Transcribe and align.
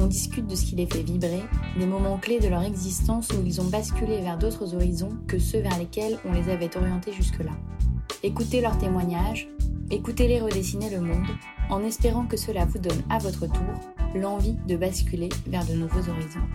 On 0.00 0.06
discute 0.06 0.46
de 0.46 0.54
ce 0.54 0.64
qui 0.64 0.76
les 0.76 0.86
fait 0.86 1.02
vibrer, 1.02 1.42
des 1.76 1.86
moments 1.86 2.18
clés 2.18 2.38
de 2.38 2.46
leur 2.46 2.62
existence 2.62 3.30
où 3.30 3.44
ils 3.44 3.60
ont 3.60 3.68
basculé 3.68 4.20
vers 4.20 4.38
d'autres 4.38 4.74
horizons 4.74 5.18
que 5.26 5.40
ceux 5.40 5.58
vers 5.58 5.76
lesquels 5.76 6.18
on 6.24 6.32
les 6.32 6.48
avait 6.50 6.76
orientés 6.76 7.12
jusque-là. 7.12 7.50
Écoutez 8.22 8.60
leurs 8.60 8.78
témoignages, 8.78 9.48
écoutez-les 9.90 10.40
redessiner 10.40 10.88
le 10.90 11.00
monde, 11.00 11.26
en 11.68 11.82
espérant 11.82 12.26
que 12.26 12.36
cela 12.36 12.64
vous 12.64 12.78
donne 12.78 13.02
à 13.10 13.18
votre 13.18 13.46
tour 13.46 14.14
l'envie 14.14 14.54
de 14.66 14.76
basculer 14.76 15.28
vers 15.46 15.66
de 15.66 15.74
nouveaux 15.74 16.08
horizons. 16.08 16.46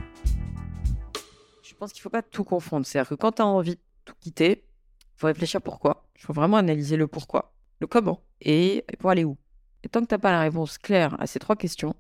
Je 1.62 1.74
pense 1.76 1.92
qu'il 1.92 2.00
ne 2.00 2.04
faut 2.04 2.10
pas 2.10 2.22
tout 2.22 2.46
confondre. 2.46 2.86
C'est-à-dire 2.86 3.10
que 3.10 3.16
quand 3.16 3.34
tu 3.34 3.42
as 3.42 3.46
envie 3.46 3.76
de 3.76 3.82
tout 4.06 4.16
quitter, 4.22 4.64
il 5.02 5.20
faut 5.20 5.28
réfléchir 5.28 5.62
pourquoi. 5.62 6.08
Il 6.16 6.22
faut 6.22 6.34
vraiment 6.34 6.58
analyser 6.58 6.96
le 6.96 7.08
pourquoi, 7.08 7.54
le 7.80 7.88
comment 7.88 8.22
et 8.40 8.86
pour 9.00 9.10
aller 9.10 9.26
où. 9.26 9.38
Et 9.84 9.90
tant 9.90 10.02
que 10.02 10.08
tu 10.08 10.14
n'as 10.14 10.20
pas 10.20 10.32
la 10.32 10.40
réponse 10.40 10.78
claire 10.78 11.18
à 11.20 11.28
ces 11.28 11.40
trois 11.40 11.58
questions, 11.58 11.94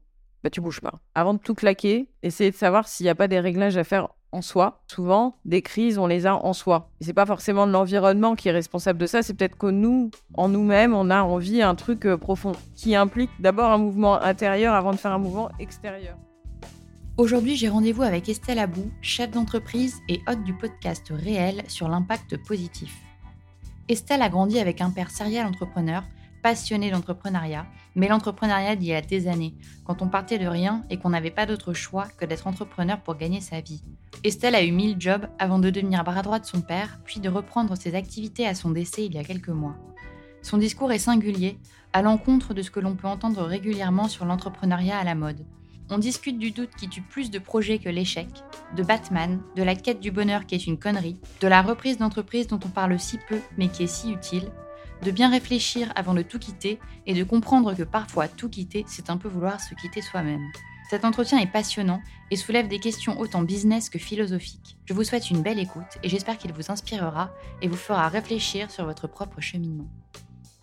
bah, 0.44 0.50
tu 0.50 0.62
bouges 0.62 0.82
pas. 0.82 1.00
Avant 1.16 1.34
de 1.34 1.40
tout 1.40 1.56
claquer, 1.56 2.10
essayer 2.22 2.52
de 2.52 2.56
savoir 2.56 2.88
s'il 2.88 3.06
n'y 3.06 3.10
a 3.10 3.16
pas 3.16 3.28
des 3.28 3.40
réglages 3.40 3.78
à 3.78 3.84
faire 3.84 4.10
en 4.34 4.42
soi. 4.42 4.84
Souvent, 4.88 5.38
des 5.46 5.62
crises, 5.62 5.98
on 5.98 6.08
les 6.08 6.26
a 6.26 6.36
en 6.36 6.54
soi. 6.54 6.90
Et 7.00 7.06
c'est 7.06 7.14
pas 7.14 7.26
forcément 7.26 7.66
l'environnement 7.66 8.36
qui 8.36 8.50
est 8.50 8.52
responsable 8.52 9.00
de 9.00 9.06
ça, 9.06 9.22
c'est 9.22 9.36
peut-être 9.36 9.58
que 9.58 9.68
nous, 9.68 10.12
en 10.34 10.50
nous-mêmes, 10.50 10.94
on 10.94 11.10
a 11.10 11.22
envie 11.22 11.62
un 11.62 11.76
truc 11.76 12.06
euh, 12.06 12.18
profond 12.18 12.54
qui 12.76 12.96
implique 12.96 13.30
d'abord 13.40 13.72
un 13.72 13.78
mouvement 13.78 14.22
intérieur 14.22 14.74
avant 14.74 14.92
de 14.92 14.98
faire 14.98 15.14
un 15.14 15.20
mouvement 15.20 15.50
extérieur. 15.60 16.18
Aujourd'hui, 17.16 17.56
j'ai 17.56 17.70
rendez-vous 17.70 18.02
avec 18.02 18.28
Estelle 18.28 18.58
Abou, 18.58 18.92
chef 19.02 19.30
d'entreprise 19.30 20.02
et 20.10 20.20
hôte 20.28 20.44
du 20.44 20.54
podcast 20.56 21.12
Réel 21.12 21.62
sur 21.68 21.88
l'impact 21.88 22.38
positif. 22.38 22.98
Estelle 23.88 24.24
a 24.24 24.30
grandi 24.30 24.60
avec 24.60 24.82
un 24.82 24.90
père 24.90 25.12
serial 25.12 25.46
entrepreneur, 25.46 26.04
passionné 26.44 26.92
d'entrepreneuriat, 26.92 27.66
mais 27.96 28.10
l'entrepreneuriat 28.10 28.76
d'il 28.76 28.90
y 28.90 28.94
a 28.94 29.02
des 29.02 29.28
années, 29.28 29.56
quand 29.86 30.02
on 30.02 30.10
partait 30.10 30.38
de 30.38 30.46
rien 30.46 30.84
et 30.90 30.98
qu'on 30.98 31.10
n'avait 31.10 31.32
pas 31.32 31.46
d'autre 31.46 31.74
choix 31.74 32.08
que 32.18 32.26
d'être 32.26 32.46
entrepreneur 32.46 33.00
pour 33.00 33.16
gagner 33.16 33.40
sa 33.42 33.62
vie. 33.62 33.82
Estelle 34.24 34.54
a 34.54 34.64
eu 34.64 34.72
mille 34.72 34.98
jobs 35.00 35.26
avant 35.40 35.58
de 35.58 35.70
devenir 35.70 36.04
bras 36.04 36.22
droit 36.22 36.40
de 36.40 36.46
son 36.46 36.62
père, 36.62 37.00
puis 37.06 37.22
de 37.22 37.30
reprendre 37.30 37.76
ses 37.76 37.96
activités 37.96 38.46
à 38.46 38.54
son 38.54 38.72
décès 38.72 39.06
il 39.06 39.16
y 39.16 39.18
a 39.18 39.24
quelques 39.24 39.50
mois. 39.50 39.76
Son 40.42 40.58
discours 40.58 40.92
est 40.92 41.00
singulier, 41.00 41.58
à 41.94 42.02
l'encontre 42.02 42.54
de 42.54 42.62
ce 42.62 42.72
que 42.72 42.82
l'on 42.82 42.96
peut 42.96 43.08
entendre 43.08 43.44
régulièrement 43.44 44.10
sur 44.10 44.26
l'entrepreneuriat 44.26 44.98
à 44.98 45.04
la 45.06 45.16
mode. 45.16 45.46
On 45.90 45.98
discute 45.98 46.40
du 46.40 46.52
doute 46.52 46.76
qui 46.78 46.90
tue 46.90 47.02
plus 47.02 47.32
de 47.32 47.40
projets 47.40 47.78
que 47.80 47.90
l'échec, 47.90 48.28
de 48.76 48.84
Batman, 48.84 49.42
de 49.56 49.64
la 49.64 49.76
quête 49.76 50.00
du 50.00 50.12
bonheur 50.12 50.46
qui 50.46 50.56
est 50.56 50.68
une 50.68 50.80
connerie, 50.80 51.20
de 51.40 51.48
la 51.48 51.62
reprise 51.62 51.98
d'entreprise 51.98 52.48
dont 52.48 52.60
on 52.66 52.70
parle 52.70 53.00
si 53.00 53.18
peu 53.30 53.40
mais 53.58 53.68
qui 53.70 53.84
est 53.84 53.88
si 53.88 54.12
utile, 54.12 54.52
de 55.02 55.12
bien 55.12 55.30
réfléchir 55.30 55.92
avant 55.96 56.14
de 56.14 56.22
tout 56.22 56.40
quitter 56.40 56.80
et 57.06 57.14
de 57.14 57.24
comprendre 57.24 57.74
que 57.74 57.84
parfois 57.84 58.28
tout 58.28 58.50
quitter, 58.50 58.86
c'est 58.88 59.10
un 59.10 59.18
peu 59.18 59.28
vouloir 59.28 59.60
se 59.60 59.76
quitter 59.76 60.02
soi-même. 60.02 60.46
Cet 60.90 61.06
entretien 61.06 61.40
est 61.40 61.52
passionnant 61.52 62.02
et 62.30 62.36
soulève 62.36 62.68
des 62.68 62.80
questions 62.80 63.20
autant 63.20 63.42
business 63.42 63.90
que 63.90 63.98
philosophiques. 63.98 64.78
Je 64.86 64.94
vous 64.94 65.04
souhaite 65.04 65.30
une 65.32 65.42
belle 65.42 65.60
écoute 65.60 65.98
et 66.04 66.10
j'espère 66.10 66.38
qu'il 66.38 66.54
vous 66.54 66.72
inspirera 66.72 67.32
et 67.62 67.68
vous 67.68 67.78
fera 67.78 68.08
réfléchir 68.10 68.70
sur 68.70 68.86
votre 68.86 69.08
propre 69.08 69.42
cheminement. 69.42 69.88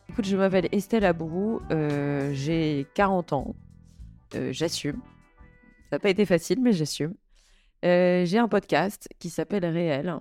Écoute, 0.08 0.26
je 0.26 0.36
m'appelle 0.36 0.68
Estelle 0.72 1.04
Abrou, 1.04 1.60
euh, 1.70 2.32
j'ai 2.34 2.86
40 2.94 3.32
ans, 3.32 3.54
euh, 4.34 4.52
j'assume. 4.52 5.00
Ça 5.88 5.96
n'a 5.96 5.98
pas 5.98 6.10
été 6.10 6.26
facile, 6.26 6.60
mais 6.60 6.72
j'assume. 6.72 7.14
Euh, 7.84 8.24
j'ai 8.24 8.38
un 8.38 8.48
podcast 8.48 9.08
qui 9.18 9.30
s'appelle 9.30 9.64
Réel, 9.64 10.16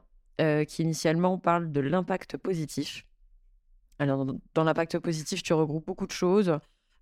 qui 0.68 0.84
initialement 0.84 1.38
parle 1.38 1.72
de 1.72 1.82
l'impact 1.82 2.38
positif. 2.38 3.06
Alors, 4.00 4.26
dans 4.54 4.64
l'impact 4.64 4.98
positif, 5.00 5.44
tu 5.44 5.54
regroupes 5.54 5.86
beaucoup 5.86 6.08
de 6.08 6.12
choses. 6.12 6.58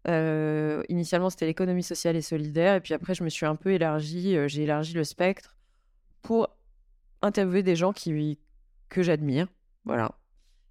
Euh, 0.08 0.84
initialement, 0.90 1.30
c'était 1.30 1.46
l'économie 1.46 1.84
sociale 1.84 2.16
et 2.16 2.22
solidaire. 2.22 2.76
Et 2.76 2.82
puis 2.82 2.94
après, 2.94 3.14
je 3.14 3.24
me 3.24 3.30
suis 3.30 3.46
un 3.46 3.56
peu 3.56 3.72
élargi, 3.72 4.36
euh, 4.36 4.48
j'ai 4.48 4.64
élargi 4.64 4.94
le 4.94 5.04
spectre 5.04 5.56
pour 6.24 6.50
interviewer 7.22 7.62
des 7.62 7.76
gens 7.76 7.94
qui, 7.94 8.40
que 8.90 9.04
j'admire. 9.04 9.48
Voilà. 9.86 10.12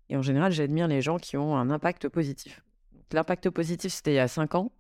Et 0.09 0.17
en 0.17 0.23
général, 0.23 0.53
j'admire 0.53 0.89
les 0.89 1.01
gens 1.01 1.19
qui 1.19 1.37
ont 1.37 1.57
un 1.57 1.71
impact 1.71 2.09
positif. 2.09 2.63
L'impact 3.13 3.51
positif, 3.51 3.93
c'était 3.93 4.13
il 4.13 4.17
y 4.17 4.21
a 4.21 4.29
cinq 4.29 4.55
ans. 4.57 4.73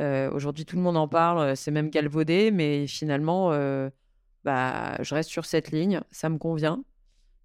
Euh, 0.00 0.30
aujourd'hui, 0.32 0.64
tout 0.64 0.76
le 0.76 0.82
monde 0.82 0.96
en 0.96 1.06
parle, 1.06 1.56
c'est 1.56 1.70
même 1.70 1.90
galvaudé, 1.90 2.50
mais 2.50 2.86
finalement, 2.86 3.50
bah, 4.44 5.00
je 5.02 5.14
reste 5.14 5.30
sur 5.30 5.44
cette 5.44 5.70
ligne, 5.70 6.00
ça 6.10 6.28
me 6.28 6.38
convient. 6.38 6.82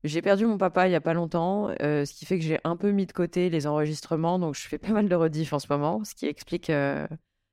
J'ai 0.03 0.21
perdu 0.21 0.45
mon 0.45 0.57
papa 0.57 0.87
il 0.87 0.91
y 0.91 0.95
a 0.95 1.01
pas 1.01 1.13
longtemps, 1.13 1.69
euh, 1.81 2.05
ce 2.05 2.13
qui 2.13 2.25
fait 2.25 2.37
que 2.37 2.45
j'ai 2.45 2.59
un 2.63 2.75
peu 2.75 2.91
mis 2.91 3.05
de 3.05 3.11
côté 3.11 3.49
les 3.49 3.65
enregistrements, 3.65 4.37
donc 4.39 4.55
je 4.55 4.67
fais 4.67 4.77
pas 4.77 4.91
mal 4.91 5.09
de 5.09 5.15
rediff 5.15 5.53
en 5.53 5.59
ce 5.59 5.67
moment, 5.69 6.03
ce 6.03 6.13
qui 6.13 6.27
explique, 6.27 6.69
euh, 6.69 7.07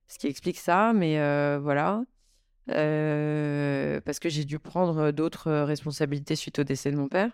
ce 0.08 0.18
qui 0.18 0.26
explique 0.26 0.58
ça, 0.58 0.92
mais 0.94 1.18
euh, 1.18 1.58
voilà. 1.62 2.04
parce 2.66 4.18
que 4.18 4.28
j'ai 4.28 4.44
dû 4.44 4.58
prendre 4.58 5.10
d'autres 5.10 5.50
responsabilités 5.50 6.36
suite 6.36 6.58
au 6.58 6.64
décès 6.64 6.90
de 6.90 6.96
mon 6.96 7.08
père. 7.08 7.30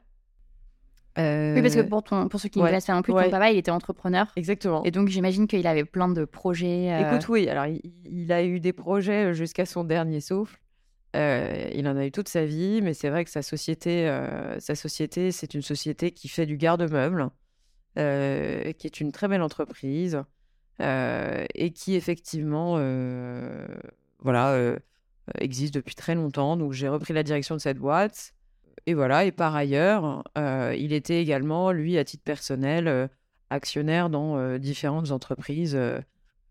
Oui, 1.19 1.61
parce 1.61 1.75
que 1.75 1.83
pour, 1.83 2.03
ton, 2.03 2.29
pour 2.29 2.41
ceux 2.41 2.49
qui 2.49 2.61
ne 2.61 2.65
ouais, 2.65 2.91
un 2.91 3.03
peu, 3.03 3.13
ton 3.13 3.31
papa, 3.31 3.51
il 3.51 3.59
était 3.59 3.73
entrepreneur. 3.73 4.33
Exactement. 4.37 4.83
Et 4.85 4.91
donc, 4.91 5.09
j'imagine 5.09 5.49
qu'il 5.49 5.67
avait 5.67 5.85
plein 5.85 6.09
de 6.09 6.25
projets. 6.25 6.99
Écoute, 6.99 7.29
oui. 7.29 7.47
Alors, 7.49 7.67
il, 7.67 7.83
il, 8.07 8.33
a 8.33 8.43
eu 8.43 8.59
des 8.59 8.73
projets 8.73 9.35
jusqu'à 9.35 9.67
son 9.67 9.85
dernier 9.85 10.21
souffle. 10.21 10.59
Euh, 11.17 11.69
il 11.75 11.89
en 11.89 11.97
a 11.97 12.07
eu 12.07 12.13
toute 12.13 12.29
sa 12.29 12.45
vie, 12.45 12.81
mais 12.83 12.95
c'est 12.95 13.11
vrai 13.11 13.25
que 13.25 13.31
sa 13.31 13.43
société, 13.43 14.09
euh, 14.09 14.59
sa 14.61 14.75
société, 14.75 15.33
c'est 15.33 15.55
une 15.55 15.63
société 15.63 16.13
qui 16.13 16.29
fait 16.29 16.47
du 16.47 16.57
garde-meuble, 16.57 17.31
euh, 17.99 18.73
qui 18.73 18.87
est 18.87 19.01
une 19.01 19.11
très 19.13 19.29
belle 19.29 19.43
entreprise 19.43 20.23
et 20.83 21.73
qui 21.75 21.95
effectivement, 21.95 22.79
voilà, 24.21 24.77
existe 25.39 25.75
depuis 25.75 25.95
très 25.95 26.15
longtemps. 26.15 26.57
Donc 26.57 26.73
j'ai 26.73 26.89
repris 26.89 27.13
la 27.13 27.23
direction 27.23 27.55
de 27.55 27.61
cette 27.61 27.77
boîte. 27.77 28.33
Et 28.87 28.95
voilà. 28.95 29.27
Et 29.27 29.33
par 29.33 29.55
ailleurs, 29.55 30.25
il 30.37 30.95
était 30.95 31.21
également, 31.21 31.71
lui, 31.71 31.99
à 31.99 32.05
titre 32.05 32.25
personnel, 32.25 33.11
actionnaire 33.51 34.09
dans 34.09 34.57
différentes 34.57 35.11
entreprises 35.11 35.79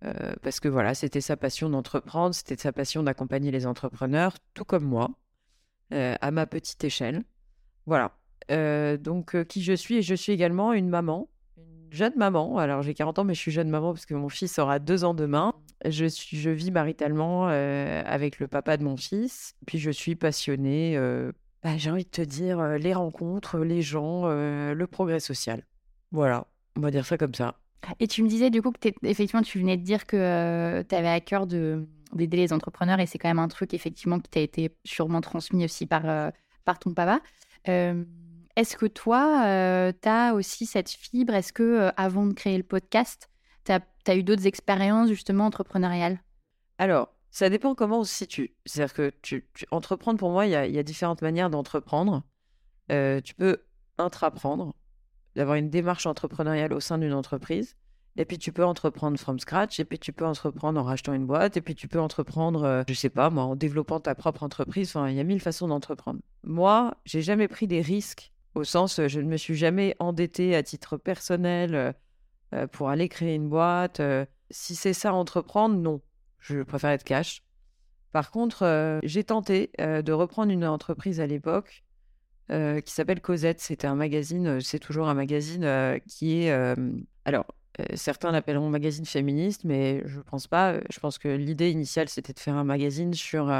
euh, 0.05 0.33
parce 0.41 0.59
que 0.59 0.67
voilà, 0.67 0.93
c'était 0.93 1.21
sa 1.21 1.35
passion 1.35 1.69
d'entreprendre, 1.69 2.33
c'était 2.33 2.57
sa 2.57 2.71
passion 2.71 3.03
d'accompagner 3.03 3.51
les 3.51 3.65
entrepreneurs, 3.65 4.35
tout 4.53 4.63
comme 4.63 4.85
moi, 4.85 5.11
euh, 5.93 6.15
à 6.21 6.31
ma 6.31 6.45
petite 6.45 6.83
échelle. 6.83 7.23
Voilà. 7.85 8.15
Euh, 8.51 8.97
donc, 8.97 9.41
qui 9.45 9.61
je 9.61 9.73
suis 9.73 9.97
Et 9.97 10.01
je 10.01 10.15
suis 10.15 10.31
également 10.31 10.73
une 10.73 10.89
maman, 10.89 11.29
une 11.57 11.91
jeune 11.91 12.13
maman. 12.15 12.57
Alors, 12.57 12.81
j'ai 12.81 12.93
40 12.93 13.19
ans, 13.19 13.23
mais 13.23 13.33
je 13.33 13.39
suis 13.39 13.51
jeune 13.51 13.69
maman 13.69 13.93
parce 13.93 14.05
que 14.05 14.13
mon 14.13 14.29
fils 14.29 14.57
aura 14.57 14.79
deux 14.79 15.03
ans 15.03 15.13
demain. 15.13 15.53
Je, 15.85 16.05
suis, 16.05 16.37
je 16.37 16.49
vis 16.49 16.71
maritalement 16.71 17.47
avec 17.47 18.39
le 18.39 18.47
papa 18.47 18.77
de 18.77 18.83
mon 18.83 18.97
fils. 18.97 19.55
Puis, 19.67 19.79
je 19.79 19.91
suis 19.91 20.15
passionnée, 20.15 20.97
bah, 21.61 21.77
j'ai 21.77 21.91
envie 21.91 22.05
de 22.05 22.09
te 22.09 22.21
dire, 22.21 22.61
les 22.79 22.93
rencontres, 22.93 23.59
les 23.59 23.81
gens, 23.81 24.27
le 24.27 24.87
progrès 24.87 25.19
social. 25.19 25.63
Voilà, 26.11 26.47
on 26.75 26.81
va 26.81 26.89
dire 26.89 27.05
ça 27.05 27.17
comme 27.17 27.35
ça. 27.35 27.59
Et 27.99 28.07
tu 28.07 28.23
me 28.23 28.27
disais 28.27 28.49
du 28.49 28.61
coup 28.61 28.71
que 28.71 28.89
effectivement 29.03 29.41
tu 29.41 29.59
venais 29.59 29.77
de 29.77 29.83
dire 29.83 30.05
que 30.05 30.17
euh, 30.17 30.83
tu 30.87 30.95
avais 30.95 31.09
à 31.09 31.19
cœur 31.19 31.47
d'aider 31.47 32.37
les 32.37 32.53
entrepreneurs 32.53 32.99
et 32.99 33.05
c'est 33.05 33.17
quand 33.17 33.29
même 33.29 33.39
un 33.39 33.47
truc 33.47 33.73
effectivement 33.73 34.19
qui 34.19 34.29
t'a 34.29 34.39
été 34.39 34.75
sûrement 34.83 35.21
transmis 35.21 35.65
aussi 35.65 35.85
par, 35.85 36.07
euh, 36.07 36.29
par 36.65 36.79
ton 36.79 36.93
papa. 36.93 37.21
Euh, 37.67 38.03
est-ce 38.55 38.75
que 38.75 38.85
toi, 38.85 39.91
tu 40.01 40.09
as 40.09 40.33
aussi 40.33 40.65
cette 40.65 40.89
fibre? 40.89 41.33
Est-ce 41.33 41.53
que 41.53 41.91
avant 41.95 42.25
de 42.25 42.33
créer 42.33 42.57
le 42.57 42.63
podcast, 42.63 43.29
tu 43.63 43.71
as, 43.71 44.15
eu 44.15 44.23
d'autres 44.23 44.47
expériences 44.47 45.07
justement 45.07 45.45
entrepreneuriales? 45.45 46.19
Alors, 46.77 47.13
ça 47.31 47.49
dépend 47.49 47.73
comment 47.73 47.99
on 47.99 48.03
se 48.03 48.13
situe. 48.13 48.53
C'est-à-dire 48.65 48.93
que 48.93 49.13
tu, 49.21 49.47
entreprendre, 49.71 50.19
pour 50.19 50.31
moi, 50.31 50.45
il 50.45 50.51
y 50.51 50.55
a, 50.55 50.83
différentes 50.83 51.21
manières 51.21 51.49
d'entreprendre. 51.49 52.23
tu 52.89 53.33
peux 53.37 53.59
intraprendre, 53.97 54.73
d'avoir 55.35 55.57
une 55.57 55.69
démarche 55.69 56.05
entrepreneuriale 56.05 56.73
au 56.73 56.79
sein 56.79 56.97
d'une 56.97 57.13
entreprise. 57.13 57.75
Et 58.17 58.25
puis 58.25 58.37
tu 58.37 58.51
peux 58.51 58.65
entreprendre 58.65 59.17
from 59.17 59.39
scratch, 59.39 59.79
et 59.79 59.85
puis 59.85 59.99
tu 59.99 60.11
peux 60.11 60.25
entreprendre 60.25 60.79
en 60.79 60.83
rachetant 60.83 61.13
une 61.13 61.25
boîte, 61.25 61.57
et 61.57 61.61
puis 61.61 61.75
tu 61.75 61.87
peux 61.87 61.99
entreprendre, 61.99 62.63
euh, 62.63 62.83
je 62.87 62.93
sais 62.93 63.09
pas 63.09 63.29
moi, 63.29 63.43
en 63.43 63.55
développant 63.55 63.99
ta 63.99 64.15
propre 64.15 64.43
entreprise. 64.43 64.89
Enfin, 64.89 65.09
il 65.09 65.15
y 65.15 65.19
a 65.19 65.23
mille 65.23 65.39
façons 65.39 65.67
d'entreprendre. 65.67 66.19
Moi, 66.43 66.95
j'ai 67.05 67.21
jamais 67.21 67.47
pris 67.47 67.67
des 67.67 67.81
risques 67.81 68.33
au 68.55 68.63
sens, 68.63 68.99
je 69.07 69.19
ne 69.19 69.27
me 69.27 69.37
suis 69.37 69.55
jamais 69.55 69.95
endetté 69.99 70.55
à 70.55 70.63
titre 70.63 70.97
personnel 70.97 71.75
euh, 71.75 71.93
euh, 72.53 72.67
pour 72.67 72.89
aller 72.89 73.07
créer 73.07 73.35
une 73.35 73.47
boîte. 73.47 74.01
si 74.49 74.75
c'est 74.75 74.93
ça 74.93 75.13
entreprendre, 75.13 75.75
non. 75.75 76.01
Je 76.39 76.63
préfère 76.63 76.91
être 76.91 77.03
cash. 77.03 77.43
Par 78.11 78.31
contre, 78.31 78.63
euh, 78.63 78.99
j'ai 79.03 79.23
tenté 79.23 79.71
euh, 79.79 80.01
de 80.01 80.11
reprendre 80.11 80.51
une 80.51 80.65
entreprise 80.65 81.19
à 81.19 81.27
l'époque 81.27 81.83
euh, 82.51 82.81
qui 82.81 82.93
s'appelle 82.93 83.21
Cosette. 83.21 83.59
C'était 83.59 83.87
un 83.87 83.95
magazine, 83.95 84.47
euh, 84.47 84.59
c'est 84.59 84.79
toujours 84.79 85.07
un 85.07 85.13
magazine 85.13 85.63
euh, 85.63 85.99
qui 86.07 86.41
est. 86.41 86.75
alors, 87.25 87.45
certains 87.93 88.31
l'appelleront 88.31 88.69
magazine 88.69 89.05
féministe, 89.05 89.63
mais 89.63 90.01
je 90.05 90.19
pense 90.19 90.47
pas. 90.47 90.79
Je 90.89 90.99
pense 90.99 91.17
que 91.17 91.27
l'idée 91.29 91.69
initiale, 91.69 92.09
c'était 92.09 92.33
de 92.33 92.39
faire 92.39 92.55
un 92.55 92.63
magazine 92.63 93.13
sur 93.13 93.53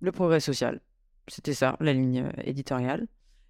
le 0.00 0.12
progrès 0.12 0.40
social. 0.40 0.80
C'était 1.28 1.54
ça, 1.54 1.76
la 1.80 1.92
ligne 1.92 2.28
éditoriale. 2.44 3.06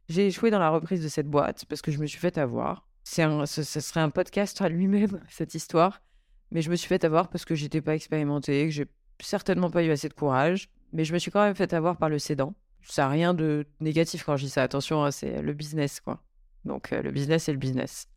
J'ai 0.08 0.26
échoué 0.26 0.50
dans 0.50 0.58
la 0.58 0.68
reprise 0.68 1.02
de 1.02 1.08
cette 1.08 1.28
boîte 1.28 1.64
parce 1.68 1.80
que 1.80 1.90
je 1.90 1.98
me 1.98 2.06
suis 2.06 2.18
fait 2.18 2.36
avoir. 2.38 2.86
C'est 3.02 3.24
ce, 3.46 3.62
ce 3.62 3.80
serait 3.80 4.00
un 4.00 4.10
podcast 4.10 4.60
à 4.60 4.68
lui-même, 4.68 5.20
cette 5.28 5.54
histoire. 5.54 6.02
Mais 6.50 6.60
je 6.60 6.70
me 6.70 6.76
suis 6.76 6.88
fait 6.88 7.02
avoir 7.04 7.28
parce 7.28 7.44
que 7.44 7.54
j'étais 7.54 7.80
pas 7.80 7.94
expérimentée, 7.94 8.66
que 8.66 8.70
j'ai 8.70 8.86
certainement 9.20 9.70
pas 9.70 9.82
eu 9.82 9.90
assez 9.90 10.08
de 10.08 10.14
courage. 10.14 10.68
Mais 10.92 11.04
je 11.04 11.14
me 11.14 11.18
suis 11.18 11.30
quand 11.30 11.42
même 11.42 11.54
fait 11.54 11.72
avoir 11.72 11.96
par 11.96 12.10
le 12.10 12.18
cédant. 12.18 12.54
Ça 12.84 13.02
n'a 13.02 13.08
rien 13.08 13.34
de 13.34 13.66
négatif 13.80 14.24
quand 14.24 14.36
je 14.36 14.44
dis 14.44 14.50
ça. 14.50 14.62
Attention, 14.62 15.04
hein, 15.04 15.10
c'est 15.10 15.42
le 15.42 15.52
business, 15.52 16.00
quoi. 16.00 16.22
Donc, 16.64 16.92
euh, 16.92 17.02
le 17.02 17.10
business, 17.10 17.44
c'est 17.44 17.52
le 17.52 17.58
business. 17.58 18.08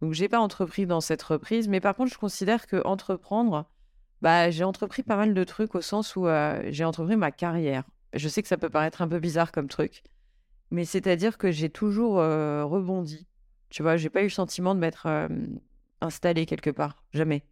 Donc, 0.00 0.12
j'ai 0.12 0.28
pas 0.28 0.40
entrepris 0.40 0.86
dans 0.86 1.00
cette 1.00 1.22
reprise. 1.22 1.68
Mais 1.68 1.80
par 1.80 1.94
contre, 1.94 2.12
je 2.12 2.18
considère 2.18 2.66
que 2.66 2.82
entreprendre, 2.84 3.66
bah, 4.22 4.50
j'ai 4.50 4.64
entrepris 4.64 5.02
pas 5.02 5.16
mal 5.16 5.34
de 5.34 5.44
trucs 5.44 5.74
au 5.74 5.80
sens 5.80 6.16
où 6.16 6.26
euh, 6.26 6.62
j'ai 6.70 6.84
entrepris 6.84 7.16
ma 7.16 7.30
carrière. 7.30 7.84
Je 8.12 8.28
sais 8.28 8.42
que 8.42 8.48
ça 8.48 8.56
peut 8.56 8.70
paraître 8.70 9.02
un 9.02 9.08
peu 9.08 9.18
bizarre 9.18 9.52
comme 9.52 9.68
truc. 9.68 10.02
Mais 10.70 10.84
c'est-à-dire 10.84 11.38
que 11.38 11.50
j'ai 11.50 11.70
toujours 11.70 12.18
euh, 12.18 12.64
rebondi. 12.64 13.26
Tu 13.70 13.82
vois, 13.82 13.96
j'ai 13.96 14.10
pas 14.10 14.20
eu 14.20 14.24
le 14.24 14.30
sentiment 14.30 14.74
de 14.74 14.80
m'être 14.80 15.08
installé 16.00 16.46
quelque 16.46 16.70
part. 16.70 17.02
Jamais. 17.12 17.42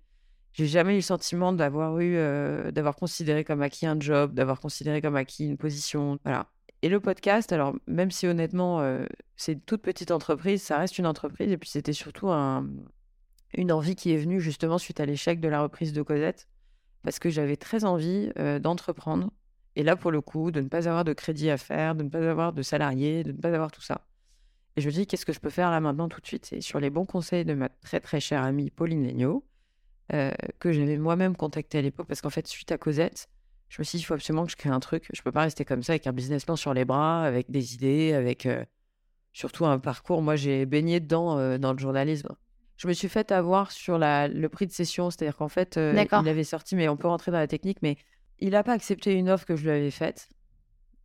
J'ai 0.52 0.66
jamais 0.66 0.93
eu 0.93 0.96
le 0.96 1.02
sentiment 1.02 1.52
d'avoir 1.52 1.99
eu, 2.00 2.16
euh, 2.16 2.70
d'avoir 2.70 2.96
considéré 2.96 3.43
comme 3.44 3.62
acquis 3.62 3.87
un 3.87 3.99
job, 3.99 4.34
d'avoir 4.34 4.60
considéré 4.60 5.00
comme 5.00 5.16
acquis 5.16 5.46
une 5.46 5.56
position. 5.56 6.19
Voilà. 6.25 6.46
Et 6.82 6.88
le 6.88 7.00
podcast, 7.00 7.52
alors 7.52 7.75
même 7.87 8.10
si 8.10 8.26
honnêtement 8.26 8.81
euh, 8.81 9.04
c'est 9.37 9.52
une 9.52 9.60
toute 9.60 9.82
petite 9.82 10.10
entreprise, 10.10 10.62
ça 10.62 10.78
reste 10.78 10.99
une 10.99 11.06
entreprise. 11.06 11.50
Et 11.52 11.56
puis 11.56 11.70
c'était 11.70 11.93
surtout 11.93 12.28
un- 12.31 12.69
une 13.54 13.72
envie 13.72 13.96
qui 13.96 14.12
est 14.12 14.16
venue 14.19 14.40
justement 14.40 14.78
suite 14.78 15.00
à 15.00 15.06
l'échec 15.06 15.40
de 15.40 15.49
la 15.49 15.62
reprise 15.62 15.93
de 15.93 16.02
Cosette, 16.02 16.49
parce 17.02 17.19
que 17.19 17.31
j'avais 17.31 17.56
très 17.56 17.84
envie 17.84 18.31
euh, 18.38 18.58
d'entreprendre. 18.58 19.31
Et 19.75 19.82
là, 19.82 19.96
pour 19.96 20.10
le 20.10 20.20
coup, 20.20 20.50
de 20.50 20.60
ne 20.60 20.69
pas 20.69 20.87
avoir 20.87 21.04
de 21.04 21.14
crédit 21.14 21.49
à 21.50 21.56
faire, 21.56 21.94
de 21.94 22.02
ne 22.02 22.08
pas 22.10 22.19
avoir 22.31 22.52
de 22.52 22.62
salariés, 22.62 23.25
de 23.25 23.32
ne 23.32 23.38
pas 23.38 23.49
avoir 23.49 23.70
tout 23.72 23.81
ça. 23.81 24.06
Et 24.76 24.81
je 24.81 24.87
me 24.87 24.93
dis, 24.93 25.06
qu'est-ce 25.06 25.25
que 25.25 25.32
je 25.32 25.40
peux 25.40 25.50
faire 25.50 25.70
là 25.70 25.81
maintenant 25.81 26.08
tout 26.08 26.20
de 26.20 26.26
suite? 26.26 26.52
Et 26.52 26.60
sur 26.60 26.78
les 26.81 26.90
bons 26.90 27.06
conseils 27.06 27.44
de 27.44 27.54
ma 27.54 27.69
très 27.69 28.00
très 28.00 28.20
chère 28.20 28.43
amie 28.43 28.70
Pauline 28.70 29.06
Legnaud, 29.06 29.44
euh, 30.12 30.31
que 30.59 30.73
j'avais 30.73 30.97
moi-même 30.97 31.37
contacté 31.37 31.79
à 31.79 31.82
l'époque, 31.82 32.06
parce 32.06 32.20
qu'en 32.20 32.31
fait, 32.31 32.47
suite 32.47 32.73
à 32.73 32.79
Cosette, 32.79 33.29
je 33.69 33.81
me 33.81 33.85
suis 33.85 33.97
dit, 33.97 34.03
il 34.03 34.06
faut 34.06 34.14
absolument 34.14 34.44
que 34.44 34.53
je 34.53 34.56
crée 34.56 34.70
un 34.70 34.81
truc. 34.81 35.06
Je 35.12 35.23
peux 35.23 35.32
pas 35.32 35.43
rester 35.43 35.64
comme 35.64 35.82
ça 35.82 35.93
avec 35.93 36.06
un 36.06 36.12
business 36.12 36.44
plan 36.44 36.56
sur 36.56 36.75
les 36.75 36.85
bras, 36.85 37.25
avec 37.25 37.50
des 37.50 37.75
idées, 37.75 38.12
avec 38.12 38.47
euh, 38.47 38.64
surtout 39.32 39.64
un 39.64 39.79
parcours. 39.79 40.20
Moi, 40.20 40.37
j'ai 40.37 40.67
baigné 40.67 41.00
dedans 41.00 41.38
euh, 41.38 41.59
dans 41.59 41.73
le 41.73 41.79
journalisme. 41.79 42.29
Je 42.76 42.88
me 42.88 42.93
suis 42.93 43.09
fait 43.09 43.32
avoir 43.32 43.70
sur 43.70 43.97
la, 43.99 44.29
le 44.29 44.49
prix 44.49 44.67
de 44.67 44.73
session, 44.73 45.11
c'est-à-dire 45.11 45.37
qu'en 45.37 45.49
fait, 45.49 45.79
il 46.23 46.29
avait 46.29 46.44
sorti, 46.44 46.75
mais 46.76 46.88
on 46.88 46.97
peut 46.97 47.09
rentrer 47.09 47.31
dans 47.31 47.38
la 47.38 47.47
technique, 47.47 47.79
mais 47.81 47.97
il 48.41 48.50
n'a 48.50 48.64
pas 48.64 48.73
accepté 48.73 49.12
une 49.12 49.31
offre 49.31 49.47
que 49.47 49.56
je 49.56 49.62
lui 49.62 49.70
avais 49.70 49.91
faite 49.91 50.29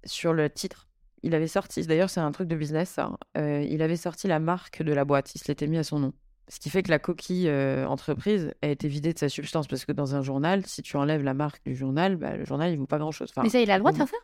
sur 0.04 0.33
le 0.33 0.50
titre. 0.50 0.88
Il 1.24 1.36
avait 1.36 1.48
sorti, 1.48 1.86
d'ailleurs, 1.86 2.09
c'est 2.09 2.19
un 2.19 2.31
truc 2.31 2.48
de 2.48 2.56
business, 2.56 2.89
ça. 2.89 3.12
euh, 3.38 3.62
il 3.62 3.81
avait 3.81 3.95
sorti 3.95 4.27
la 4.27 4.39
marque 4.39 4.81
de 4.81 4.94
la 4.94 5.06
boîte, 5.06 5.36
il 5.36 5.39
se 5.39 5.48
l'était 5.48 5.68
mis 5.68 5.77
à 5.77 5.83
son 5.83 6.00
nom. 6.00 6.13
Ce 6.49 6.59
qui 6.59 6.69
fait 6.69 6.81
que 6.81 6.89
la 6.89 6.99
coquille 6.99 7.49
euh, 7.49 7.85
entreprise 7.88 8.53
a 8.61 8.67
été 8.67 8.88
vidée 8.88 9.13
de 9.13 9.19
sa 9.19 9.27
substance, 9.27 9.67
parce 9.67 9.83
que 9.85 9.91
dans 9.91 10.15
un 10.15 10.21
journal, 10.21 10.65
si 10.65 10.81
tu 10.81 10.95
enlèves 10.95 11.23
la 11.23 11.33
marque 11.33 11.61
du 11.65 11.75
journal, 11.75 12.15
bah, 12.15 12.38
le 12.38 12.45
journal, 12.45 12.71
il 12.71 12.77
vaut 12.77 12.85
pas 12.85 12.99
grand-chose. 12.99 13.29
Enfin, 13.31 13.44
Mais 13.44 13.49
ça, 13.49 13.59
il 13.59 13.69
a 13.69 13.75
le 13.75 13.79
droit 13.81 13.91
de 13.91 13.97
faire 13.97 14.07
ça? 14.07 14.15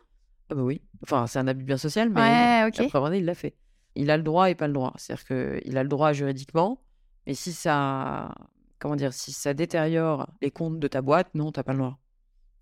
Ah 0.50 0.54
bah 0.54 0.62
oui. 0.62 0.80
Enfin, 1.02 1.26
c'est 1.26 1.38
un 1.38 1.46
abus 1.46 1.64
bien 1.64 1.76
social, 1.76 2.08
mais 2.10 2.20
Ouais, 2.20 2.64
ok. 2.68 2.76
la 2.78 2.88
preuve 2.88 3.02
en 3.04 3.12
est, 3.12 3.18
il 3.18 3.24
l'a 3.26 3.34
fait. 3.34 3.54
Il 3.94 4.10
a 4.10 4.16
le 4.16 4.22
droit 4.22 4.50
et 4.50 4.54
pas 4.54 4.66
le 4.66 4.72
droit. 4.72 4.92
C'est-à-dire 4.96 5.24
qu'il 5.26 5.76
a 5.78 5.82
le 5.82 5.88
droit 5.88 6.12
juridiquement, 6.12 6.80
mais 7.26 7.34
si 7.34 7.52
ça, 7.52 8.34
comment 8.78 8.96
dire, 8.96 9.12
si 9.12 9.32
ça 9.32 9.52
détériore 9.54 10.28
les 10.42 10.50
comptes 10.50 10.78
de 10.78 10.88
ta 10.88 11.02
boîte, 11.02 11.28
non, 11.34 11.52
t'as 11.52 11.62
pas 11.62 11.72
le 11.72 11.78
droit. 11.78 11.98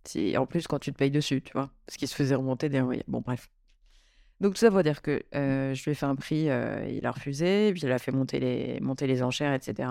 Si, 0.04 0.36
en 0.36 0.46
plus, 0.46 0.66
quand 0.66 0.80
tu 0.80 0.92
te 0.92 0.98
payes 0.98 1.10
dessus, 1.12 1.40
tu 1.42 1.52
vois, 1.52 1.70
parce 1.86 1.96
qu'il 1.96 2.08
se 2.08 2.14
faisait 2.14 2.34
remonter 2.34 2.68
envoyés. 2.80 3.04
Bon, 3.06 3.20
bref. 3.20 3.48
Donc, 4.40 4.54
tout 4.54 4.58
ça 4.58 4.70
pour 4.70 4.82
dire 4.82 5.02
que 5.02 5.22
je 5.32 5.84
lui 5.84 5.92
ai 5.92 5.94
fait 5.94 6.06
un 6.06 6.16
prix, 6.16 6.44
il 6.44 7.06
a 7.06 7.10
refusé, 7.10 7.72
puis 7.72 7.82
il 7.82 7.92
a 7.92 7.98
fait 7.98 8.12
monter 8.12 8.40
les, 8.40 9.22
enchères, 9.22 9.54
etc. 9.54 9.88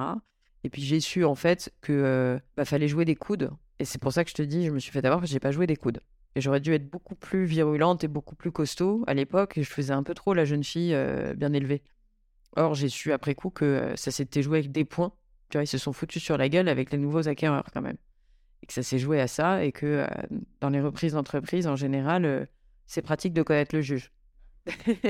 Et 0.64 0.70
puis, 0.70 0.82
j'ai 0.82 1.00
su, 1.00 1.26
en 1.26 1.36
fait, 1.36 1.74
que 1.82 1.92
euh, 1.92 2.40
bah, 2.56 2.66
fallait 2.66 2.88
jouer 2.88 3.06
des 3.06 3.16
coudes. 3.16 3.52
Et 3.80 3.86
c'est 3.86 4.00
pour 4.00 4.14
ça 4.14 4.24
que 4.24 4.30
je 4.30 4.36
te 4.36 4.42
dis, 4.42 4.66
je 4.66 4.72
me 4.72 4.80
suis 4.80 4.92
fait 4.92 5.00
avoir 5.00 5.20
parce 5.20 5.30
que 5.30 5.34
j'ai 5.34 5.40
pas 5.40 5.52
joué 5.52 5.66
des 5.68 5.76
coudes. 5.76 6.02
Et 6.36 6.42
j'aurais 6.42 6.60
dû 6.60 6.74
être 6.74 6.90
beaucoup 6.90 7.16
plus 7.16 7.46
virulente 7.46 8.04
et 8.04 8.08
beaucoup 8.08 8.36
plus 8.36 8.52
costaud 8.52 9.04
à 9.08 9.14
l'époque. 9.14 9.58
Et 9.58 9.64
je 9.64 9.70
faisais 9.70 9.94
un 9.94 10.04
peu 10.04 10.14
trop 10.14 10.34
la 10.34 10.46
jeune 10.46 10.64
fille 10.64 10.96
bien 11.36 11.52
élevée. 11.52 11.82
Or, 12.56 12.76
j'ai 12.76 12.90
su 12.90 13.12
après 13.12 13.34
coup 13.34 13.50
que 13.50 13.94
ça 13.96 14.12
s'était 14.12 14.44
joué 14.44 14.60
avec 14.60 14.72
des 14.72 14.86
points. 14.86 15.14
Tu 15.50 15.58
vois, 15.58 15.64
ils 15.64 15.68
se 15.68 15.78
sont 15.78 15.94
foutus 15.94 16.24
sur 16.24 16.38
la 16.38 16.48
gueule 16.48 16.70
avec 16.70 16.92
les 16.92 16.98
nouveaux 16.98 17.28
acquéreurs 17.28 17.66
quand 17.74 17.82
même. 17.82 17.98
Et 18.62 18.68
que 18.68 18.74
ça 18.74 18.84
s'est 18.84 19.00
joué 19.00 19.20
à 19.20 19.28
ça. 19.28 19.66
Et 19.66 19.72
que 19.72 20.06
dans 20.62 20.70
les 20.70 20.80
reprises 20.80 21.14
d'entreprise, 21.14 21.68
en 21.68 21.76
général, 21.76 22.48
c'est 22.86 23.02
pratique 23.02 23.34
de 23.34 23.42
connaître 23.42 23.76
le 23.76 23.82
juge. 23.82 24.12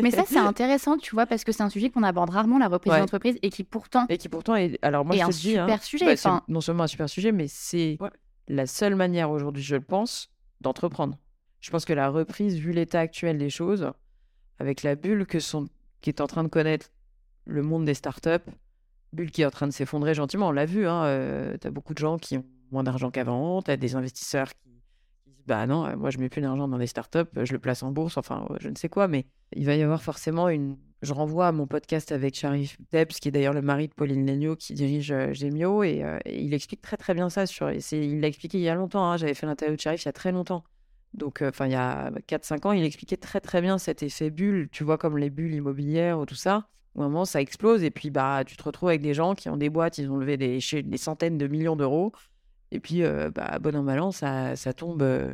Mais 0.01 0.11
ça, 0.11 0.23
c'est 0.25 0.37
intéressant, 0.37 0.97
tu 0.97 1.13
vois, 1.15 1.25
parce 1.25 1.43
que 1.43 1.51
c'est 1.51 1.63
un 1.63 1.69
sujet 1.69 1.89
qu'on 1.89 2.03
aborde 2.03 2.29
rarement, 2.29 2.57
la 2.57 2.67
reprise 2.67 2.93
Ouais. 2.93 2.99
d'entreprise, 2.99 3.37
et 3.41 3.49
qui 3.49 3.63
pourtant 3.63 4.05
Et 4.09 4.17
qui 4.17 4.29
pourtant 4.29 4.55
est. 4.55 4.77
Alors, 4.81 5.05
moi, 5.05 5.15
est 5.15 5.19
je 5.19 5.23
un 5.25 5.27
te 5.29 5.33
dis. 5.33 5.57
hein, 5.57 5.65
super 5.67 5.83
sujet. 5.83 6.05
bah, 6.05 6.13
enfin, 6.13 6.41
non 6.47 6.61
seulement 6.61 6.83
un 6.83 6.87
super 6.87 7.09
sujet, 7.09 7.31
mais 7.31 7.47
c'est 7.47 7.97
Ouais. 7.99 8.09
la 8.47 8.65
seule 8.65 8.95
manière 8.95 9.29
aujourd'hui, 9.31 9.63
je 9.63 9.75
le 9.75 9.81
pense, 9.81 10.29
d'entreprendre. 10.61 11.17
Je 11.59 11.69
pense 11.69 11.85
que 11.85 11.93
la 11.93 12.09
reprise, 12.09 12.55
vu 12.57 12.71
l'état 12.71 12.99
actuel 12.99 13.37
des 13.37 13.49
choses, 13.49 13.91
avec 14.59 14.83
la 14.83 14.95
bulle 14.95 15.25
que 15.25 15.39
sont, 15.39 15.67
qui 16.01 16.09
est 16.09 16.21
en 16.21 16.27
train 16.27 16.43
de 16.43 16.49
connaître 16.49 16.89
le 17.45 17.61
monde 17.61 17.85
des 17.85 17.93
startups, 17.93 18.29
bulle 19.13 19.31
qui 19.31 19.41
est 19.41 19.45
en 19.45 19.51
train 19.51 19.67
de 19.67 19.71
s'effondrer 19.73 20.13
gentiment, 20.13 20.47
on 20.47 20.51
l'a 20.51 20.65
vu, 20.65 20.87
hein, 20.87 21.03
tu 21.59 21.67
as 21.67 21.71
beaucoup 21.71 21.93
de 21.93 21.99
gens 21.99 22.17
qui 22.17 22.37
ont 22.37 22.45
moins 22.71 22.83
d'argent 22.83 23.11
qu'avant, 23.11 23.61
tu 23.61 23.69
as 23.69 23.77
des 23.77 23.95
investisseurs 23.95 24.49
qui 24.53 24.70
Bah 25.47 25.65
non, 25.65 25.95
moi 25.97 26.09
je 26.09 26.17
mets 26.19 26.29
plus 26.29 26.41
d'argent 26.41 26.67
dans 26.67 26.77
les 26.77 26.87
startups, 26.87 27.29
je 27.35 27.51
le 27.51 27.59
place 27.59 27.83
en 27.83 27.91
bourse, 27.91 28.17
enfin, 28.17 28.45
euh, 28.49 28.57
je 28.59 28.69
ne 28.69 28.75
sais 28.75 28.89
quoi, 28.89 29.07
mais 29.07 29.25
il 29.53 29.65
va 29.65 29.75
y 29.75 29.81
avoir 29.81 30.01
forcément 30.01 30.49
une. 30.49 30.77
Je 31.01 31.13
renvoie 31.13 31.47
à 31.47 31.51
mon 31.51 31.65
podcast 31.65 32.11
avec 32.11 32.35
Sharif 32.35 32.77
Debs, 32.91 33.07
qui 33.07 33.27
est 33.29 33.31
d'ailleurs 33.31 33.53
le 33.53 33.63
mari 33.63 33.87
de 33.87 33.93
Pauline 33.93 34.25
Legnaud, 34.27 34.55
qui 34.55 34.73
dirige 34.75 35.11
euh, 35.11 35.33
Gemio, 35.33 35.81
et, 35.83 36.03
euh, 36.03 36.19
et 36.25 36.43
il 36.43 36.53
explique 36.53 36.81
très 36.81 36.97
très 36.97 37.15
bien 37.15 37.29
ça. 37.29 37.47
Sur, 37.47 37.71
il 37.71 38.19
l'a 38.19 38.27
expliqué 38.27 38.59
il 38.59 38.63
y 38.63 38.69
a 38.69 38.75
longtemps, 38.75 39.03
hein, 39.03 39.17
j'avais 39.17 39.33
fait 39.33 39.47
l'interview 39.47 39.75
de 39.75 39.81
Sharif 39.81 40.03
il 40.03 40.07
y 40.07 40.09
a 40.09 40.13
très 40.13 40.31
longtemps. 40.31 40.63
Donc, 41.15 41.41
enfin, 41.41 41.65
il 41.65 41.71
y 41.71 41.75
a 41.75 42.11
4-5 42.27 42.67
ans, 42.67 42.71
il 42.71 42.83
expliquait 42.83 43.17
très 43.17 43.41
très 43.41 43.61
bien 43.61 43.77
cet 43.77 44.03
effet 44.03 44.29
bulle, 44.29 44.69
tu 44.71 44.83
vois, 44.83 44.97
comme 44.97 45.17
les 45.17 45.29
bulles 45.29 45.55
immobilières 45.55 46.19
ou 46.19 46.25
tout 46.25 46.35
ça. 46.35 46.67
Au 46.95 47.01
moment, 47.01 47.25
ça 47.25 47.41
explose, 47.41 47.83
et 47.83 47.91
puis 47.91 48.11
bah, 48.11 48.43
tu 48.45 48.55
te 48.55 48.63
retrouves 48.63 48.89
avec 48.89 49.01
des 49.01 49.13
gens 49.13 49.33
qui 49.33 49.49
ont 49.49 49.57
des 49.57 49.69
boîtes, 49.69 49.97
ils 49.97 50.09
ont 50.11 50.17
levé 50.17 50.37
des, 50.37 50.59
des 50.83 50.97
centaines 50.97 51.37
de 51.37 51.47
millions 51.47 51.75
d'euros, 51.75 52.11
et 52.71 52.79
puis, 52.79 53.03
euh, 53.03 53.29
bah, 53.31 53.59
bon 53.59 53.75
an, 53.75 53.83
mal 53.83 53.99
an, 53.99 54.11
ça, 54.11 54.55
ça 54.55 54.73
tombe, 54.73 55.01
euh, 55.01 55.33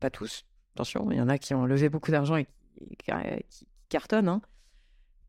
pas 0.00 0.10
tous, 0.10 0.44
attention, 0.74 1.10
il 1.10 1.16
y 1.16 1.20
en 1.20 1.28
a 1.28 1.38
qui 1.38 1.54
ont 1.54 1.64
levé 1.66 1.88
beaucoup 1.88 2.10
d'argent 2.10 2.36
et 2.36 2.46
qui, 2.98 3.66
cartonnent, 3.88 4.28
hein. 4.28 4.42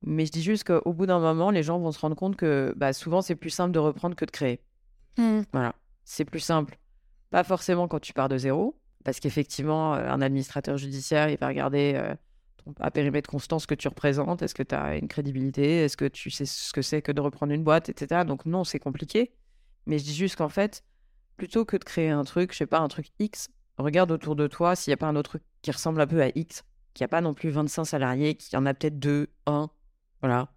Mais 0.06 0.26
je 0.26 0.32
dis 0.32 0.42
juste 0.44 0.66
qu'au 0.66 0.92
bout 0.94 1.06
d'un 1.06 1.20
moment, 1.20 1.50
les 1.50 1.64
gens 1.64 1.80
vont 1.80 1.92
se 1.94 2.00
rendre 2.00 2.16
compte 2.16 2.36
que 2.36 2.74
bah, 2.76 2.92
souvent, 2.92 3.22
c'est 3.22 3.36
plus 3.36 3.50
simple 3.50 3.72
de 3.72 3.80
reprendre 3.80 4.16
que 4.16 4.26
de 4.26 4.32
créer. 4.32 4.60
hmm, 5.18 5.42
Voilà, 5.54 5.76
c'est 6.04 6.26
plus 6.26 6.42
simple. 6.42 6.78
Pas 7.30 7.44
forcément 7.46 7.88
quand 7.88 8.00
tu 8.00 8.12
pars 8.14 8.28
de 8.30 8.38
zéro, 8.38 8.78
parce 9.06 9.20
qu'effectivement, 9.22 9.96
euh, 9.96 10.10
un 10.10 10.22
administrateur 10.22 10.78
judiciaire, 10.78 11.30
il 11.30 11.38
va 11.38 11.48
regarder 11.48 11.94
euh, 11.96 12.14
ton- 12.64 12.74
à 12.82 12.92
périmètre 12.92 13.30
constant 13.30 13.60
ce 13.60 13.68
que 13.68 13.76
tu 13.76 13.88
représentes. 13.88 14.42
Est-ce 14.42 14.54
que 14.56 14.64
tu 14.64 14.76
as 14.76 14.98
une 14.98 15.08
crédibilité? 15.08 15.84
Est-ce 15.86 15.96
que 15.96 16.06
tu 16.06 16.30
sais 16.30 16.46
ce 16.46 16.74
que 16.74 16.82
c'est 16.82 17.02
que 17.02 17.12
de 17.14 17.22
reprendre 17.22 17.54
une 17.54 17.64
boîte, 17.64 17.88
etc. 17.90 18.26
Donc 18.26 18.46
non, 18.46 18.64
c'est 18.66 18.80
compliqué. 18.80 19.32
Mais 19.86 20.00
je 20.00 20.04
dis 20.04 20.14
juste 20.16 20.36
qu'en 20.36 20.50
fait, 20.50 20.84
plutôt 21.44 21.66
que 21.66 21.76
de 21.76 21.84
créer 21.84 22.10
un 22.10 22.24
truc, 22.24 22.54
je 22.54 22.60
sais 22.60 22.66
pas, 22.66 22.80
un 22.80 22.88
truc 22.88 23.08
X, 23.20 23.50
regarde 23.78 24.12
autour 24.12 24.38
de 24.38 24.48
toi 24.48 24.78
s'il 24.78 24.92
n'y 24.92 24.94
a 24.94 24.98
pas 24.98 25.08
un 25.08 25.16
autre 25.18 25.32
truc 25.32 25.44
qui 25.62 25.72
ressemble 25.72 26.00
un 26.00 26.08
peu 26.08 26.22
à 26.22 26.30
X, 26.36 26.64
qui 26.94 27.04
a 27.04 27.10
pas 27.10 27.20
non 27.20 27.34
plus 27.34 27.50
25 27.50 27.84
salariés, 27.84 28.36
qu'il 28.36 28.54
y 28.54 28.56
en 28.56 28.66
a 28.66 28.74
peut-être 28.74 28.98
deux, 28.98 29.28
un, 29.46 29.70
voilà. 30.22 30.54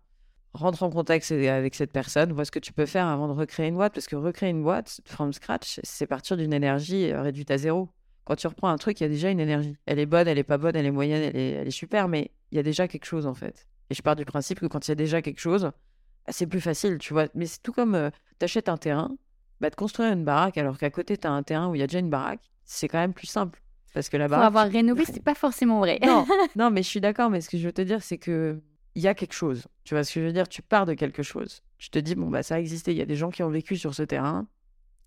Rentre 0.52 0.84
en 0.84 0.90
contact 0.90 1.28
avec 1.32 1.74
cette 1.74 1.90
personne, 1.90 2.32
vois 2.32 2.44
ce 2.44 2.52
que 2.52 2.60
tu 2.60 2.72
peux 2.72 2.86
faire 2.86 3.08
avant 3.08 3.26
de 3.26 3.32
recréer 3.32 3.66
une 3.66 3.74
boîte, 3.74 3.94
parce 3.94 4.06
que 4.06 4.14
recréer 4.14 4.50
une 4.50 4.62
boîte 4.62 5.00
from 5.06 5.32
scratch, 5.32 5.80
c'est 5.82 6.06
partir 6.06 6.36
d'une 6.36 6.52
énergie 6.52 7.10
euh, 7.10 7.20
réduite 7.20 7.50
à 7.50 7.58
zéro. 7.58 7.88
Quand 8.24 8.36
tu 8.36 8.46
reprends 8.46 8.68
un 8.68 8.78
truc, 8.78 9.00
il 9.00 9.02
y 9.02 9.06
a 9.06 9.08
déjà 9.08 9.28
une 9.28 9.40
énergie. 9.40 9.76
Elle 9.86 9.98
est 9.98 10.06
bonne, 10.06 10.28
elle 10.28 10.38
est 10.38 10.44
pas 10.44 10.56
bonne, 10.56 10.76
elle 10.76 10.86
est 10.86 10.92
moyenne, 10.92 11.32
elle 11.34 11.66
est, 11.66 11.70
super, 11.72 12.06
mais 12.06 12.30
il 12.52 12.56
y 12.58 12.60
a 12.60 12.62
déjà 12.62 12.86
quelque 12.86 13.06
chose 13.06 13.26
en 13.26 13.34
fait. 13.34 13.66
Et 13.90 13.94
je 13.96 14.02
pars 14.02 14.14
du 14.14 14.24
principe 14.24 14.60
que 14.60 14.66
quand 14.66 14.86
il 14.86 14.92
y 14.92 14.92
a 14.92 14.94
déjà 14.94 15.20
quelque 15.20 15.40
chose, 15.40 15.64
bah, 15.64 16.30
c'est 16.30 16.46
plus 16.46 16.60
facile, 16.60 16.98
tu 16.98 17.12
vois. 17.12 17.26
Mais 17.34 17.46
c'est 17.46 17.60
tout 17.60 17.72
comme 17.72 18.12
tu 18.38 18.44
achètes 18.44 18.68
un 18.68 18.76
terrain, 18.76 19.16
bah, 19.60 19.70
de 19.70 19.75
construire 19.75 20.12
une 20.12 20.25
baraque 20.25 20.58
alors 20.58 20.78
qu'à 20.78 20.90
côté 20.90 21.16
tu 21.16 21.26
as 21.26 21.30
un 21.32 21.42
terrain 21.42 21.68
où 21.68 21.75
il 21.75 21.78
y 21.78 21.82
a 21.82 21.86
déjà 21.86 21.98
une 21.98 22.10
baraque, 22.10 22.50
c'est 22.64 22.88
quand 22.88 22.98
même 22.98 23.14
plus 23.14 23.26
simple. 23.26 23.62
Parce 23.94 24.08
que 24.10 24.16
la 24.16 24.25
pour 24.26 24.32
baraque. 24.32 24.46
avoir 24.48 24.68
rénové, 24.68 25.04
c'est 25.06 25.22
pas 25.22 25.34
forcément 25.34 25.78
vrai. 25.80 25.98
Non, 26.04 26.26
non, 26.56 26.70
mais 26.70 26.82
je 26.82 26.88
suis 26.88 27.00
d'accord, 27.00 27.30
mais 27.30 27.40
ce 27.40 27.48
que 27.48 27.56
je 27.58 27.66
veux 27.66 27.72
te 27.72 27.82
dire, 27.82 28.02
c'est 28.02 28.18
que 28.18 28.60
il 28.94 29.02
y 29.02 29.08
a 29.08 29.14
quelque 29.14 29.34
chose. 29.34 29.66
Tu 29.84 29.94
vois 29.94 30.04
ce 30.04 30.14
que 30.14 30.20
je 30.20 30.26
veux 30.26 30.32
dire? 30.32 30.48
Tu 30.48 30.62
pars 30.62 30.86
de 30.86 30.94
quelque 30.94 31.22
chose. 31.22 31.62
Tu 31.78 31.90
te 31.90 31.98
dis, 31.98 32.14
bon, 32.14 32.28
bah, 32.28 32.42
ça 32.42 32.54
a 32.54 32.58
existé. 32.58 32.92
Il 32.92 32.96
y 32.96 33.02
a 33.02 33.06
des 33.06 33.14
gens 33.16 33.28
qui 33.30 33.42
ont 33.42 33.50
vécu 33.50 33.76
sur 33.76 33.94
ce 33.94 34.02
terrain. 34.02 34.46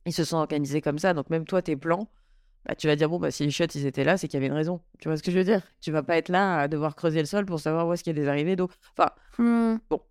Ils 0.06 0.14
se 0.14 0.24
sont 0.24 0.38
organisés 0.38 0.80
comme 0.82 1.00
ça. 1.00 1.16
Donc, 1.16 1.32
même 1.32 1.46
toi, 1.46 1.64
tes 1.64 1.76
plans, 1.76 2.08
bah, 2.68 2.76
tu 2.76 2.86
vas 2.86 2.96
dire, 2.96 3.10
bon, 3.10 3.18
bah, 3.18 3.32
si 3.32 3.44
les 3.44 3.50
chiottes, 3.50 3.74
ils 3.74 3.88
étaient 3.88 4.04
là, 4.04 4.16
c'est 4.16 4.28
qu'il 4.28 4.36
y 4.36 4.42
avait 4.42 4.46
une 4.46 4.54
raison. 4.54 4.80
Tu 5.00 5.08
vois 5.08 5.18
ce 5.18 5.24
que 5.24 5.32
je 5.32 5.40
veux 5.40 5.44
dire? 5.44 5.62
Tu 5.82 5.92
vas 5.92 6.04
pas 6.04 6.18
être 6.18 6.30
là 6.30 6.60
à 6.60 6.68
devoir 6.68 6.96
creuser 6.96 7.20
le 7.20 7.26
sol 7.26 7.46
pour 7.48 7.60
savoir 7.60 7.88
où 7.88 7.94
est-ce 7.94 8.04
qu'il 8.04 8.16
y 8.16 8.20
a 8.20 8.22
des 8.22 8.28
arrivées 8.28 8.56
d'eau. 8.56 8.70
Enfin, 8.96 9.10
Hmm. 9.40 9.78
bon, 9.90 10.02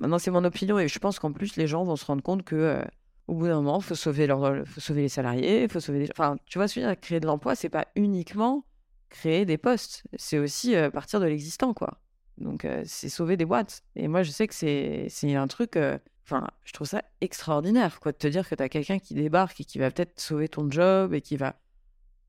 maintenant, 0.00 0.18
c'est 0.18 0.30
mon 0.30 0.42
opinion 0.44 0.78
et 0.78 0.88
je 0.88 0.98
pense 0.98 1.18
qu'en 1.18 1.32
plus, 1.32 1.56
les 1.56 1.66
gens 1.66 1.84
vont 1.84 1.96
se 1.96 2.06
rendre 2.06 2.22
compte 2.22 2.42
que 2.42 2.56
euh, 2.56 2.82
au 3.28 3.34
bout 3.34 3.46
d'un 3.46 3.56
moment, 3.56 3.78
il 3.78 3.84
faut 3.84 3.94
sauver, 3.94 4.26
leur... 4.26 4.66
faut 4.66 4.80
sauver 4.80 5.02
les 5.02 5.08
salariés, 5.08 5.64
il 5.64 5.68
faut 5.68 5.80
sauver 5.80 6.00
les... 6.00 6.10
Enfin, 6.10 6.36
tu 6.46 6.58
vois 6.58 6.66
dire 6.66 6.94
Créer 7.00 7.20
de 7.20 7.26
l'emploi, 7.26 7.54
c'est 7.54 7.68
pas 7.68 7.86
uniquement 7.96 8.64
créer 9.08 9.44
des 9.44 9.58
postes, 9.58 10.04
c'est 10.16 10.38
aussi 10.38 10.74
euh, 10.74 10.90
partir 10.90 11.20
de 11.20 11.26
l'existant, 11.26 11.74
quoi. 11.74 12.00
Donc, 12.38 12.64
euh, 12.64 12.82
c'est 12.84 13.08
sauver 13.08 13.36
des 13.36 13.44
boîtes. 13.44 13.82
Et 13.94 14.08
moi, 14.08 14.22
je 14.22 14.30
sais 14.30 14.46
que 14.46 14.54
c'est 14.54 15.34
un 15.34 15.46
truc... 15.46 15.76
euh, 15.76 15.98
Enfin, 16.28 16.48
je 16.64 16.72
trouve 16.72 16.88
ça 16.88 17.04
extraordinaire, 17.20 18.00
quoi, 18.00 18.10
de 18.10 18.16
te 18.16 18.26
dire 18.26 18.48
que 18.48 18.56
tu 18.56 18.62
as 18.62 18.68
quelqu'un 18.68 18.98
qui 18.98 19.14
débarque 19.14 19.60
et 19.60 19.64
qui 19.64 19.78
va 19.78 19.92
peut-être 19.92 20.18
sauver 20.18 20.48
ton 20.48 20.68
job 20.68 21.14
et 21.14 21.20
qui 21.20 21.36
va... 21.36 21.54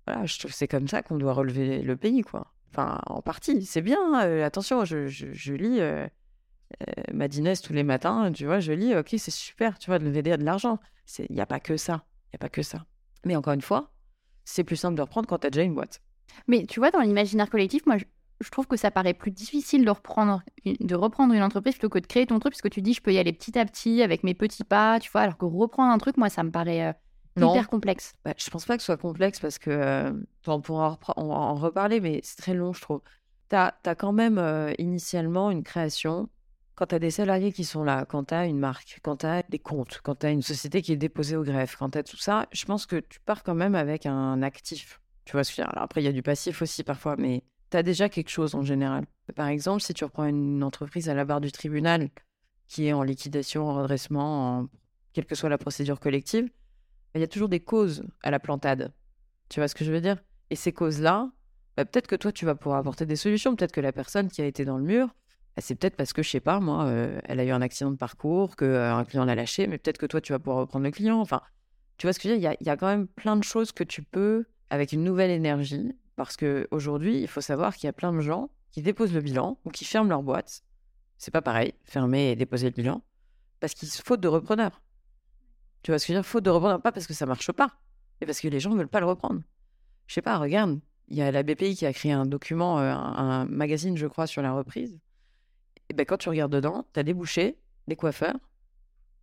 Voilà, 0.05 0.23
je 0.27 0.37
trouve 0.37 0.51
que 0.51 0.57
c'est 0.57 0.67
comme 0.67 0.87
ça 0.87 1.01
qu'on 1.01 1.17
doit 1.17 1.33
relever 1.33 1.81
le 1.81 1.97
pays, 1.97 2.21
quoi. 2.21 2.53
Enfin, 2.69 3.01
en 3.07 3.23
partie, 3.23 3.65
c'est 3.65 3.81
bien. 3.81 4.13
attention, 4.43 4.85
je, 4.85 5.07
je 5.07 5.53
lis 5.53 5.79
euh, 6.81 6.85
euh, 7.09 7.13
Madines 7.13 7.53
tous 7.63 7.73
les 7.73 7.83
matins, 7.83 8.31
tu 8.31 8.45
vois, 8.45 8.59
je 8.59 8.71
lis, 8.73 8.95
ok, 8.95 9.15
c'est 9.17 9.31
super, 9.31 9.79
tu 9.79 9.89
vois, 9.89 9.99
de 9.99 10.05
lever 10.05 10.21
de 10.21 10.43
l'argent. 10.43 10.79
Il 11.19 11.33
n'y 11.35 11.41
a 11.41 11.45
pas 11.45 11.59
que 11.59 11.77
ça. 11.77 12.03
Il 12.27 12.29
n'y 12.33 12.37
a 12.37 12.39
pas 12.39 12.49
que 12.49 12.61
ça. 12.61 12.85
Mais 13.25 13.35
encore 13.35 13.53
une 13.53 13.61
fois, 13.61 13.91
c'est 14.45 14.63
plus 14.63 14.75
simple 14.75 14.95
de 14.95 15.01
reprendre 15.01 15.27
quand 15.27 15.39
tu 15.39 15.47
as 15.47 15.49
déjà 15.49 15.63
une 15.63 15.73
boîte. 15.75 16.01
Mais 16.47 16.65
tu 16.65 16.79
vois, 16.79 16.91
dans 16.91 16.99
l'imaginaire 16.99 17.49
collectif, 17.49 17.85
moi, 17.85 17.97
je, 17.97 18.05
je 18.41 18.49
trouve 18.49 18.67
que 18.67 18.75
ça 18.77 18.91
paraît 18.91 19.13
plus 19.13 19.31
difficile 19.31 19.85
de 19.85 19.89
reprendre, 19.89 20.41
une- 20.65 20.75
de 20.79 20.95
reprendre 20.95 21.33
une 21.33 21.41
entreprise 21.43 21.73
plutôt 21.75 21.89
que 21.89 21.99
de 21.99 22.05
créer 22.07 22.25
ton 22.25 22.39
truc, 22.39 22.53
parce 22.53 22.61
que 22.61 22.67
tu 22.67 22.81
dis, 22.81 22.93
je 22.93 23.01
peux 23.01 23.13
y 23.13 23.17
aller 23.17 23.33
petit 23.33 23.57
à 23.57 23.65
petit 23.65 24.01
avec 24.01 24.23
mes 24.23 24.33
petits 24.33 24.63
pas, 24.65 24.99
tu 24.99 25.09
vois, 25.11 25.21
alors 25.21 25.37
que 25.37 25.45
reprendre 25.45 25.91
un 25.91 25.97
truc, 25.97 26.17
moi, 26.17 26.29
ça 26.29 26.43
me 26.43 26.51
paraît 26.51 26.87
euh, 26.87 26.93
Non. 27.37 27.51
hyper 27.51 27.69
complexe. 27.69 28.13
Bah, 28.25 28.33
je 28.37 28.49
pense 28.49 28.65
pas 28.65 28.75
que 28.75 28.81
ce 28.83 28.87
soit 28.87 28.97
complexe 28.97 29.39
parce 29.39 29.57
que 29.57 29.69
euh, 29.71 30.11
on 30.45 30.61
pourra 30.61 30.99
en, 31.15 31.23
en 31.23 31.55
reparler, 31.55 32.01
mais 32.01 32.19
c'est 32.23 32.37
très 32.37 32.53
long, 32.53 32.73
je 32.73 32.81
trouve. 32.81 33.01
Tu 33.49 33.55
as, 33.55 33.73
quand 33.97 34.11
même 34.11 34.37
euh, 34.37 34.73
initialement 34.77 35.49
une 35.51 35.63
création. 35.63 36.29
Quand 36.77 36.85
tu 36.85 36.93
as 36.93 36.99
des 36.99 37.09
salariés 37.09 37.51
qui 37.51 37.65
sont 37.65 37.83
là, 37.83 38.05
quand 38.05 38.25
tu 38.25 38.35
as 38.35 38.45
une 38.45 38.59
marque, 38.59 38.99
quand 39.01 39.17
tu 39.17 39.25
as 39.25 39.41
des 39.49 39.57
comptes, 39.57 39.99
quand 40.03 40.13
tu 40.13 40.27
as 40.27 40.29
une 40.29 40.43
société 40.43 40.83
qui 40.83 40.91
est 40.91 40.97
déposée 40.97 41.35
au 41.35 41.41
greffe, 41.41 41.75
quand 41.75 41.89
tu 41.89 41.97
as 41.97 42.03
tout 42.03 42.17
ça, 42.17 42.47
je 42.51 42.65
pense 42.65 42.85
que 42.85 42.97
tu 42.97 43.19
pars 43.19 43.41
quand 43.41 43.55
même 43.55 43.73
avec 43.73 44.05
un 44.05 44.43
actif. 44.43 45.01
Tu 45.25 45.31
vois 45.31 45.43
ce 45.43 45.49
que 45.49 45.55
je 45.55 45.61
veux 45.63 45.65
dire? 45.65 45.73
Alors 45.73 45.85
après, 45.85 46.03
il 46.03 46.05
y 46.05 46.07
a 46.07 46.11
du 46.11 46.21
passif 46.21 46.61
aussi 46.61 46.83
parfois, 46.83 47.15
mais 47.17 47.43
tu 47.71 47.77
as 47.77 47.81
déjà 47.81 48.09
quelque 48.09 48.29
chose 48.29 48.53
en 48.53 48.61
général. 48.61 49.07
Par 49.35 49.47
exemple, 49.47 49.81
si 49.81 49.95
tu 49.95 50.03
reprends 50.03 50.25
une 50.25 50.63
entreprise 50.63 51.09
à 51.09 51.15
la 51.15 51.25
barre 51.25 51.41
du 51.41 51.51
tribunal 51.51 52.11
qui 52.67 52.85
est 52.85 52.93
en 52.93 53.01
liquidation, 53.01 53.67
en 53.67 53.73
redressement, 53.73 54.59
en- 54.59 54.69
quelle 55.13 55.25
que 55.25 55.33
soit 55.33 55.49
la 55.49 55.57
procédure 55.57 55.99
collective, 55.99 56.47
il 57.15 57.21
y 57.21 57.23
a 57.23 57.27
toujours 57.27 57.49
des 57.49 57.59
causes 57.59 58.03
à 58.21 58.29
la 58.29 58.39
plantade. 58.39 58.93
Tu 59.49 59.59
vois 59.59 59.67
ce 59.67 59.73
que 59.73 59.83
je 59.83 59.91
veux 59.91 60.01
dire? 60.01 60.17
Et 60.51 60.55
ces 60.55 60.73
causes-là, 60.73 61.31
bah, 61.75 61.85
peut-être 61.85 62.05
que 62.05 62.15
toi, 62.15 62.31
tu 62.31 62.45
vas 62.45 62.53
pouvoir 62.53 62.77
apporter 62.77 63.07
des 63.07 63.15
solutions. 63.15 63.55
Peut-être 63.55 63.71
que 63.71 63.81
la 63.81 63.91
personne 63.91 64.29
qui 64.29 64.43
a 64.43 64.45
été 64.45 64.63
dans 64.63 64.77
le 64.77 64.83
mur, 64.83 65.15
c'est 65.61 65.75
peut-être 65.75 65.95
parce 65.95 66.13
que, 66.13 66.21
je 66.21 66.29
sais 66.29 66.39
pas, 66.39 66.59
moi, 66.59 66.85
euh, 66.85 67.19
elle 67.25 67.39
a 67.39 67.45
eu 67.45 67.51
un 67.51 67.61
accident 67.61 67.91
de 67.91 67.95
parcours, 67.95 68.55
qu'un 68.55 69.03
client 69.05 69.25
l'a 69.25 69.35
lâché, 69.35 69.67
mais 69.67 69.77
peut-être 69.77 69.97
que 69.97 70.05
toi, 70.05 70.21
tu 70.21 70.31
vas 70.31 70.39
pouvoir 70.39 70.59
reprendre 70.59 70.85
le 70.85 70.91
client. 70.91 71.19
Enfin, 71.19 71.41
tu 71.97 72.05
vois 72.05 72.13
ce 72.13 72.19
que 72.19 72.29
je 72.29 72.33
veux 72.33 72.39
dire? 72.39 72.53
Il 72.59 72.67
y 72.67 72.69
a, 72.69 72.77
quand 72.77 72.87
même 72.87 73.07
plein 73.07 73.35
de 73.35 73.43
choses 73.43 73.71
que 73.71 73.83
tu 73.83 74.03
peux, 74.03 74.45
avec 74.69 74.91
une 74.91 75.03
nouvelle 75.03 75.31
énergie, 75.31 75.95
parce 76.15 76.37
qu'aujourd'hui, 76.37 77.21
il 77.21 77.27
faut 77.27 77.41
savoir 77.41 77.75
qu'il 77.75 77.87
y 77.87 77.89
a 77.89 77.93
plein 77.93 78.13
de 78.13 78.19
gens 78.19 78.49
qui 78.71 78.81
déposent 78.81 79.13
le 79.13 79.21
bilan 79.21 79.57
ou 79.65 79.71
qui 79.71 79.85
ferment 79.85 80.09
leur 80.09 80.21
boîte. 80.21 80.61
C'est 81.17 81.31
pas 81.31 81.41
pareil, 81.41 81.73
fermer 81.83 82.31
et 82.31 82.35
déposer 82.35 82.67
le 82.67 82.73
bilan, 82.73 83.01
parce 83.59 83.73
qu'ils 83.73 83.89
faute 83.89 84.19
de 84.19 84.27
repreneurs. 84.27 84.81
Tu 85.81 85.91
vois 85.91 85.99
ce 85.99 86.05
que 86.05 86.13
je 86.13 86.17
veux 86.17 86.21
dire? 86.21 86.29
Faute 86.29 86.43
de 86.43 86.49
reprendre, 86.51 86.81
pas 86.81 86.91
parce 86.91 87.07
que 87.07 87.13
ça 87.13 87.25
marche 87.25 87.51
pas, 87.51 87.79
mais 88.19 88.27
parce 88.27 88.41
que 88.41 88.47
les 88.47 88.59
gens 88.59 88.69
ne 88.71 88.77
veulent 88.77 88.87
pas 88.87 88.99
le 88.99 89.07
reprendre. 89.07 89.41
Je 90.05 90.13
sais 90.13 90.21
pas, 90.21 90.37
regarde, 90.37 90.79
il 91.07 91.17
y 91.17 91.21
a 91.21 91.31
la 91.31 91.41
BPI 91.41 91.75
qui 91.75 91.85
a 91.85 91.93
créé 91.93 92.11
un 92.11 92.25
document, 92.25 92.79
euh, 92.79 92.93
un 92.93 93.45
magazine, 93.45 93.97
je 93.97 94.07
crois, 94.07 94.27
sur 94.27 94.41
la 94.41 94.53
reprise. 94.53 94.99
Et 95.89 95.93
ben 95.93 96.05
quand 96.05 96.17
tu 96.17 96.29
regardes 96.29 96.51
dedans, 96.51 96.85
tu 96.93 96.99
as 96.99 97.03
des 97.03 97.13
bouchers, 97.13 97.57
des 97.87 97.95
coiffeurs. 97.95 98.37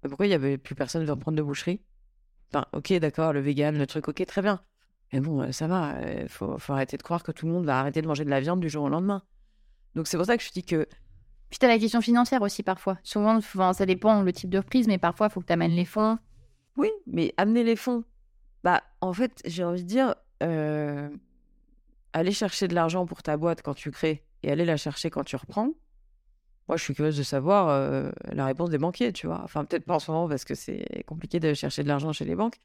Mais 0.02 0.08
pourquoi 0.08 0.26
il 0.26 0.30
y 0.30 0.34
avait 0.34 0.58
plus 0.58 0.74
personne 0.74 1.04
veut 1.04 1.12
reprendre 1.12 1.36
de 1.36 1.42
boucherie? 1.42 1.80
Enfin, 2.52 2.66
ok, 2.72 2.92
d'accord, 2.94 3.32
le 3.32 3.40
vegan, 3.40 3.76
le 3.76 3.86
truc, 3.86 4.08
ok, 4.08 4.24
très 4.26 4.42
bien. 4.42 4.60
Mais 5.12 5.20
bon, 5.20 5.42
euh, 5.42 5.52
ça 5.52 5.66
va, 5.66 5.94
il 6.22 6.28
faut, 6.28 6.58
faut 6.58 6.72
arrêter 6.72 6.96
de 6.96 7.02
croire 7.02 7.22
que 7.22 7.32
tout 7.32 7.46
le 7.46 7.52
monde 7.52 7.66
va 7.66 7.80
arrêter 7.80 8.02
de 8.02 8.06
manger 8.06 8.24
de 8.24 8.30
la 8.30 8.40
viande 8.40 8.60
du 8.60 8.68
jour 8.68 8.84
au 8.84 8.88
lendemain. 8.88 9.22
Donc 9.94 10.06
c'est 10.06 10.16
pour 10.16 10.26
ça 10.26 10.36
que 10.36 10.42
je 10.42 10.50
dis 10.50 10.64
que 10.64 10.86
Puis 11.50 11.58
t'as 11.58 11.68
la 11.68 11.78
question 11.78 12.00
financière 12.00 12.42
aussi 12.42 12.62
parfois. 12.62 12.98
Souvent, 13.02 13.36
enfin, 13.36 13.72
ça 13.72 13.86
dépend 13.86 14.22
le 14.22 14.32
type 14.32 14.50
de 14.50 14.58
reprise, 14.58 14.88
mais 14.88 14.98
parfois, 14.98 15.28
il 15.28 15.30
faut 15.32 15.40
que 15.40 15.46
tu 15.46 15.52
amènes 15.52 15.72
les 15.72 15.84
fonds. 15.84 16.18
Oui, 16.76 16.90
mais 17.06 17.32
amener 17.36 17.62
les 17.62 17.76
fonds. 17.76 18.04
Bah, 18.64 18.82
en 19.00 19.12
fait, 19.12 19.40
j'ai 19.44 19.62
envie 19.62 19.84
de 19.84 19.88
dire, 19.88 20.14
euh, 20.42 21.08
aller 22.12 22.32
chercher 22.32 22.68
de 22.68 22.74
l'argent 22.74 23.06
pour 23.06 23.22
ta 23.22 23.36
boîte 23.36 23.62
quand 23.62 23.74
tu 23.74 23.90
crées 23.90 24.24
et 24.42 24.50
aller 24.50 24.64
la 24.64 24.76
chercher 24.76 25.10
quand 25.10 25.24
tu 25.24 25.36
reprends. 25.36 25.70
Moi, 26.68 26.76
je 26.78 26.82
suis 26.82 26.94
curieuse 26.94 27.16
de 27.18 27.22
savoir 27.22 27.68
euh, 27.68 28.10
la 28.32 28.46
réponse 28.46 28.70
des 28.70 28.78
banquiers, 28.78 29.12
tu 29.12 29.26
vois. 29.26 29.42
Enfin, 29.44 29.64
peut-être 29.64 29.84
pas 29.84 29.96
en 29.96 29.98
ce 29.98 30.10
moment 30.10 30.28
parce 30.28 30.44
que 30.44 30.54
c'est 30.54 31.04
compliqué 31.06 31.38
de 31.40 31.52
chercher 31.52 31.82
de 31.82 31.88
l'argent 31.88 32.12
chez 32.12 32.24
les 32.24 32.34
banques. 32.34 32.60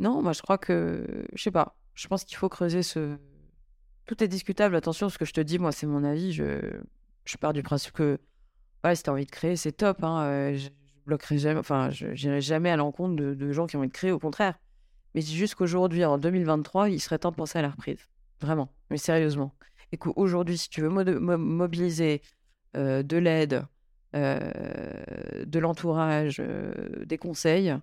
Non, 0.00 0.22
moi, 0.22 0.32
je 0.32 0.42
crois 0.42 0.58
que, 0.58 1.26
je 1.34 1.42
sais 1.42 1.50
pas, 1.50 1.76
je 1.94 2.06
pense 2.08 2.24
qu'il 2.24 2.36
faut 2.36 2.48
creuser 2.48 2.82
ce. 2.82 3.16
Tout 4.06 4.22
est 4.22 4.28
discutable, 4.28 4.76
attention, 4.76 5.08
ce 5.08 5.18
que 5.18 5.24
je 5.24 5.32
te 5.32 5.40
dis, 5.40 5.58
moi, 5.58 5.72
c'est 5.72 5.86
mon 5.86 6.04
avis. 6.04 6.32
Je, 6.32 6.60
je 7.24 7.36
pars 7.36 7.52
du 7.52 7.62
principe 7.62 7.92
que, 7.92 8.18
ouais, 8.84 8.94
si 8.96 9.02
t'as 9.02 9.12
envie 9.12 9.26
de 9.26 9.30
créer, 9.30 9.56
c'est 9.56 9.72
top. 9.72 10.02
Hein, 10.04 10.22
euh, 10.24 10.56
je, 10.56 10.68
bloquerai 11.06 11.38
jamais, 11.38 11.60
enfin, 11.60 11.90
je 11.90 12.06
n'irai 12.08 12.40
jamais 12.42 12.70
à 12.70 12.76
l'encontre 12.76 13.16
de, 13.16 13.34
de 13.34 13.52
gens 13.52 13.66
qui 13.66 13.76
ont 13.76 13.80
envie 13.80 13.88
de 13.88 13.94
créer, 13.94 14.12
au 14.12 14.18
contraire. 14.18 14.58
Mais 15.14 15.22
c'est 15.22 15.32
juste 15.34 15.54
qu'aujourd'hui, 15.54 16.04
en 16.04 16.18
2023, 16.18 16.90
il 16.90 17.00
serait 17.00 17.18
temps 17.18 17.30
de 17.30 17.36
penser 17.36 17.58
à 17.58 17.62
la 17.62 17.70
reprise. 17.70 17.98
Vraiment, 18.40 18.72
mais 18.90 18.98
sérieusement. 18.98 19.54
Et 19.92 19.96
qu'aujourd'hui, 19.96 20.58
si 20.58 20.68
tu 20.68 20.82
veux 20.82 20.90
mo- 20.90 21.04
mo- 21.20 21.38
mobiliser 21.38 22.22
euh, 22.76 23.02
de 23.02 23.16
l'aide, 23.16 23.64
euh, 24.14 24.38
de 25.46 25.58
l'entourage, 25.58 26.36
euh, 26.40 27.04
des 27.04 27.18
conseils, 27.18 27.74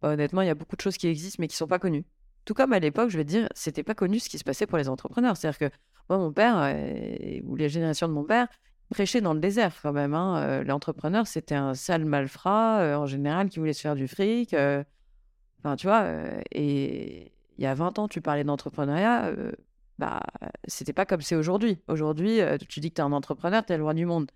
bah, 0.00 0.10
honnêtement, 0.10 0.42
il 0.42 0.46
y 0.46 0.50
a 0.50 0.54
beaucoup 0.54 0.76
de 0.76 0.80
choses 0.80 0.96
qui 0.96 1.08
existent 1.08 1.36
mais 1.40 1.48
qui 1.48 1.56
sont 1.56 1.66
pas 1.66 1.78
connues. 1.78 2.04
Tout 2.44 2.54
comme 2.54 2.72
à 2.72 2.78
l'époque, 2.78 3.10
je 3.10 3.16
vais 3.18 3.24
te 3.24 3.28
dire, 3.28 3.48
c'était 3.54 3.82
pas 3.82 3.94
connu 3.94 4.18
ce 4.18 4.28
qui 4.28 4.38
se 4.38 4.44
passait 4.44 4.66
pour 4.66 4.78
les 4.78 4.88
entrepreneurs. 4.88 5.36
C'est-à-dire 5.36 5.58
que 5.70 5.76
moi, 6.08 6.18
mon 6.18 6.32
père, 6.32 6.74
ou 7.44 7.56
les 7.56 7.68
générations 7.68 8.08
de 8.08 8.12
mon 8.12 8.24
père, 8.24 8.48
prêchaient 8.90 9.20
dans 9.20 9.34
le 9.34 9.40
désert 9.40 9.74
quand 9.82 9.92
même. 9.92 10.14
hein. 10.14 10.62
L'entrepreneur, 10.64 11.26
c'était 11.26 11.54
un 11.54 11.74
sale 11.74 12.04
malfrat, 12.04 12.98
en 12.98 13.06
général, 13.06 13.48
qui 13.50 13.58
voulait 13.58 13.74
se 13.74 13.82
faire 13.82 13.94
du 13.94 14.08
fric. 14.08 14.54
Enfin, 14.54 15.76
tu 15.76 15.86
vois, 15.86 16.06
et 16.50 17.30
il 17.58 17.62
y 17.62 17.66
a 17.66 17.74
20 17.74 17.98
ans, 17.98 18.08
tu 18.08 18.20
parlais 18.22 18.42
d'entrepreneuriat, 18.42 19.32
bah, 20.00 20.22
c'était 20.66 20.94
pas 20.94 21.04
comme 21.06 21.20
c'est 21.20 21.36
aujourd'hui. 21.36 21.78
Aujourd'hui, 21.86 22.40
euh, 22.40 22.56
tu 22.56 22.80
dis 22.80 22.90
que 22.90 22.96
tu 22.96 23.00
es 23.02 23.04
un 23.04 23.12
entrepreneur, 23.12 23.64
tu 23.64 23.72
es 23.72 23.76
le 23.76 23.82
roi 23.84 23.94
du 23.94 24.06
monde. 24.06 24.30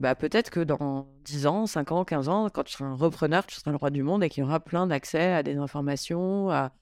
Bah, 0.00 0.14
peut-être 0.16 0.50
que 0.50 0.60
dans 0.60 1.08
10 1.24 1.46
ans, 1.46 1.66
5 1.66 1.92
ans, 1.92 2.04
15 2.04 2.28
ans, 2.28 2.50
quand 2.50 2.64
tu 2.64 2.72
seras 2.72 2.86
un 2.86 2.96
repreneur, 2.96 3.46
tu 3.46 3.54
seras 3.56 3.70
le 3.70 3.76
roi 3.78 3.90
du 3.90 4.02
monde 4.02 4.24
et 4.24 4.28
qu'il 4.28 4.42
y 4.42 4.44
aura 4.44 4.60
plein 4.60 4.86
d'accès 4.88 5.32
à 5.32 5.42
des 5.44 5.56
informations, 5.56 6.50
à... 6.50 6.72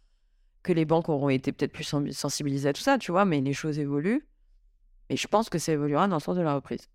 que 0.62 0.73
les 0.73 0.87
banques 0.87 1.09
auront 1.11 1.28
été 1.31 1.52
peut-être 1.52 1.73
plus 1.73 1.85
sen- 1.85 2.12
sensibilisées 2.12 2.71
à 2.71 2.73
tout 2.73 2.83
ça, 2.83 2.99
tu 2.99 3.12
vois, 3.12 3.25
mais 3.26 3.40
les 3.43 3.52
choses 3.52 3.78
évoluent. 3.78 4.26
Et 5.11 5.16
je 5.16 5.28
pense 5.28 5.50
que 5.50 5.59
ça 5.59 5.73
évoluera 5.73 6.09
dans 6.09 6.16
le 6.16 6.21
sens 6.21 6.37
de 6.37 6.43
la 6.43 6.54
reprise. 6.54 6.88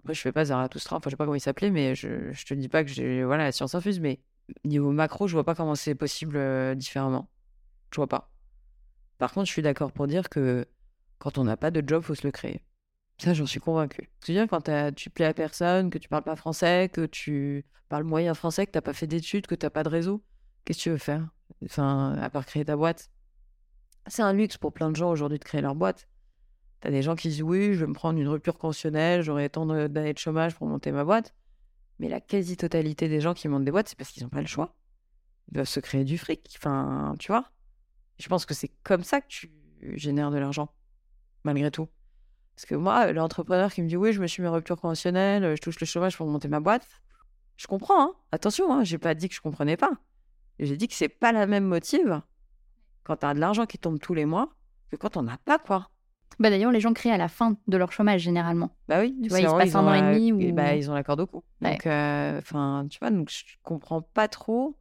Après, 0.00 0.14
je 0.14 0.20
fais 0.22 0.32
pas 0.32 0.46
Zarathustra, 0.46 0.96
enfin, 0.96 1.10
je 1.10 1.12
sais 1.12 1.16
pas 1.16 1.24
comment 1.24 1.36
il 1.36 1.40
s'appelait, 1.40 1.70
mais 1.70 1.94
je, 1.94 2.32
je 2.32 2.46
te 2.46 2.54
dis 2.54 2.68
pas 2.68 2.84
que 2.84 2.90
j'ai 2.90 3.24
voilà, 3.24 3.44
la 3.44 3.52
science 3.52 3.74
infuse, 3.74 4.00
mais 4.00 4.20
niveau 4.64 4.92
macro, 4.92 5.28
je 5.28 5.34
vois 5.34 5.44
pas 5.44 5.54
comment 5.54 5.74
c'est 5.76 5.94
possible 5.94 6.36
euh, 6.36 6.74
différemment. 6.74 7.28
Je 7.92 7.96
vois 7.96 8.08
pas. 8.08 8.30
Par 9.18 9.32
contre, 9.32 9.46
je 9.46 9.52
suis 9.52 9.62
d'accord 9.62 9.92
pour 9.92 10.06
dire 10.06 10.28
que 10.28 10.66
quand 11.18 11.38
on 11.38 11.44
n'a 11.44 11.56
pas 11.56 11.70
de 11.70 11.86
job, 11.86 12.02
faut 12.02 12.14
se 12.14 12.26
le 12.26 12.30
créer. 12.30 12.62
Ça, 13.18 13.34
j'en 13.34 13.46
suis 13.46 13.60
convaincue. 13.60 14.10
C'est-à-dire 14.20 14.46
quand 14.48 14.60
t'as- 14.62 14.92
tu 14.92 15.10
plais 15.10 15.24
à 15.24 15.34
personne, 15.34 15.90
que 15.90 15.98
tu 15.98 16.08
parles 16.08 16.22
pas 16.22 16.36
français, 16.36 16.88
que 16.92 17.04
tu 17.06 17.64
parles 17.88 18.04
moyen 18.04 18.34
français, 18.34 18.66
que 18.66 18.70
t'as 18.70 18.80
pas 18.80 18.92
fait 18.92 19.08
d'études, 19.08 19.46
que 19.48 19.56
t'as 19.56 19.70
pas 19.70 19.82
de 19.82 19.88
réseau, 19.88 20.22
qu'est-ce 20.64 20.78
que 20.78 20.82
tu 20.84 20.90
veux 20.90 20.98
faire? 20.98 21.28
Enfin, 21.64 22.16
à 22.20 22.30
part 22.30 22.46
créer 22.46 22.64
ta 22.64 22.76
boîte. 22.76 23.10
C'est 24.06 24.22
un 24.22 24.32
luxe 24.32 24.56
pour 24.56 24.72
plein 24.72 24.90
de 24.90 24.96
gens 24.96 25.10
aujourd'hui 25.10 25.38
de 25.38 25.44
créer 25.44 25.60
leur 25.60 25.74
boîte. 25.74 26.08
T'as 26.80 26.90
des 26.90 27.02
gens 27.02 27.16
qui 27.16 27.28
disent 27.28 27.42
oui, 27.42 27.74
je 27.74 27.80
vais 27.80 27.86
me 27.88 27.94
prendre 27.94 28.20
une 28.20 28.28
rupture 28.28 28.56
conventionnelle, 28.56 29.22
j'aurai 29.22 29.50
tant 29.50 29.66
d'années 29.66 30.12
de 30.14 30.18
chômage 30.18 30.54
pour 30.54 30.68
monter 30.68 30.92
ma 30.92 31.04
boîte. 31.04 31.34
Mais 31.98 32.08
la 32.08 32.20
quasi-totalité 32.20 33.08
des 33.08 33.20
gens 33.20 33.34
qui 33.34 33.48
montent 33.48 33.64
des 33.64 33.72
boîtes, 33.72 33.88
c'est 33.88 33.98
parce 33.98 34.10
qu'ils 34.10 34.22
n'ont 34.22 34.28
pas 34.28 34.40
le 34.40 34.46
choix. 34.46 34.76
Ils 35.48 35.54
doivent 35.54 35.68
se 35.68 35.80
créer 35.80 36.04
du 36.04 36.18
fric. 36.18 36.54
Enfin, 36.58 37.14
tu 37.18 37.32
vois? 37.32 37.50
Je 38.18 38.28
pense 38.28 38.46
que 38.46 38.54
c'est 38.54 38.70
comme 38.82 39.02
ça 39.02 39.20
que 39.20 39.28
tu 39.28 39.50
génères 39.94 40.30
de 40.30 40.38
l'argent, 40.38 40.72
malgré 41.44 41.70
tout. 41.70 41.88
Parce 42.56 42.66
que 42.66 42.74
moi, 42.74 43.12
l'entrepreneur 43.12 43.72
qui 43.72 43.82
me 43.82 43.88
dit 43.88 43.96
oui, 43.96 44.12
je 44.12 44.20
me 44.20 44.26
suis 44.26 44.42
mis 44.42 44.48
en 44.48 44.52
rupture 44.52 44.80
conventionnelle, 44.80 45.54
je 45.56 45.60
touche 45.60 45.78
le 45.78 45.86
chômage 45.86 46.16
pour 46.16 46.26
monter 46.26 46.48
ma 46.48 46.60
boîte, 46.60 46.86
je 47.56 47.66
comprends. 47.66 48.00
Hein 48.02 48.14
Attention, 48.32 48.72
hein, 48.72 48.84
j'ai 48.84 48.98
pas 48.98 49.14
dit 49.14 49.28
que 49.28 49.34
je 49.34 49.40
comprenais 49.40 49.76
pas. 49.76 49.92
J'ai 50.58 50.76
dit 50.76 50.88
que 50.88 50.94
c'est 50.94 51.08
pas 51.08 51.30
la 51.32 51.46
même 51.46 51.64
motive 51.64 52.20
quand 53.04 53.16
tu 53.16 53.26
as 53.26 53.34
de 53.34 53.38
l'argent 53.38 53.66
qui 53.66 53.78
tombe 53.78 54.00
tous 54.00 54.14
les 54.14 54.24
mois 54.24 54.50
que 54.90 54.96
quand 54.96 55.16
on 55.16 55.22
n'a 55.22 55.38
pas, 55.38 55.58
quoi. 55.58 55.88
Bah 56.38 56.50
d'ailleurs, 56.50 56.72
les 56.72 56.80
gens 56.80 56.92
créent 56.92 57.10
à 57.10 57.16
la 57.16 57.28
fin 57.28 57.56
de 57.66 57.76
leur 57.76 57.90
chômage 57.90 58.20
généralement. 58.20 58.70
Bah 58.86 59.00
oui, 59.00 59.16
Tu 59.22 59.28
vois, 59.28 59.38
c'est 59.38 59.44
il 59.44 59.46
se 59.46 59.50
vraiment, 59.50 59.64
passe 59.64 59.74
ont 59.74 59.88
un 59.88 60.10
an 60.10 60.12
et 60.12 60.18
demi 60.30 60.52
bah, 60.52 60.74
ils 60.76 60.90
ont 60.90 60.94
la 60.94 61.02
corde 61.02 61.20
au 61.20 61.26
cou. 61.26 61.42
Ouais. 61.62 61.72
Donc, 61.72 61.86
euh, 61.86 62.38
enfin, 62.38 62.86
tu 62.90 62.98
vois, 62.98 63.10
donc 63.10 63.30
je 63.30 63.44
comprends 63.62 64.02
pas 64.02 64.28
trop 64.28 64.76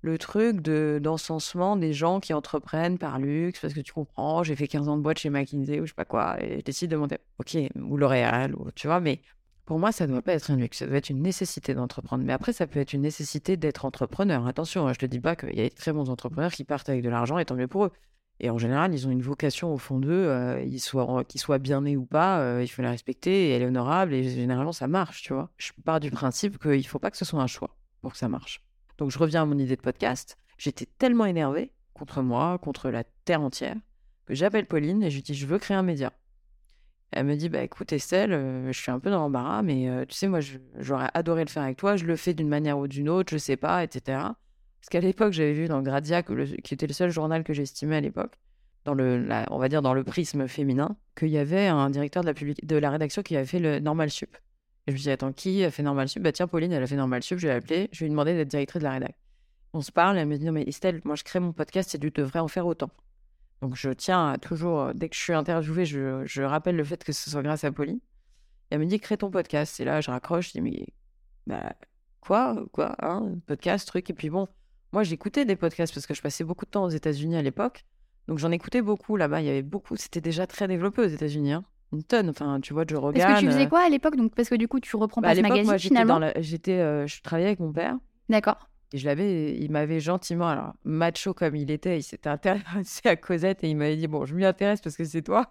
le 0.00 0.18
truc 0.18 0.60
de 0.60 1.00
d'encensement 1.02 1.76
des 1.76 1.92
gens 1.92 2.20
qui 2.20 2.32
entreprennent 2.32 2.98
par 2.98 3.18
luxe, 3.18 3.60
parce 3.60 3.74
que 3.74 3.80
tu 3.80 3.92
comprends, 3.92 4.42
j'ai 4.42 4.56
fait 4.56 4.68
15 4.68 4.88
ans 4.88 4.96
de 4.96 5.02
boîte 5.02 5.18
chez 5.18 5.30
McKinsey 5.30 5.80
ou 5.80 5.86
je 5.86 5.90
sais 5.90 5.94
pas 5.94 6.04
quoi, 6.04 6.42
et 6.42 6.58
je 6.58 6.64
décide 6.64 6.90
de 6.90 6.96
monter, 6.96 7.18
ok, 7.38 7.56
ou 7.76 7.96
L'Oréal, 7.96 8.54
ou 8.54 8.70
tu 8.72 8.86
vois, 8.86 9.00
mais 9.00 9.20
pour 9.64 9.78
moi, 9.78 9.92
ça 9.92 10.06
ne 10.06 10.12
doit 10.12 10.22
pas 10.22 10.32
être 10.32 10.50
un 10.50 10.56
luxe, 10.56 10.78
ça 10.78 10.86
doit 10.86 10.96
être 10.96 11.10
une 11.10 11.20
nécessité 11.20 11.74
d'entreprendre. 11.74 12.24
Mais 12.24 12.32
après, 12.32 12.54
ça 12.54 12.66
peut 12.66 12.80
être 12.80 12.94
une 12.94 13.02
nécessité 13.02 13.58
d'être 13.58 13.84
entrepreneur. 13.84 14.46
Attention, 14.46 14.88
hein, 14.88 14.94
je 14.94 14.98
te 14.98 15.04
dis 15.04 15.20
pas 15.20 15.36
qu'il 15.36 15.54
y 15.54 15.60
a 15.60 15.64
des 15.64 15.70
très 15.70 15.92
bons 15.92 16.08
entrepreneurs 16.08 16.52
qui 16.52 16.64
partent 16.64 16.88
avec 16.88 17.02
de 17.02 17.10
l'argent, 17.10 17.36
et 17.36 17.44
tant 17.44 17.54
mieux 17.54 17.68
pour 17.68 17.84
eux. 17.84 17.92
Et 18.40 18.48
en 18.50 18.56
général, 18.56 18.94
ils 18.94 19.06
ont 19.06 19.10
une 19.10 19.20
vocation 19.20 19.74
au 19.74 19.76
fond 19.76 19.98
d'eux, 19.98 20.10
euh, 20.10 20.62
ils 20.62 20.80
soient, 20.80 21.24
qu'ils 21.24 21.40
soient 21.40 21.58
bien 21.58 21.82
nés 21.82 21.96
ou 21.96 22.06
pas, 22.06 22.40
euh, 22.40 22.62
il 22.62 22.68
faut 22.68 22.82
la 22.82 22.90
respecter, 22.90 23.48
et 23.48 23.50
elle 23.50 23.62
est 23.62 23.66
honorable, 23.66 24.14
et 24.14 24.22
généralement, 24.30 24.72
ça 24.72 24.86
marche, 24.86 25.22
tu 25.22 25.34
vois. 25.34 25.50
Je 25.58 25.72
pars 25.84 26.00
du 26.00 26.10
principe 26.10 26.58
qu'il 26.58 26.78
ne 26.78 26.82
faut 26.82 27.00
pas 27.00 27.10
que 27.10 27.16
ce 27.16 27.26
soit 27.26 27.42
un 27.42 27.46
choix 27.46 27.76
pour 28.00 28.12
que 28.12 28.18
ça 28.18 28.28
marche. 28.28 28.62
Donc 28.98 29.10
je 29.10 29.18
reviens 29.18 29.42
à 29.42 29.46
mon 29.46 29.58
idée 29.58 29.76
de 29.76 29.80
podcast. 29.80 30.36
J'étais 30.58 30.86
tellement 30.98 31.24
énervée 31.24 31.72
contre 31.94 32.20
moi, 32.20 32.58
contre 32.58 32.90
la 32.90 33.04
terre 33.24 33.40
entière, 33.40 33.76
que 34.26 34.34
j'appelle 34.34 34.66
Pauline 34.66 35.02
et 35.02 35.10
je 35.10 35.16
lui 35.16 35.22
dis 35.22 35.34
je 35.34 35.46
veux 35.46 35.58
créer 35.58 35.76
un 35.76 35.82
média. 35.82 36.12
Elle 37.12 37.24
me 37.24 37.36
dit 37.36 37.48
bah 37.48 37.62
écoute 37.62 37.92
Estelle, 37.92 38.32
euh, 38.32 38.70
je 38.70 38.78
suis 38.78 38.90
un 38.90 38.98
peu 38.98 39.10
dans 39.10 39.20
l'embarras, 39.20 39.62
mais 39.62 39.88
euh, 39.88 40.04
tu 40.04 40.14
sais 40.14 40.28
moi 40.28 40.40
j'aurais 40.78 41.08
adoré 41.14 41.44
le 41.44 41.50
faire 41.50 41.62
avec 41.62 41.78
toi. 41.78 41.96
Je 41.96 42.04
le 42.04 42.16
fais 42.16 42.34
d'une 42.34 42.48
manière 42.48 42.78
ou 42.78 42.86
d'une 42.86 43.08
autre, 43.08 43.32
je 43.32 43.38
sais 43.38 43.56
pas, 43.56 43.82
etc. 43.82 44.18
Parce 44.80 44.88
qu'à 44.90 45.00
l'époque 45.00 45.32
j'avais 45.32 45.54
vu 45.54 45.68
dans 45.68 45.80
Gradia, 45.80 46.22
qui 46.22 46.74
était 46.74 46.86
le 46.86 46.92
seul 46.92 47.10
journal 47.10 47.44
que 47.44 47.54
j'estimais 47.54 47.96
à 47.96 48.00
l'époque, 48.00 48.34
dans 48.84 48.94
le, 48.94 49.26
on 49.50 49.58
va 49.58 49.68
dire 49.68 49.80
dans 49.80 49.94
le 49.94 50.04
prisme 50.04 50.48
féminin, 50.48 50.96
qu'il 51.16 51.28
y 51.28 51.38
avait 51.38 51.68
un 51.68 51.88
directeur 51.88 52.22
de 52.24 52.28
la, 52.28 52.34
de 52.34 52.76
la 52.76 52.90
rédaction 52.90 53.22
qui 53.22 53.36
avait 53.36 53.46
fait 53.46 53.60
le 53.60 53.78
Normal 53.78 54.10
Sup. 54.10 54.36
Et 54.88 54.90
je 54.90 54.96
me 54.96 55.02
dis, 55.02 55.10
attends, 55.10 55.34
qui 55.34 55.62
a 55.64 55.70
fait 55.70 55.82
Normal 55.82 56.08
Sup? 56.08 56.22
Bah 56.22 56.32
tiens, 56.32 56.46
Pauline, 56.46 56.72
elle 56.72 56.82
a 56.82 56.86
fait 56.86 56.96
Normal 56.96 57.22
Sup, 57.22 57.38
je 57.38 57.46
vais 57.46 57.52
l'appeler, 57.52 57.90
je 57.92 58.00
vais 58.00 58.06
lui 58.06 58.10
demander 58.10 58.32
d'être 58.32 58.48
directrice 58.48 58.80
de 58.80 58.84
la 58.84 58.92
rédac. 58.92 59.14
On 59.74 59.82
se 59.82 59.92
parle, 59.92 60.16
elle 60.16 60.26
me 60.26 60.38
dit, 60.38 60.46
non 60.46 60.52
mais 60.52 60.62
Estelle, 60.62 61.02
moi 61.04 61.14
je 61.14 61.24
crée 61.24 61.40
mon 61.40 61.52
podcast 61.52 61.94
et 61.94 61.98
tu 61.98 62.10
devrais 62.10 62.38
en 62.38 62.48
faire 62.48 62.66
autant. 62.66 62.88
Donc 63.60 63.76
je 63.76 63.90
tiens 63.90 64.30
à 64.30 64.38
toujours, 64.38 64.94
dès 64.94 65.10
que 65.10 65.14
je 65.14 65.20
suis 65.20 65.34
interviewée, 65.34 65.84
je, 65.84 66.40
rappelle 66.40 66.74
le 66.74 66.84
fait 66.84 67.04
que 67.04 67.12
ce 67.12 67.28
soit 67.28 67.42
grâce 67.42 67.64
à 67.64 67.70
Pauline. 67.70 68.00
Elle 68.70 68.78
me 68.78 68.86
dit, 68.86 68.98
crée 68.98 69.18
ton 69.18 69.30
podcast. 69.30 69.78
Et 69.78 69.84
là, 69.84 70.00
je 70.00 70.10
raccroche, 70.10 70.48
je 70.48 70.52
dis, 70.52 70.62
mais 70.62 70.86
bah, 71.46 71.74
quoi 72.22 72.56
Quoi 72.72 72.96
hein 73.00 73.34
Podcast, 73.46 73.86
truc. 73.86 74.08
Et 74.08 74.14
puis 74.14 74.30
bon, 74.30 74.48
moi 74.94 75.02
j'écoutais 75.02 75.44
des 75.44 75.56
podcasts 75.56 75.92
parce 75.92 76.06
que 76.06 76.14
je 76.14 76.22
passais 76.22 76.44
beaucoup 76.44 76.64
de 76.64 76.70
temps 76.70 76.84
aux 76.84 76.88
États-Unis 76.88 77.36
à 77.36 77.42
l'époque. 77.42 77.84
Donc 78.26 78.38
j'en 78.38 78.50
écoutais 78.52 78.80
beaucoup 78.80 79.16
là-bas. 79.16 79.42
Il 79.42 79.46
y 79.48 79.50
avait 79.50 79.60
beaucoup, 79.60 79.96
c'était 79.96 80.22
déjà 80.22 80.46
très 80.46 80.66
développé 80.66 81.02
aux 81.02 81.08
États-Unis. 81.08 81.52
Hein 81.52 81.64
une 81.92 82.02
tonne. 82.02 82.30
Enfin, 82.30 82.60
tu 82.60 82.72
vois, 82.72 82.84
Joe 82.86 83.00
Rogan. 83.00 83.30
Est-ce 83.30 83.40
que 83.40 83.46
tu 83.46 83.52
faisais 83.52 83.68
quoi 83.68 83.80
à 83.80 83.88
l'époque 83.88 84.16
Donc, 84.16 84.34
parce 84.34 84.48
que 84.48 84.54
du 84.54 84.68
coup, 84.68 84.80
tu 84.80 84.96
reprends 84.96 85.20
bah, 85.20 85.28
pas 85.28 85.36
ce 85.36 85.40
magazine 85.40 85.64
moi, 85.64 85.78
finalement. 85.78 86.20
J'étais, 86.38 86.78
euh, 86.78 87.06
je 87.06 87.20
travaillais 87.22 87.48
avec 87.48 87.60
mon 87.60 87.72
père. 87.72 87.96
D'accord. 88.28 88.68
Et 88.92 88.98
je 88.98 89.06
l'avais, 89.06 89.56
il 89.58 89.70
m'avait 89.70 90.00
gentiment, 90.00 90.48
alors 90.48 90.72
macho 90.84 91.34
comme 91.34 91.54
il 91.56 91.70
était, 91.70 91.98
il 91.98 92.02
s'était 92.02 92.30
intéressé 92.30 93.06
à 93.06 93.16
Cosette 93.16 93.62
et 93.62 93.68
il 93.68 93.76
m'avait 93.76 93.96
dit 93.96 94.06
bon, 94.06 94.24
je 94.24 94.34
m'y 94.34 94.46
intéresse 94.46 94.80
parce 94.80 94.96
que 94.96 95.04
c'est 95.04 95.20
toi, 95.20 95.50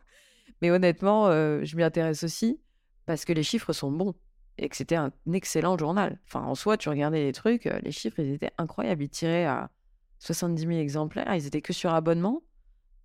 mais 0.61 0.71
honnêtement, 0.71 1.27
euh, 1.27 1.59
je 1.63 1.75
m'y 1.75 1.83
intéresse 1.83 2.23
aussi 2.23 2.59
parce 3.05 3.25
que 3.25 3.33
les 3.33 3.43
chiffres 3.43 3.73
sont 3.73 3.91
bons 3.91 4.15
et 4.57 4.69
que 4.69 4.75
c'était 4.75 4.95
un 4.95 5.11
excellent 5.31 5.77
journal. 5.77 6.19
Enfin, 6.25 6.41
en 6.41 6.55
soi, 6.55 6.77
tu 6.77 6.89
regardais 6.89 7.23
les 7.25 7.31
trucs, 7.31 7.67
euh, 7.67 7.79
les 7.83 7.91
chiffres, 7.91 8.19
ils 8.19 8.33
étaient 8.33 8.53
incroyables. 8.57 9.03
Ils 9.03 9.09
tiraient 9.09 9.45
à 9.45 9.69
70 10.17 10.59
000 10.59 10.71
exemplaires, 10.79 11.31
ils 11.35 11.45
étaient 11.45 11.61
que 11.61 11.73
sur 11.73 11.93
abonnement 11.93 12.41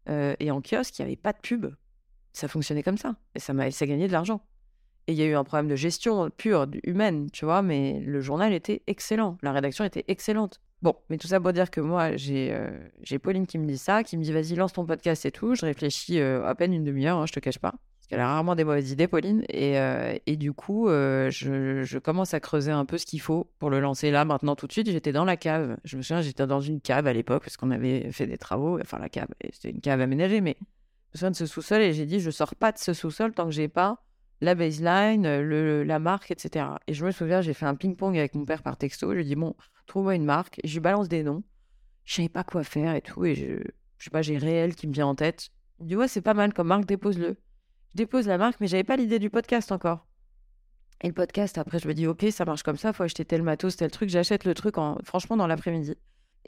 et 0.08 0.50
en 0.50 0.60
kiosque, 0.60 0.98
il 0.98 1.02
n'y 1.02 1.12
avait 1.12 1.16
pas 1.16 1.32
de 1.32 1.38
pub 1.38 1.66
ça 2.32 2.48
fonctionnait 2.48 2.82
comme 2.82 2.98
ça. 2.98 3.16
Et 3.34 3.38
ça 3.38 3.52
m'a 3.52 3.70
ça 3.70 3.86
gagnait 3.86 4.08
de 4.08 4.12
l'argent. 4.12 4.40
Et 5.08 5.12
il 5.12 5.18
y 5.18 5.22
a 5.22 5.26
eu 5.26 5.34
un 5.34 5.44
problème 5.44 5.68
de 5.68 5.76
gestion 5.76 6.30
pure, 6.30 6.66
humaine, 6.84 7.28
tu 7.32 7.44
vois, 7.44 7.62
mais 7.62 8.00
le 8.00 8.20
journal 8.20 8.52
était 8.52 8.82
excellent. 8.86 9.36
La 9.42 9.52
rédaction 9.52 9.84
était 9.84 10.04
excellente. 10.06 10.60
Bon, 10.80 10.96
mais 11.08 11.18
tout 11.18 11.28
ça 11.28 11.40
pour 11.40 11.52
dire 11.52 11.70
que 11.70 11.80
moi, 11.80 12.16
j'ai 12.16 12.52
euh, 12.52 12.70
j'ai 13.02 13.20
Pauline 13.20 13.46
qui 13.46 13.56
me 13.58 13.66
dit 13.66 13.78
ça, 13.78 14.02
qui 14.02 14.16
me 14.16 14.22
dit 14.22 14.32
vas-y, 14.32 14.56
lance 14.56 14.72
ton 14.72 14.84
podcast 14.84 15.24
et 15.24 15.30
tout. 15.30 15.54
Je 15.54 15.64
réfléchis 15.64 16.18
euh, 16.18 16.44
à 16.44 16.54
peine 16.56 16.72
une 16.72 16.82
demi-heure, 16.82 17.18
hein, 17.18 17.26
je 17.26 17.32
te 17.32 17.40
cache 17.40 17.58
pas. 17.58 17.70
Parce 17.70 18.08
qu'elle 18.08 18.20
a 18.20 18.26
rarement 18.26 18.56
des 18.56 18.64
mauvaises 18.64 18.90
idées, 18.90 19.06
Pauline. 19.06 19.44
Et, 19.48 19.78
euh, 19.78 20.16
et 20.26 20.36
du 20.36 20.52
coup, 20.52 20.88
je, 20.88 21.82
je, 21.84 21.98
commence 21.98 22.34
à 22.34 22.40
creuser 22.40 22.72
un 22.72 22.84
peu 22.84 22.98
ce 22.98 23.06
qu'il 23.06 23.20
faut 23.20 23.48
pour 23.60 23.70
le 23.70 23.78
lancer 23.78 24.10
là, 24.10 24.24
maintenant, 24.24 24.56
tout 24.56 24.66
de 24.66 24.72
suite. 24.72 24.90
J'étais 24.90 25.12
dans 25.12 25.24
la 25.24 25.36
cave. 25.36 25.76
Je 25.84 25.96
me 25.96 26.02
souviens, 26.02 26.20
j'étais 26.20 26.46
dans 26.48 26.60
une 26.60 26.80
cave 26.80 27.06
à 27.06 27.12
l'époque, 27.12 27.44
parce 27.44 27.56
qu'on 27.56 27.70
avait 27.70 28.10
fait 28.10 28.26
des 28.26 28.38
travaux. 28.38 28.80
Enfin, 28.80 28.98
la 28.98 29.08
cave, 29.08 29.28
c'était 29.52 29.70
une 29.70 29.80
cave 29.80 30.00
aménagée, 30.00 30.40
mais 30.40 30.56
me 31.14 31.18
souviens 31.18 31.30
de 31.30 31.36
ce 31.36 31.46
sous-sol 31.46 31.80
et 31.80 31.92
j'ai 31.92 32.06
dit 32.06 32.20
je 32.20 32.30
sors 32.30 32.54
pas 32.54 32.72
de 32.72 32.78
ce 32.78 32.92
sous-sol 32.92 33.32
tant 33.32 33.46
que 33.46 33.50
j'ai 33.50 33.68
pas 33.68 34.02
la 34.42 34.56
baseline, 34.56 35.40
le, 35.40 35.84
la 35.84 35.98
marque, 36.00 36.32
etc. 36.32 36.66
Et 36.88 36.94
je 36.94 37.06
me 37.06 37.12
souviens, 37.12 37.40
j'ai 37.40 37.54
fait 37.54 37.64
un 37.64 37.76
ping-pong 37.76 38.18
avec 38.18 38.34
mon 38.34 38.44
père 38.44 38.62
par 38.62 38.76
texto. 38.76 39.10
Je 39.10 39.14
lui 39.14 39.22
ai 39.22 39.24
dit 39.24 39.36
bon, 39.36 39.54
trouve-moi 39.86 40.16
une 40.16 40.24
marque. 40.24 40.58
Et 40.64 40.68
je 40.68 40.74
lui 40.74 40.80
balance 40.80 41.08
des 41.08 41.22
noms. 41.22 41.44
Je 42.04 42.16
savais 42.16 42.28
pas 42.28 42.42
quoi 42.42 42.64
faire 42.64 42.94
et 42.96 43.00
tout. 43.00 43.24
Et 43.24 43.36
je, 43.36 43.62
je 43.98 44.04
sais 44.04 44.10
pas, 44.10 44.20
j'ai 44.20 44.36
réel 44.36 44.74
qui 44.74 44.88
me 44.88 44.92
vient 44.92 45.06
en 45.06 45.14
tête. 45.14 45.50
Il 45.78 45.84
me 45.84 45.88
dit 45.90 45.96
ouais, 45.96 46.08
c'est 46.08 46.22
pas 46.22 46.34
mal 46.34 46.52
comme 46.52 46.66
marque, 46.66 46.86
dépose-le. 46.86 47.36
Je 47.90 47.96
dépose 47.96 48.26
la 48.26 48.36
marque, 48.36 48.58
mais 48.60 48.66
j'avais 48.66 48.84
pas 48.84 48.96
l'idée 48.96 49.20
du 49.20 49.30
podcast 49.30 49.70
encore. 49.70 50.08
Et 51.02 51.06
le 51.06 51.14
podcast, 51.14 51.56
après, 51.56 51.78
je 51.78 51.86
me 51.86 51.94
dis 51.94 52.08
ok, 52.08 52.26
ça 52.32 52.44
marche 52.44 52.64
comme 52.64 52.76
ça, 52.76 52.92
faut 52.92 53.04
acheter 53.04 53.24
tel 53.24 53.42
matos, 53.42 53.76
tel 53.76 53.92
truc. 53.92 54.08
J'achète 54.08 54.44
le 54.44 54.54
truc 54.54 54.76
en, 54.76 54.98
franchement 55.04 55.36
dans 55.36 55.46
l'après-midi. 55.46 55.94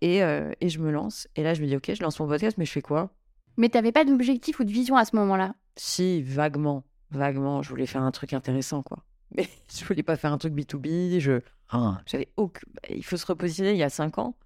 Et, 0.00 0.24
euh, 0.24 0.50
et 0.60 0.68
je 0.68 0.80
me 0.80 0.90
lance. 0.90 1.28
Et 1.36 1.44
là, 1.44 1.54
je 1.54 1.62
me 1.62 1.68
dis 1.68 1.76
ok, 1.76 1.92
je 1.94 2.02
lance 2.02 2.18
mon 2.18 2.26
podcast, 2.26 2.58
mais 2.58 2.64
je 2.64 2.72
fais 2.72 2.82
quoi? 2.82 3.14
Mais 3.56 3.68
tu 3.68 3.76
n'avais 3.76 3.92
pas 3.92 4.04
d'objectif 4.04 4.60
ou 4.60 4.64
de 4.64 4.70
vision 4.70 4.96
à 4.96 5.04
ce 5.04 5.16
moment-là? 5.16 5.54
Si, 5.76 6.22
vaguement. 6.22 6.84
Vaguement. 7.10 7.62
Je 7.62 7.68
voulais 7.68 7.86
faire 7.86 8.02
un 8.02 8.10
truc 8.10 8.32
intéressant, 8.32 8.82
quoi. 8.82 9.04
Mais 9.36 9.48
je 9.74 9.84
voulais 9.84 10.02
pas 10.02 10.16
faire 10.16 10.32
un 10.32 10.38
truc 10.38 10.54
B2B. 10.54 11.18
Je... 11.18 11.40
Ah. 11.70 12.00
J'avais 12.06 12.28
aucun... 12.36 12.60
Bah, 12.74 12.82
il 12.90 13.04
faut 13.04 13.16
se 13.16 13.26
repositionner 13.26 13.72
il 13.72 13.78
y 13.78 13.82
a 13.82 13.90
cinq 13.90 14.18
ans. 14.18 14.36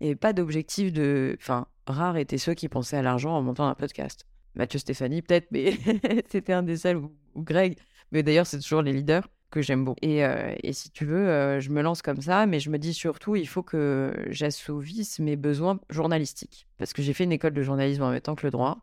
Il 0.00 0.04
n'y 0.04 0.10
avait 0.10 0.16
pas 0.16 0.32
d'objectif 0.32 0.92
de. 0.92 1.36
Enfin, 1.40 1.66
rares 1.86 2.16
étaient 2.16 2.38
ceux 2.38 2.54
qui 2.54 2.68
pensaient 2.68 2.98
à 2.98 3.02
l'argent 3.02 3.36
en 3.36 3.42
montant 3.42 3.66
un 3.66 3.74
podcast. 3.74 4.26
Mathieu 4.54 4.78
Stéphanie, 4.78 5.22
peut-être, 5.22 5.48
mais 5.50 5.78
c'était 6.28 6.52
un 6.52 6.62
des 6.62 6.76
seuls, 6.76 6.96
ou, 6.96 7.12
Greg. 7.36 7.78
Mais 8.12 8.22
d'ailleurs, 8.22 8.46
c'est 8.46 8.60
toujours 8.60 8.82
les 8.82 8.92
leaders 8.92 9.28
que 9.50 9.62
j'aime 9.62 9.84
beaucoup. 9.84 9.98
Et, 10.02 10.24
euh, 10.24 10.54
et, 10.62 10.72
si 10.72 10.90
tu 10.90 11.04
veux, 11.04 11.28
euh, 11.28 11.60
je 11.60 11.70
me 11.70 11.82
lance 11.82 12.02
comme 12.02 12.20
ça, 12.20 12.46
mais 12.46 12.60
je 12.60 12.70
me 12.70 12.78
dis 12.78 12.94
surtout, 12.94 13.36
il 13.36 13.46
faut 13.46 13.62
que 13.62 14.12
j'assouvisse 14.28 15.18
mes 15.18 15.36
besoins 15.36 15.80
journalistiques. 15.90 16.66
Parce 16.78 16.92
que 16.92 17.02
j'ai 17.02 17.12
fait 17.12 17.24
une 17.24 17.32
école 17.32 17.54
de 17.54 17.62
journalisme 17.62 18.02
en 18.02 18.10
même 18.10 18.20
temps 18.20 18.34
que 18.34 18.46
le 18.46 18.50
droit. 18.50 18.78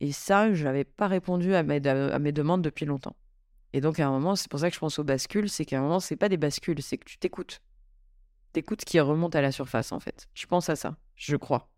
Et 0.00 0.12
ça, 0.12 0.52
je 0.52 0.64
n'avais 0.64 0.84
pas 0.84 1.08
répondu 1.08 1.54
à 1.54 1.62
mes, 1.62 1.86
à 1.86 2.18
mes 2.18 2.32
demandes 2.32 2.62
depuis 2.62 2.86
longtemps. 2.86 3.16
Et 3.72 3.80
donc, 3.80 4.00
à 4.00 4.06
un 4.06 4.10
moment, 4.10 4.36
c'est 4.36 4.50
pour 4.50 4.60
ça 4.60 4.68
que 4.68 4.74
je 4.74 4.80
pense 4.80 4.98
aux 4.98 5.04
bascules, 5.04 5.48
c'est 5.48 5.64
qu'à 5.64 5.78
un 5.78 5.82
moment, 5.82 6.00
c'est 6.00 6.16
pas 6.16 6.28
des 6.28 6.36
bascules, 6.36 6.82
c'est 6.82 6.98
que 6.98 7.04
tu 7.04 7.18
t'écoutes. 7.18 7.62
T'écoutes 8.52 8.82
ce 8.82 8.86
qui 8.86 9.00
remonte 9.00 9.34
à 9.34 9.40
la 9.40 9.50
surface, 9.50 9.92
en 9.92 10.00
fait. 10.00 10.28
Je 10.34 10.46
pense 10.46 10.68
à 10.68 10.76
ça, 10.76 10.96
je 11.16 11.36
crois. 11.36 11.70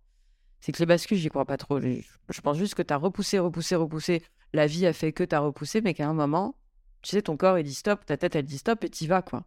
C'est 0.60 0.72
que 0.72 0.78
les 0.78 0.86
bascules, 0.86 1.18
j'y 1.18 1.28
crois 1.28 1.44
pas 1.44 1.56
trop. 1.56 1.78
Je 1.78 2.40
pense 2.42 2.56
juste 2.56 2.74
que 2.74 2.82
tu 2.82 2.92
as 2.92 2.96
repoussé, 2.96 3.38
repoussé, 3.38 3.76
repoussé. 3.76 4.22
La 4.52 4.66
vie 4.66 4.86
a 4.86 4.92
fait 4.92 5.12
que 5.12 5.22
tu 5.22 5.34
as 5.34 5.40
repoussé, 5.40 5.82
mais 5.82 5.94
qu'à 5.94 6.08
un 6.08 6.14
moment, 6.14 6.56
tu 7.04 7.10
sais, 7.10 7.22
ton 7.22 7.36
corps, 7.36 7.58
il 7.58 7.64
dit 7.64 7.74
stop, 7.74 8.04
ta 8.06 8.16
tête, 8.16 8.34
elle 8.34 8.46
dit 8.46 8.58
stop, 8.58 8.82
et 8.82 8.88
t'y 8.88 9.06
vas, 9.06 9.22
quoi. 9.22 9.44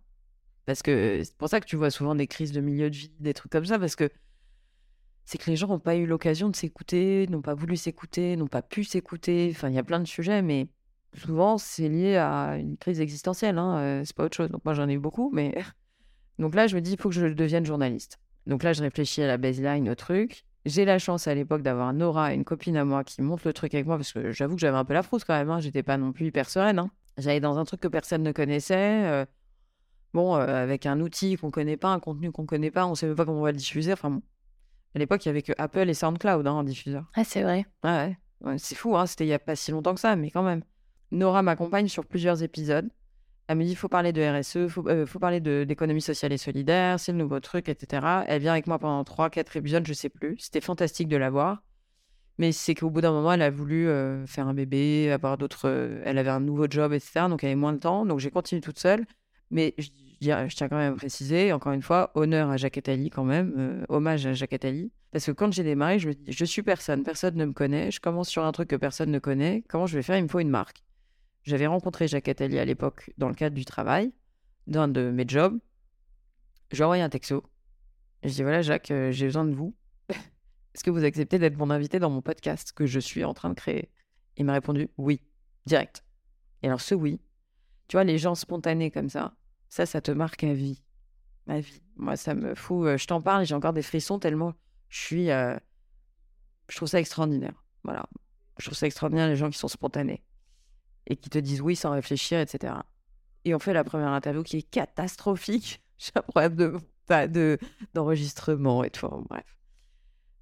Parce 0.65 0.83
que 0.83 1.21
c'est 1.23 1.35
pour 1.37 1.49
ça 1.49 1.59
que 1.59 1.65
tu 1.65 1.75
vois 1.75 1.89
souvent 1.89 2.13
des 2.13 2.27
crises 2.27 2.51
de 2.51 2.61
milieu 2.61 2.89
de 2.89 2.95
vie, 2.95 3.11
des 3.19 3.33
trucs 3.33 3.51
comme 3.51 3.65
ça, 3.65 3.79
parce 3.79 3.95
que 3.95 4.09
c'est 5.25 5.37
que 5.37 5.49
les 5.49 5.55
gens 5.55 5.67
n'ont 5.67 5.79
pas 5.79 5.95
eu 5.95 6.05
l'occasion 6.05 6.49
de 6.49 6.55
s'écouter, 6.55 7.25
n'ont 7.29 7.41
pas 7.41 7.55
voulu 7.55 7.75
s'écouter, 7.75 8.35
n'ont 8.37 8.47
pas 8.47 8.61
pu 8.61 8.83
s'écouter. 8.83 9.49
Enfin, 9.51 9.69
il 9.69 9.75
y 9.75 9.79
a 9.79 9.83
plein 9.83 9.99
de 9.99 10.07
sujets, 10.07 10.41
mais 10.41 10.67
souvent, 11.15 11.57
c'est 11.57 11.89
lié 11.89 12.17
à 12.17 12.57
une 12.57 12.77
crise 12.77 13.01
existentielle, 13.01 13.57
hein, 13.57 13.77
euh, 13.79 14.01
c'est 14.05 14.15
pas 14.15 14.25
autre 14.25 14.37
chose. 14.37 14.51
Donc, 14.51 14.63
moi, 14.63 14.73
j'en 14.73 14.87
ai 14.87 14.97
beaucoup, 14.97 15.31
mais. 15.33 15.55
Donc 16.39 16.53
là, 16.53 16.67
je 16.67 16.75
me 16.75 16.81
dis, 16.81 16.91
il 16.91 17.01
faut 17.01 17.09
que 17.09 17.15
je 17.15 17.25
devienne 17.25 17.65
journaliste. 17.65 18.19
Donc 18.45 18.61
là, 18.61 18.71
je 18.71 18.83
réfléchis 18.83 19.23
à 19.23 19.27
la 19.27 19.37
baseline, 19.37 19.89
au 19.89 19.95
truc. 19.95 20.45
J'ai 20.65 20.85
la 20.85 20.99
chance 20.99 21.27
à 21.27 21.33
l'époque 21.33 21.63
d'avoir 21.63 21.91
Nora, 21.93 22.33
une 22.33 22.43
copine 22.43 22.77
à 22.77 22.85
moi, 22.85 23.03
qui 23.03 23.21
monte 23.23 23.43
le 23.45 23.53
truc 23.53 23.73
avec 23.73 23.87
moi, 23.87 23.97
parce 23.97 24.13
que 24.13 24.31
j'avoue 24.31 24.55
que 24.55 24.61
j'avais 24.61 24.77
un 24.77 24.85
peu 24.85 24.93
la 24.93 25.01
frousse 25.01 25.23
quand 25.23 25.33
même. 25.33 25.49
Hein. 25.49 25.59
J'étais 25.59 25.81
pas 25.81 25.97
non 25.97 26.11
plus 26.11 26.27
hyper 26.27 26.49
sereine. 26.49 26.77
Hein. 26.77 26.91
J'allais 27.17 27.39
dans 27.39 27.57
un 27.57 27.65
truc 27.65 27.81
que 27.81 27.87
personne 27.87 28.23
ne 28.23 28.31
connaissait. 28.31 29.05
Euh, 29.05 29.25
bon, 30.13 30.35
euh, 30.35 30.45
avec 30.45 30.85
un 30.85 30.99
outil 30.99 31.35
qu'on 31.35 31.51
connaît 31.51 31.77
pas, 31.77 31.89
un 31.89 31.99
contenu 31.99 32.31
qu'on 32.31 32.45
connaît 32.45 32.71
pas, 32.71 32.85
on 32.85 32.95
sait 32.95 33.07
même 33.07 33.15
pas 33.15 33.25
comment 33.25 33.39
on 33.39 33.43
va 33.43 33.51
le 33.51 33.57
diffuser. 33.57 33.93
Enfin 33.93 34.11
bon. 34.11 34.21
À 34.95 34.99
l'époque, 34.99 35.25
il 35.25 35.29
y 35.29 35.31
avait 35.31 35.41
que 35.41 35.53
Apple 35.57 35.89
et 35.89 35.93
SoundCloud 35.93 36.47
hein, 36.47 36.51
en 36.51 36.63
diffuseur. 36.63 37.05
Ah, 37.13 37.23
c'est 37.23 37.43
vrai. 37.43 37.65
Ah 37.83 38.09
ouais. 38.43 38.57
c'est 38.57 38.75
fou, 38.75 38.95
hein, 38.97 39.05
c'était 39.05 39.25
il 39.25 39.29
y 39.29 39.33
a 39.33 39.39
pas 39.39 39.55
si 39.55 39.71
longtemps 39.71 39.93
que 39.93 39.99
ça, 39.99 40.15
mais 40.15 40.31
quand 40.31 40.43
même. 40.43 40.63
Nora 41.11 41.41
m'accompagne 41.41 41.87
sur 41.87 42.05
plusieurs 42.05 42.43
épisodes. 42.43 42.89
Elle 43.47 43.57
me 43.57 43.63
dit 43.63 43.71
il 43.71 43.75
faut 43.75 43.87
parler 43.87 44.11
de 44.11 44.21
RSE, 44.21 44.55
il 44.55 44.69
faut, 44.69 44.87
euh, 44.89 45.05
faut, 45.05 45.19
parler 45.19 45.39
d'économie 45.39 46.01
sociale 46.01 46.33
et 46.33 46.37
solidaire, 46.37 46.99
c'est 46.99 47.13
le 47.13 47.17
nouveau 47.17 47.39
truc, 47.39 47.69
etc. 47.69 48.23
Elle 48.27 48.41
vient 48.41 48.51
avec 48.51 48.67
moi 48.67 48.77
pendant 48.77 49.03
3-4 49.03 49.57
épisodes, 49.57 49.87
je 49.87 49.93
sais 49.93 50.09
plus. 50.09 50.35
C'était 50.37 50.59
fantastique 50.59 51.07
de 51.07 51.15
la 51.15 51.29
voir. 51.29 51.63
Mais 52.37 52.51
c'est 52.51 52.75
qu'au 52.75 52.89
bout 52.89 53.01
d'un 53.01 53.11
moment, 53.11 53.33
elle 53.33 53.41
a 53.41 53.49
voulu 53.49 53.87
euh, 53.87 54.25
faire 54.27 54.47
un 54.47 54.53
bébé, 54.53 55.11
avoir 55.11 55.37
d'autres. 55.37 55.67
Euh, 55.67 56.01
elle 56.05 56.17
avait 56.17 56.29
un 56.29 56.39
nouveau 56.39 56.67
job, 56.69 56.93
etc. 56.93 57.21
Donc 57.29 57.43
elle 57.43 57.49
avait 57.49 57.55
moins 57.55 57.73
de 57.73 57.79
temps. 57.79 58.05
Donc 58.05 58.19
j'ai 58.19 58.29
continué 58.29 58.61
toute 58.61 58.79
seule. 58.79 59.05
Mais 59.49 59.73
je, 59.77 59.89
tiens 60.19 60.69
quand 60.69 60.77
même 60.77 60.93
à 60.93 60.95
préciser, 60.97 61.53
encore 61.53 61.71
une 61.71 61.81
fois, 61.81 62.11
honneur 62.15 62.49
à 62.49 62.57
Jacques 62.57 62.77
Attali 62.77 63.09
quand 63.09 63.23
même, 63.23 63.53
euh, 63.57 63.85
hommage 63.89 64.25
à 64.25 64.33
Jacques 64.33 64.53
Attali. 64.53 64.91
Parce 65.11 65.25
que 65.25 65.31
quand 65.31 65.51
j'ai 65.53 65.63
démarré, 65.63 65.99
je 65.99 66.09
me 66.09 66.13
dis, 66.13 66.25
je 66.27 66.45
suis 66.45 66.63
personne, 66.63 67.03
personne 67.03 67.35
ne 67.35 67.45
me 67.45 67.53
connaît, 67.53 67.91
je 67.91 67.99
commence 68.01 68.29
sur 68.29 68.43
un 68.43 68.51
truc 68.51 68.69
que 68.69 68.75
personne 68.75 69.09
ne 69.09 69.19
connaît. 69.19 69.63
Comment 69.69 69.87
je 69.87 69.95
vais 69.95 70.03
faire? 70.03 70.17
Il 70.17 70.23
me 70.23 70.27
faut 70.27 70.39
une 70.39 70.49
marque. 70.49 70.83
J'avais 71.43 71.65
rencontré 71.65 72.07
Jacques 72.07 72.27
Attali 72.27 72.59
à 72.59 72.65
l'époque 72.65 73.11
dans 73.17 73.29
le 73.29 73.35
cadre 73.35 73.55
du 73.55 73.63
travail, 73.63 74.11
d'un 74.67 74.87
de 74.89 75.11
mes 75.11 75.25
jobs. 75.25 75.57
Je 76.71 76.75
lui 76.75 76.81
ai 76.81 76.85
envoyé 76.85 77.03
un 77.03 77.09
texto. 77.09 77.43
Je 78.23 78.29
dis 78.29 78.43
voilà, 78.43 78.61
Jacques, 78.61 78.91
j'ai 79.11 79.25
besoin 79.25 79.45
de 79.45 79.55
vous. 79.55 79.73
Est-ce 80.77 80.83
que 80.83 80.91
vous 80.91 81.03
acceptez 81.05 81.39
d'être 81.39 81.57
mon 81.57 81.71
invité 81.71 81.97
dans 81.97 82.11
mon 82.11 82.21
podcast 82.21 82.71
que 82.71 82.85
je 82.85 82.99
suis 82.99 83.23
en 83.23 83.33
train 83.33 83.49
de 83.49 83.55
créer? 83.55 83.89
Il 84.35 84.45
m'a 84.45 84.53
répondu 84.53 84.89
oui, 84.97 85.23
direct. 85.65 86.03
Et 86.61 86.67
alors, 86.67 86.81
ce 86.81 86.93
oui, 86.93 87.19
tu 87.87 87.95
vois, 87.95 88.03
les 88.03 88.19
gens 88.19 88.35
spontanés 88.35 88.91
comme 88.91 89.09
ça, 89.09 89.33
ça, 89.69 89.87
ça 89.87 90.01
te 90.01 90.11
marque 90.11 90.43
à 90.43 90.53
vie. 90.53 90.83
Ma 91.47 91.61
vie. 91.61 91.81
Moi, 91.95 92.15
ça 92.15 92.35
me 92.35 92.53
fout. 92.53 92.85
euh, 92.85 92.95
Je 92.95 93.07
t'en 93.07 93.23
parle, 93.23 93.43
j'ai 93.43 93.55
encore 93.55 93.73
des 93.73 93.81
frissons 93.81 94.19
tellement 94.19 94.53
je 94.89 94.99
suis. 95.01 95.31
euh, 95.31 95.57
Je 96.69 96.75
trouve 96.75 96.87
ça 96.87 96.99
extraordinaire. 96.99 97.63
Voilà. 97.83 98.05
Je 98.59 98.65
trouve 98.65 98.77
ça 98.77 98.85
extraordinaire, 98.85 99.27
les 99.29 99.35
gens 99.35 99.49
qui 99.49 99.57
sont 99.57 99.67
spontanés 99.67 100.23
et 101.07 101.15
qui 101.15 101.31
te 101.31 101.39
disent 101.39 101.61
oui 101.61 101.75
sans 101.75 101.89
réfléchir, 101.89 102.39
etc. 102.39 102.75
Et 103.45 103.55
on 103.55 103.59
fait 103.59 103.73
la 103.73 103.83
première 103.83 104.09
interview 104.09 104.43
qui 104.43 104.57
est 104.57 104.69
catastrophique. 104.69 105.81
J'ai 105.97 106.11
un 106.13 106.21
problème 106.21 106.55
de, 106.55 106.77
pas 107.07 107.27
de, 107.27 107.57
d'enregistrement 107.95 108.83
et 108.83 108.91
tout. 108.91 109.07
Bref. 109.27 109.56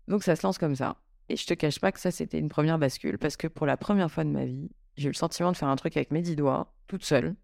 Donc 0.07 0.23
ça 0.23 0.35
se 0.35 0.45
lance 0.45 0.57
comme 0.57 0.75
ça. 0.75 0.97
Et 1.29 1.35
je 1.35 1.45
te 1.45 1.53
cache 1.53 1.79
pas 1.79 1.91
que 1.91 1.99
ça, 1.99 2.11
c'était 2.11 2.39
une 2.39 2.49
première 2.49 2.77
bascule 2.77 3.17
parce 3.17 3.37
que 3.37 3.47
pour 3.47 3.65
la 3.65 3.77
première 3.77 4.11
fois 4.11 4.23
de 4.23 4.29
ma 4.29 4.45
vie, 4.45 4.69
j'ai 4.97 5.07
eu 5.07 5.11
le 5.11 5.17
sentiment 5.17 5.51
de 5.51 5.57
faire 5.57 5.67
un 5.67 5.75
truc 5.75 5.97
avec 5.97 6.11
mes 6.11 6.21
dix 6.21 6.35
doigts, 6.35 6.73
toute 6.87 7.03
seule, 7.03 7.35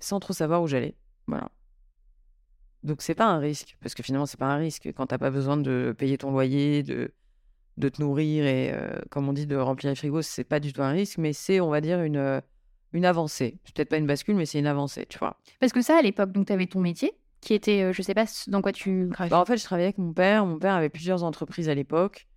sans 0.00 0.20
trop 0.20 0.32
savoir 0.32 0.62
où 0.62 0.66
j'allais. 0.66 0.94
Voilà. 1.26 1.50
Donc 2.82 3.02
c'est 3.02 3.14
pas 3.14 3.26
un 3.26 3.38
risque, 3.38 3.76
parce 3.80 3.94
que 3.94 4.02
finalement 4.02 4.26
c'est 4.26 4.38
pas 4.38 4.46
un 4.46 4.56
risque 4.56 4.90
quand 4.96 5.06
t'as 5.06 5.18
pas 5.18 5.30
besoin 5.30 5.56
de 5.56 5.94
payer 5.96 6.16
ton 6.16 6.30
loyer, 6.30 6.82
de, 6.82 7.12
te 7.78 8.00
nourrir 8.00 8.46
et, 8.46 8.72
euh, 8.72 8.98
comme 9.10 9.28
on 9.28 9.32
dit, 9.32 9.46
de 9.46 9.56
remplir 9.56 9.90
les 9.90 9.96
frigos, 9.96 10.22
c'est 10.22 10.44
pas 10.44 10.60
du 10.60 10.72
tout 10.72 10.82
un 10.82 10.90
risque, 10.90 11.18
mais 11.18 11.32
c'est, 11.32 11.60
on 11.60 11.70
va 11.70 11.80
dire, 11.80 12.02
une, 12.02 12.16
euh, 12.16 12.40
avancée. 13.02 13.58
C'est 13.64 13.74
peut-être 13.74 13.88
pas 13.88 13.96
une 13.96 14.06
bascule, 14.06 14.34
mais 14.34 14.46
c'est 14.46 14.58
une 14.58 14.66
avancée, 14.66 15.06
tu 15.06 15.18
vois. 15.18 15.38
Parce 15.60 15.72
que 15.72 15.80
ça, 15.80 15.96
à 15.98 16.02
l'époque, 16.02 16.32
donc 16.32 16.46
tu 16.46 16.52
avais 16.52 16.66
ton 16.66 16.80
métier, 16.80 17.12
qui 17.40 17.54
était, 17.54 17.82
euh, 17.82 17.92
je 17.92 18.02
sais 18.02 18.14
pas 18.14 18.26
dans 18.48 18.62
quoi 18.62 18.72
tu 18.72 19.08
travaillais. 19.12 19.30
Bah, 19.30 19.40
en 19.40 19.44
fait, 19.44 19.56
je 19.56 19.64
travaillais 19.64 19.86
avec 19.86 19.98
mon 19.98 20.12
père. 20.12 20.46
Mon 20.46 20.58
père 20.58 20.74
avait 20.74 20.88
plusieurs 20.90 21.24
entreprises 21.24 21.68
à 21.68 21.74
l'époque, 21.74 22.28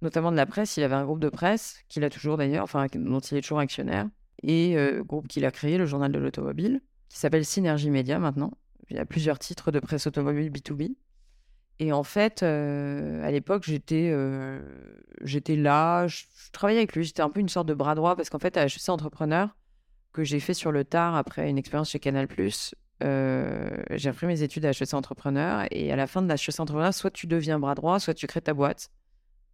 notamment 0.00 0.32
de 0.32 0.36
la 0.36 0.46
presse. 0.46 0.76
Il 0.76 0.82
avait 0.82 0.94
un 0.94 1.04
groupe 1.04 1.20
de 1.20 1.28
presse, 1.28 1.78
qu'il 1.88 2.04
a 2.04 2.10
toujours 2.10 2.36
d'ailleurs, 2.36 2.64
enfin, 2.64 2.86
dont 2.94 3.20
il 3.20 3.36
est 3.36 3.42
toujours 3.42 3.60
actionnaire, 3.60 4.08
et 4.42 4.76
euh, 4.76 5.02
groupe 5.02 5.28
qu'il 5.28 5.44
a 5.44 5.50
créé, 5.50 5.78
le 5.78 5.86
journal 5.86 6.10
de 6.12 6.18
l'automobile, 6.18 6.80
qui 7.08 7.18
s'appelle 7.18 7.44
Synergie 7.44 7.90
Média 7.90 8.18
maintenant. 8.18 8.52
Il 8.90 8.96
y 8.96 8.98
a 8.98 9.06
plusieurs 9.06 9.38
titres 9.38 9.70
de 9.70 9.80
presse 9.80 10.06
automobile 10.06 10.50
B2B. 10.50 10.94
Et 11.78 11.92
en 11.92 12.02
fait, 12.02 12.42
euh, 12.42 13.26
à 13.26 13.30
l'époque, 13.30 13.64
j'étais 13.64 14.10
euh, 14.12 14.60
j'étais 15.22 15.56
là, 15.56 16.06
je, 16.06 16.24
travaillais 16.52 16.78
avec 16.78 16.94
lui, 16.94 17.02
j'étais 17.02 17.22
un 17.22 17.30
peu 17.30 17.40
une 17.40 17.48
sorte 17.48 17.66
de 17.66 17.74
bras 17.74 17.94
droit, 17.94 18.14
parce 18.14 18.30
qu'en 18.30 18.38
fait, 18.38 18.56
à 18.56 18.66
HEC 18.66 18.88
Entrepreneur, 18.88 19.56
que 20.12 20.24
j'ai 20.24 20.40
fait 20.40 20.54
sur 20.54 20.72
le 20.72 20.84
tard 20.84 21.16
après 21.16 21.48
une 21.48 21.58
expérience 21.58 21.90
chez 21.90 21.98
Canal+, 21.98 22.28
j'ai 23.02 24.10
repris 24.10 24.26
mes 24.26 24.42
études 24.42 24.64
à 24.64 24.70
HEC 24.70 24.94
Entrepreneur, 24.94 25.66
et 25.70 25.92
à 25.92 25.96
la 25.96 26.06
fin 26.06 26.22
de 26.22 26.28
la 26.28 26.34
HEC 26.34 26.58
Entrepreneur, 26.60 26.92
soit 26.94 27.10
tu 27.10 27.26
deviens 27.26 27.58
bras 27.58 27.74
droit, 27.74 27.98
soit 27.98 28.14
tu 28.14 28.26
crées 28.26 28.40
ta 28.40 28.54
boîte. 28.54 28.90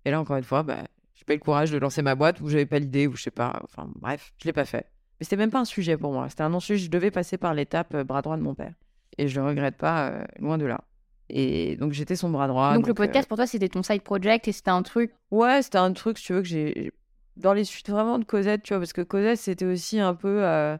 Et 0.04 0.10
là, 0.10 0.20
encore 0.20 0.36
une 0.36 0.44
fois, 0.44 0.62
bah, 0.62 0.84
j'ai 1.14 1.24
pas 1.24 1.34
eu 1.34 1.36
le 1.36 1.42
courage 1.42 1.70
de 1.70 1.78
lancer 1.78 2.02
ma 2.02 2.14
boîte, 2.14 2.40
ou 2.40 2.48
j'avais 2.48 2.66
pas 2.66 2.78
l'idée, 2.78 3.06
ou 3.06 3.16
je 3.16 3.22
sais 3.22 3.30
pas, 3.30 3.60
enfin 3.64 3.88
bref, 3.96 4.32
je 4.38 4.46
l'ai 4.46 4.52
pas 4.52 4.64
fait. 4.64 4.86
Mais 5.20 5.24
c'était 5.24 5.36
même 5.36 5.50
pas 5.50 5.60
un 5.60 5.64
sujet 5.64 5.96
pour 5.96 6.12
moi, 6.12 6.28
c'était 6.28 6.42
un 6.42 6.48
non-sujet, 6.50 6.84
je 6.84 6.90
devais 6.90 7.10
passer 7.10 7.38
par 7.38 7.54
l'étape 7.54 7.94
euh, 7.94 8.04
bras 8.04 8.22
droit 8.22 8.36
de 8.36 8.42
mon 8.42 8.54
père. 8.54 8.74
Et 9.18 9.26
je 9.26 9.40
le 9.40 9.46
regrette 9.46 9.76
pas, 9.76 10.10
euh, 10.10 10.24
loin 10.38 10.58
de 10.58 10.66
là. 10.66 10.84
Et 11.30 11.76
donc 11.76 11.92
j'étais 11.92 12.16
son 12.16 12.30
bras 12.30 12.48
droit. 12.48 12.74
donc, 12.74 12.86
le 12.86 12.92
euh, 12.92 12.94
podcast, 12.94 13.28
pour 13.28 13.36
toi, 13.36 13.46
c'était 13.46 13.68
ton 13.68 13.82
side 13.82 14.02
project 14.02 14.48
et 14.48 14.52
c'était 14.52 14.70
un 14.70 14.82
truc. 14.82 15.12
Ouais, 15.30 15.60
c'était 15.62 15.78
un 15.78 15.92
truc, 15.92 16.18
si 16.18 16.26
tu 16.26 16.32
veux, 16.32 16.42
que 16.42 16.48
j'ai. 16.48 16.92
Dans 17.36 17.52
les 17.52 17.64
suites 17.64 17.90
vraiment 17.90 18.18
de 18.18 18.24
Cosette, 18.24 18.62
tu 18.62 18.72
vois, 18.72 18.80
parce 18.80 18.92
que 18.92 19.02
Cosette, 19.02 19.38
c'était 19.38 19.64
aussi 19.64 20.00
un 20.00 20.14
peu. 20.14 20.42
euh, 20.44 20.76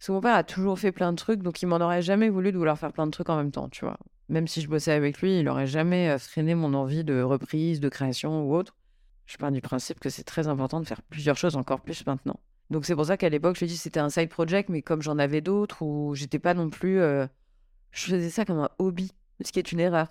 Parce 0.00 0.06
que 0.06 0.12
mon 0.12 0.22
père 0.22 0.34
a 0.34 0.44
toujours 0.44 0.78
fait 0.78 0.92
plein 0.92 1.12
de 1.12 1.16
trucs, 1.16 1.42
donc 1.42 1.60
il 1.60 1.66
m'en 1.66 1.76
aurait 1.76 2.00
jamais 2.00 2.30
voulu 2.30 2.52
de 2.52 2.56
vouloir 2.56 2.78
faire 2.78 2.90
plein 2.90 3.04
de 3.04 3.10
trucs 3.10 3.28
en 3.28 3.36
même 3.36 3.50
temps, 3.50 3.68
tu 3.68 3.84
vois. 3.84 3.98
Même 4.30 4.48
si 4.48 4.62
je 4.62 4.68
bossais 4.68 4.92
avec 4.92 5.20
lui, 5.20 5.40
il 5.40 5.46
aurait 5.48 5.66
jamais 5.66 6.08
euh, 6.08 6.18
freiné 6.18 6.54
mon 6.54 6.72
envie 6.72 7.04
de 7.04 7.20
reprise, 7.20 7.80
de 7.80 7.88
création 7.90 8.44
ou 8.44 8.54
autre. 8.54 8.74
Je 9.26 9.36
pars 9.36 9.52
du 9.52 9.60
principe 9.60 10.00
que 10.00 10.08
c'est 10.08 10.24
très 10.24 10.48
important 10.48 10.80
de 10.80 10.86
faire 10.86 11.02
plusieurs 11.02 11.36
choses 11.36 11.54
encore 11.54 11.82
plus 11.82 12.06
maintenant. 12.06 12.40
Donc 12.70 12.86
c'est 12.86 12.94
pour 12.94 13.04
ça 13.04 13.18
qu'à 13.18 13.28
l'époque, 13.28 13.56
je 13.56 13.60
lui 13.60 13.66
dis 13.66 13.76
c'était 13.76 14.00
un 14.00 14.08
side 14.08 14.30
project, 14.30 14.70
mais 14.70 14.80
comme 14.80 15.02
j'en 15.02 15.18
avais 15.18 15.42
d'autres, 15.42 15.82
où 15.82 16.14
j'étais 16.14 16.38
pas 16.38 16.54
non 16.54 16.70
plus. 16.70 16.98
euh, 16.98 17.26
Je 17.92 18.06
faisais 18.06 18.30
ça 18.30 18.46
comme 18.46 18.60
un 18.60 18.70
hobby, 18.78 19.12
ce 19.44 19.52
qui 19.52 19.58
est 19.58 19.70
une 19.70 19.80
erreur. 19.80 20.08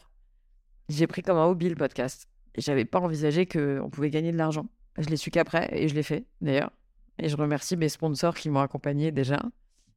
J'ai 0.87 1.07
pris 1.07 1.23
comme 1.23 1.37
un 1.37 1.45
hobby 1.45 1.67
le 1.67 1.75
podcast. 1.75 2.27
Et 2.53 2.61
j'avais 2.61 2.85
pas 2.85 2.99
envisagé 2.99 3.47
qu'on 3.47 3.89
pouvait 3.91 4.11
gagner 4.11 4.31
de 4.31 4.37
l'argent. 4.37 4.67
Je 4.99 5.07
l'ai 5.07 5.17
su 5.17 5.31
qu'après, 5.31 5.67
et 5.71 5.87
je 5.87 5.95
l'ai 5.95 6.03
fait 6.03 6.25
d'ailleurs. 6.41 6.71
Et 7.17 7.27
je 7.27 7.35
remercie 7.37 7.75
mes 7.75 7.89
sponsors 7.89 8.35
qui 8.35 8.49
m'ont 8.49 8.59
accompagné 8.59 9.11
déjà, 9.11 9.41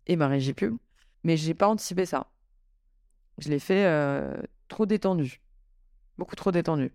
et 0.06 0.16
ma 0.16 0.28
régie 0.28 0.52
pub. 0.52 0.76
Mais 1.24 1.36
j'ai 1.36 1.54
pas 1.54 1.68
anticipé 1.68 2.06
ça. 2.06 2.28
Je 3.38 3.48
l'ai 3.48 3.58
fait 3.58 3.84
euh, 3.86 4.34
trop 4.68 4.86
détendu. 4.86 5.40
Beaucoup 6.18 6.36
trop 6.36 6.50
détendu. 6.50 6.92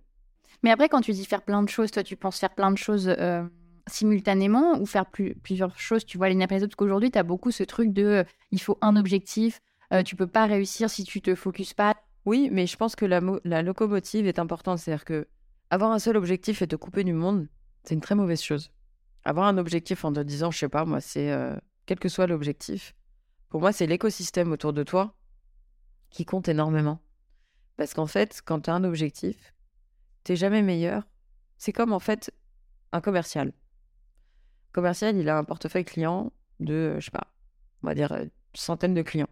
Mais 0.64 0.72
après, 0.72 0.90
quand 0.90 1.02
tu 1.02 1.12
dis 1.12 1.26
faire 1.26 1.42
plein 1.42 1.64
de 1.64 1.70
choses, 1.70 1.92
toi, 1.92 2.04
tu 2.04 2.16
penses 2.16 2.40
faire 2.40 2.54
plein 2.54 2.72
de 2.72 2.78
choses 2.78 3.08
euh, 3.08 3.44
simultanément 3.88 4.80
ou 4.80 4.86
faire 4.86 5.06
plus- 5.06 5.36
plusieurs 5.36 5.78
choses, 5.80 6.06
tu 6.06 6.18
vois, 6.18 6.28
après 6.28 6.56
les 6.56 6.64
autres 6.64 6.72
Parce 6.72 6.76
qu'aujourd'hui, 6.76 7.12
tu 7.12 7.18
as 7.18 7.24
beaucoup 7.24 7.52
ce 7.52 7.64
truc 7.64 7.94
de 7.94 8.04
euh, 8.04 8.24
il 8.52 8.62
faut 8.62 8.78
un 8.82 8.96
objectif, 8.96 9.62
tu 10.04 10.18
peux 10.18 10.28
pas 10.28 10.46
réussir 10.46 10.90
si 10.90 11.06
tu 11.06 11.22
te 11.22 11.34
focuses 11.34 11.74
pas. 11.74 11.96
Oui, 12.26 12.50
mais 12.52 12.68
je 12.68 12.76
pense 12.76 12.98
que 12.98 13.06
la, 13.06 13.22
la 13.46 13.62
locomotive 13.62 14.28
est 14.28 14.38
importante. 14.38 14.80
C'est-à-dire 14.80 15.06
que 15.06 15.28
avoir 15.70 15.92
un 15.92 16.00
seul 16.00 16.18
objectif 16.18 16.62
et 16.62 16.68
te 16.68 16.76
couper 16.76 17.06
du 17.06 17.14
monde, 17.14 17.48
c'est 17.86 17.94
une 17.94 18.02
très 18.02 18.16
mauvaise 18.16 18.42
chose. 18.42 18.70
Avoir 19.24 19.48
un 19.48 19.58
objectif 19.58 20.04
en 20.04 20.12
te 20.12 20.20
disant, 20.20 20.52
je 20.52 20.58
sais 20.58 20.68
pas, 20.68 20.84
moi, 20.84 21.00
c'est 21.00 21.34
quel 21.86 22.00
que 22.00 22.10
soit 22.10 22.28
l'objectif, 22.28 22.96
pour 23.50 23.62
moi, 23.62 23.72
c'est 23.72 23.88
l'écosystème 23.88 24.52
autour 24.52 24.74
de 24.74 24.84
toi 24.84 25.16
qui 26.10 26.26
compte 26.26 26.48
énormément. 26.48 27.00
Parce 27.78 27.94
qu'en 27.94 28.08
fait, 28.08 28.42
quand 28.44 28.62
tu 28.62 28.70
as 28.70 28.74
un 28.74 28.84
objectif, 28.84 29.54
t'es 30.24 30.36
jamais 30.36 30.62
meilleur. 30.62 31.04
C'est 31.58 31.74
comme 31.74 31.94
en 31.94 32.00
fait 32.00 32.32
un 32.92 33.02
commercial. 33.02 33.54
Commercial, 34.74 35.16
il 35.18 35.30
a 35.30 35.38
un 35.38 35.44
portefeuille 35.44 35.86
client 35.86 36.32
de, 36.60 36.96
je 37.00 37.06
sais 37.06 37.12
pas, 37.12 37.28
on 37.84 37.88
va 37.88 37.96
dire 37.96 38.12
euh, 38.12 38.26
centaines 38.54 38.94
de 38.94 39.02
clients. 39.02 39.30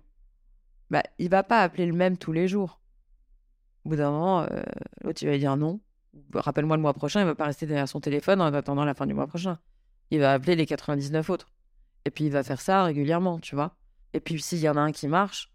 Bah, 0.89 1.04
il 1.17 1.30
va 1.30 1.43
pas 1.43 1.62
appeler 1.62 1.86
le 1.86 1.93
même 1.93 2.17
tous 2.17 2.32
les 2.32 2.47
jours. 2.47 2.80
Au 3.84 3.89
bout 3.89 3.95
d'un 3.95 4.12
moment, 4.12 4.43
euh, 4.43 4.63
l'autre, 5.04 5.21
il 5.23 5.30
va 5.30 5.38
dire 5.38 5.58
non. 5.58 5.80
Rappelle-moi 6.34 6.78
le 6.78 6.82
mois 6.82 6.93
prochain, 6.93 7.21
il 7.21 7.25
va 7.25 7.36
pas 7.36 7.45
rester 7.45 7.65
derrière 7.65 7.89
son 7.89 7.99
téléphone 7.99 8.41
en 8.41 8.54
attendant 8.54 8.86
la 8.86 8.93
fin 8.93 9.06
du 9.06 9.13
mois 9.13 9.28
prochain. 9.28 9.60
Il 10.12 10.19
va 10.19 10.34
appeler 10.34 10.56
les 10.56 10.65
99 10.65 11.30
autres. 11.30 11.51
Et 12.06 12.12
puis, 12.12 12.25
il 12.25 12.32
va 12.32 12.43
faire 12.43 12.62
ça 12.62 12.84
régulièrement, 12.84 13.39
tu 13.39 13.56
vois. 13.56 13.75
Et 14.15 14.21
puis, 14.21 14.41
s'il 14.41 14.60
y 14.60 14.69
en 14.69 14.78
a 14.78 14.80
un 14.80 14.93
qui 14.93 15.10
marche, 15.10 15.51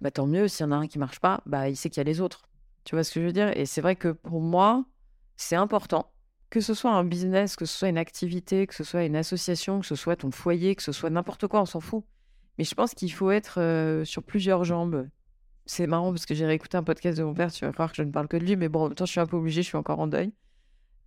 bah, 0.00 0.12
tant 0.12 0.28
mieux. 0.28 0.46
S'il 0.46 0.64
y 0.64 0.68
en 0.68 0.72
a 0.72 0.76
un 0.76 0.86
qui 0.86 1.00
marche 1.00 1.18
pas, 1.18 1.42
bah, 1.46 1.68
il 1.68 1.76
sait 1.76 1.90
qu'il 1.90 1.98
y 1.98 2.00
a 2.00 2.04
les 2.04 2.20
autres. 2.20 2.48
Tu 2.84 2.94
vois 2.94 3.02
ce 3.02 3.12
que 3.12 3.20
je 3.20 3.26
veux 3.26 3.32
dire? 3.32 3.50
Et 3.56 3.66
c'est 3.66 3.80
vrai 3.80 3.96
que 3.96 4.08
pour 4.08 4.40
moi, 4.40 4.84
c'est 5.36 5.56
important. 5.56 6.12
Que 6.48 6.60
ce 6.60 6.74
soit 6.74 6.92
un 6.92 7.02
business, 7.02 7.56
que 7.56 7.64
ce 7.64 7.76
soit 7.76 7.88
une 7.88 7.98
activité, 7.98 8.68
que 8.68 8.74
ce 8.74 8.84
soit 8.84 9.02
une 9.02 9.16
association, 9.16 9.80
que 9.80 9.86
ce 9.86 9.96
soit 9.96 10.14
ton 10.14 10.30
foyer, 10.30 10.76
que 10.76 10.82
ce 10.84 10.92
soit 10.92 11.10
n'importe 11.10 11.48
quoi, 11.48 11.60
on 11.60 11.66
s'en 11.66 11.80
fout. 11.80 12.04
Mais 12.56 12.62
je 12.62 12.74
pense 12.76 12.94
qu'il 12.94 13.12
faut 13.12 13.32
être 13.32 13.60
euh, 13.60 14.04
sur 14.04 14.22
plusieurs 14.22 14.62
jambes. 14.62 15.08
C'est 15.64 15.88
marrant 15.88 16.12
parce 16.12 16.24
que 16.24 16.36
j'ai 16.36 16.46
réécouté 16.46 16.76
un 16.76 16.84
podcast 16.84 17.18
de 17.18 17.24
mon 17.24 17.34
père, 17.34 17.50
tu 17.50 17.64
vas 17.64 17.72
croire 17.72 17.90
que 17.90 17.96
je 17.96 18.02
ne 18.04 18.12
parle 18.12 18.28
que 18.28 18.36
de 18.36 18.44
lui, 18.44 18.54
mais 18.54 18.68
bon, 18.68 18.82
en 18.84 18.88
même 18.88 18.94
temps, 18.94 19.06
je 19.06 19.10
suis 19.10 19.20
un 19.20 19.26
peu 19.26 19.36
obligée, 19.36 19.62
je 19.62 19.66
suis 19.66 19.76
encore 19.76 19.98
en 19.98 20.06
deuil. 20.06 20.32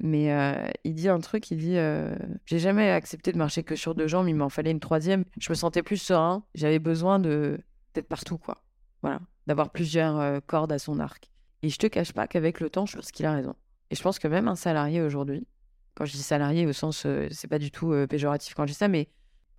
Mais 0.02 0.32
euh, 0.32 0.70
il 0.84 0.96
dit 0.96 1.10
un 1.10 1.20
truc, 1.20 1.52
il 1.52 1.58
dit 1.58 1.78
euh, 1.78 2.16
J'ai 2.46 2.60
jamais 2.60 2.90
accepté 2.90 3.32
de 3.32 3.38
marcher 3.38 3.64
que 3.64 3.76
sur 3.76 3.96
deux 3.96 4.08
jambes, 4.08 4.30
il 4.30 4.36
m'en 4.36 4.50
fallait 4.50 4.72
une 4.72 4.80
troisième. 4.80 5.26
Je 5.40 5.50
me 5.50 5.56
sentais 5.56 5.84
plus 5.84 5.98
serein, 5.98 6.46
j'avais 6.56 6.80
besoin 6.80 7.20
de 7.20 7.60
d'être 7.94 8.08
partout, 8.08 8.38
quoi. 8.38 8.64
Voilà, 9.02 9.20
d'avoir 9.48 9.72
plusieurs 9.72 10.20
euh, 10.20 10.40
cordes 10.46 10.72
à 10.72 10.80
son 10.80 11.00
arc. 11.00 11.30
Et 11.64 11.70
je 11.70 11.78
te 11.78 11.88
cache 11.88 12.14
pas 12.14 12.28
qu'avec 12.28 12.60
le 12.60 12.70
temps, 12.70 12.86
je 12.86 12.96
pense 12.96 13.12
qu'il 13.12 13.26
a 13.26 13.34
raison. 13.34 13.56
Et 13.90 13.96
je 13.96 14.02
pense 14.02 14.20
que 14.20 14.28
même 14.28 14.48
un 14.48 14.56
salarié 14.56 15.02
aujourd'hui, 15.02 15.48
quand 15.96 16.06
je 16.06 16.14
dis 16.14 16.24
salarié 16.24 16.66
au 16.66 16.74
sens, 16.74 17.06
c'est 17.32 17.48
pas 17.48 17.60
du 17.60 17.72
tout 17.72 17.94
péjoratif 18.08 18.54
quand 18.54 18.66
je 18.66 18.72
dis 18.72 18.78
ça, 18.78 18.88
mais 18.88 19.10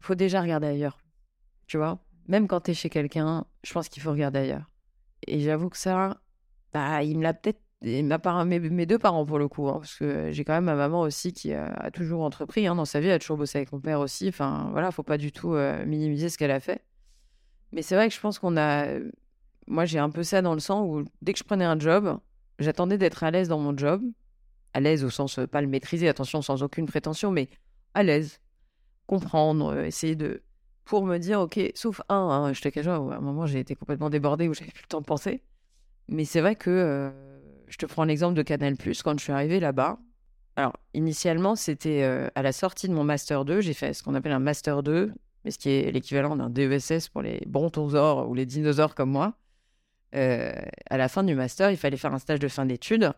faut 0.01 0.15
déjà 0.15 0.41
regarder 0.41 0.69
ailleurs. 0.69 0.99
Tu 1.67 1.77
vois? 1.77 2.03
Même 2.29 2.49
quand 2.49 2.61
tu 2.63 2.71
es 2.71 2.75
chez 2.75 2.89
quelqu'un, 2.89 3.45
je 3.65 3.73
pense 3.73 3.89
qu'il 3.89 4.03
faut 4.03 4.13
regarder 4.13 4.39
ailleurs. 4.39 4.71
Et 5.27 5.41
j'avoue 5.41 5.69
que 5.69 5.77
ça, 5.77 6.21
bah, 6.73 7.03
il 7.03 7.19
me 7.19 7.23
l'a 7.23 7.35
peut-être. 7.35 7.61
Mes, 7.83 8.87
deux 8.87 8.99
parents 8.99 9.25
pour 9.25 9.39
le 9.39 9.49
coup, 9.49 9.69
hein, 9.69 9.79
parce 9.79 9.97
que 9.97 10.31
j'ai 10.33 10.45
quand 10.45 10.53
même 10.53 10.65
ma 10.65 10.75
maman 10.75 11.01
aussi 11.01 11.33
qui 11.33 11.53
a, 11.53 11.91
toujours 11.93 12.23
entrepris 12.23 12.67
hein, 12.67 12.75
dans 12.75 12.85
sa 12.85 13.01
vie, 13.01 13.07
elle 13.07 13.15
a 13.15 13.19
toujours 13.19 13.39
bossé 13.39 13.59
avec 13.59 13.73
mon 13.73 13.81
père 13.81 14.01
aussi. 14.01 14.29
Enfin, 14.29 14.69
voilà, 14.73 14.91
faut 14.91 15.03
pas 15.03 15.19
du 15.19 15.33
tout 15.33 15.55
euh, 15.55 15.85
minimiser 15.87 16.29
ce 16.29 16.37
qu'elle 16.37 16.51
a 16.51 16.61
fait. 16.61 16.85
Mais 17.73 17.83
c'est 17.83 17.95
vrai 17.95 18.09
que 18.09 18.15
je 18.15 18.21
pense 18.21 18.39
qu'on 18.39 18.57
a. 18.57 18.87
Moi, 19.67 19.85
j'ai 19.85 19.99
un 19.99 20.11
peu 20.11 20.23
ça 20.23 20.43
dans 20.43 20.55
le 20.55 20.61
sang 20.61 20.85
où 20.85 21.05
dès 21.23 21.33
que 21.33 21.39
je 21.39 21.45
prenais 21.45 21.65
un 21.65 21.79
job, 21.79 22.19
j'attendais 22.59 22.99
d'être 22.99 23.23
à 23.25 23.31
l'aise 23.31 23.49
dans 23.49 23.59
mon 23.59 23.77
job. 23.77 24.03
À 24.73 24.81
l'aise 24.81 25.03
au 25.03 25.11
sens, 25.11 25.39
euh, 25.39 25.47
pas 25.47 25.61
le 25.61 25.67
maîtriser, 25.67 26.09
attention, 26.09 26.43
sans 26.43 26.63
aucune 26.63 26.87
prétention, 26.87 27.31
mais 27.31 27.49
à 27.95 28.03
l'aise. 28.03 28.41
Comprendre, 29.07 29.73
euh, 29.73 29.85
essayer 29.85 30.17
de. 30.17 30.43
Pour 30.85 31.07
me 31.07 31.19
dire, 31.19 31.41
ok, 31.41 31.61
sauf 31.75 32.01
un, 32.09 32.17
hein, 32.17 32.53
je 32.53 32.61
te 32.61 32.69
cache 32.69 32.87
à 32.89 32.97
un 32.97 33.21
moment, 33.21 33.47
j'ai 33.47 33.61
été 33.61 33.77
complètement 33.77 34.11
débordée 34.11 34.49
où 34.49 34.55
j'avais 34.55 34.73
plus 34.73 34.83
le 34.83 34.89
temps 34.89 35.01
de 35.01 35.07
penser. 35.07 35.41
Mais 36.09 36.25
c'est 36.25 36.41
vrai 36.41 36.57
que 36.57 37.13
je 37.71 37.77
te 37.79 37.87
prends 37.87 38.05
l'exemple 38.05 38.35
de 38.35 38.43
Canal, 38.43 38.77
quand 38.77 39.19
je 39.19 39.25
suis 39.25 39.33
arrivée 39.33 39.61
là-bas. 39.61 39.99
Alors, 40.57 40.77
initialement, 40.93 41.57
c'était 41.57 42.03
euh, 42.03 42.29
à 42.35 42.43
la 42.43 42.53
sortie 42.53 42.89
de 42.89 42.93
mon 42.93 43.05
Master 43.05 43.45
2, 43.45 43.61
j'ai 43.61 43.73
fait 43.73 43.95
ce 43.95 44.03
qu'on 44.03 44.15
appelle 44.15 44.33
un 44.33 44.41
Master 44.41 44.83
2, 44.83 45.13
mais 45.45 45.51
ce 45.51 45.59
qui 45.59 45.71
est 45.71 45.91
l'équivalent 45.93 46.37
d'un 46.37 46.51
DESS 46.51 47.09
pour 47.09 47.23
les 47.23 47.41
brontosaures 47.47 48.29
ou 48.29 48.35
les 48.35 48.45
dinosaures 48.45 48.95
comme 48.95 49.11
moi. 49.11 49.35
euh, 50.15 50.53
à 50.91 50.97
la 50.99 51.09
fin 51.09 51.23
du 51.23 51.35
master, 51.37 51.71
il 51.71 51.77
fallait 51.77 51.97
faire 51.97 52.13
un 52.13 52.19
stage 52.19 52.41
de 52.41 52.49
fin 52.49 52.67
d'études. 52.67 53.13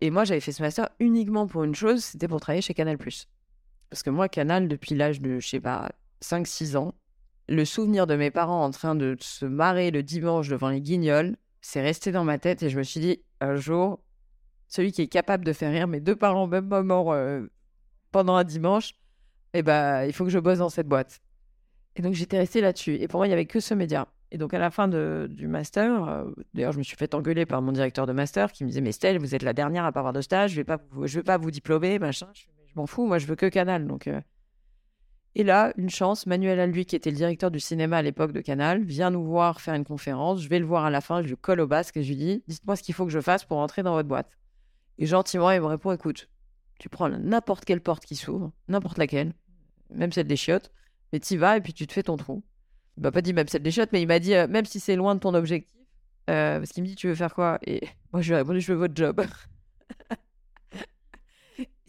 Et 0.00 0.10
moi, 0.10 0.24
j'avais 0.24 0.40
fait 0.40 0.52
ce 0.52 0.62
master 0.62 0.88
uniquement 0.98 1.46
pour 1.46 1.62
une 1.64 1.74
chose, 1.74 2.02
c'était 2.02 2.28
pour 2.28 2.40
travailler 2.40 2.62
chez 2.62 2.72
Canal+. 2.74 2.96
Parce 2.96 4.02
que 4.02 4.10
moi, 4.10 4.28
Canal, 4.28 4.66
depuis 4.66 4.94
l'âge 4.94 5.20
de, 5.20 5.38
je 5.38 5.46
sais 5.48 5.60
pas, 5.60 5.90
5-6 6.22 6.76
ans, 6.76 6.94
le 7.48 7.64
souvenir 7.66 8.06
de 8.06 8.16
mes 8.16 8.30
parents 8.30 8.64
en 8.64 8.70
train 8.70 8.94
de 8.94 9.16
se 9.20 9.44
marrer 9.44 9.90
le 9.90 10.02
dimanche 10.02 10.48
devant 10.48 10.70
les 10.70 10.80
guignols, 10.80 11.36
c'est 11.60 11.82
resté 11.82 12.12
dans 12.12 12.24
ma 12.24 12.38
tête 12.38 12.62
et 12.62 12.70
je 12.70 12.78
me 12.78 12.82
suis 12.82 13.00
dit, 13.00 13.22
un 13.40 13.56
jour, 13.56 14.00
celui 14.68 14.92
qui 14.92 15.02
est 15.02 15.08
capable 15.08 15.44
de 15.44 15.52
faire 15.52 15.72
rire 15.72 15.88
mes 15.88 16.00
deux 16.00 16.16
parents 16.16 16.44
au 16.44 16.46
même 16.46 16.66
moment 16.66 17.12
euh, 17.12 17.46
pendant 18.12 18.36
un 18.36 18.44
dimanche, 18.44 18.94
eh 19.52 19.62
ben, 19.62 20.04
il 20.04 20.12
faut 20.12 20.24
que 20.24 20.30
je 20.30 20.38
bosse 20.38 20.58
dans 20.58 20.68
cette 20.68 20.88
boîte. 20.88 21.20
Et 21.96 22.02
donc, 22.02 22.14
j'étais 22.14 22.38
restée 22.38 22.60
là-dessus. 22.60 22.94
Et 22.94 23.08
pour 23.08 23.18
moi, 23.18 23.26
il 23.26 23.30
n'y 23.30 23.34
avait 23.34 23.46
que 23.46 23.60
ce 23.60 23.74
média. 23.74 24.06
Et 24.30 24.38
donc, 24.38 24.54
à 24.54 24.60
la 24.60 24.70
fin 24.70 24.86
du 24.86 25.48
master, 25.48 26.08
euh, 26.08 26.30
d'ailleurs, 26.54 26.72
je 26.72 26.78
me 26.78 26.84
suis 26.84 26.96
fait 26.96 27.14
engueuler 27.14 27.46
par 27.46 27.60
mon 27.62 27.72
directeur 27.72 28.06
de 28.06 28.12
master 28.12 28.52
qui 28.52 28.62
me 28.62 28.68
disait 28.68 28.80
Mais 28.80 28.92
Stella, 28.92 29.18
vous 29.18 29.34
êtes 29.34 29.42
la 29.42 29.52
dernière 29.52 29.84
à 29.84 29.90
pas 29.90 30.00
avoir 30.00 30.12
de 30.12 30.20
stage, 30.20 30.52
je 30.52 30.62
je 31.04 31.18
vais 31.18 31.22
pas 31.24 31.36
vous 31.36 31.50
diplômer, 31.50 31.98
machin. 31.98 32.28
Je 32.34 32.72
m'en 32.76 32.86
fous, 32.86 33.06
moi, 33.06 33.18
je 33.18 33.26
veux 33.26 33.34
que 33.34 33.46
Canal. 33.46 33.86
Donc, 33.88 34.06
euh. 34.06 34.20
Et 35.36 35.44
là, 35.44 35.72
une 35.76 35.90
chance, 35.90 36.26
Manuel 36.26 36.58
Alluy, 36.58 36.84
qui 36.84 36.96
était 36.96 37.10
le 37.10 37.16
directeur 37.16 37.50
du 37.50 37.60
cinéma 37.60 37.98
à 37.98 38.02
l'époque 38.02 38.32
de 38.32 38.40
Canal, 38.40 38.82
vient 38.82 39.10
nous 39.10 39.24
voir 39.24 39.60
faire 39.60 39.74
une 39.74 39.84
conférence. 39.84 40.42
Je 40.42 40.48
vais 40.48 40.58
le 40.58 40.64
voir 40.64 40.84
à 40.84 40.90
la 40.90 41.00
fin, 41.00 41.22
je 41.22 41.28
lui 41.28 41.36
colle 41.36 41.60
au 41.60 41.68
basque 41.68 41.96
et 41.96 42.02
je 42.02 42.08
lui 42.08 42.16
dis 42.16 42.42
Dites-moi 42.48 42.74
ce 42.76 42.82
qu'il 42.82 42.94
faut 42.94 43.04
que 43.04 43.12
je 43.12 43.20
fasse 43.20 43.44
pour 43.44 43.58
entrer 43.58 43.82
dans 43.82 43.92
votre 43.92 44.08
boîte. 44.08 44.30
Et 44.98 45.06
gentiment, 45.06 45.50
il 45.52 45.60
me 45.60 45.66
répond 45.66 45.92
Écoute, 45.92 46.28
tu 46.80 46.88
prends 46.88 47.08
n'importe 47.08 47.64
quelle 47.64 47.80
porte 47.80 48.04
qui 48.04 48.16
s'ouvre, 48.16 48.50
n'importe 48.68 48.98
laquelle, 48.98 49.32
même 49.90 50.10
celle 50.10 50.26
des 50.26 50.36
chiottes, 50.36 50.72
mais 51.12 51.20
t'y 51.20 51.36
vas 51.36 51.56
et 51.56 51.60
puis 51.60 51.72
tu 51.72 51.86
te 51.86 51.92
fais 51.92 52.02
ton 52.02 52.16
trou. 52.16 52.42
Il 52.96 53.04
m'a 53.04 53.12
pas 53.12 53.22
dit 53.22 53.32
même 53.32 53.46
celle 53.46 53.62
des 53.62 53.70
chiottes, 53.70 53.90
mais 53.92 54.02
il 54.02 54.08
m'a 54.08 54.18
dit 54.18 54.34
euh, 54.34 54.48
même 54.48 54.64
si 54.64 54.80
c'est 54.80 54.96
loin 54.96 55.14
de 55.14 55.20
ton 55.20 55.34
objectif, 55.34 55.70
euh, 56.28 56.58
parce 56.58 56.70
qu'il 56.70 56.82
me 56.82 56.88
dit 56.88 56.96
tu 56.96 57.06
veux 57.06 57.14
faire 57.14 57.34
quoi? 57.34 57.58
Et 57.64 57.82
moi 58.12 58.20
je 58.20 58.28
lui 58.28 58.34
ai 58.34 58.38
répondu 58.38 58.60
je 58.60 58.72
veux 58.72 58.78
votre 58.78 58.96
job. 58.96 59.22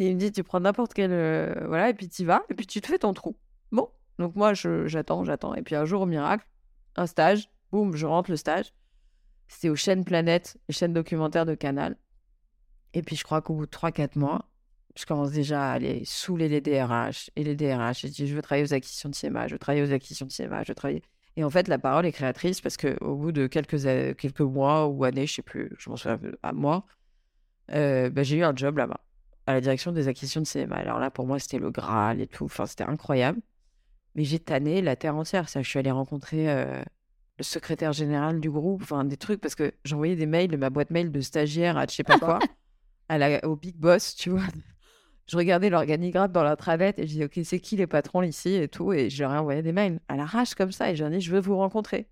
Il 0.07 0.15
me 0.15 0.19
dit 0.19 0.31
tu 0.31 0.43
prends 0.43 0.59
n'importe 0.59 0.93
quel 0.93 1.11
euh, 1.11 1.53
voilà 1.67 1.89
et 1.89 1.93
puis 1.93 2.07
t'y 2.09 2.25
vas 2.25 2.43
et 2.49 2.53
puis 2.53 2.65
tu 2.67 2.81
te 2.81 2.87
fais 2.87 2.99
ton 2.99 3.13
trou. 3.13 3.37
Bon, 3.71 3.89
donc 4.19 4.35
moi 4.35 4.53
j'attends, 4.53 5.23
j'attends 5.23 5.53
et 5.55 5.61
puis 5.61 5.75
un 5.75 5.85
jour 5.85 6.01
au 6.01 6.05
miracle, 6.05 6.45
un 6.95 7.07
stage, 7.07 7.49
boum, 7.71 7.95
je 7.95 8.05
rentre 8.05 8.31
le 8.31 8.37
stage. 8.37 8.73
C'était 9.47 9.69
aux 9.69 9.75
chaînes 9.75 10.05
Planète, 10.05 10.57
les 10.69 10.73
chaînes 10.73 10.93
documentaires 10.93 11.45
de 11.45 11.55
Canal. 11.55 11.97
Et 12.93 13.01
puis 13.01 13.15
je 13.15 13.23
crois 13.23 13.41
qu'au 13.41 13.53
bout 13.53 13.65
de 13.65 13.71
3-4 13.71 14.17
mois, 14.17 14.49
je 14.97 15.05
commence 15.05 15.31
déjà 15.31 15.69
à 15.69 15.73
aller 15.73 16.03
saouler 16.05 16.49
les 16.49 16.61
DRH 16.61 17.29
et 17.35 17.43
les 17.43 17.55
DRH. 17.55 18.03
Et 18.05 18.07
je 18.09 18.13
dis, 18.13 18.27
je 18.27 18.35
veux 18.35 18.41
travailler 18.41 18.65
aux 18.65 18.73
acquisitions 18.73 19.09
de 19.09 19.15
cinéma, 19.15 19.47
je 19.47 19.53
veux 19.55 19.59
travailler 19.59 19.83
aux 19.83 19.93
acquisitions 19.93 20.25
de 20.25 20.31
cinéma, 20.31 20.63
je 20.63 20.69
veux 20.71 20.75
travailler. 20.75 21.01
Et 21.37 21.43
en 21.45 21.49
fait, 21.49 21.67
la 21.69 21.79
parole 21.79 22.05
est 22.05 22.11
créatrice 22.11 22.59
parce 22.59 22.75
qu'au 22.77 23.15
bout 23.15 23.31
de 23.31 23.47
quelques, 23.47 23.85
a- 23.87 24.13
quelques 24.13 24.41
mois 24.41 24.87
ou 24.87 25.03
années, 25.05 25.27
je 25.27 25.35
sais 25.35 25.41
plus, 25.41 25.71
je 25.77 25.89
m'en 25.89 25.95
souviens 25.95 26.19
à 26.43 26.51
moi, 26.51 26.85
euh, 27.71 28.09
bah, 28.09 28.23
j'ai 28.23 28.37
eu 28.37 28.43
un 28.43 28.55
job 28.55 28.77
là-bas, 28.77 28.99
à 29.51 29.55
la 29.55 29.61
direction 29.61 29.91
des 29.91 30.07
acquisitions 30.07 30.41
de 30.41 30.45
cinéma. 30.47 30.77
Alors 30.77 30.99
là, 30.99 31.11
pour 31.11 31.25
moi, 31.27 31.39
c'était 31.39 31.59
le 31.59 31.71
Graal 31.71 32.21
et 32.21 32.27
tout. 32.27 32.45
Enfin, 32.45 32.65
c'était 32.65 32.83
incroyable. 32.83 33.39
Mais 34.15 34.23
j'ai 34.23 34.39
tanné 34.39 34.81
la 34.81 34.95
terre 34.95 35.15
entière. 35.15 35.49
Ça, 35.49 35.61
je 35.61 35.69
suis 35.69 35.79
allée 35.79 35.91
rencontrer 35.91 36.49
euh, 36.49 36.81
le 37.37 37.43
secrétaire 37.43 37.93
général 37.93 38.39
du 38.39 38.49
groupe, 38.49 38.81
enfin, 38.83 39.05
des 39.05 39.17
trucs, 39.17 39.39
parce 39.39 39.55
que 39.55 39.73
j'envoyais 39.85 40.15
des 40.15 40.25
mails 40.25 40.49
de 40.49 40.57
ma 40.57 40.69
boîte 40.69 40.89
mail 40.89 41.11
de 41.11 41.21
stagiaire 41.21 41.77
à 41.77 41.85
je 41.87 41.95
sais 41.95 42.03
pas 42.03 42.19
quoi, 42.19 42.39
à 43.09 43.17
la, 43.17 43.45
au 43.47 43.55
big 43.55 43.77
boss, 43.77 44.15
tu 44.15 44.29
vois. 44.29 44.43
Je 45.27 45.37
regardais 45.37 45.69
l'organigramme 45.69 46.31
dans 46.31 46.43
l'intranet 46.43 46.99
et 46.99 47.03
je 47.03 47.07
disais, 47.07 47.25
OK, 47.25 47.39
c'est 47.43 47.59
qui 47.59 47.77
les 47.77 47.87
patrons 47.87 48.21
ici 48.21 48.53
et 48.55 48.67
tout. 48.67 48.91
Et 48.91 49.09
je 49.09 49.23
leur 49.23 49.33
ai 49.33 49.37
envoyé 49.37 49.61
des 49.61 49.71
mails 49.71 49.99
à 50.09 50.17
l'arrache 50.17 50.55
comme 50.55 50.71
ça. 50.71 50.91
Et 50.91 50.95
j'ai 50.95 51.09
dit, 51.09 51.21
je 51.21 51.31
veux 51.31 51.39
vous 51.39 51.55
rencontrer. 51.55 52.09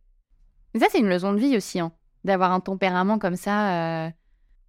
Mais 0.73 0.79
ça, 0.79 0.87
c'est 0.89 0.99
une 0.99 1.09
leçon 1.09 1.33
de 1.33 1.39
vie 1.39 1.57
aussi, 1.57 1.79
hein, 1.79 1.91
d'avoir 2.23 2.53
un 2.53 2.59
tempérament 2.61 3.19
comme 3.19 3.35
ça. 3.35 4.05
euh, 4.07 4.09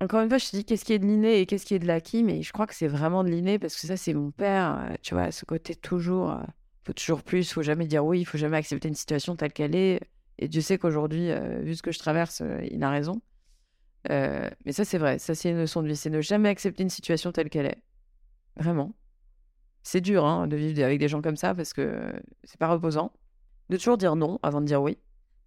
Encore 0.03 0.23
une 0.23 0.31
fois, 0.31 0.39
je 0.39 0.49
te 0.49 0.57
dis, 0.57 0.65
qu'est-ce 0.65 0.85
qui 0.85 0.95
est 0.95 0.99
de 0.99 1.07
l'inné 1.07 1.41
et 1.41 1.47
qu'est-ce 1.47 1.67
qui 1.67 1.75
est 1.75 1.79
de 1.79 1.87
l'acquis 1.87 2.23
Mais 2.23 2.43
je 2.43 2.53
crois 2.53 2.67
que 2.67 2.75
c'est 2.75 2.89
vraiment 2.89 3.23
de 3.23 3.29
l'inné 3.29 3.59
parce 3.59 3.79
que 3.79 3.87
ça, 3.87 3.99
c'est 3.99 4.15
mon 4.15 4.31
père. 4.31 4.79
euh, 4.79 4.95
tu 5.03 5.15
vois, 5.15 5.31
ce 5.31 5.45
côté 5.45 5.75
toujours, 5.75 6.31
euh, 6.31 6.43
faut 6.85 6.95
toujours 6.95 7.23
plus, 7.23 7.53
faut 7.53 7.63
jamais 7.63 7.87
dire 7.87 8.05
oui, 8.05 8.21
il 8.21 8.25
faut 8.25 8.39
jamais 8.39 8.57
accepter 8.57 8.89
une 8.89 8.95
situation 8.95 9.37
telle 9.37 9.53
qu'elle 9.53 9.75
est. 9.75 10.01
Et 10.39 10.49
Dieu 10.49 10.63
sait 10.63 10.79
qu'aujourd'hui, 10.79 11.31
euh, 11.31 11.61
vu 11.61 11.75
ce 11.75 11.83
que 11.83 11.93
je 11.93 11.99
traverse, 11.99 12.43
il 12.71 12.83
a 12.83 12.89
raison. 12.89 13.21
Mais 14.09 14.73
ça, 14.73 14.87
c'est 14.87 14.97
vrai. 14.97 15.19
Ça, 15.19 15.35
c'est 15.35 15.51
une 15.51 15.59
leçon 15.59 15.83
de 15.83 15.89
vie. 15.89 15.97
C'est 15.97 16.09
ne 16.09 16.23
jamais 16.23 16.49
accepter 16.49 16.83
une 16.83 16.89
situation 16.89 17.31
telle 17.31 17.51
qu'elle 17.51 17.67
est. 17.67 17.83
Vraiment. 18.57 18.95
C'est 19.83 20.01
dur 20.01 20.25
hein, 20.25 20.47
de 20.47 20.57
vivre 20.57 20.83
avec 20.83 20.99
des 20.99 21.09
gens 21.09 21.21
comme 21.21 21.37
ça 21.37 21.55
parce 21.55 21.75
que 21.75 22.11
c'est 22.45 22.59
pas 22.59 22.69
reposant. 22.69 23.13
De 23.69 23.77
toujours 23.77 23.99
dire 23.99 24.17
non 24.17 24.39
avant 24.43 24.63
de 24.63 24.67
dire 24.67 24.81
oui. 24.81 24.97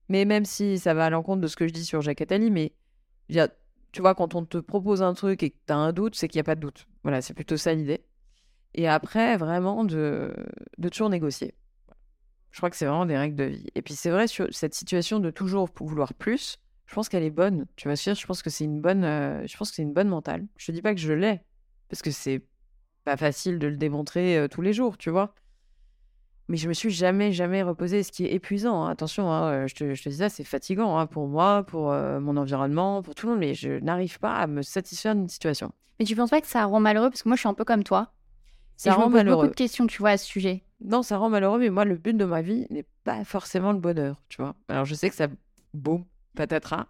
Mais 0.09 0.25
même 0.25 0.45
si 0.45 0.77
ça 0.77 0.93
va 0.93 1.05
à 1.05 1.09
l'encontre 1.09 1.41
de 1.41 1.47
ce 1.47 1.55
que 1.55 1.67
je 1.67 1.73
dis 1.73 1.85
sur 1.85 2.01
Jacques 2.01 2.21
Attali, 2.21 2.51
mais 2.51 2.73
tu 3.93 4.01
vois, 4.01 4.15
quand 4.15 4.35
on 4.35 4.43
te 4.43 4.57
propose 4.57 5.01
un 5.01 5.13
truc 5.13 5.43
et 5.43 5.51
que 5.51 5.55
tu 5.65 5.71
as 5.71 5.77
un 5.77 5.93
doute, 5.93 6.15
c'est 6.15 6.27
qu'il 6.27 6.39
n'y 6.39 6.41
a 6.41 6.43
pas 6.43 6.55
de 6.55 6.59
doute. 6.59 6.87
Voilà, 7.03 7.21
c'est 7.21 7.33
plutôt 7.33 7.57
ça 7.57 7.73
l'idée. 7.73 8.03
Et 8.73 8.87
après, 8.87 9.37
vraiment, 9.37 9.85
de, 9.85 10.33
de 10.79 10.89
toujours 10.89 11.09
négocier. 11.09 11.53
Je 12.49 12.57
crois 12.57 12.71
que 12.71 12.75
c'est 12.75 12.85
vraiment 12.85 13.05
des 13.05 13.17
règles 13.17 13.35
de 13.35 13.43
vie. 13.45 13.67
Et 13.75 13.83
puis, 13.83 13.93
c'est 13.93 14.09
vrai, 14.09 14.27
sur 14.27 14.47
cette 14.51 14.73
situation 14.73 15.19
de 15.19 15.29
toujours 15.29 15.69
vouloir 15.79 16.15
plus, 16.15 16.57
je 16.87 16.95
pense 16.95 17.07
qu'elle 17.07 17.23
est 17.23 17.29
bonne. 17.29 17.67
Tu 17.75 17.87
vas 17.87 17.95
je 17.95 18.25
pense 18.25 18.41
que 18.41 18.49
c'est 18.49 18.63
une 18.65 18.81
bonne, 18.81 19.03
euh, 19.03 19.45
je 19.45 19.55
pense 19.57 19.69
que 19.69 19.75
c'est 19.75 19.83
une 19.83 19.93
bonne 19.93 20.09
mentale. 20.09 20.45
Je 20.57 20.71
dis 20.71 20.81
pas 20.81 20.93
que 20.95 20.99
je 20.99 21.13
l'ai, 21.13 21.41
parce 21.87 22.01
que 22.01 22.11
c'est 22.11 22.43
pas 23.03 23.17
facile 23.17 23.59
de 23.59 23.67
le 23.67 23.77
démontrer 23.77 24.37
euh, 24.37 24.47
tous 24.47 24.61
les 24.61 24.73
jours, 24.73 24.97
tu 24.97 25.11
vois. 25.11 25.35
Mais 26.49 26.57
je 26.57 26.67
me 26.67 26.73
suis 26.73 26.89
jamais, 26.89 27.31
jamais 27.31 27.63
reposée, 27.63 28.03
ce 28.03 28.11
qui 28.11 28.25
est 28.25 28.33
épuisant. 28.33 28.83
hein. 28.83 28.89
Attention, 28.89 29.31
hein, 29.31 29.51
euh, 29.51 29.67
je, 29.67 29.75
te, 29.75 29.93
je 29.93 30.03
te 30.03 30.09
dis 30.09 30.17
ça, 30.17 30.29
c'est 30.29 30.43
fatigant 30.43 30.97
hein, 30.97 31.05
pour 31.05 31.27
moi, 31.27 31.63
pour 31.63 31.91
euh, 31.91 32.19
mon 32.19 32.35
environnement, 32.35 33.01
pour 33.01 33.15
tout 33.15 33.27
le 33.27 33.33
monde, 33.33 33.39
mais 33.39 33.53
je 33.53 33.79
n'arrive 33.79 34.19
pas 34.19 34.35
à 34.35 34.47
me 34.47 34.61
satisfaire 34.61 35.15
d'une 35.15 35.29
situation. 35.29 35.71
Mais 35.99 36.05
tu 36.05 36.15
penses 36.15 36.31
pas 36.31 36.41
que 36.41 36.47
ça 36.47 36.65
rend 36.65 36.79
malheureux? 36.79 37.09
Parce 37.09 37.23
que 37.23 37.29
moi, 37.29 37.35
je 37.35 37.41
suis 37.41 37.49
un 37.49 37.53
peu 37.53 37.63
comme 37.63 37.83
toi. 37.83 38.11
Ça 38.75 38.89
et 38.89 38.93
je 38.93 38.97
me 38.97 39.03
rend 39.03 39.09
pose 39.09 39.17
malheureux. 39.19 39.43
beaucoup 39.43 39.51
de 39.51 39.55
questions, 39.55 39.87
tu 39.87 39.99
vois, 39.99 40.11
à 40.11 40.17
ce 40.17 40.25
sujet. 40.25 40.63
Non, 40.83 41.01
ça 41.01 41.17
rend 41.17 41.29
malheureux, 41.29 41.59
mais 41.59 41.69
moi, 41.69 41.85
le 41.85 41.95
but 41.95 42.17
de 42.17 42.25
ma 42.25 42.41
vie 42.41 42.67
n'est 42.69 42.85
pas 43.03 43.23
forcément 43.23 43.71
le 43.71 43.79
bonheur, 43.79 44.21
tu 44.27 44.41
vois. 44.41 44.55
Alors, 44.67 44.85
je 44.85 44.95
sais 44.95 45.09
que 45.09 45.15
ça, 45.15 45.27
boum, 45.73 46.03
patatras. 46.35 46.87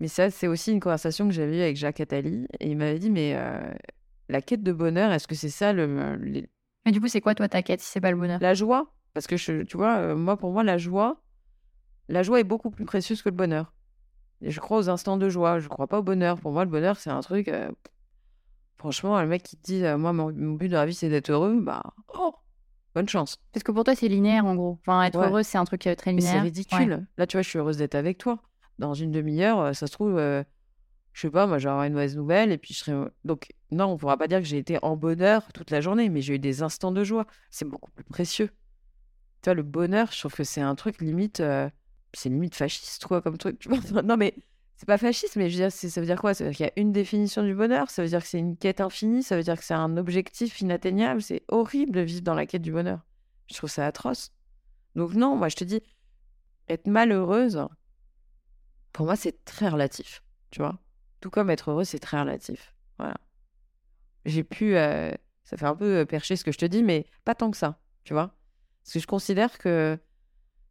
Mais 0.00 0.08
ça, 0.08 0.30
c'est 0.30 0.46
aussi 0.46 0.72
une 0.72 0.80
conversation 0.80 1.26
que 1.26 1.34
j'avais 1.34 1.58
eue 1.58 1.62
avec 1.62 1.76
Jacques 1.76 2.00
Attali. 2.00 2.46
Et 2.60 2.70
il 2.70 2.76
m'avait 2.76 3.00
dit, 3.00 3.10
mais 3.10 3.34
euh, 3.36 3.60
la 4.28 4.40
quête 4.40 4.62
de 4.62 4.72
bonheur, 4.72 5.10
est-ce 5.12 5.26
que 5.26 5.34
c'est 5.34 5.50
ça 5.50 5.72
le, 5.72 6.16
Mais 6.88 6.92
du 6.92 7.02
coup, 7.02 7.08
c'est 7.08 7.20
quoi, 7.20 7.34
toi, 7.34 7.50
ta 7.50 7.60
quête, 7.60 7.82
si 7.82 7.90
c'est 7.90 8.00
pas 8.00 8.10
le 8.10 8.16
bonheur? 8.16 8.38
La 8.40 8.54
joie 8.54 8.94
Parce 9.12 9.26
que, 9.26 9.36
je, 9.36 9.60
tu 9.64 9.76
vois, 9.76 9.98
euh, 9.98 10.16
moi, 10.16 10.38
pour 10.38 10.52
moi, 10.52 10.62
la 10.64 10.78
joie, 10.78 11.20
la 12.08 12.22
joie 12.22 12.40
est 12.40 12.44
beaucoup 12.44 12.70
plus 12.70 12.86
précieuse 12.86 13.20
que 13.20 13.28
le 13.28 13.34
bonheur. 13.34 13.74
Et 14.40 14.50
je 14.50 14.58
crois 14.58 14.78
aux 14.78 14.88
instants 14.88 15.18
de 15.18 15.28
joie, 15.28 15.58
je 15.58 15.68
crois 15.68 15.86
pas 15.86 15.98
au 15.98 16.02
bonheur. 16.02 16.40
Pour 16.40 16.50
moi, 16.50 16.64
le 16.64 16.70
bonheur, 16.70 16.96
c'est 16.96 17.10
un 17.10 17.20
truc... 17.20 17.48
euh, 17.48 17.70
franchement, 18.78 19.20
le 19.20 19.26
mec 19.28 19.42
qui 19.42 19.58
te 19.58 19.62
dit, 19.64 19.84
euh, 19.84 19.98
moi, 19.98 20.14
mon, 20.14 20.32
mon 20.32 20.54
but 20.54 20.68
de 20.68 20.72
la 20.72 20.86
vie, 20.86 20.94
c'est 20.94 21.10
d'être 21.10 21.28
heureux, 21.28 21.60
bah, 21.60 21.82
oh, 22.16 22.34
bonne 22.94 23.06
chance. 23.10 23.36
Parce 23.52 23.62
que 23.64 23.72
pour 23.72 23.84
toi, 23.84 23.94
c'est 23.94 24.08
linéaire, 24.08 24.46
en 24.46 24.54
gros. 24.54 24.78
Enfin, 24.80 25.02
être 25.02 25.18
Ouais. 25.18 25.26
heureux, 25.26 25.42
c'est 25.42 25.58
un 25.58 25.66
truc 25.66 25.80
très 25.82 25.92
Mais 26.14 26.22
c'est 26.22 26.28
linéaire. 26.28 26.42
ridicule. 26.42 26.92
Ouais. 26.94 27.04
Là, 27.18 27.26
tu 27.26 27.36
vois, 27.36 27.42
je 27.42 27.50
suis 27.50 27.58
heureuse 27.58 27.76
d'être 27.76 27.96
avec 27.96 28.16
toi. 28.16 28.38
Dans 28.78 28.94
une 28.94 29.10
demi-heure, 29.10 29.74
ça 29.76 29.86
se 29.86 29.92
trouve, 29.92 30.18
je 31.18 31.22
sais 31.22 31.30
pas, 31.32 31.48
moi, 31.48 31.58
j'aurai 31.58 31.88
une 31.88 31.94
mauvaise 31.94 32.16
nouvelle 32.16 32.52
et 32.52 32.58
puis 32.58 32.72
je 32.74 32.78
serai. 32.78 33.10
Donc, 33.24 33.48
non, 33.72 33.86
on 33.86 33.96
pourra 33.96 34.16
pas 34.16 34.28
dire 34.28 34.38
que 34.38 34.44
j'ai 34.44 34.58
été 34.58 34.78
en 34.82 34.96
bonheur 34.96 35.52
toute 35.52 35.72
la 35.72 35.80
journée, 35.80 36.08
mais 36.10 36.20
j'ai 36.20 36.36
eu 36.36 36.38
des 36.38 36.62
instants 36.62 36.92
de 36.92 37.02
joie. 37.02 37.26
C'est 37.50 37.64
beaucoup 37.64 37.90
plus 37.90 38.04
précieux. 38.04 38.50
Tu 39.42 39.46
vois, 39.46 39.54
le 39.54 39.64
bonheur, 39.64 40.12
je 40.12 40.20
trouve 40.20 40.32
que 40.34 40.44
c'est 40.44 40.60
un 40.60 40.76
truc 40.76 41.00
limite. 41.00 41.40
euh, 41.40 41.68
C'est 42.12 42.28
limite 42.28 42.54
fasciste, 42.54 43.04
quoi, 43.04 43.20
comme 43.20 43.36
truc. 43.36 43.66
Non, 44.04 44.16
mais 44.16 44.32
c'est 44.76 44.86
pas 44.86 44.96
fasciste, 44.96 45.34
mais 45.34 45.50
je 45.50 45.56
veux 45.56 45.68
dire, 45.68 45.72
ça 45.72 46.00
veut 46.00 46.06
dire 46.06 46.20
quoi? 46.20 46.34
Ça 46.34 46.44
veut 46.44 46.50
dire 46.50 46.56
qu'il 46.56 46.66
y 46.66 46.68
a 46.68 46.80
une 46.80 46.92
définition 46.92 47.42
du 47.42 47.52
bonheur? 47.52 47.90
Ça 47.90 48.02
veut 48.02 48.08
dire 48.08 48.22
que 48.22 48.28
c'est 48.28 48.38
une 48.38 48.56
quête 48.56 48.80
infinie? 48.80 49.24
Ça 49.24 49.36
veut 49.36 49.42
dire 49.42 49.56
que 49.58 49.64
c'est 49.64 49.74
un 49.74 49.96
objectif 49.96 50.60
inatteignable? 50.60 51.20
C'est 51.20 51.42
horrible 51.48 51.90
de 51.90 52.00
vivre 52.02 52.22
dans 52.22 52.34
la 52.34 52.46
quête 52.46 52.62
du 52.62 52.70
bonheur. 52.70 53.00
Je 53.50 53.56
trouve 53.56 53.70
ça 53.70 53.84
atroce. 53.84 54.30
Donc, 54.94 55.14
non, 55.14 55.34
moi, 55.34 55.48
je 55.48 55.56
te 55.56 55.64
dis, 55.64 55.82
être 56.68 56.86
malheureuse, 56.86 57.60
pour 58.92 59.06
moi, 59.06 59.16
c'est 59.16 59.44
très 59.44 59.68
relatif, 59.68 60.22
tu 60.52 60.60
vois. 60.60 60.78
Tout 61.20 61.30
comme 61.30 61.50
être 61.50 61.70
heureux, 61.70 61.84
c'est 61.84 61.98
très 61.98 62.20
relatif. 62.20 62.74
Voilà. 62.98 63.16
J'ai 64.24 64.44
pu, 64.44 64.76
euh, 64.76 65.10
ça 65.44 65.56
fait 65.56 65.66
un 65.66 65.74
peu 65.74 65.98
euh, 65.98 66.04
percher 66.04 66.36
ce 66.36 66.44
que 66.44 66.52
je 66.52 66.58
te 66.58 66.66
dis, 66.66 66.82
mais 66.82 67.06
pas 67.24 67.34
tant 67.34 67.50
que 67.50 67.56
ça, 67.56 67.80
tu 68.04 68.12
vois. 68.12 68.34
Parce 68.82 68.94
que 68.94 69.00
je 69.00 69.06
considère 69.06 69.58
que 69.58 69.98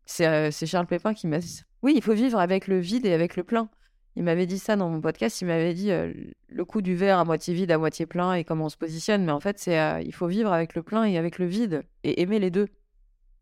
c'est 0.05 0.27
euh, 0.27 0.51
Charles 0.51 0.87
Pépin 0.87 1.13
qui 1.13 1.27
m'a 1.27 1.39
dit. 1.39 1.61
Oui, 1.81 1.93
il 1.95 2.01
faut 2.01 2.13
vivre 2.13 2.39
avec 2.39 2.67
le 2.67 2.79
vide 2.79 3.05
et 3.05 3.13
avec 3.13 3.35
le 3.35 3.43
plein. 3.43 3.69
Il 4.15 4.23
m'avait 4.23 4.47
dit 4.47 4.57
ça 4.57 4.75
dans 4.75 4.89
mon 4.89 4.99
podcast. 4.99 5.41
Il 5.41 5.45
m'avait 5.45 5.75
dit 5.75 5.91
le 5.91 6.65
coup 6.65 6.81
du 6.81 6.95
verre 6.95 7.19
à 7.19 7.25
moitié 7.25 7.53
vide, 7.53 7.69
à 7.69 7.77
moitié 7.77 8.07
plein 8.07 8.33
et 8.33 8.43
comment 8.43 8.65
on 8.65 8.69
se 8.69 8.77
positionne. 8.77 9.23
Mais 9.23 9.31
en 9.31 9.39
fait, 9.39 9.59
c'est 9.59 10.03
il 10.03 10.11
faut 10.11 10.25
vivre 10.25 10.51
avec 10.51 10.73
le 10.73 10.81
plein 10.81 11.03
et 11.03 11.19
avec 11.19 11.37
le 11.37 11.45
vide 11.45 11.83
et 12.03 12.19
aimer 12.19 12.39
les 12.39 12.49
deux. 12.49 12.67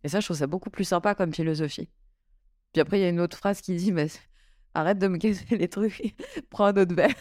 Et 0.04 0.10
ça, 0.10 0.20
je 0.20 0.26
trouve 0.26 0.36
ça 0.36 0.48
beaucoup 0.48 0.70
plus 0.70 0.84
sympa 0.84 1.16
comme 1.16 1.34
philosophie. 1.34 1.88
Puis 2.74 2.82
après, 2.82 3.00
il 3.00 3.04
y 3.04 3.06
a 3.06 3.10
une 3.10 3.22
autre 3.22 3.38
phrase 3.38 3.62
qui 3.62 3.74
dit 3.74 3.94
mais 3.94 4.08
arrête 4.76 5.00
de 5.00 5.08
me 5.08 5.18
casser 5.18 5.58
les 5.58 5.68
trucs, 5.68 6.16
prends 6.50 6.66
un 6.66 6.78
autre 6.78 6.94
verre. 6.94 7.16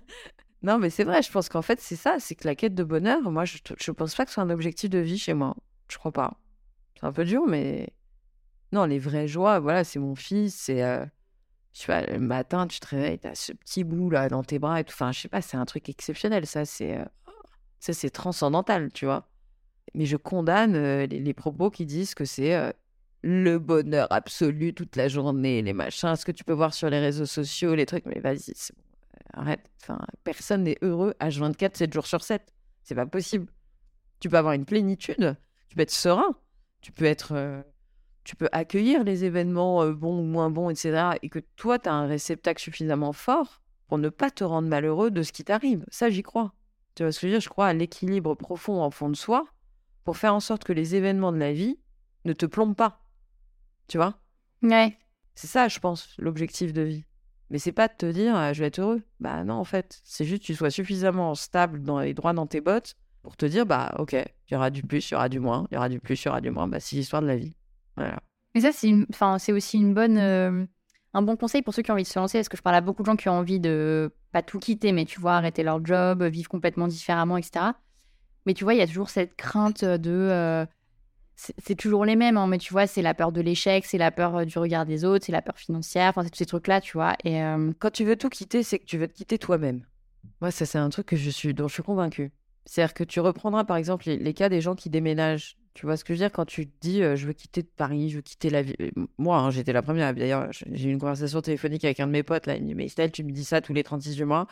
non, 0.62 0.78
mais 0.78 0.90
c'est 0.90 1.04
vrai, 1.04 1.22
je 1.22 1.30
pense 1.30 1.48
qu'en 1.48 1.62
fait, 1.62 1.80
c'est 1.80 1.96
ça, 1.96 2.16
c'est 2.18 2.34
que 2.34 2.46
la 2.46 2.54
quête 2.54 2.74
de 2.74 2.84
bonheur, 2.84 3.20
moi, 3.30 3.44
je, 3.44 3.58
je 3.78 3.90
pense 3.90 4.14
pas 4.14 4.24
que 4.24 4.30
ce 4.30 4.34
soit 4.34 4.44
un 4.44 4.50
objectif 4.50 4.88
de 4.88 4.98
vie 4.98 5.18
chez 5.18 5.34
moi. 5.34 5.54
Je 5.88 5.98
crois 5.98 6.12
pas. 6.12 6.38
C'est 6.98 7.06
un 7.06 7.12
peu 7.12 7.24
dur, 7.24 7.46
mais 7.46 7.92
non, 8.72 8.86
les 8.86 8.98
vraies 8.98 9.28
joies, 9.28 9.58
voilà, 9.58 9.84
c'est 9.84 9.98
mon 9.98 10.14
fils, 10.14 10.54
c'est 10.54 10.82
euh, 10.82 11.04
Je 11.74 11.80
sais 11.80 11.86
pas, 11.86 12.06
le 12.06 12.18
matin, 12.18 12.66
tu 12.66 12.80
te 12.80 12.86
réveilles, 12.86 13.18
t'as 13.18 13.34
ce 13.34 13.52
petit 13.52 13.84
bout 13.84 14.08
là 14.08 14.28
dans 14.28 14.42
tes 14.42 14.58
bras 14.58 14.80
et 14.80 14.84
tout. 14.84 14.94
Enfin, 14.94 15.12
je 15.12 15.20
sais 15.20 15.28
pas, 15.28 15.42
c'est 15.42 15.58
un 15.58 15.66
truc 15.66 15.88
exceptionnel. 15.88 16.46
Ça, 16.46 16.64
c'est 16.64 16.98
euh, 16.98 17.04
ça, 17.82 17.92
c'est 17.92 18.10
transcendantal, 18.10 18.92
tu 18.92 19.06
vois. 19.06 19.28
Mais 19.94 20.06
je 20.06 20.16
condamne 20.16 20.76
euh, 20.76 21.06
les, 21.06 21.34
propos 21.34 21.68
qui 21.68 21.84
disent 21.84 22.14
que 22.14 22.24
c'est 22.24 22.54
euh, 22.54 22.70
le 23.22 23.58
bonheur 23.58 24.08
absolu 24.10 24.74
toute 24.74 24.96
la 24.96 25.08
journée, 25.08 25.62
les 25.62 25.72
machins, 25.72 26.16
ce 26.16 26.24
que 26.24 26.32
tu 26.32 26.44
peux 26.44 26.52
voir 26.52 26.74
sur 26.74 26.90
les 26.90 26.98
réseaux 27.00 27.26
sociaux, 27.26 27.74
les 27.74 27.86
trucs. 27.86 28.06
Mais 28.06 28.20
vas-y, 28.20 28.52
c'est 28.54 28.74
bon, 28.74 28.82
arrête. 29.32 29.60
Enfin, 29.82 29.98
personne 30.24 30.64
n'est 30.64 30.78
heureux 30.82 31.14
H24, 31.20 31.76
7 31.76 31.92
jours 31.92 32.06
sur 32.06 32.22
7. 32.22 32.42
C'est 32.82 32.94
pas 32.94 33.06
possible. 33.06 33.46
Tu 34.20 34.28
peux 34.28 34.36
avoir 34.38 34.54
une 34.54 34.64
plénitude, 34.64 35.36
tu 35.68 35.76
peux 35.76 35.82
être 35.82 35.90
serein, 35.90 36.36
tu 36.80 36.92
peux 36.92 37.04
être. 37.04 37.32
euh, 37.32 37.62
tu 38.24 38.36
peux 38.36 38.48
accueillir 38.52 39.02
les 39.02 39.24
événements 39.24 39.82
euh, 39.82 39.92
bons 39.92 40.20
ou 40.20 40.22
moins 40.22 40.48
bons, 40.50 40.70
etc. 40.70 41.18
Et 41.22 41.28
que 41.28 41.40
toi, 41.56 41.78
tu 41.78 41.88
as 41.88 41.92
un 41.92 42.06
réceptacle 42.06 42.62
suffisamment 42.62 43.12
fort 43.12 43.60
pour 43.88 43.98
ne 43.98 44.08
pas 44.08 44.30
te 44.30 44.44
rendre 44.44 44.68
malheureux 44.68 45.10
de 45.10 45.22
ce 45.22 45.32
qui 45.32 45.44
t'arrive. 45.44 45.84
Ça, 45.90 46.08
j'y 46.08 46.22
crois. 46.22 46.54
Tu 46.94 47.02
vois 47.02 47.10
ce 47.10 47.18
que 47.18 47.22
je 47.22 47.26
veux 47.26 47.32
dire? 47.38 47.40
Je 47.40 47.48
crois 47.48 47.66
à 47.66 47.72
l'équilibre 47.72 48.34
profond 48.36 48.80
en 48.80 48.90
fond 48.90 49.08
de 49.10 49.16
soi 49.16 49.44
pour 50.04 50.16
faire 50.16 50.34
en 50.34 50.40
sorte 50.40 50.62
que 50.64 50.72
les 50.72 50.94
événements 50.94 51.32
de 51.32 51.38
la 51.38 51.52
vie 51.52 51.78
ne 52.24 52.32
te 52.32 52.46
plombent 52.46 52.76
pas. 52.76 53.01
Tu 53.88 53.98
vois? 53.98 54.14
Ouais. 54.62 54.96
C'est 55.34 55.46
ça, 55.46 55.68
je 55.68 55.78
pense, 55.78 56.14
l'objectif 56.18 56.72
de 56.72 56.82
vie. 56.82 57.04
Mais 57.50 57.58
c'est 57.58 57.72
pas 57.72 57.88
de 57.88 57.94
te 57.96 58.06
dire, 58.06 58.36
euh, 58.36 58.52
je 58.52 58.60
vais 58.60 58.66
être 58.68 58.78
heureux. 58.78 59.02
Bah 59.20 59.44
non, 59.44 59.54
en 59.54 59.64
fait, 59.64 60.00
c'est 60.04 60.24
juste 60.24 60.42
que 60.42 60.46
tu 60.46 60.54
sois 60.54 60.70
suffisamment 60.70 61.34
stable 61.34 61.82
dans 61.82 62.00
les 62.00 62.14
droits 62.14 62.32
dans 62.32 62.46
tes 62.46 62.60
bottes 62.60 62.96
pour 63.22 63.36
te 63.36 63.44
dire, 63.46 63.66
bah 63.66 63.94
ok, 63.98 64.12
il 64.14 64.52
y 64.52 64.56
aura 64.56 64.70
du 64.70 64.82
plus, 64.82 65.10
il 65.10 65.12
y 65.12 65.16
aura 65.16 65.28
du 65.28 65.38
moins, 65.38 65.66
il 65.70 65.74
y 65.74 65.76
aura 65.76 65.88
du 65.88 66.00
plus, 66.00 66.22
il 66.22 66.26
y 66.26 66.28
aura 66.28 66.40
du 66.40 66.50
moins. 66.50 66.66
Bah 66.66 66.80
c'est 66.80 66.96
l'histoire 66.96 67.22
de 67.22 67.26
la 67.26 67.36
vie. 67.36 67.54
Voilà. 67.96 68.18
Mais 68.54 68.62
ça, 68.62 68.72
c'est 68.72 68.88
une... 68.88 69.06
enfin, 69.10 69.38
c'est 69.38 69.52
aussi 69.52 69.76
une 69.78 69.94
bonne, 69.94 70.18
euh, 70.18 70.64
un 71.14 71.22
bon 71.22 71.36
conseil 71.36 71.62
pour 71.62 71.74
ceux 71.74 71.82
qui 71.82 71.90
ont 71.90 71.94
envie 71.94 72.02
de 72.04 72.08
se 72.08 72.18
lancer. 72.18 72.38
Parce 72.38 72.48
que 72.48 72.56
je 72.56 72.62
parle 72.62 72.76
à 72.76 72.80
beaucoup 72.80 73.02
de 73.02 73.06
gens 73.06 73.16
qui 73.16 73.28
ont 73.28 73.32
envie 73.38 73.60
de 73.60 74.10
pas 74.32 74.42
tout 74.42 74.58
quitter, 74.58 74.92
mais 74.92 75.04
tu 75.04 75.20
vois, 75.20 75.34
arrêter 75.34 75.62
leur 75.62 75.84
job, 75.84 76.22
vivre 76.24 76.48
complètement 76.48 76.88
différemment, 76.88 77.36
etc. 77.36 77.66
Mais 78.46 78.54
tu 78.54 78.64
vois, 78.64 78.74
il 78.74 78.78
y 78.78 78.82
a 78.82 78.86
toujours 78.86 79.10
cette 79.10 79.36
crainte 79.36 79.84
de. 79.84 80.10
euh, 80.10 80.66
c'est 81.58 81.74
toujours 81.74 82.04
les 82.04 82.16
mêmes, 82.16 82.36
hein, 82.36 82.46
mais 82.46 82.58
tu 82.58 82.72
vois, 82.72 82.86
c'est 82.86 83.02
la 83.02 83.14
peur 83.14 83.32
de 83.32 83.40
l'échec, 83.40 83.84
c'est 83.84 83.98
la 83.98 84.10
peur 84.10 84.36
euh, 84.36 84.44
du 84.44 84.58
regard 84.58 84.86
des 84.86 85.04
autres, 85.04 85.24
c'est 85.26 85.32
la 85.32 85.42
peur 85.42 85.58
financière, 85.58 86.10
enfin, 86.10 86.22
c'est 86.24 86.30
tous 86.30 86.38
ces 86.38 86.46
trucs-là, 86.46 86.80
tu 86.80 86.92
vois. 86.92 87.16
Et 87.24 87.42
euh, 87.42 87.72
Quand 87.78 87.90
tu 87.90 88.04
veux 88.04 88.16
tout 88.16 88.28
quitter, 88.28 88.62
c'est 88.62 88.78
que 88.78 88.84
tu 88.84 88.98
veux 88.98 89.08
te 89.08 89.14
quitter 89.14 89.38
toi-même. 89.38 89.84
Moi, 90.40 90.50
ça, 90.50 90.66
c'est 90.66 90.78
un 90.78 90.88
truc 90.90 91.06
que 91.06 91.16
je 91.16 91.30
suis, 91.30 91.54
dont 91.54 91.68
je 91.68 91.74
suis 91.74 91.82
convaincue. 91.82 92.32
C'est-à-dire 92.64 92.94
que 92.94 93.04
tu 93.04 93.20
reprendras, 93.20 93.64
par 93.64 93.76
exemple, 93.76 94.08
les, 94.08 94.34
cas 94.34 94.48
des 94.48 94.60
gens 94.60 94.74
qui 94.74 94.90
déménagent. 94.90 95.56
Tu 95.74 95.86
vois 95.86 95.96
ce 95.96 96.04
que 96.04 96.14
je 96.14 96.18
veux 96.18 96.26
dire? 96.26 96.32
Quand 96.32 96.44
tu 96.44 96.68
te 96.68 96.72
dis, 96.80 97.02
euh, 97.02 97.16
je 97.16 97.26
veux 97.26 97.32
quitter 97.32 97.62
Paris, 97.62 98.10
je 98.10 98.16
veux 98.16 98.22
quitter 98.22 98.50
la. 98.50 98.60
Euh, 98.60 98.90
Moi, 99.18 99.38
hein, 99.38 99.50
j'étais 99.50 99.72
la 99.72 99.82
première. 99.82 100.14
D'ailleurs, 100.14 100.48
j'ai 100.50 100.88
eu 100.88 100.92
une 100.92 100.98
conversation 100.98 101.40
téléphonique 101.40 101.84
avec 101.84 101.98
un 101.98 102.06
de 102.06 102.12
mes 102.12 102.22
potes. 102.22 102.46
Là, 102.46 102.56
il 102.56 102.62
me 102.62 102.68
dit, 102.68 102.74
mais 102.74 102.84
Estelle, 102.84 103.10
tu 103.10 103.24
me 103.24 103.32
dis 103.32 103.44
ça 103.44 103.60
tous 103.60 103.72
les 103.72 103.82
36 103.82 104.16
du 104.16 104.24
mois. 104.24 104.46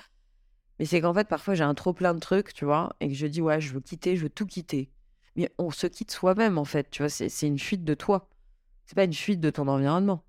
Mais 0.79 0.87
c'est 0.87 1.01
qu'en 1.01 1.13
fait, 1.13 1.29
parfois, 1.29 1.55
j'ai 1.55 1.63
un 1.63 1.75
trop 1.75 1.93
plein 1.93 2.15
de 2.15 2.21
trucs, 2.21 2.55
tu 2.55 2.65
vois, 2.65 2.97
et 3.01 3.09
que 3.09 3.15
je 3.15 3.27
dis, 3.27 3.43
ouais, 3.43 3.61
je 3.61 3.73
veux 3.75 3.81
quitter, 3.81 4.17
je 4.17 4.23
veux 4.23 4.31
tout 4.31 4.47
quitter. 4.47 4.91
Mais 5.37 5.51
on 5.59 5.71
se 5.71 5.87
quitte 5.87 6.11
soi-même, 6.11 6.59
en 6.59 6.65
fait, 6.65 6.91
tu 6.91 7.03
vois, 7.03 7.09
c'est 7.09 7.47
une 7.47 7.59
fuite 7.59 7.85
de 7.85 7.95
toi. 7.95 8.29
C'est 8.87 8.95
pas 8.97 9.05
une 9.05 9.15
fuite 9.15 9.41
de 9.41 9.51
ton 9.51 9.69
environnement. 9.69 10.25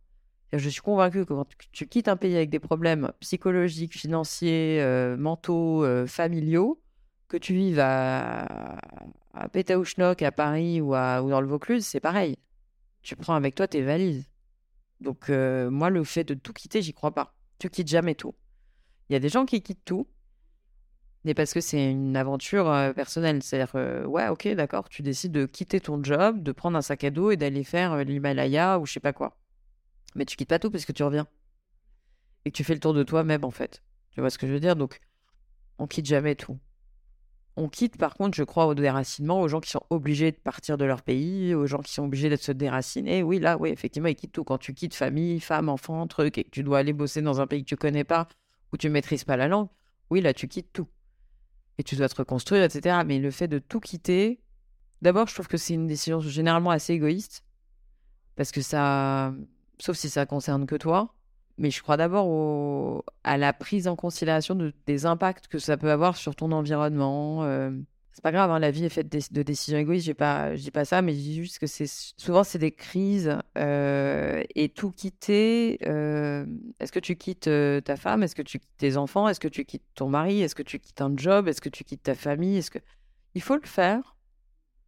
Je 0.53 0.69
suis 0.69 0.81
convaincue 0.81 1.25
que 1.25 1.33
quand 1.33 1.45
tu- 1.57 1.69
tu 1.71 1.87
quittes 1.87 2.07
un 2.09 2.17
pays 2.17 2.35
avec 2.35 2.49
des 2.49 2.59
problèmes 2.59 3.11
psychologiques, 3.21 3.97
financiers, 3.97 4.81
euh, 4.81 5.15
mentaux, 5.17 5.83
euh, 5.85 6.05
familiaux, 6.05 6.81
que 7.29 7.37
tu 7.37 7.53
vives 7.53 7.79
à, 7.79 8.77
à 9.33 9.49
Pétaouchnok, 9.49 10.21
à 10.21 10.31
Paris 10.31 10.81
ou, 10.81 10.93
à, 10.93 11.23
ou 11.23 11.29
dans 11.29 11.41
le 11.41 11.47
Vaucluse, 11.47 11.85
c'est 11.85 12.01
pareil. 12.01 12.37
Tu 13.01 13.15
prends 13.15 13.35
avec 13.35 13.55
toi 13.55 13.67
tes 13.67 13.81
valises. 13.81 14.27
Donc, 14.99 15.29
euh, 15.29 15.69
moi, 15.71 15.89
le 15.89 16.03
fait 16.03 16.23
de 16.23 16.33
tout 16.33 16.53
quitter, 16.53 16.81
j'y 16.81 16.93
crois 16.93 17.13
pas. 17.13 17.33
Tu 17.59 17.69
quittes 17.69 17.87
jamais 17.87 18.15
tout. 18.15 18.35
Il 19.09 19.13
y 19.13 19.15
a 19.15 19.19
des 19.19 19.29
gens 19.29 19.45
qui 19.45 19.61
quittent 19.61 19.85
tout, 19.85 20.07
mais 21.23 21.33
parce 21.33 21.53
que 21.53 21.61
c'est 21.61 21.91
une 21.91 22.15
aventure 22.15 22.93
personnelle. 22.95 23.43
C'est-à-dire, 23.43 24.07
ouais, 24.09 24.27
ok, 24.29 24.47
d'accord, 24.49 24.89
tu 24.89 25.01
décides 25.01 25.31
de 25.31 25.45
quitter 25.45 25.79
ton 25.79 26.03
job, 26.03 26.41
de 26.41 26.51
prendre 26.51 26.77
un 26.77 26.81
sac 26.81 27.03
à 27.03 27.11
dos 27.11 27.31
et 27.31 27.37
d'aller 27.37 27.63
faire 27.63 27.97
l'Himalaya 28.03 28.79
ou 28.79 28.85
je 28.85 28.93
sais 28.93 28.99
pas 28.99 29.13
quoi. 29.13 29.37
Mais 30.15 30.25
tu 30.25 30.35
quittes 30.35 30.49
pas 30.49 30.59
tout 30.59 30.71
parce 30.71 30.85
que 30.85 30.91
tu 30.91 31.03
reviens. 31.03 31.27
Et 32.45 32.51
tu 32.51 32.63
fais 32.63 32.73
le 32.73 32.79
tour 32.79 32.93
de 32.93 33.03
toi-même, 33.03 33.43
en 33.43 33.51
fait. 33.51 33.83
Tu 34.11 34.19
vois 34.19 34.29
ce 34.29 34.37
que 34.37 34.47
je 34.47 34.51
veux 34.51 34.59
dire? 34.59 34.75
Donc, 34.75 34.99
on 35.77 35.87
quitte 35.87 36.07
jamais 36.07 36.35
tout. 36.35 36.57
On 37.55 37.69
quitte, 37.69 37.97
par 37.97 38.15
contre, 38.15 38.35
je 38.35 38.43
crois, 38.43 38.65
au 38.65 38.73
déracinement, 38.73 39.41
aux 39.41 39.47
gens 39.47 39.59
qui 39.59 39.69
sont 39.69 39.83
obligés 39.89 40.31
de 40.31 40.37
partir 40.37 40.77
de 40.77 40.85
leur 40.85 41.01
pays, 41.01 41.53
aux 41.53 41.67
gens 41.67 41.79
qui 41.79 41.93
sont 41.93 42.05
obligés 42.05 42.29
d'être 42.29 42.41
se 42.41 42.51
déraciner. 42.51 43.23
Oui, 43.23 43.39
là, 43.39 43.57
oui, 43.57 43.69
effectivement, 43.69 44.07
ils 44.07 44.15
quittent 44.15 44.31
tout. 44.31 44.43
Quand 44.43 44.57
tu 44.57 44.73
quittes 44.73 44.95
famille, 44.95 45.39
femme, 45.39 45.69
enfant, 45.69 46.07
truc, 46.07 46.37
et 46.37 46.45
que 46.45 46.49
tu 46.49 46.63
dois 46.63 46.79
aller 46.79 46.93
bosser 46.93 47.21
dans 47.21 47.39
un 47.41 47.47
pays 47.47 47.63
que 47.63 47.69
tu 47.69 47.75
connais 47.75 48.03
pas, 48.03 48.27
où 48.73 48.77
tu 48.77 48.89
maîtrises 48.89 49.23
pas 49.23 49.37
la 49.37 49.47
langue, 49.47 49.67
oui, 50.09 50.21
là, 50.21 50.33
tu 50.33 50.47
quittes 50.47 50.73
tout. 50.73 50.87
Et 51.77 51.83
tu 51.83 51.95
dois 51.95 52.09
te 52.09 52.15
reconstruire, 52.15 52.63
etc. 52.63 53.03
Mais 53.05 53.19
le 53.19 53.31
fait 53.31 53.47
de 53.47 53.59
tout 53.59 53.79
quitter, 53.79 54.39
d'abord, 55.01 55.27
je 55.27 55.33
trouve 55.33 55.47
que 55.47 55.57
c'est 55.57 55.73
une 55.73 55.87
décision 55.87 56.19
généralement 56.19 56.69
assez 56.71 56.93
égoïste. 56.93 57.43
Parce 58.35 58.51
que 58.51 58.61
ça. 58.61 59.33
Sauf 59.79 59.97
si 59.97 60.09
ça 60.09 60.25
concerne 60.25 60.65
que 60.65 60.75
toi. 60.75 61.13
Mais 61.57 61.69
je 61.71 61.81
crois 61.81 61.97
d'abord 61.97 62.27
au- 62.27 63.03
à 63.23 63.37
la 63.37 63.53
prise 63.53 63.87
en 63.87 63.95
considération 63.95 64.55
de- 64.55 64.73
des 64.87 65.05
impacts 65.05 65.47
que 65.47 65.59
ça 65.59 65.77
peut 65.77 65.91
avoir 65.91 66.15
sur 66.15 66.35
ton 66.35 66.51
environnement. 66.51 67.43
euh. 67.43 67.71
C'est 68.13 68.21
pas 68.23 68.33
grave, 68.33 68.51
hein, 68.51 68.59
la 68.59 68.71
vie 68.71 68.83
est 68.83 68.89
faite 68.89 69.09
de, 69.09 69.41
décisions 69.41 69.77
égoïstes. 69.77 70.05
J'ai 70.05 70.13
pas, 70.13 70.55
je 70.55 70.61
dis 70.61 70.71
pas 70.71 70.83
ça, 70.83 71.01
mais 71.01 71.13
je 71.13 71.19
dis 71.19 71.35
juste 71.35 71.59
que 71.59 71.67
c'est 71.67 71.87
souvent 71.87 72.43
c'est 72.43 72.59
des 72.59 72.71
crises 72.73 73.37
euh, 73.57 74.43
et 74.53 74.67
tout 74.69 74.91
quitter. 74.91 75.79
euh, 75.87 76.45
Est-ce 76.79 76.91
que 76.91 76.99
tu 76.99 77.15
quittes 77.15 77.47
euh, 77.47 77.79
ta 77.79 77.95
femme? 77.95 78.21
Est-ce 78.23 78.35
que 78.35 78.41
tu 78.41 78.59
quittes 78.59 78.77
tes 78.77 78.97
enfants? 78.97 79.29
Est-ce 79.29 79.39
que 79.39 79.47
tu 79.47 79.63
quittes 79.63 79.85
ton 79.95 80.09
mari? 80.09 80.41
Est-ce 80.41 80.55
que 80.55 80.63
tu 80.63 80.79
quittes 80.79 81.01
un 81.01 81.15
job? 81.15 81.47
Est-ce 81.47 81.61
que 81.61 81.69
tu 81.69 81.85
quittes 81.85 82.03
ta 82.03 82.15
famille? 82.15 82.57
Est-ce 82.57 82.71
que 82.71 82.79
il 83.33 83.41
faut 83.41 83.55
le 83.55 83.65
faire 83.65 84.17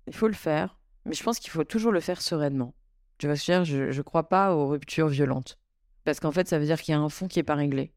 Il 0.07 0.13
faut 0.15 0.27
le 0.27 0.33
faire, 0.33 0.77
mais 1.05 1.13
je 1.13 1.23
pense 1.23 1.39
qu'il 1.39 1.51
faut 1.51 1.63
toujours 1.63 1.93
le 1.93 2.01
faire 2.01 2.21
sereinement. 2.21 2.73
Tu 3.19 3.27
vois 3.27 3.37
ce 3.37 3.45
que 3.47 3.53
je 3.53 3.57
veux 3.57 3.63
dire? 3.63 3.87
Je, 3.87 3.91
je 3.91 4.01
crois 4.01 4.27
pas 4.27 4.53
aux 4.53 4.67
ruptures 4.67 5.07
violentes. 5.07 5.57
Parce 6.03 6.19
qu'en 6.19 6.33
fait, 6.33 6.49
ça 6.49 6.59
veut 6.59 6.65
dire 6.65 6.81
qu'il 6.81 6.91
y 6.91 6.95
a 6.95 6.99
un 6.99 7.07
fond 7.07 7.29
qui 7.29 7.39
est 7.39 7.43
pas 7.43 7.55
réglé. 7.55 7.93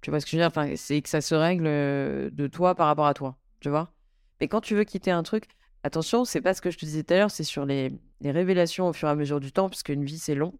Tu 0.00 0.10
vois 0.10 0.18
ce 0.18 0.26
que 0.26 0.32
je 0.32 0.36
veux 0.36 0.42
dire? 0.42 0.48
Enfin, 0.48 0.74
C'est 0.76 1.00
que 1.00 1.08
ça 1.08 1.20
se 1.20 1.36
règle 1.36 1.64
de 1.64 2.46
toi 2.48 2.74
par 2.74 2.88
rapport 2.88 3.06
à 3.06 3.14
toi. 3.14 3.38
Tu 3.60 3.68
vois? 3.68 3.93
Mais 4.40 4.48
quand 4.48 4.60
tu 4.60 4.74
veux 4.74 4.84
quitter 4.84 5.10
un 5.10 5.22
truc, 5.22 5.46
attention, 5.82 6.24
c'est 6.24 6.40
pas 6.40 6.54
ce 6.54 6.60
que 6.60 6.70
je 6.70 6.78
te 6.78 6.84
disais 6.84 7.02
tout 7.02 7.14
à 7.14 7.18
l'heure, 7.18 7.30
c'est 7.30 7.44
sur 7.44 7.66
les, 7.66 7.92
révélations 8.22 8.88
au 8.88 8.92
fur 8.92 9.08
et 9.08 9.10
à 9.10 9.14
mesure 9.14 9.40
du 9.40 9.52
temps, 9.52 9.68
puisque 9.68 9.90
une 9.90 10.04
vie, 10.04 10.18
c'est 10.18 10.34
long. 10.34 10.58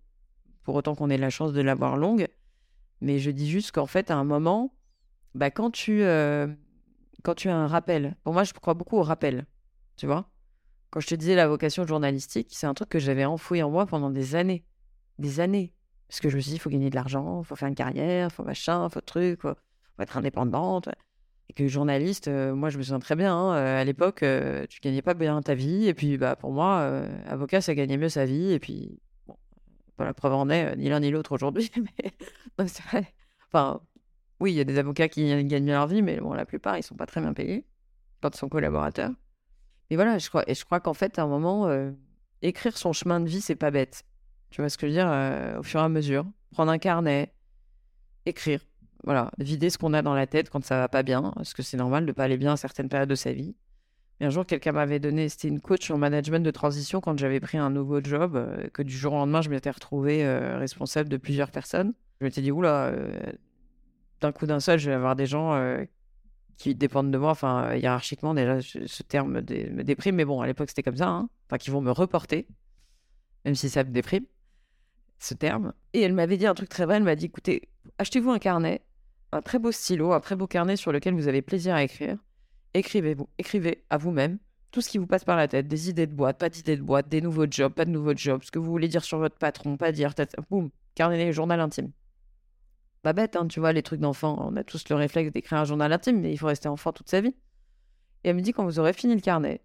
Pour 0.63 0.75
autant 0.77 0.95
qu'on 0.95 1.11
ait 1.11 1.19
la 1.19 1.31
chance 1.31 1.53
de 1.53 1.61
l'avoir 1.61 1.97
longue. 1.97 2.29
Mais 3.01 3.19
je 3.19 3.31
dis 3.31 3.51
juste 3.51 3.73
qu'en 3.73 3.87
fait, 3.87 4.11
à 4.11 4.17
un 4.17 4.25
moment, 4.25 4.75
bah, 5.35 5.51
quand, 5.51 5.71
tu, 5.71 6.03
euh, 6.03 6.47
quand 7.23 7.35
tu 7.35 7.49
as 7.49 7.57
un 7.57 7.67
rappel, 7.67 8.17
pour 8.25 8.33
moi, 8.33 8.45
je 8.45 8.53
crois 8.53 8.75
beaucoup 8.75 8.97
au 8.97 9.03
rappel. 9.03 9.47
Tu 9.97 10.07
vois 10.07 10.31
Quand 10.91 11.01
je 11.01 11.09
te 11.09 11.15
disais 11.15 11.35
la 11.35 11.49
vocation 11.49 11.87
journalistique, 11.87 12.49
c'est 12.53 12.67
un 12.67 12.75
truc 12.75 12.89
que 12.89 12.99
j'avais 12.99 13.25
enfoui 13.25 13.63
en 13.63 13.71
moi 13.71 13.87
pendant 13.87 14.11
des 14.11 14.37
années. 14.37 14.65
Des 15.19 15.41
années. 15.41 15.75
Parce 16.09 16.21
que 16.21 16.29
je 16.29 16.37
me 16.37 16.41
suis 16.41 16.51
dit, 16.51 16.57
il 16.57 16.61
faut 16.61 16.71
gagner 16.71 16.91
de 16.91 16.95
l'argent, 16.95 17.43
il 17.43 17.45
faut 17.45 17.57
faire 17.57 17.69
une 17.69 17.75
carrière, 17.75 18.29
il 18.31 18.33
faut 18.33 18.45
machin, 18.45 18.87
il 18.87 18.93
faut 18.93 19.01
truc, 19.01 19.43
faut, 19.43 19.55
faut 19.55 20.03
être 20.03 20.17
indépendante. 20.17 20.89
Que 21.55 21.69
journaliste, 21.69 22.27
euh, 22.27 22.53
moi 22.53 22.69
je 22.69 22.79
me 22.79 22.83
souviens 22.83 22.99
très 22.99 23.15
bien, 23.15 23.33
hein, 23.33 23.55
euh, 23.55 23.81
à 23.81 23.85
l'époque, 23.85 24.25
euh, 24.25 24.67
tu 24.69 24.81
gagnais 24.81 25.03
pas 25.03 25.15
bien 25.15 25.41
ta 25.41 25.55
vie. 25.55 25.87
Et 25.87 25.95
puis 25.95 26.19
bah, 26.19 26.35
pour 26.35 26.53
moi, 26.53 27.05
avocat, 27.27 27.61
ça 27.61 27.75
gagnait 27.75 27.97
mieux 27.97 28.09
sa 28.09 28.25
vie. 28.25 28.53
Et 28.53 28.59
puis, 28.59 28.99
bon, 29.29 29.37
pas 29.97 30.05
la 30.05 30.15
preuve 30.15 30.33
en 30.35 30.51
est, 30.51 30.77
ni 30.77 30.89
l'un 30.89 31.01
ni 31.01 31.11
l'autre 31.11 31.33
aujourd'hui. 31.33 31.71
Mais. 32.59 32.67
Enfin, 33.47 33.81
oui, 34.41 34.53
il 34.53 34.57
y 34.57 34.61
a 34.61 34.65
des 34.65 34.79
avocats 34.79 35.09
qui 35.09 35.29
gagnent 35.45 35.65
bien 35.65 35.75
leur 35.75 35.87
vie, 35.87 36.03
mais 36.03 36.19
bon, 36.19 36.33
la 36.33 36.45
plupart, 36.45 36.77
ils 36.77 36.83
sont 36.83 36.97
pas 36.97 37.07
très 37.07 37.21
bien 37.21 37.33
payés 37.33 37.65
quand 38.21 38.35
ils 38.35 38.39
sont 38.39 38.49
collaborateurs. 38.49 39.11
Mais 39.91 39.97
voilà, 39.97 40.19
je 40.19 40.29
crois, 40.29 40.45
je 40.49 40.65
crois 40.65 40.81
qu'en 40.81 40.95
fait, 40.95 41.19
à 41.19 41.23
un 41.23 41.29
moment, 41.29 41.69
écrire 42.43 42.77
son 42.77 42.93
chemin 42.93 43.21
de 43.21 43.29
vie, 43.29 43.41
c'est 43.41 43.55
pas 43.55 43.71
bête. 43.71 44.05
Tu 44.51 44.61
vois 44.61 44.69
ce 44.69 44.79
que 44.79 44.89
je 44.89 44.93
veux 44.93 44.99
dire 44.99 45.59
Au 45.59 45.63
fur 45.63 45.81
et 45.81 45.85
à 45.85 45.89
mesure, 45.89 46.25
prendre 46.51 46.73
un 46.73 46.79
carnet, 46.79 47.33
écrire. 48.27 48.61
Voilà, 49.05 49.31
vider 49.39 49.69
ce 49.69 49.77
qu'on 49.77 49.93
a 49.93 50.03
dans 50.03 50.15
la 50.15 50.27
tête 50.27 50.49
quand 50.49 50.65
ça 50.65 50.79
va 50.79 50.89
pas 50.89 51.03
bien, 51.03 51.33
parce 51.37 51.53
que 51.53 51.63
c'est 51.63 51.77
normal 51.77 52.07
de 52.07 52.13
pas 52.13 52.25
aller 52.25 52.39
bien 52.39 52.55
à 52.55 52.57
certaines 52.57 52.89
périodes 52.89 53.11
de 53.11 53.15
sa 53.15 53.33
vie. 53.33 53.55
Et 54.21 54.25
un 54.25 54.31
jour, 54.31 54.47
quelqu'un 54.47 54.73
m'avait 54.73 55.01
donné, 55.01 55.29
c'était 55.29 55.49
une 55.49 55.61
coach 55.61 55.91
en 55.91 55.99
management 55.99 56.45
de 56.45 56.51
transition 56.51 57.01
quand 57.01 57.19
j'avais 57.19 57.41
pris 57.41 57.59
un 57.59 57.69
nouveau 57.69 58.03
job, 58.03 58.37
euh, 58.37 58.69
que 58.73 58.83
du 58.83 58.97
jour 58.97 59.13
au 59.13 59.17
lendemain, 59.17 59.43
je 59.43 59.51
m'étais 59.51 59.71
retrouvé 59.71 60.25
euh, 60.25 60.57
responsable 60.57 61.09
de 61.09 61.17
plusieurs 61.17 61.51
personnes. 61.51 61.93
Je 62.21 62.25
m'étais 62.25 62.41
dit, 62.41 62.51
oula, 62.51 62.87
euh, 62.87 63.21
d'un 64.21 64.33
coup 64.33 64.47
d'un 64.47 64.61
seul, 64.61 64.79
je 64.79 64.89
vais 64.89 64.95
avoir 64.95 65.17
des 65.17 65.27
gens 65.27 65.53
euh, 65.55 65.85
qui 66.57 66.75
dépendent 66.75 67.11
de 67.11 67.19
moi. 67.19 67.33
Enfin, 67.33 67.75
hiérarchiquement, 67.75 68.33
déjà, 68.33 68.63
ce 68.63 69.03
terme 69.03 69.33
me 69.33 69.83
déprime, 69.83 70.15
mais 70.15 70.25
bon, 70.25 70.41
à 70.41 70.47
l'époque, 70.47 70.69
c'était 70.69 70.85
comme 70.85 70.97
ça. 70.97 71.09
hein. 71.09 71.29
Enfin, 71.49 71.59
qui 71.59 71.71
vont 71.71 71.83
me 71.83 71.91
reporter, 71.91 72.47
même 73.45 73.57
si 73.57 73.69
ça 73.69 73.85
me 73.85 73.91
déprime, 73.91 74.25
ce 75.19 75.35
terme. 75.35 75.75
Et 75.93 76.01
elle 76.01 76.15
m'avait 76.15 76.37
dit 76.37 76.47
un 76.47 76.55
truc 76.55 76.69
très 76.69 76.87
vrai. 76.87 76.97
Elle 76.97 77.03
m'a 77.03 77.17
dit, 77.17 77.27
écoutez, 77.27 77.69
achetez-vous 77.99 78.31
un 78.31 78.39
carnet, 78.39 78.83
un 79.35 79.43
très 79.43 79.59
beau 79.59 79.73
stylo, 79.73 80.13
un 80.13 80.21
très 80.21 80.37
beau 80.37 80.47
carnet 80.47 80.77
sur 80.77 80.93
lequel 80.93 81.15
vous 81.15 81.27
avez 81.27 81.43
plaisir 81.43 81.75
à 81.75 81.83
écrire. 81.83 82.17
Écrivez-vous, 82.73 83.29
écrivez 83.39 83.85
à 83.91 83.99
vous-même 83.99 84.39
tout 84.71 84.81
ce 84.81 84.89
qui 84.89 84.99
vous 84.99 85.09
passe 85.09 85.25
par 85.25 85.37
la 85.37 85.49
tête, 85.49 85.67
des 85.67 85.91
idées 85.91 86.07
de 86.07 86.15
boîte, 86.15 86.39
pas 86.39 86.49
d'idées 86.49 86.77
de 86.77 86.83
boîte, 86.83 87.09
des 87.09 87.21
nouveaux 87.21 87.47
jobs, 87.51 87.73
pas 87.73 87.85
de 87.85 87.91
nouveaux 87.91 88.17
jobs, 88.17 88.43
ce 88.45 88.53
que 88.53 88.61
vous 88.61 88.71
voulez 88.71 88.89
dire 88.89 89.03
sur 89.03 89.19
votre 89.19 89.37
patron, 89.37 89.77
pas 89.77 89.91
dire, 89.91 90.15
boum, 90.51 90.71
carnet, 90.95 91.33
journal 91.33 91.61
intime. 91.61 91.91
pas 93.03 93.13
bête, 93.13 93.35
hein, 93.35 93.47
tu 93.49 93.59
vois, 93.59 93.73
les 93.73 93.83
trucs 93.83 94.01
d'enfant. 94.01 94.37
On 94.41 94.57
a 94.57 94.63
tous 94.63 94.89
le 94.89 94.97
réflexe 94.97 95.33
d'écrire 95.33 95.59
un 95.59 95.65
journal 95.65 95.93
intime, 95.93 96.21
mais 96.21 96.33
il 96.33 96.37
faut 96.37 96.47
rester 96.47 96.69
enfant 96.69 96.93
toute 96.93 97.09
sa 97.09 97.21
vie. 97.21 97.35
Et 98.23 98.29
elle 98.29 98.37
me 98.37 98.41
dit, 98.41 98.53
quand 98.53 98.65
vous 98.65 98.79
aurez 98.79 98.93
fini 98.93 99.15
le 99.15 99.21
carnet, 99.21 99.63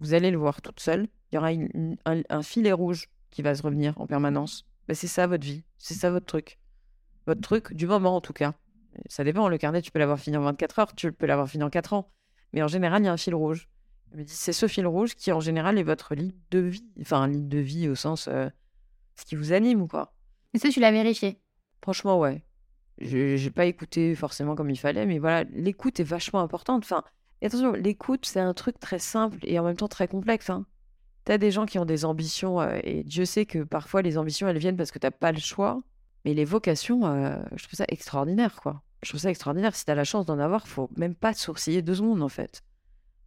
vous 0.00 0.14
allez 0.14 0.30
le 0.30 0.38
voir 0.38 0.62
toute 0.62 0.80
seule. 0.80 1.08
Il 1.30 1.36
y 1.36 1.38
aura 1.38 1.50
un, 1.50 2.22
un 2.28 2.42
filet 2.42 2.72
rouge 2.72 3.08
qui 3.30 3.42
va 3.42 3.54
se 3.54 3.62
revenir 3.62 4.00
en 4.00 4.06
permanence. 4.06 4.66
Ben, 4.88 4.94
c'est 4.94 5.08
ça 5.08 5.26
votre 5.26 5.44
vie, 5.44 5.64
c'est 5.78 5.94
ça 5.94 6.10
votre 6.10 6.26
truc. 6.26 6.58
Votre 7.26 7.40
truc, 7.40 7.74
du 7.74 7.86
moment 7.86 8.16
en 8.16 8.20
tout 8.20 8.32
cas. 8.32 8.54
Ça 9.06 9.24
dépend, 9.24 9.48
le 9.48 9.58
carnet, 9.58 9.82
tu 9.82 9.90
peux 9.90 9.98
l'avoir 9.98 10.18
fini 10.18 10.36
en 10.36 10.42
24 10.42 10.78
heures, 10.78 10.94
tu 10.94 11.12
peux 11.12 11.26
l'avoir 11.26 11.48
fini 11.48 11.64
en 11.64 11.70
4 11.70 11.92
ans. 11.92 12.10
Mais 12.52 12.62
en 12.62 12.68
général, 12.68 13.02
il 13.02 13.06
y 13.06 13.08
a 13.08 13.12
un 13.12 13.16
fil 13.16 13.34
rouge. 13.34 13.68
Elle 14.12 14.20
me 14.20 14.24
dit, 14.24 14.32
c'est 14.32 14.52
ce 14.52 14.66
fil 14.66 14.86
rouge 14.86 15.14
qui, 15.14 15.30
en 15.32 15.40
général, 15.40 15.78
est 15.78 15.82
votre 15.82 16.14
ligne 16.14 16.32
de 16.50 16.58
vie. 16.58 16.84
Enfin, 17.00 17.26
ligne 17.28 17.48
de 17.48 17.58
vie 17.58 17.88
au 17.88 17.94
sens, 17.94 18.28
euh, 18.28 18.48
ce 19.16 19.24
qui 19.24 19.36
vous 19.36 19.52
anime 19.52 19.82
ou 19.82 19.86
quoi. 19.86 20.12
Et 20.54 20.58
ça, 20.58 20.68
tu 20.68 20.80
l'as 20.80 20.90
vérifié. 20.90 21.40
Franchement, 21.82 22.18
ouais. 22.18 22.44
Je 22.98 23.36
j'ai 23.36 23.50
pas 23.50 23.64
écouté 23.64 24.14
forcément 24.14 24.54
comme 24.54 24.68
il 24.68 24.78
fallait, 24.78 25.06
mais 25.06 25.18
voilà, 25.18 25.44
l'écoute 25.44 26.00
est 26.00 26.04
vachement 26.04 26.40
importante. 26.40 26.82
Enfin, 26.84 27.02
et 27.40 27.46
attention, 27.46 27.72
l'écoute, 27.72 28.26
c'est 28.26 28.40
un 28.40 28.52
truc 28.52 28.78
très 28.78 28.98
simple 28.98 29.38
et 29.42 29.58
en 29.58 29.64
même 29.64 29.76
temps 29.76 29.88
très 29.88 30.08
complexe. 30.08 30.50
Hein. 30.50 30.66
T'as 31.24 31.38
des 31.38 31.50
gens 31.50 31.66
qui 31.66 31.78
ont 31.78 31.84
des 31.84 32.04
ambitions, 32.04 32.60
euh, 32.60 32.78
et 32.82 33.04
Dieu 33.04 33.24
sait 33.24 33.46
que 33.46 33.62
parfois 33.62 34.02
les 34.02 34.18
ambitions, 34.18 34.48
elles 34.48 34.58
viennent 34.58 34.76
parce 34.76 34.90
que 34.90 34.98
t'as 34.98 35.10
pas 35.10 35.32
le 35.32 35.38
choix. 35.38 35.82
Mais 36.24 36.34
les 36.34 36.44
vocations, 36.44 37.06
euh, 37.06 37.36
je 37.56 37.64
trouve 37.64 37.76
ça 37.76 37.86
extraordinaire, 37.88 38.60
quoi. 38.60 38.82
Je 39.02 39.08
trouve 39.08 39.20
ça 39.20 39.30
extraordinaire. 39.30 39.74
Si 39.74 39.84
t'as 39.84 39.94
la 39.94 40.04
chance 40.04 40.26
d'en 40.26 40.38
avoir, 40.38 40.66
faut 40.68 40.90
même 40.96 41.14
pas 41.14 41.32
sourciller 41.34 41.82
deux 41.82 41.94
secondes, 41.94 42.22
en 42.22 42.28
fait. 42.28 42.62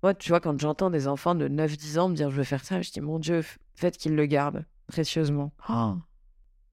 Moi, 0.03 0.13
tu 0.13 0.29
vois, 0.29 0.39
quand 0.39 0.59
j'entends 0.59 0.89
des 0.89 1.07
enfants 1.07 1.33
de 1.33 1.47
9-10 1.47 1.97
ans 1.99 2.09
me 2.09 2.15
dire 2.15 2.29
je 2.29 2.35
veux 2.35 2.43
faire 2.43 2.63
ça, 2.65 2.81
je 2.81 2.91
dis 2.91 2.99
mon 3.01 3.19
Dieu, 3.19 3.43
faites 3.73 3.97
qu'ils 3.97 4.15
le 4.15 4.25
gardent 4.25 4.65
précieusement. 4.87 5.53
Oh. 5.69 5.95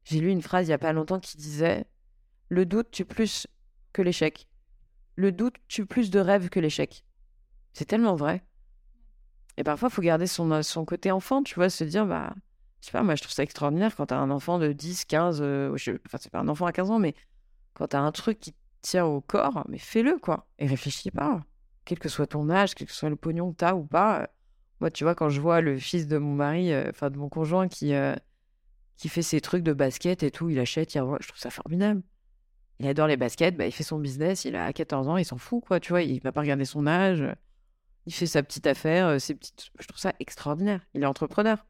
J'ai 0.05 0.21
lu 0.21 0.31
une 0.31 0.43
phrase 0.43 0.67
il 0.67 0.71
y 0.71 0.75
a 0.75 0.79
pas 0.79 0.93
longtemps 0.93 1.21
qui 1.21 1.37
disait 1.37 1.87
Le 2.49 2.67
doute 2.67 2.91
tue 2.91 3.05
plus 3.05 3.47
que 3.93 4.03
l'échec. 4.03 4.49
Le 5.15 5.31
doute 5.31 5.57
tue 5.69 5.87
plus 5.87 6.11
de 6.11 6.19
rêves 6.19 6.49
que 6.49 6.59
l'échec. 6.61 7.05
C'est 7.73 7.85
tellement 7.85 8.17
vrai. 8.17 8.45
Et 9.57 9.63
parfois, 9.65 9.89
il 9.91 9.95
faut 9.95 10.03
garder 10.03 10.27
son, 10.27 10.51
euh, 10.51 10.63
son 10.63 10.85
côté 10.85 11.11
enfant, 11.11 11.43
tu 11.43 11.55
vois, 11.55 11.69
se 11.71 11.85
dire, 11.85 12.07
bah, 12.07 12.35
je 12.81 12.87
sais 12.87 12.93
pas, 12.93 13.03
moi, 13.03 13.15
je 13.15 13.23
trouve 13.23 13.33
ça 13.35 13.43
extraordinaire 13.43 13.95
quand 13.95 14.07
t'as 14.07 14.17
un 14.17 14.31
enfant 14.31 14.59
de 14.59 14.73
10, 14.73 15.05
15, 15.05 15.41
euh, 15.43 15.77
je- 15.77 15.93
enfin, 16.07 16.19
c'est 16.21 16.33
pas 16.33 16.41
un 16.41 16.49
enfant 16.49 16.67
à 16.67 16.73
15 16.73 16.91
ans, 16.91 16.99
mais 16.99 17.15
quand 17.75 17.89
t'as 17.89 18.01
un 18.01 18.11
truc 18.13 18.41
qui 18.41 18.55
te 18.81 18.89
tient 18.89 19.05
au 19.07 19.21
corps, 19.21 19.65
mais 19.69 19.79
fais-le, 19.79 20.19
quoi. 20.19 20.47
Et 20.59 20.67
réfléchis 20.67 21.11
pas. 21.11 21.45
Quel 21.85 21.99
que 21.99 22.09
soit 22.09 22.27
ton 22.27 22.51
âge, 22.51 22.75
quel 22.75 22.87
que 22.87 22.93
soit 22.93 23.09
le 23.11 23.17
pognon 23.17 23.53
que 23.53 23.57
t'as 23.57 23.75
ou 23.75 23.85
pas. 23.85 24.23
euh, 24.23 24.27
Moi, 24.81 24.91
tu 24.91 25.05
vois, 25.05 25.15
quand 25.15 25.29
je 25.29 25.41
vois 25.41 25.61
le 25.61 25.79
fils 25.79 26.07
de 26.07 26.19
mon 26.19 26.35
mari, 26.35 26.73
euh, 26.73 26.91
enfin, 26.91 27.11
de 27.11 27.19
mon 27.19 27.29
conjoint 27.29 27.69
qui, 27.69 27.95
euh, 27.95 28.15
qui 28.97 29.09
fait 29.09 29.23
ses 29.23 29.41
trucs 29.41 29.63
de 29.63 29.73
basket 29.73 30.23
et 30.23 30.31
tout, 30.31 30.51
il 30.51 30.59
achète, 30.59 30.95
il 30.95 30.99
je 31.21 31.29
trouve 31.29 31.41
ça 31.41 31.51
formidable. 31.51 32.03
Il 32.79 32.87
adore 32.87 33.07
les 33.09 33.17
baskets, 33.17 33.57
bah, 33.57 33.67
il 33.67 33.73
fait 33.73 33.83
son 33.83 33.99
business, 33.99 34.45
il 34.45 34.57
a 34.57 34.73
14 34.73 35.09
ans, 35.09 35.17
il 35.19 35.25
s'en 35.25 35.37
fout, 35.37 35.63
quoi, 35.65 35.81
tu 35.81 35.91
vois, 35.91 36.03
il 36.03 36.21
va 36.23 36.33
pas 36.33 36.41
regarder 36.41 36.65
son 36.65 36.87
âge, 36.87 37.23
il 38.07 38.15
fait 38.15 38.27
sa 38.27 38.43
petite 38.43 38.67
affaire, 38.67 39.21
ses 39.21 39.35
petites... 39.35 39.71
je 39.79 39.87
trouve 39.87 40.01
ça 40.01 40.15
extraordinaire. 40.19 40.81
Il 40.95 41.03
est 41.03 41.07
entrepreneur, 41.07 41.67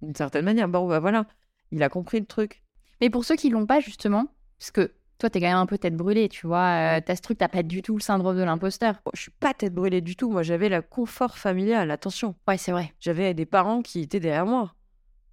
d'une 0.00 0.14
certaine 0.14 0.46
manière. 0.46 0.68
Bon, 0.68 0.88
bah 0.88 0.98
voilà, 0.98 1.26
il 1.72 1.82
a 1.82 1.90
compris 1.90 2.20
le 2.20 2.26
truc. 2.26 2.62
Mais 3.02 3.10
pour 3.10 3.24
ceux 3.24 3.36
qui 3.36 3.50
l'ont 3.50 3.66
pas, 3.66 3.80
justement, 3.80 4.34
parce 4.58 4.70
que 4.70 4.94
toi, 5.20 5.30
t'es 5.30 5.40
quand 5.40 5.46
même 5.46 5.56
un 5.56 5.66
peu 5.66 5.78
tête 5.78 5.96
brûlée, 5.96 6.28
tu 6.28 6.46
vois, 6.46 6.96
euh, 6.96 7.00
t'as 7.04 7.14
ce 7.14 7.20
truc, 7.20 7.38
t'as 7.38 7.48
pas 7.48 7.62
du 7.62 7.82
tout 7.82 7.96
le 7.96 8.02
syndrome 8.02 8.36
de 8.36 8.42
l'imposteur. 8.42 8.94
Bon, 9.04 9.12
je 9.14 9.20
suis 9.20 9.30
pas 9.30 9.54
tête 9.54 9.74
brûlée 9.74 10.00
du 10.00 10.16
tout, 10.16 10.30
moi 10.30 10.42
j'avais 10.42 10.68
la 10.68 10.82
confort 10.82 11.38
familial, 11.38 11.90
attention. 11.90 12.34
Ouais, 12.48 12.56
c'est 12.56 12.72
vrai. 12.72 12.92
J'avais 12.98 13.34
des 13.34 13.46
parents 13.46 13.82
qui 13.82 14.00
étaient 14.00 14.20
derrière 14.20 14.46
moi. 14.46 14.74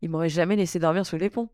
Ils 0.02 0.10
m'auraient 0.10 0.30
jamais 0.30 0.56
laissé 0.56 0.78
dormir 0.78 1.06
sous 1.06 1.18
les 1.18 1.30
ponts. 1.30 1.50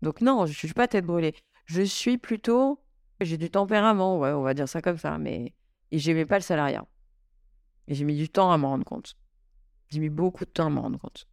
Donc 0.00 0.20
non, 0.20 0.46
je 0.46 0.52
suis 0.52 0.72
pas 0.72 0.88
tête 0.88 1.04
brûlée. 1.04 1.34
Je 1.66 1.82
suis 1.82 2.16
plutôt... 2.16 2.80
J'ai 3.20 3.36
du 3.36 3.50
tempérament, 3.50 4.18
ouais, 4.18 4.30
on 4.30 4.42
va 4.42 4.54
dire 4.54 4.68
ça 4.68 4.80
comme 4.80 4.98
ça, 4.98 5.18
mais... 5.18 5.52
Et 5.90 5.98
j'aimais 5.98 6.26
pas 6.26 6.36
le 6.36 6.42
salariat. 6.42 6.86
Et 7.88 7.94
j'ai 7.94 8.04
mis 8.04 8.16
du 8.16 8.28
temps 8.28 8.50
à 8.50 8.58
m'en 8.58 8.70
rendre 8.70 8.84
compte. 8.84 9.14
J'ai 9.88 10.00
mis 10.00 10.08
beaucoup 10.08 10.44
de 10.44 10.50
temps 10.50 10.66
à 10.66 10.70
m'en 10.70 10.82
rendre 10.82 10.98
compte. 10.98 11.26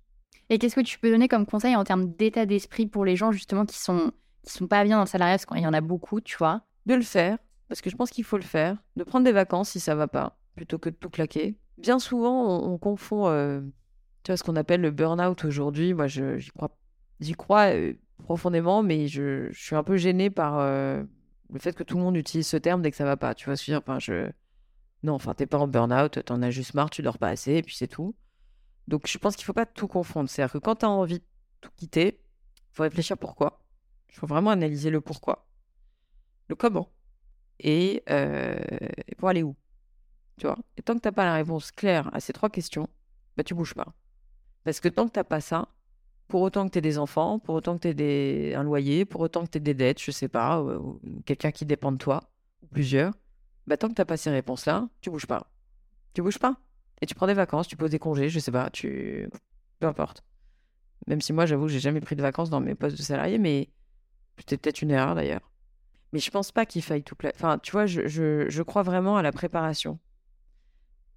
Et 0.50 0.60
qu'est-ce 0.60 0.76
que 0.76 0.82
tu 0.82 1.00
peux 1.00 1.10
donner 1.10 1.28
comme 1.28 1.46
conseil 1.46 1.76
en 1.76 1.84
termes 1.84 2.14
d'état 2.14 2.46
d'esprit 2.46 2.86
pour 2.86 3.06
les 3.06 3.16
gens, 3.16 3.32
justement, 3.32 3.66
qui 3.66 3.78
sont, 3.78 4.12
qui 4.44 4.52
sont 4.52 4.68
pas 4.68 4.84
bien 4.84 4.98
dans 4.98 5.04
le 5.04 5.08
salariat, 5.10 5.36
parce 5.36 5.46
qu'il 5.46 5.60
y 5.60 5.68
en 5.68 5.74
a 5.74 5.82
beaucoup, 5.82 6.22
tu 6.22 6.38
vois 6.38 6.62
De 6.86 6.94
le 6.94 7.02
faire, 7.02 7.38
parce 7.68 7.82
que 7.82 7.90
je 7.90 7.96
pense 7.96 8.12
qu'il 8.12 8.24
faut 8.24 8.38
le 8.38 8.44
faire. 8.44 8.78
De 8.96 9.04
prendre 9.04 9.26
des 9.26 9.32
vacances 9.32 9.70
si 9.70 9.80
ça 9.80 9.96
va 9.96 10.08
pas, 10.08 10.38
plutôt 10.56 10.78
que 10.78 10.90
de 10.90 10.96
tout 10.96 11.10
claquer. 11.10 11.58
Bien 11.78 12.00
souvent, 12.00 12.48
on, 12.48 12.74
on 12.74 12.78
confond, 12.78 13.28
euh, 13.28 13.62
tu 14.24 14.32
vois, 14.32 14.38
ce 14.38 14.44
qu'on 14.44 14.56
appelle 14.56 14.82
le 14.82 14.92
burn-out 14.92 15.44
aujourd'hui. 15.46 15.94
Moi, 15.94 16.08
j'y 16.08 16.52
crois, 16.56 16.78
j'y 17.20 17.34
crois 17.34 17.74
euh, 17.74 17.94
profondément, 18.24 18.84
mais 18.84 19.08
je, 19.08 19.50
je 19.52 19.64
suis 19.64 19.76
un 19.76 19.84
peu 19.84 19.98
gênée 19.98 20.30
par 20.30 20.60
euh, 20.60 21.04
le 21.52 21.60
fait 21.60 21.74
que 21.76 21.84
tout 21.84 21.98
le 21.98 22.04
monde 22.04 22.16
utilise 22.16 22.48
ce 22.48 22.58
terme 22.58 22.82
dès 22.82 22.92
que 22.92 22.98
ça 22.98 23.06
va 23.06 23.18
pas. 23.18 23.34
Tu 23.34 23.46
vois 23.46 23.56
dire? 23.56 23.80
Enfin, 23.80 24.00
je... 24.00 24.30
Non, 25.04 25.14
enfin, 25.14 25.34
t'es 25.34 25.46
pas 25.46 25.58
en 25.58 25.68
burn-out, 25.68 26.24
t'en 26.24 26.42
as 26.42 26.50
juste 26.50 26.74
marre, 26.74 26.90
tu 26.90 27.02
dors 27.02 27.18
pas 27.18 27.28
assez, 27.30 27.56
et 27.56 27.62
puis 27.62 27.76
c'est 27.76 27.88
tout. 27.88 28.16
Donc, 28.88 29.08
je 29.08 29.18
pense 29.18 29.36
qu'il 29.36 29.46
faut 29.46 29.54
pas 29.54 29.66
tout 29.66 29.88
confondre. 29.88 30.30
C'est-à-dire 30.30 30.54
que 30.54 30.58
quand 30.60 30.76
t'as 30.76 30.88
envie 30.88 31.20
de 31.20 31.26
tout 31.62 31.72
quitter, 31.76 32.20
faut 32.72 32.84
réfléchir 32.84 33.18
pourquoi. 33.18 33.63
Il 34.14 34.20
faut 34.20 34.28
vraiment 34.28 34.52
analyser 34.52 34.90
le 34.90 35.02
pourquoi, 35.02 35.48
le 36.48 36.56
comment, 36.56 36.90
et, 37.60 38.04
euh, 38.10 38.60
pour 39.18 39.30
aller 39.30 39.44
où. 39.44 39.56
Tu 40.38 40.46
vois? 40.46 40.58
Et 40.78 40.82
tant 40.82 40.96
que 40.96 41.00
t'as 41.00 41.12
pas 41.12 41.26
la 41.26 41.36
réponse 41.36 41.72
claire 41.72 42.14
à 42.14 42.20
ces 42.20 42.34
trois 42.34 42.50
questions, 42.50 42.88
bah 43.36 43.44
tu 43.44 43.54
bouges 43.54 43.74
pas. 43.74 43.94
Parce 44.64 44.80
que 44.80 44.88
tant 44.88 45.08
que 45.08 45.14
t'as 45.14 45.24
pas 45.24 45.42
ça, 45.42 45.68
pour 46.28 46.42
autant 46.42 46.66
que 46.66 46.72
t'aies 46.72 46.82
des 46.82 46.98
enfants, 46.98 47.40
pour 47.40 47.56
autant 47.56 47.76
que 47.76 47.82
t'aies 47.82 47.94
des... 47.94 48.54
un 48.56 48.64
loyer, 48.64 49.06
pour 49.06 49.22
autant 49.22 49.44
que 49.44 49.50
t'aies 49.50 49.60
des 49.60 49.74
dettes, 49.74 50.02
je 50.02 50.12
sais 50.12 50.28
pas, 50.28 50.62
ou, 50.62 51.00
quelqu'un 51.26 51.52
qui 51.52 51.66
dépend 51.66 51.92
de 51.92 51.98
toi, 51.98 52.24
ou 52.62 52.68
plusieurs, 52.68 53.14
bah 53.68 53.78
tant 53.78 53.90
que 53.90 53.94
t'as 53.94 54.06
pas 54.06 54.18
ces 54.18 54.30
réponses-là, 54.30 54.90
tu 55.02 55.10
bouges 55.10 55.28
pas. 55.28 55.52
Tu 56.14 56.22
bouges 56.22 56.40
pas. 56.40 56.56
Et 57.02 57.06
tu 57.06 57.16
prends 57.16 57.28
des 57.28 57.34
vacances, 57.34 57.68
tu 57.68 57.76
poses 57.76 57.92
des 57.92 58.00
congés, 58.00 58.30
je 58.30 58.40
sais 58.40 58.52
pas, 58.52 58.70
tu... 58.70 59.30
Peu 59.80 59.88
importe. 59.88 60.24
Même 61.08 61.20
si 61.20 61.34
moi, 61.34 61.46
j'avoue, 61.46 61.66
que 61.66 61.72
j'ai 61.72 61.80
jamais 61.80 62.00
pris 62.00 62.16
de 62.16 62.22
vacances 62.22 62.50
dans 62.50 62.62
mes 62.62 62.76
postes 62.76 62.98
de 62.98 63.02
salarié, 63.02 63.38
mais 63.38 63.70
c'était 64.38 64.58
peut-être 64.58 64.82
une 64.82 64.92
erreur 64.92 65.16
d'ailleurs. 65.16 65.52
Mais 66.12 66.20
je 66.20 66.30
pense 66.30 66.52
pas 66.52 66.66
qu'il 66.66 66.84
faille 66.84 67.04
tout 67.04 67.16
plaire. 67.16 67.34
Enfin, 67.36 67.58
tu 67.60 67.72
vois, 67.72 67.86
je, 67.86 68.62
crois 68.62 68.84
vraiment 68.84 69.18
à 69.18 69.22
la 69.22 69.32
préparation. 69.32 70.00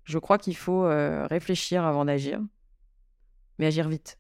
Je 0.05 0.19
crois 0.19 0.39
qu'il 0.39 0.57
faut 0.57 0.85
euh, 0.85 1.27
réfléchir 1.27 1.85
avant 1.85 2.05
d'agir, 2.05 2.41
mais 3.59 3.67
agir 3.67 3.89
vite. 3.89 4.19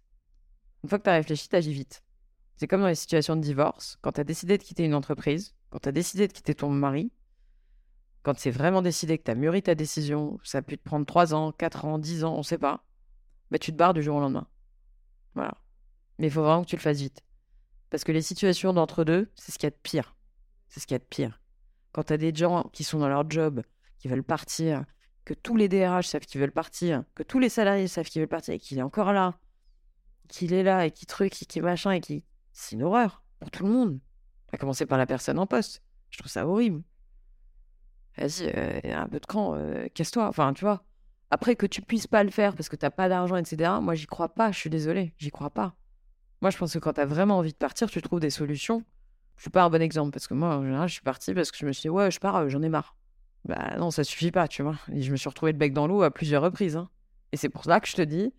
Une 0.83 0.89
fois 0.89 0.99
que 0.99 1.05
tu 1.05 1.11
réfléchi, 1.11 1.49
tu 1.49 1.57
agis 1.57 1.73
vite. 1.73 2.03
C'est 2.57 2.67
comme 2.67 2.81
dans 2.81 2.89
les 2.89 2.95
situations 2.95 3.37
de 3.37 3.41
divorce. 3.41 3.99
Quand 4.03 4.13
tu 4.13 4.21
as 4.21 4.25
décidé 4.25 4.59
de 4.59 4.63
quitter 4.63 4.85
une 4.85 4.95
entreprise, 4.95 5.55
quand 5.71 5.79
tu 5.79 5.89
as 5.89 5.93
décidé 5.93 6.27
de 6.27 6.33
quitter 6.33 6.55
ton 6.55 6.71
mari, 6.71 7.13
quand 8.23 8.39
c'est 8.39 8.51
vraiment 8.51 8.83
décidé 8.83 9.19
que 9.19 9.25
tu 9.25 9.31
as 9.31 9.35
mûri 9.35 9.63
ta 9.63 9.75
décision, 9.75 10.39
ça 10.43 10.59
a 10.59 10.63
pu 10.63 10.77
te 10.79 10.83
prendre 10.83 11.07
3 11.07 11.35
ans, 11.35 11.53
4 11.53 11.85
ans, 11.85 11.99
10 11.99 12.25
ans, 12.25 12.35
on 12.35 12.43
sait 12.43 12.59
pas, 12.59 12.85
bah, 13.51 13.59
tu 13.59 13.73
te 13.73 13.77
barres 13.77 13.95
du 13.95 14.03
jour 14.03 14.17
au 14.17 14.21
lendemain. 14.21 14.49
Voilà. 15.35 15.55
Mais 16.19 16.27
il 16.27 16.31
faut 16.31 16.43
vraiment 16.43 16.65
que 16.65 16.69
tu 16.69 16.77
le 16.77 16.81
fasses 16.81 17.01
vite. 17.01 17.23
Parce 17.97 18.05
que 18.05 18.13
les 18.13 18.21
situations 18.21 18.75
d'entre-deux, 18.75 19.31
c'est 19.37 19.53
ce 19.53 19.59
qu'il 19.59 19.69
y 19.69 19.69
a 19.69 19.71
de 19.71 19.81
pire. 19.83 20.17
C'est 20.69 20.81
ce 20.81 20.87
qu'il 20.87 20.97
y 20.97 20.97
a 20.97 20.99
de 20.99 21.05
pire. 21.05 21.41
Quand 21.93 22.03
tu 22.03 22.13
as 22.13 22.19
des 22.19 22.35
gens 22.35 22.69
qui 22.75 22.85
sont 22.85 22.99
dans 22.99 23.09
leur 23.09 23.31
job, 23.31 23.63
qui 23.99 24.09
veulent 24.09 24.23
partir, 24.23 24.85
que 25.25 25.33
tous 25.33 25.57
les 25.57 25.67
DRH 25.67 26.07
savent 26.07 26.27
qu'ils 26.27 26.43
veulent 26.43 26.53
partir, 26.53 27.05
que 27.15 27.23
tous 27.23 27.39
les 27.39 27.49
salariés 27.49 27.89
savent 27.89 28.05
qu'ils 28.05 28.21
veulent 28.21 28.29
partir 28.29 28.53
et 28.53 28.59
qu'il 28.59 28.77
est 28.77 28.83
encore 28.83 29.15
là, 29.15 29.39
qu'il 30.29 30.53
est 30.53 30.63
là 30.63 30.85
et 30.85 30.91
qu'il 30.91 31.07
truc, 31.07 31.41
et 31.41 31.47
qu'il 31.47 31.63
machin, 31.63 31.93
et 31.93 32.03
qui. 32.03 32.23
C'est 32.53 32.77
une 32.77 32.83
horreur 32.83 33.23
pour 33.41 33.51
tout 33.51 33.65
le 33.65 33.73
monde. 33.73 33.99
À 34.53 34.59
commencer 34.59 34.85
par 34.85 34.99
la 34.99 35.07
personne 35.07 35.39
en 35.39 35.47
poste. 35.47 35.83
Je 36.11 36.19
trouve 36.19 36.31
ça 36.31 36.47
horrible. 36.47 36.83
Vas-y, 38.19 38.53
euh, 38.55 38.95
un 38.95 39.09
peu 39.09 39.21
de 39.21 39.27
cran, 39.27 39.55
euh, 39.57 39.89
casse-toi. 39.95 40.29
Enfin, 40.29 40.53
tu 40.53 40.67
vois. 40.67 40.85
Après 41.31 41.57
que 41.57 41.65
tu 41.65 41.81
puisses 41.81 42.09
pas 42.09 42.25
le 42.25 42.31
faire 42.31 42.55
parce 42.57 42.69
que 42.69 42.77
t'as 42.77 42.91
pas 42.91 43.09
d'argent, 43.09 43.37
etc. 43.37 43.73
Moi, 43.81 43.95
j'y 43.95 44.07
crois 44.07 44.35
pas. 44.35 44.53
Je 44.53 44.59
suis 44.59 44.69
désolée. 44.69 45.15
J'y 45.17 45.31
crois 45.31 45.49
pas. 45.49 45.75
Moi, 46.43 46.51
je 46.51 46.59
pense 46.59 46.72
que 46.72 46.78
quand 46.78 46.95
t'as 46.95 47.07
vraiment 47.07 47.39
envie 47.39 47.53
de 47.53 47.57
partir, 47.57 47.91
tu 47.91 48.01
trouves 48.03 48.20
des 48.20 48.30
solutions. 48.30 48.84
Je 49.37 49.43
suis 49.43 49.51
pas 49.51 49.64
un 49.64 49.70
bon 49.70 49.82
exemple 49.82 50.12
parce 50.12 50.26
que 50.26 50.34
moi, 50.34 50.57
en 50.57 50.62
général, 50.64 50.89
je 50.89 50.95
suis 50.95 51.03
partie 51.03 51.34
parce 51.34 51.51
que 51.51 51.59
je 51.59 51.66
me 51.66 51.72
suis 51.72 51.82
dit, 51.82 51.89
ouais, 51.89 52.11
je 52.11 52.18
pars, 52.18 52.37
euh, 52.37 52.49
j'en 52.49 52.62
ai 52.62 52.68
marre. 52.68 52.97
Bah 53.45 53.76
non, 53.78 53.91
ça 53.91 54.03
suffit 54.03 54.30
pas, 54.30 54.49
tu 54.49 54.62
vois. 54.62 54.76
Et 54.93 55.03
je 55.03 55.12
me 55.12 55.16
suis 55.16 55.28
retrouvée 55.28 55.53
le 55.53 55.59
bec 55.59 55.72
dans 55.72 55.87
l'eau 55.87 56.03
à 56.03 56.11
plusieurs 56.11 56.43
reprises. 56.43 56.76
hein. 56.76 56.89
Et 57.32 57.37
c'est 57.37 57.49
pour 57.49 57.64
ça 57.64 57.80
que 57.80 57.89
je 57.89 57.95
te 57.95 58.03
dis, 58.03 58.32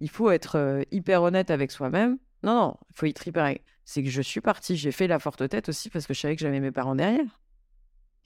il 0.00 0.10
faut 0.10 0.30
être 0.30 0.56
euh, 0.56 0.82
hyper 0.90 1.22
honnête 1.22 1.50
avec 1.50 1.70
soi-même. 1.70 2.18
Non, 2.42 2.54
non, 2.54 2.76
il 2.90 2.96
faut 2.96 3.06
être 3.06 3.26
hyper. 3.26 3.54
C'est 3.84 4.02
que 4.02 4.10
je 4.10 4.22
suis 4.22 4.40
partie, 4.40 4.76
j'ai 4.76 4.92
fait 4.92 5.06
la 5.06 5.18
forte 5.18 5.48
tête 5.48 5.68
aussi 5.70 5.90
parce 5.90 6.06
que 6.06 6.14
je 6.14 6.20
savais 6.20 6.36
que 6.36 6.42
j'avais 6.42 6.60
mes 6.60 6.70
parents 6.70 6.94
derrière. 6.94 7.40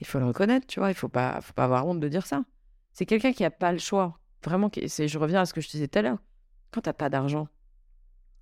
Il 0.00 0.07
faut 0.07 0.18
le 0.18 0.26
reconnaître, 0.26 0.66
tu 0.66 0.80
vois. 0.80 0.90
Il 0.90 0.94
faut 0.94 1.09
pas, 1.09 1.40
faut 1.40 1.53
pas 1.53 1.64
avoir 1.64 1.86
honte 1.86 2.00
de 2.00 2.09
dire 2.09 2.26
ça. 2.26 2.44
C'est 2.92 3.07
quelqu'un 3.07 3.32
qui 3.32 3.44
a 3.44 3.50
pas 3.50 3.72
le 3.72 3.78
choix. 3.78 4.18
Vraiment, 4.44 4.70
je 4.74 5.18
reviens 5.18 5.40
à 5.40 5.46
ce 5.46 5.55
que 5.55 5.61
je 5.61 5.68
te 5.68 5.72
disais 5.72 5.88
tout 5.88 6.00
à 6.00 6.03
l'heure. 6.03 6.18
Quand 6.72 6.80
t'as 6.80 6.92
pas 6.92 7.09
d'argent, 7.09 7.46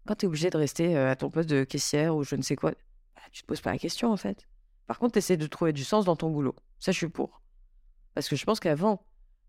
quand 0.07 0.15
tu 0.17 0.27
es 0.27 0.29
obligé 0.29 0.51
de 0.51 0.57
rester 0.57 0.97
à 0.97 1.17
ton 1.17 1.31
poste 1.31 1.49
de 1.49 1.65
caissière 1.65 2.17
ou 2.17 2.25
je 2.25 2.37
ne 2.37 2.43
sais 2.43 2.57
quoi, 2.57 2.73
bah, 3.15 3.23
tu 3.33 3.43
te 3.43 3.47
poses 3.47 3.61
pas 3.61 3.73
la 3.73 3.79
question 3.79 4.11
en 4.11 4.17
fait. 4.17 4.47
Par 4.87 4.99
contre, 4.99 5.13
tu 5.13 5.19
essaies 5.19 5.37
de 5.37 5.47
trouver 5.47 5.73
du 5.73 5.85
sens 5.85 6.05
dans 6.05 6.17
ton 6.17 6.31
boulot. 6.31 6.57
Ça, 6.81 6.91
je 6.91 6.97
suis 6.97 7.09
pour. 7.09 7.43
Parce 8.15 8.29
que 8.29 8.35
je 8.35 8.45
pense 8.45 8.59
qu'avant 8.59 9.07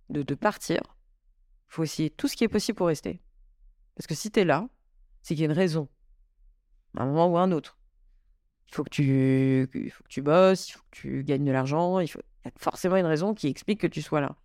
de, 0.09 0.35
partir, 0.35 0.81
il 0.83 1.73
faut 1.73 1.83
essayer 1.83 2.09
tout 2.09 2.27
ce 2.27 2.35
qui 2.35 2.43
est 2.43 2.47
possible 2.47 2.77
pour 2.77 2.87
rester. 2.87 3.23
Parce 3.95 4.05
que 4.05 4.13
si 4.13 4.29
tu 4.29 4.41
es 4.41 4.45
là, 4.45 4.69
c'est 5.23 5.33
qu'il 5.33 5.41
y 5.41 5.43
a 5.43 5.51
une 5.51 5.57
raison. 5.57 5.89
À 6.95 7.03
un 7.03 7.05
moment 7.07 7.27
ou 7.27 7.37
à 7.37 7.41
un 7.41 7.51
autre. 7.51 7.79
Il 8.67 8.75
faut 8.75 8.83
que 8.83 8.89
tu, 8.89 9.67
il 9.73 9.89
faut 9.89 10.03
tu 10.07 10.21
bosses, 10.21 10.69
il 10.69 10.73
faut 10.73 10.83
que 10.91 10.97
tu 10.97 11.23
gagnes 11.23 11.45
de 11.45 11.51
l'argent. 11.51 11.99
Il, 11.99 12.07
il 12.07 12.45
y 12.45 12.47
a 12.47 12.51
forcément 12.57 12.97
une 12.97 13.05
raison 13.05 13.33
qui 13.33 13.47
explique 13.47 13.81
que 13.81 13.87
tu 13.87 14.01
sois 14.01 14.21
là. 14.21 14.35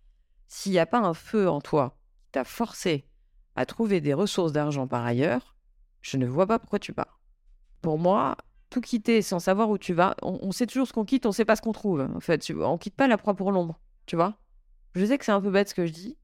S'il 0.47 0.71
n'y 0.71 0.79
a 0.79 0.85
pas 0.85 0.99
un 0.99 1.13
feu 1.13 1.49
en 1.49 1.61
toi 1.61 1.97
qui 2.23 2.31
t'a 2.31 2.43
forcé 2.43 3.07
à 3.55 3.65
trouver 3.65 4.01
des 4.01 4.13
ressources 4.13 4.51
d'argent 4.51 4.87
par 4.87 5.05
ailleurs, 5.05 5.56
je 6.07 6.17
ne 6.17 6.25
vois 6.25 6.47
pas 6.47 6.57
pourquoi 6.57 6.79
tu 6.79 6.93
pars. 6.93 7.19
Pour 7.81 7.99
moi, 7.99 8.37
tout 8.69 8.79
quitter 8.79 9.21
sans 9.21 9.39
savoir 9.39 9.69
où 9.69 9.77
tu 9.77 9.93
vas, 9.93 10.15
on, 10.21 10.51
sait 10.51 10.65
toujours 10.65 10.87
ce 10.87 10.93
qu'on 10.93 11.03
quitte, 11.03 11.25
on 11.25 11.29
ne 11.29 11.33
sait 11.33 11.43
pas 11.43 11.57
ce 11.57 11.61
qu'on 11.61 11.73
trouve. 11.73 12.01
En 12.01 12.21
fait, 12.21 12.49
on 12.51 12.77
quitte 12.77 12.95
pas 12.95 13.07
la 13.07 13.17
proie 13.17 13.33
pour 13.33 13.51
l'ombre, 13.51 13.79
tu 14.05 14.15
vois. 14.15 14.37
Je 14.95 15.05
sais 15.05 15.17
que 15.17 15.25
c'est 15.25 15.33
un 15.33 15.41
peu 15.41 15.51
bête 15.51 15.69
ce 15.69 15.75
que 15.75 15.85
je 15.85 15.91
dis, 15.91 16.17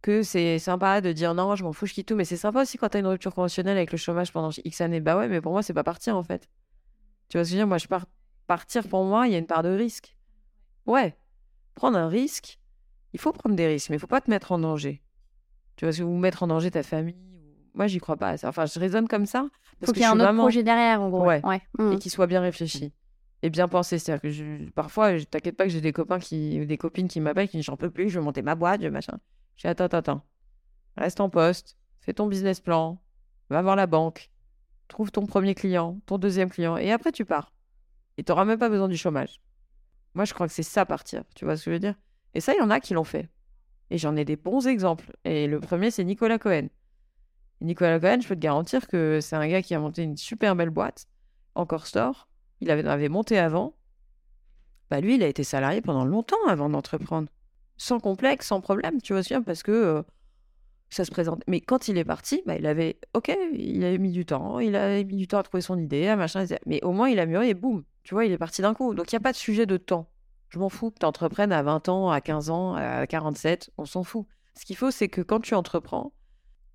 que 0.00 0.22
c'est 0.22 0.58
sympa 0.58 1.02
de 1.02 1.12
dire 1.12 1.34
non, 1.34 1.54
je 1.54 1.64
m'en 1.64 1.74
fous, 1.74 1.84
je 1.84 1.92
quitte 1.92 2.08
tout, 2.08 2.16
mais 2.16 2.24
c'est 2.24 2.38
sympa 2.38 2.62
aussi 2.62 2.78
quand 2.78 2.88
tu 2.88 2.96
as 2.96 3.00
une 3.00 3.06
rupture 3.06 3.34
conventionnelle 3.34 3.76
avec 3.76 3.92
le 3.92 3.98
chômage 3.98 4.32
pendant 4.32 4.50
X 4.64 4.80
années. 4.80 5.00
Bah 5.00 5.18
ouais, 5.18 5.28
mais 5.28 5.42
pour 5.42 5.52
moi, 5.52 5.62
c'est 5.62 5.74
pas 5.74 5.84
partir 5.84 6.16
en 6.16 6.22
fait. 6.22 6.48
Tu 7.28 7.36
vois 7.36 7.44
ce 7.44 7.50
que 7.50 7.52
je 7.52 7.56
veux 7.56 7.60
dire? 7.60 7.66
Moi, 7.66 7.78
je 7.78 7.88
pars 7.88 8.06
partir 8.46 8.88
pour 8.88 9.04
moi, 9.04 9.26
il 9.26 9.32
y 9.32 9.34
a 9.34 9.38
une 9.38 9.46
part 9.46 9.62
de 9.62 9.68
risque. 9.68 10.16
Ouais, 10.86 11.14
prendre 11.74 11.98
un 11.98 12.08
risque, 12.08 12.58
il 13.12 13.20
faut 13.20 13.32
prendre 13.32 13.54
des 13.54 13.66
risques, 13.66 13.90
mais 13.90 13.96
il 13.96 14.00
faut 14.00 14.06
pas 14.06 14.20
te 14.22 14.30
mettre 14.30 14.52
en 14.52 14.58
danger. 14.58 15.02
Tu 15.76 15.84
vois, 15.84 15.92
que 15.92 16.02
vous 16.02 16.16
mettre 16.16 16.42
en 16.42 16.46
danger 16.46 16.70
ta 16.70 16.82
famille. 16.82 17.16
Moi, 17.76 17.86
j'y 17.86 17.98
crois 17.98 18.16
pas. 18.16 18.30
à 18.30 18.36
ça. 18.38 18.48
Enfin, 18.48 18.66
je 18.66 18.78
raisonne 18.80 19.06
comme 19.06 19.26
ça. 19.26 19.46
Parce 19.78 19.90
Faut 19.90 19.92
qu'il 19.92 20.00
y 20.02 20.04
ait 20.04 20.08
un 20.08 20.12
autre 20.14 20.24
vraiment- 20.24 20.42
projet 20.44 20.62
derrière, 20.64 21.00
en 21.02 21.10
gros. 21.10 21.24
Ouais. 21.24 21.40
Et 21.92 21.98
qui 21.98 22.10
soit 22.10 22.26
bien 22.26 22.40
réfléchi 22.40 22.92
et 23.42 23.50
bien 23.50 23.68
pensé. 23.68 23.98
C'est-à-dire 23.98 24.22
que 24.22 24.30
je- 24.30 24.70
parfois, 24.70 25.16
je 25.18 25.24
t'inquiète 25.24 25.56
pas 25.56 25.64
que 25.64 25.70
j'ai 25.70 25.80
des 25.82 25.92
copains 25.92 26.18
qui, 26.18 26.58
ou 26.60 26.64
des 26.64 26.78
copines 26.78 27.06
qui 27.06 27.20
m'appellent, 27.20 27.48
qui 27.48 27.58
disent 27.58 27.66
j'en 27.66 27.76
peux 27.76 27.90
plus, 27.90 28.08
je 28.10 28.18
veux 28.18 28.24
monter 28.24 28.42
ma 28.42 28.54
boîte, 28.54 28.82
je 28.82 28.88
machin. 28.88 29.18
Je 29.56 29.62
dis 29.62 29.68
attends, 29.68 29.84
attends, 29.84 29.98
attends. 29.98 30.22
Reste 30.96 31.20
en 31.20 31.28
poste, 31.28 31.76
fais 32.00 32.14
ton 32.14 32.26
business 32.26 32.60
plan, 32.60 32.98
va 33.50 33.60
voir 33.62 33.76
la 33.76 33.86
banque, 33.86 34.30
trouve 34.88 35.10
ton 35.12 35.26
premier 35.26 35.54
client, 35.54 36.00
ton 36.06 36.16
deuxième 36.16 36.48
client, 36.48 36.76
et 36.78 36.90
après 36.92 37.12
tu 37.12 37.24
pars. 37.26 37.52
Et 38.16 38.24
tu 38.24 38.32
n'auras 38.32 38.46
même 38.46 38.58
pas 38.58 38.70
besoin 38.70 38.88
du 38.88 38.96
chômage. 38.96 39.42
Moi, 40.14 40.24
je 40.24 40.32
crois 40.32 40.46
que 40.46 40.52
c'est 40.54 40.62
ça 40.62 40.86
partir. 40.86 41.22
Tu 41.34 41.44
vois 41.44 41.58
ce 41.58 41.66
que 41.66 41.70
je 41.70 41.74
veux 41.74 41.80
dire? 41.80 41.94
Et 42.32 42.40
ça, 42.40 42.54
il 42.54 42.58
y 42.58 42.62
en 42.62 42.70
a 42.70 42.80
qui 42.80 42.94
l'ont 42.94 43.04
fait. 43.04 43.28
Et 43.90 43.98
j'en 43.98 44.16
ai 44.16 44.24
des 44.24 44.36
bons 44.36 44.66
exemples. 44.66 45.12
Et 45.26 45.46
le 45.46 45.60
premier, 45.60 45.90
c'est 45.90 46.02
Nicolas 46.04 46.38
Cohen. 46.38 46.68
Nicolas 47.60 47.98
Cohen, 47.98 48.20
je 48.20 48.28
peux 48.28 48.34
te 48.34 48.40
garantir 48.40 48.86
que 48.86 49.20
c'est 49.20 49.36
un 49.36 49.48
gars 49.48 49.62
qui 49.62 49.74
a 49.74 49.80
monté 49.80 50.02
une 50.02 50.16
super 50.16 50.54
belle 50.56 50.70
boîte, 50.70 51.06
Encore 51.54 51.86
Store. 51.86 52.28
Il 52.60 52.70
avait, 52.70 52.86
avait 52.86 53.08
monté 53.08 53.38
avant. 53.38 53.74
Bah 54.90 55.00
lui, 55.00 55.16
il 55.16 55.22
a 55.22 55.26
été 55.26 55.42
salarié 55.42 55.80
pendant 55.80 56.04
longtemps 56.04 56.36
avant 56.48 56.68
d'entreprendre. 56.68 57.28
Sans 57.76 58.00
complexe, 58.00 58.46
sans 58.46 58.60
problème, 58.60 59.00
tu 59.02 59.12
vois, 59.12 59.22
parce 59.44 59.62
que 59.62 59.72
euh, 59.72 60.02
ça 60.88 61.04
se 61.04 61.10
présente. 61.10 61.42
Mais 61.46 61.60
quand 61.60 61.88
il 61.88 61.98
est 61.98 62.04
parti, 62.04 62.42
bah, 62.46 62.56
il 62.56 62.66
avait, 62.66 62.98
ok, 63.14 63.36
il 63.52 63.84
avait 63.84 63.98
mis 63.98 64.12
du 64.12 64.24
temps, 64.24 64.58
il 64.60 64.76
a 64.76 65.02
mis 65.02 65.16
du 65.16 65.26
temps 65.26 65.38
à 65.38 65.42
trouver 65.42 65.60
son 65.60 65.78
idée, 65.78 66.06
à 66.06 66.16
machin, 66.16 66.44
mais 66.66 66.82
au 66.84 66.92
moins 66.92 67.08
il 67.08 67.18
a 67.18 67.26
mûri 67.26 67.50
et 67.50 67.54
boum, 67.54 67.84
tu 68.02 68.14
vois, 68.14 68.24
il 68.24 68.32
est 68.32 68.38
parti 68.38 68.62
d'un 68.62 68.74
coup. 68.74 68.94
Donc 68.94 69.12
il 69.12 69.14
n'y 69.14 69.18
a 69.18 69.20
pas 69.20 69.32
de 69.32 69.36
sujet 69.36 69.66
de 69.66 69.76
temps. 69.76 70.08
Je 70.48 70.58
m'en 70.58 70.68
fous 70.68 70.90
que 70.90 70.98
tu 71.00 71.06
entreprennes 71.06 71.52
à 71.52 71.62
20 71.62 71.88
ans, 71.88 72.10
à 72.10 72.20
15 72.20 72.50
ans, 72.50 72.74
à 72.74 73.06
47, 73.06 73.70
on 73.78 73.84
s'en 73.84 74.04
fout. 74.04 74.26
Ce 74.54 74.64
qu'il 74.64 74.76
faut, 74.76 74.90
c'est 74.90 75.08
que 75.08 75.20
quand 75.20 75.40
tu 75.40 75.54
entreprends, 75.54 76.12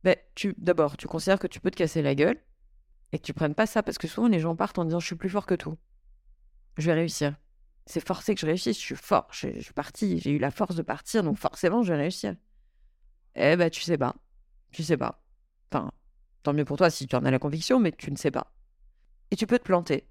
ben, 0.04 0.16
tu, 0.36 0.56
d'abord, 0.58 0.98
tu 0.98 1.08
considères 1.08 1.40
que 1.40 1.48
tu 1.48 1.60
peux 1.60 1.72
te 1.72 1.76
casser 1.76 2.02
la 2.02 2.16
gueule 2.16 2.40
et 3.12 3.20
que 3.20 3.24
tu 3.24 3.34
prennes 3.34 3.56
pas 3.56 3.66
ça 3.66 3.84
parce 3.84 3.98
que 3.98 4.08
souvent 4.08 4.28
les 4.28 4.40
gens 4.40 4.56
partent 4.56 4.80
en 4.80 4.86
disant 4.86 5.00
je 5.00 5.06
suis 5.06 5.16
plus 5.16 5.30
fort 5.30 5.46
que 5.46 5.56
tout. 5.56 5.78
Je 6.78 6.88
vais 6.88 6.94
réussir. 6.94 7.36
C'est 7.86 8.06
forcé 8.06 8.36
que 8.36 8.42
je 8.42 8.46
réussisse, 8.46 8.78
je 8.78 8.86
suis 8.86 8.96
fort, 8.96 9.28
je, 9.32 9.60
suis 9.60 9.74
parti, 9.74 10.20
j'ai 10.20 10.32
eu 10.32 10.38
la 10.38 10.52
force 10.52 10.76
de 10.76 10.82
partir, 10.82 11.24
donc 11.24 11.38
forcément 11.38 11.84
je 11.84 11.94
vais 11.94 12.00
réussir. 12.00 12.36
Eh 13.36 13.56
ben 13.56 13.70
tu 13.70 13.82
sais 13.82 13.98
pas, 13.98 14.16
tu 14.72 14.84
sais 14.84 14.98
pas. 14.98 15.24
Enfin, 15.72 15.92
tant 16.44 16.54
mieux 16.54 16.66
pour 16.66 16.78
toi 16.78 16.90
si 16.90 17.08
tu 17.08 17.16
en 17.16 17.26
as 17.26 17.32
la 17.32 17.40
conviction, 17.40 17.80
mais 17.80 17.92
tu 17.92 18.12
ne 18.12 18.18
sais 18.18 18.32
pas. 18.32 18.54
Et 19.32 19.36
tu 19.36 19.48
peux 19.48 19.60
te 19.60 19.64
planter. 19.64 20.08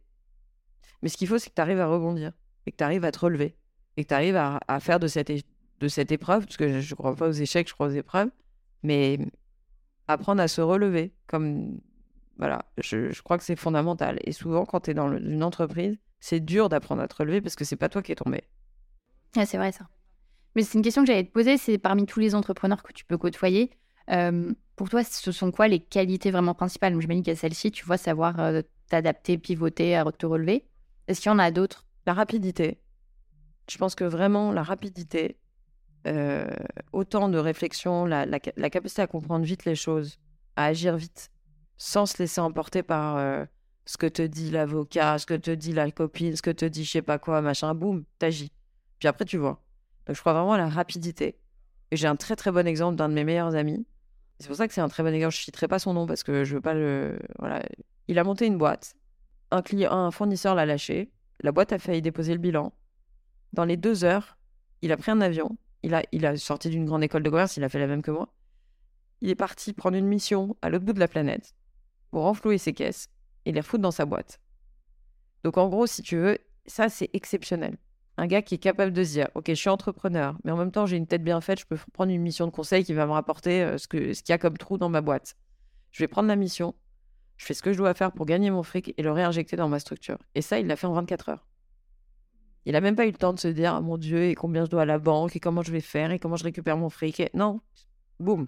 Mais 1.03 1.09
ce 1.09 1.17
qu'il 1.17 1.29
faut, 1.29 1.39
c'est 1.39 1.51
que 1.51 1.55
tu 1.55 1.63
arrives 1.63 1.81
à 1.81 1.87
rebondir 1.87 2.33
et 2.67 2.73
que 2.73 2.77
tu 2.77 2.85
arrives 2.85 3.05
à 3.05 3.13
te 3.13 3.19
relever 3.19 3.57
et 3.97 4.05
que 4.05 4.09
tu 4.09 4.15
arrives 4.15 4.37
à, 4.37 4.61
à 4.69 4.81
faire 4.81 5.01
de 5.01 5.07
cette, 5.07 5.33
de 5.81 5.89
cette 5.89 6.13
épreuve, 6.13 6.45
parce 6.45 6.57
que 6.57 6.81
je 6.81 6.91
ne 6.91 6.97
crois 6.97 7.17
pas 7.17 7.29
aux 7.29 7.33
échecs, 7.33 7.69
je 7.69 7.75
crois 7.75 7.89
aux 7.89 7.91
épreuves, 7.91 8.31
mais 8.83 9.19
apprendre 10.13 10.43
à 10.43 10.49
se 10.49 10.61
relever. 10.61 11.13
Comme 11.27 11.81
voilà, 12.39 12.65
je, 12.79 13.11
je 13.11 13.23
crois 13.23 13.39
que 13.39 13.45
c'est 13.45 13.57
fondamental. 13.57 14.19
Et 14.25 14.33
souvent, 14.33 14.65
quand 14.65 14.81
tu 14.81 14.91
es 14.93 14.95
dans 14.95 15.09
le- 15.09 15.21
une 15.21 15.43
entreprise, 15.43 15.99
c'est 16.21 16.41
dur 16.41 16.69
d'apprendre 16.69 17.03
à 17.03 17.09
te 17.09 17.17
relever 17.17 17.41
parce 17.41 17.57
que 17.57 17.65
c'est 17.65 17.77
pas 17.77 17.89
toi 17.89 18.03
qui 18.03 18.13
es 18.13 18.17
tombé. 18.17 18.43
Ah, 19.37 19.47
c'est 19.47 19.59
vrai 19.59 19.73
ça. 19.73 19.89
Mais 20.57 20.63
c'est 20.63 20.79
une 20.79 20.85
question 20.85 21.03
que 21.03 21.09
j'allais 21.09 21.25
te 21.25 21.33
poser, 21.33 21.57
c'est 21.59 21.79
parmi 21.79 22.07
tous 22.07 22.21
les 22.21 22.35
entrepreneurs 22.35 22.83
que 22.83 22.93
tu 22.93 23.05
peux 23.05 23.19
côtoyer, 23.19 23.71
euh, 24.11 24.53
pour 24.77 24.89
toi, 24.89 25.05
ce 25.05 25.33
sont 25.33 25.53
quoi 25.53 25.69
les 25.69 25.81
qualités 25.81 26.31
vraiment 26.31 26.55
principales? 26.55 26.99
J'imagine 27.01 27.23
qu'il 27.23 27.33
y 27.33 27.37
a 27.37 27.39
celle-ci, 27.39 27.71
tu 27.71 27.85
vois, 27.85 27.99
savoir 27.99 28.41
euh, 28.41 28.63
t'adapter, 28.89 29.39
pivoter, 29.39 29.97
à 29.97 30.05
te 30.11 30.27
relever. 30.27 30.67
Est-ce 31.07 31.21
qu'il 31.21 31.31
y 31.31 31.35
en 31.35 31.39
a 31.39 31.51
d'autres? 31.51 31.87
La 32.07 32.15
rapidité. 32.15 32.81
Je 33.71 33.79
pense 33.79 33.95
que 33.95 34.05
vraiment, 34.05 34.53
la 34.53 34.63
rapidité, 34.63 35.39
euh, 36.07 36.49
autant 36.93 37.29
de 37.29 37.39
réflexion, 37.39 38.05
la, 38.07 38.27
la 38.27 38.39
ca- 38.43 38.53
la 38.57 38.71
capacité 38.71 39.03
à 39.03 39.07
comprendre 39.07 39.45
vite 39.45 39.65
les 39.65 39.75
choses, 39.75 40.19
à 40.57 40.67
agir 40.67 40.97
vite, 40.97 41.31
sans 41.77 42.07
se 42.07 42.19
laisser 42.19 42.41
emporter 42.41 42.83
par 42.83 43.17
euh, 43.17 43.45
ce 43.87 43.97
que 43.97 44.07
te 44.07 44.23
dit 44.23 44.51
l'avocat, 44.51 45.19
ce 45.19 45.27
que 45.27 45.35
te 45.35 45.51
dit 45.51 45.73
la 45.73 45.91
copine, 45.91 46.37
ce 46.37 46.43
que 46.43 46.51
te 46.51 46.65
dit 46.65 46.85
je 46.85 46.91
sais 46.91 47.03
pas 47.03 47.19
quoi, 47.19 47.41
machin, 47.43 47.75
boum, 47.75 48.05
t'agis. 48.19 48.53
Puis 48.99 49.09
après, 49.09 49.25
tu 49.25 49.37
vois. 49.39 49.63
Donc, 50.07 50.17
je 50.17 50.21
crois 50.21 50.33
vraiment 50.33 50.53
à 50.53 50.59
la 50.59 50.69
rapidité. 50.69 51.39
Et 51.91 51.97
j'ai 51.97 52.07
un 52.07 52.17
très 52.17 52.37
très 52.37 52.53
bon 52.53 52.67
exemple 52.67 52.97
d'un 52.97 53.09
de 53.09 53.15
mes 53.15 53.25
meilleurs 53.25 53.55
amis. 53.55 53.87
C'est 54.39 54.47
pour 54.47 54.57
ça 54.57 54.69
que 54.69 54.75
c'est 54.75 54.81
un 54.81 54.89
très 54.89 55.03
bon 55.03 55.15
exemple. 55.15 55.35
Je 55.35 55.41
ne 55.41 55.45
citerai 55.45 55.69
pas 55.69 55.79
son 55.79 55.93
nom 55.93 56.07
parce 56.07 56.23
que 56.23 56.45
je 56.45 56.55
veux 56.55 56.61
pas 56.61 56.75
le. 56.75 57.19
Voilà. 57.39 57.63
Il 58.09 58.19
a 58.19 58.25
monté 58.25 58.47
une 58.47 58.59
boîte. 58.59 58.95
Un, 59.51 59.63
client, 59.63 59.93
un 59.93 60.11
fournisseur 60.11 60.55
l'a 60.55 60.67
lâché. 60.67 61.11
La 61.41 61.53
boîte 61.53 61.73
a 61.73 61.79
failli 61.79 62.01
déposer 62.03 62.33
le 62.33 62.39
bilan. 62.39 62.73
Dans 63.53 63.65
les 63.65 63.77
deux 63.77 64.05
heures, 64.05 64.39
il 64.83 64.93
a 64.93 64.97
pris 64.97 65.11
un 65.11 65.21
avion. 65.21 65.57
Il 65.83 65.95
a, 65.95 66.37
sorti 66.37 66.69
d'une 66.69 66.85
grande 66.85 67.03
école 67.03 67.23
de 67.23 67.31
commerce. 67.31 67.57
Il 67.57 67.65
a 67.65 67.69
fait 67.69 67.79
la 67.79 67.87
même 67.87 68.03
que 68.03 68.11
moi. 68.11 68.29
Il 69.21 69.31
est 69.31 69.35
parti 69.35 69.73
prendre 69.73 69.97
une 69.97 70.07
mission 70.07 70.57
à 70.63 70.71
l'autre 70.71 70.85
bout 70.85 70.93
de 70.93 71.01
la 71.01 71.09
planète 71.09 71.55
pour 72.11 72.23
renflouer 72.23 72.59
ses 72.59 72.73
caisses 72.73 73.09
et 73.45 73.53
les 73.53 73.61
refoutre 73.61 73.83
dans 73.83 73.91
sa 73.91 74.07
boîte. 74.07 74.41
Donc 75.45 75.57
en 75.57 75.69
gros, 75.69 75.87
si 75.87 76.03
tu 76.03 76.17
veux, 76.17 76.39
ça 76.67 76.89
c'est 76.89 77.11
exceptionnel. 77.13 77.77
Un 78.17 78.27
gars 78.27 78.43
qui 78.43 78.55
est 78.55 78.59
capable 78.59 78.93
de 78.93 79.03
se 79.05 79.13
dire, 79.13 79.29
ok, 79.35 79.47
je 79.49 79.55
suis 79.55 79.69
entrepreneur, 79.69 80.37
mais 80.45 80.53
en 80.53 80.57
même 80.57 80.73
temps 80.73 80.87
j'ai 80.87 80.97
une 80.97 81.07
tête 81.07 81.25
bien 81.25 81.41
faite, 81.41 81.61
je 81.61 81.67
peux 81.67 81.79
prendre 81.93 82.13
une 82.13 82.21
mission 82.21 82.47
de 82.47 82.51
conseil 82.51 82.85
qui 82.85 82.93
va 82.93 83.07
me 83.07 83.13
rapporter 83.13 83.63
euh, 83.63 83.79
ce 83.79 83.89
qu'il 83.89 84.13
y 84.29 84.33
a 84.33 84.39
comme 84.39 84.59
trou 84.59 84.77
dans 84.77 84.91
ma 84.91 85.01
boîte. 85.01 85.37
Je 85.91 86.03
vais 86.03 86.09
prendre 86.09 86.29
la 86.29 86.37
mission, 86.37 86.75
je 87.39 87.47
fais 87.47 87.55
ce 87.55 87.63
que 87.63 87.73
je 87.73 87.79
dois 87.79 87.95
faire 87.95 88.13
pour 88.13 88.27
gagner 88.27 88.51
mon 88.51 88.63
fric 88.63 88.93
et 88.97 89.03
le 89.03 89.13
réinjecter 89.13 89.57
dans 89.57 89.69
ma 89.69 89.79
structure. 89.79 90.19
Et 90.35 90.43
ça, 90.43 90.59
il 90.59 90.67
l'a 90.67 90.77
fait 90.77 90.87
en 90.87 90.93
24 90.93 91.31
heures. 91.31 91.47
Il 92.67 92.77
a 92.77 92.81
même 92.81 92.97
pas 92.97 93.07
eu 93.07 93.11
le 93.11 93.17
temps 93.17 93.33
de 93.33 93.41
se 93.41 93.49
dire, 93.49 93.75
ah, 93.75 93.81
mon 93.81 93.97
Dieu, 93.97 94.25
et 94.25 94.35
combien 94.35 94.65
je 94.65 94.71
dois 94.71 94.83
à 94.83 94.87
la 94.87 94.99
banque, 94.99 95.35
et 95.37 95.41
comment 95.41 95.63
je 95.63 95.73
vais 95.73 95.81
faire, 95.81 96.11
et 96.11 96.19
comment 96.19 96.37
je 96.37 96.45
récupère 96.45 96.77
mon 96.77 96.91
fric. 96.91 97.23
Non, 97.35 97.61
boum. 98.19 98.47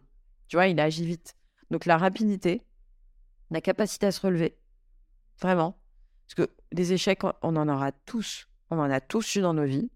Tu 0.48 0.56
vois, 0.56 0.66
il 0.66 0.78
a 0.80 0.84
agi 0.84 1.06
vite. 1.06 1.34
Donc 1.70 1.86
la 1.86 1.96
rapidité, 1.96 2.62
la 3.50 3.60
capacité 3.60 4.06
à 4.06 4.12
se 4.12 4.20
relever, 4.20 4.58
vraiment. 5.40 5.78
Parce 6.26 6.48
que 6.48 6.54
des 6.72 6.92
échecs, 6.92 7.22
on 7.24 7.56
en 7.56 7.68
aura 7.68 7.92
tous. 7.92 8.48
On 8.70 8.78
en 8.78 8.90
a 8.90 9.00
tous 9.00 9.36
eu 9.36 9.40
dans 9.40 9.54
nos 9.54 9.64
vies. 9.64 9.90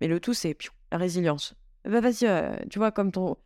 Mais 0.00 0.08
le 0.08 0.20
tout, 0.20 0.34
c'est 0.34 0.56
la 0.90 0.98
résilience. 0.98 1.54
Bah 1.84 2.00
vas-y, 2.00 2.24
euh, 2.24 2.56
tu 2.70 2.78
vois, 2.78 2.90
comme 2.90 3.12
ton... 3.12 3.36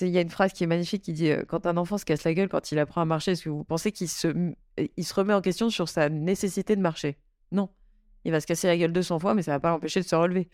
Il 0.00 0.08
y 0.08 0.18
a 0.18 0.20
une 0.20 0.30
phrase 0.30 0.52
qui 0.52 0.64
est 0.64 0.66
magnifique 0.66 1.02
qui 1.02 1.12
dit 1.12 1.30
euh, 1.30 1.44
Quand 1.46 1.66
un 1.66 1.76
enfant 1.76 1.98
se 1.98 2.04
casse 2.04 2.24
la 2.24 2.34
gueule 2.34 2.48
quand 2.48 2.72
il 2.72 2.78
apprend 2.78 3.00
à 3.00 3.04
marcher, 3.04 3.32
est-ce 3.32 3.44
que 3.44 3.50
vous 3.50 3.64
pensez 3.64 3.92
qu'il 3.92 4.08
se... 4.08 4.52
il 4.96 5.04
se 5.04 5.14
remet 5.14 5.34
en 5.34 5.40
question 5.40 5.70
sur 5.70 5.88
sa 5.88 6.08
nécessité 6.08 6.74
de 6.74 6.80
marcher? 6.80 7.18
Non. 7.52 7.68
Il 8.24 8.32
va 8.32 8.40
se 8.40 8.46
casser 8.46 8.66
la 8.66 8.76
gueule 8.76 8.92
200 8.92 9.18
fois, 9.18 9.34
mais 9.34 9.42
ça 9.42 9.52
va 9.52 9.60
pas 9.60 9.70
l'empêcher 9.70 10.00
de 10.00 10.06
se 10.06 10.14
relever. 10.14 10.48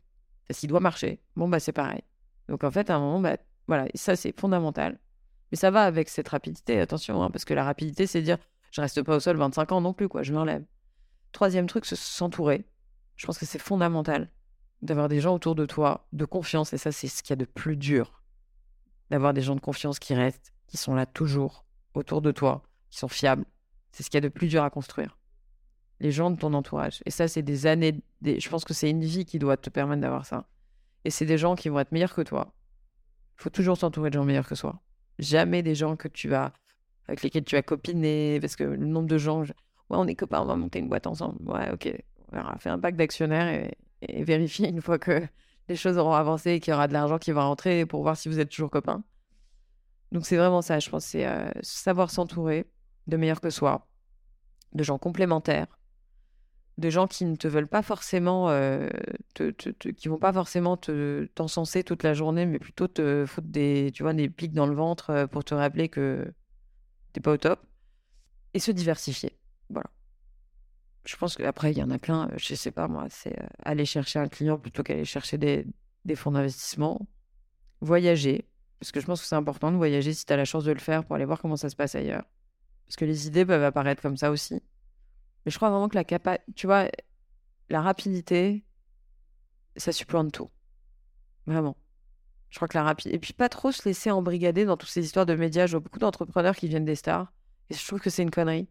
Parce 0.49 0.61
qu'il 0.61 0.69
doit 0.69 0.81
marcher. 0.81 1.21
Bon, 1.37 1.49
bah 1.49 1.61
c'est 1.61 1.73
pareil. 1.73 2.03
Donc 2.49 2.65
en 2.65 2.71
fait, 2.71 2.91
à 2.91 2.97
un 2.97 3.01
moment, 3.01 3.21
bah, 3.21 3.37
voilà, 3.69 3.87
ça 3.95 4.17
c'est 4.17 4.39
fondamental. 4.39 4.99
Mais 5.51 5.57
ça 5.57 5.71
va 5.71 5.85
avec 5.85 6.09
cette 6.09 6.29
rapidité, 6.29 6.81
attention, 6.81 7.23
hein, 7.23 7.31
parce 7.31 7.45
que 7.45 7.55
la 7.55 7.65
rapidité, 7.65 8.07
c'est 8.07 8.23
dire 8.23 8.39
je 8.71 8.81
reste 8.81 9.03
pas 9.03 9.17
au 9.17 9.21
sol 9.21 9.37
25 9.37 9.73
ans 9.73 9.81
non 9.81 9.93
plus, 9.93 10.09
quoi, 10.09 10.23
je 10.23 10.33
me 10.33 10.39
relève. 10.39 10.65
Troisième 11.33 11.67
truc, 11.67 11.87
c'est 11.87 11.97
s'entourer. 11.97 12.65
Je 13.17 13.27
pense 13.27 13.39
que 13.39 13.47
c'est 13.47 13.59
fondamental 13.59 14.31
d'avoir 14.83 15.09
des 15.09 15.21
gens 15.21 15.35
autour 15.35 15.55
de 15.55 15.67
toi 15.67 16.07
de 16.13 16.25
confiance, 16.25 16.73
et 16.73 16.79
ça, 16.79 16.93
c'est 16.93 17.09
ce 17.09 17.23
qu'il 17.23 17.31
y 17.31 17.33
a 17.35 17.37
de 17.37 17.45
plus 17.45 17.77
dur. 17.77 18.23
D'avoir 19.11 19.35
des 19.35 19.43
gens 19.43 19.57
de 19.57 19.61
confiance 19.61 19.99
qui 19.99 20.15
restent, 20.15 20.53
qui 20.67 20.77
sont 20.77 20.95
là 20.95 21.05
toujours 21.05 21.65
autour 21.95 22.23
de 22.23 22.31
toi, 22.31 22.63
qui 22.91 22.99
sont 22.99 23.09
fiables. 23.09 23.45
C'est 23.91 24.05
ce 24.05 24.11
qu'il 24.11 24.17
y 24.17 24.25
a 24.25 24.29
de 24.29 24.33
plus 24.33 24.49
dur 24.49 24.63
à 24.63 24.71
construire. 24.71 25.19
Les 26.01 26.11
gens 26.11 26.31
de 26.31 26.37
ton 26.37 26.55
entourage. 26.55 27.03
Et 27.05 27.11
ça, 27.11 27.29
c'est 27.29 27.43
des 27.43 27.67
années. 27.67 28.01
Des... 28.23 28.41
Je 28.41 28.49
pense 28.49 28.65
que 28.65 28.75
c'est 28.75 28.91
une 28.91 29.05
vie 29.05 29.25
qui 29.25 29.39
doit 29.39 29.57
te 29.57 29.71
permettre 29.71 30.01
d'avoir 30.01 30.27
ça. 30.27 30.49
Et 31.05 31.11
c'est 31.11 31.27
des 31.27 31.39
gens 31.39 31.55
qui 31.55 31.69
vont 31.69 31.79
être 31.79 31.93
meilleurs 31.93 32.15
que 32.15 32.23
toi. 32.23 32.55
Il 33.39 33.43
faut 33.43 33.51
toujours 33.51 33.77
s'entourer 33.77 34.11
de 34.11 34.15
gens 34.15 34.25
meilleurs 34.25 34.49
que 34.49 34.55
soi. 34.55 34.81
Jamais 35.19 35.63
des 35.63 35.75
gens 35.75 35.97
que 35.97 36.09
tu 36.09 36.29
vas 36.29 36.53
avec 37.07 37.23
lesquels 37.23 37.45
tu 37.45 37.57
vas 37.57 37.63
copiner, 37.63 38.39
parce 38.41 38.57
que 38.57 38.65
le 38.65 38.87
nombre 38.87 39.09
de 39.09 39.19
gens, 39.19 39.43
ouais, 39.43 39.53
on 39.91 40.07
est 40.07 40.15
copains, 40.15 40.41
on 40.41 40.47
va 40.47 40.57
monter 40.57 40.79
une 40.79 40.89
boîte 40.89 41.07
ensemble. 41.07 41.37
Ouais, 41.51 41.71
ok, 41.73 41.93
on 42.29 42.37
verra. 42.37 42.57
Fais 42.59 42.71
un 42.71 42.79
pack 42.79 42.97
d'actionnaires 42.97 43.49
et, 43.49 43.77
et 44.03 44.23
vérifie 44.23 44.65
une 44.65 44.81
fois 44.81 44.99
que 44.99 45.21
les 45.69 45.77
choses 45.77 45.99
auront 45.99 46.15
avancé 46.15 46.53
et 46.53 46.61
qu'il 46.61 46.73
y 46.73 46.75
aura 46.75 46.89
de 46.89 46.93
l'argent 46.93 47.19
qui 47.19 47.33
va 47.33 47.45
rentrer 47.45 47.87
pour 47.87 48.03
voir 48.03 48.17
si 48.17 48.29
vous 48.29 48.39
êtes 48.41 48.51
toujours 48.51 48.71
copains. 48.71 49.03
Donc 50.13 50.27
c'est 50.27 50.37
vraiment 50.37 50.63
ça, 50.63 50.79
je 50.79 50.91
pense, 50.91 51.05
c'est 51.05 51.27
euh, 51.27 51.51
savoir 51.63 52.11
s'entourer 52.11 52.67
de 53.07 53.17
meilleurs 53.17 53.41
que 53.41 53.51
soi, 53.51 53.87
de 54.73 54.83
gens 54.83 54.99
complémentaires, 54.99 55.67
de 56.81 56.91
gens 56.91 57.07
qui 57.07 57.25
ne 57.25 57.37
te 57.37 57.47
veulent 57.47 57.69
pas 57.69 57.83
forcément, 57.83 58.49
euh, 58.51 58.89
te, 59.35 59.51
qui 59.71 60.09
vont 60.09 60.19
pas 60.19 60.33
forcément 60.33 60.77
te 60.77 61.27
t'encenser 61.35 61.85
toute 61.85 62.03
la 62.03 62.15
journée, 62.15 62.47
mais 62.47 62.59
plutôt 62.59 62.89
te 62.89 63.25
foutre 63.27 63.47
des, 63.49 63.91
tu 63.95 64.03
vois, 64.03 64.13
des 64.13 64.29
pics 64.29 64.53
dans 64.53 64.67
le 64.67 64.75
ventre 64.75 65.11
euh, 65.11 65.27
pour 65.27 65.45
te 65.45 65.55
rappeler 65.55 65.89
que 65.89 66.33
t'es 67.13 67.21
pas 67.21 67.33
au 67.33 67.37
top. 67.37 67.61
Et 68.55 68.59
se 68.59 68.73
diversifier. 68.73 69.39
Voilà. 69.69 69.91
Je 71.05 71.17
pense 71.17 71.37
qu'après, 71.37 71.73
il 71.73 71.79
y 71.79 71.83
en 71.83 71.91
a 71.91 71.99
plein, 71.99 72.29
euh, 72.29 72.35
je 72.37 72.55
sais 72.55 72.71
pas 72.71 72.89
moi, 72.89 73.07
c'est 73.11 73.39
euh, 73.39 73.47
aller 73.65 73.85
chercher 73.85 74.19
un 74.19 74.29
client 74.29 74.59
plutôt 74.59 74.83
qu'aller 74.83 75.05
chercher 75.05 75.39
des, 75.39 75.67
des 76.05 76.17
fonds 76.17 76.33
d'investissement. 76.33 77.07
Voyager, 77.81 78.47
parce 78.79 78.93
que 78.93 79.01
je 79.01 79.07
pense 79.07 79.23
que 79.23 79.27
c'est 79.27 79.37
important 79.37 79.71
de 79.71 79.77
voyager 79.77 80.13
si 80.13 80.27
tu 80.27 80.33
as 80.33 80.37
la 80.37 80.45
chance 80.45 80.65
de 80.65 80.73
le 80.73 80.79
faire 80.79 81.05
pour 81.05 81.17
aller 81.17 81.25
voir 81.25 81.41
comment 81.41 81.57
ça 81.57 81.71
se 81.71 81.77
passe 81.77 81.95
ailleurs. 81.95 82.25
Parce 82.87 82.97
que 82.97 83.05
les 83.05 83.27
idées 83.27 83.47
peuvent 83.47 83.63
apparaître 83.63 84.03
comme 84.03 84.17
ça 84.17 84.31
aussi. 84.31 84.63
Mais 85.45 85.53
je 85.53 85.57
crois 85.57 85.71
vraiment 85.71 85.89
que 85.89 85.95
la 85.95 86.05
capa... 86.05 86.39
tu 86.55 86.67
vois, 86.67 86.89
la 87.69 87.81
rapidité, 87.83 88.65
ça 89.77 89.93
supplante 89.93 90.33
tout. 90.33 90.51
Vraiment. 91.47 91.77
Je 92.51 92.57
crois 92.57 92.69
que 92.69 92.77
la 92.77 92.85
rapidité. 92.85 93.15
Et 93.15 93.19
puis 93.19 93.33
pas 93.33 93.49
trop 93.49 93.73
se 93.73 93.89
laisser 93.89 94.11
embrigader 94.11 94.65
dans 94.65 94.77
toutes 94.77 94.91
ces 94.91 95.05
histoires 95.05 95.27
de 95.27 95.35
médias. 95.35 95.67
Je 95.67 95.73
vois 95.73 95.81
beaucoup 95.81 96.01
d'entrepreneurs 96.01 96.57
qui 96.57 96.69
viennent 96.69 96.85
des 96.85 96.97
stars. 96.97 97.33
Et 97.71 97.75
je 97.75 97.87
trouve 97.87 98.01
que 98.01 98.11
c'est 98.11 98.23
une 98.23 98.31
connerie. 98.31 98.69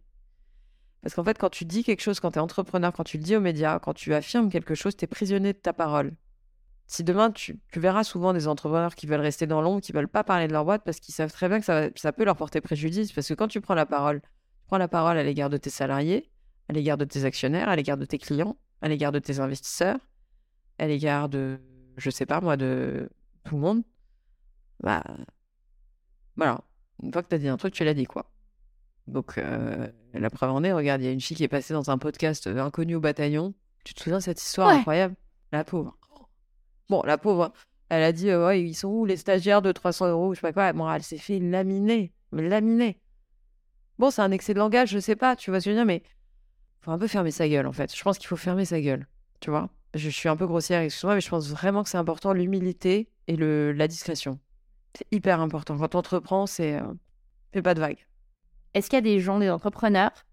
Parce 1.02 1.16
qu'en 1.16 1.24
fait, 1.24 1.38
quand 1.38 1.50
tu 1.50 1.64
dis 1.64 1.84
quelque 1.84 2.02
chose, 2.02 2.20
quand 2.20 2.32
tu 2.32 2.40
es 2.40 2.42
entrepreneur, 2.42 2.92
quand 2.92 3.06
tu 3.06 3.18
le 3.18 3.24
dis 3.24 3.36
aux 3.38 3.42
médias, 3.42 3.80
quand 3.80 3.94
tu 3.94 4.14
affirmes 4.14 4.50
quelque 4.50 4.76
chose, 4.76 4.98
tu 4.98 5.06
es 5.06 5.08
prisonnier 5.08 5.54
de 5.54 5.58
ta 5.58 5.72
parole. 5.72 6.14
Si 6.88 7.04
demain, 7.04 7.32
tu, 7.32 7.62
verras 7.76 8.04
souvent 8.04 8.34
des 8.34 8.48
entrepreneurs 8.48 8.96
qui 8.96 9.08
veulent 9.08 9.22
rester 9.22 9.48
dans 9.48 9.62
l'ombre, 9.62 9.80
qui 9.80 9.94
veulent 9.94 10.10
pas 10.10 10.24
parler 10.24 10.48
de 10.48 10.54
leur 10.54 10.66
boîte 10.66 10.84
parce 10.84 11.00
qu'ils 11.00 11.14
savent 11.14 11.32
très 11.32 11.48
bien 11.48 11.60
que 11.60 11.66
ça, 11.66 11.88
ça 11.96 12.12
peut 12.12 12.26
leur 12.26 12.36
porter 12.36 12.60
préjudice. 12.60 13.14
Parce 13.14 13.28
que 13.28 13.34
quand 13.34 13.48
tu 13.48 13.62
prends 13.62 13.76
la 13.76 13.86
parole, 13.86 14.22
tu 14.22 14.66
prends 14.68 14.78
la 14.78 14.88
parole 14.90 15.18
à 15.18 15.24
l'égard 15.24 15.50
de 15.50 15.58
tes 15.58 15.70
salariés, 15.70 16.30
à 16.70 16.74
l'égard 16.74 16.98
de 16.98 17.06
tes 17.06 17.26
actionnaires, 17.26 17.68
à 17.70 17.76
l'égard 17.76 17.98
de 17.98 18.06
tes 18.06 18.18
clients, 18.18 18.56
à 18.82 18.88
l'égard 18.88 19.12
de 19.12 19.20
tes 19.20 19.40
investisseurs, 19.40 19.98
à 20.78 20.88
l'égard 20.88 21.28
de, 21.30 21.60
je 21.98 22.10
sais 22.10 22.26
pas 22.26 22.40
moi, 22.42 22.56
de 22.58 23.10
tout 23.44 23.56
le 23.56 23.62
monde, 23.62 23.84
bah, 24.82 25.04
voilà. 26.36 26.62
Une 27.04 27.12
fois 27.12 27.24
que 27.24 27.30
tu 27.30 27.36
as 27.36 27.40
dit 27.40 27.48
un 27.48 27.58
truc, 27.58 27.74
tu 27.74 27.84
l'as 27.84 27.94
dit, 27.94 28.06
quoi. 28.06 28.32
Donc, 29.08 29.38
euh, 29.38 29.88
la 30.14 30.30
preuve 30.30 30.52
en 30.52 30.64
est, 30.64 30.72
regarde, 30.72 31.02
il 31.02 31.06
y 31.06 31.08
a 31.08 31.12
une 31.12 31.22
fille 31.22 31.36
qui 31.36 31.44
est 31.44 31.48
passée 31.50 31.74
dans 31.74 31.90
un 31.90 31.98
podcast 31.98 32.48
inconnu 32.48 32.96
au 32.96 33.00
bataillon. 33.00 33.54
Tu 33.84 33.94
te 33.94 34.02
souviens 34.02 34.20
de 34.20 34.24
cette 34.24 34.42
histoire 34.42 34.68
Ouais. 34.70 34.76
incroyable? 34.76 35.16
La 35.52 35.64
pauvre. 35.64 35.98
Bon, 36.90 37.02
la 37.04 37.18
pauvre, 37.18 37.46
hein. 37.46 37.54
elle 37.90 38.04
a 38.04 38.12
dit, 38.12 38.30
euh, 38.30 38.46
ouais, 38.48 38.62
ils 38.64 38.76
sont 38.76 38.90
où 38.90 39.06
les 39.06 39.18
stagiaires 39.18 39.62
de 39.62 39.72
300 39.72 40.10
euros, 40.10 40.34
je 40.34 40.40
sais 40.40 40.42
pas 40.42 40.54
quoi. 40.54 40.74
Bon, 40.74 40.92
elle 40.92 41.04
s'est 41.04 41.18
fait 41.18 41.40
laminer, 41.40 42.14
laminer. 42.32 43.00
Bon, 43.98 44.12
c'est 44.12 44.22
un 44.22 44.32
excès 44.32 44.54
de 44.54 44.60
langage, 44.60 44.90
je 44.90 45.00
sais 45.00 45.16
pas, 45.16 45.36
tu 45.36 45.50
vois 45.50 45.60
ce 45.60 45.66
que 45.66 45.72
je 45.72 45.76
veux 45.76 45.80
dire, 45.82 45.86
mais 45.86 46.04
faut 46.82 46.92
un 46.92 46.98
peu 46.98 47.08
fermer 47.08 47.32
sa 47.32 47.48
gueule, 47.50 47.68
en 47.68 47.72
fait. 47.74 47.96
Je 47.96 48.02
pense 48.04 48.18
qu'il 48.18 48.28
faut 48.28 48.38
fermer 48.38 48.66
sa 48.66 48.82
gueule, 48.82 49.08
tu 49.40 49.50
vois. 49.50 49.70
Je 49.96 50.10
suis 50.10 50.30
un 50.30 50.36
peu 50.38 50.48
grossière, 50.48 50.82
excuse-moi, 50.82 51.16
mais 51.16 51.22
je 51.22 51.30
pense 51.30 51.50
vraiment 51.50 51.84
que 51.84 51.90
c'est 51.90 51.98
important 51.98 52.34
l'humilité 52.34 53.10
et 53.28 53.36
le, 53.36 53.72
la 53.74 53.88
discrétion. 53.88 54.40
C'est 54.96 55.08
hyper 55.12 55.42
important. 55.42 55.78
Quand 55.78 55.96
on 55.96 56.00
entreprend, 56.00 56.46
c'est. 56.48 56.76
euh, 56.80 56.94
fais 57.54 57.62
pas 57.62 57.74
de 57.74 57.80
vagues. 57.82 58.06
Est-ce 58.74 58.90
qu'il 58.90 58.98
y 58.98 59.00
a 59.00 59.02
des 59.02 59.20
gens, 59.20 59.40
des 59.40 59.50
entrepreneurs 59.50 60.26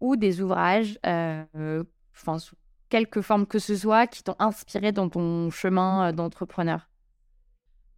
ou 0.00 0.16
des 0.16 0.40
ouvrages, 0.40 0.98
euh, 1.06 1.44
euh, 1.56 1.84
enfin, 2.14 2.38
sous 2.38 2.56
quelque 2.88 3.22
forme 3.22 3.46
que 3.46 3.58
ce 3.58 3.76
soit, 3.76 4.06
qui 4.06 4.22
t'ont 4.22 4.36
inspiré 4.38 4.92
dans 4.92 5.08
ton 5.08 5.50
chemin 5.50 6.08
euh, 6.08 6.12
d'entrepreneur? 6.12 6.88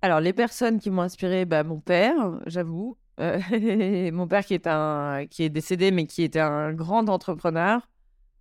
Alors, 0.03 0.21
les 0.21 0.33
personnes 0.33 0.79
qui 0.81 0.91
m'ont 0.91 1.03
inspiré, 1.03 1.45
bah, 1.47 1.65
mon 1.65 1.81
père, 1.81 2.41
j'avoue. 2.47 2.99
Euh, 3.21 3.41
mon 4.13 4.27
père 4.29 4.45
qui 4.45 4.55
est, 4.55 4.67
un, 4.67 5.27
qui 5.31 5.45
est 5.45 5.49
décédé, 5.51 5.91
mais 5.91 6.07
qui 6.07 6.23
était 6.23 6.41
un 6.41 6.73
grand 6.75 7.09
entrepreneur. 7.09 7.89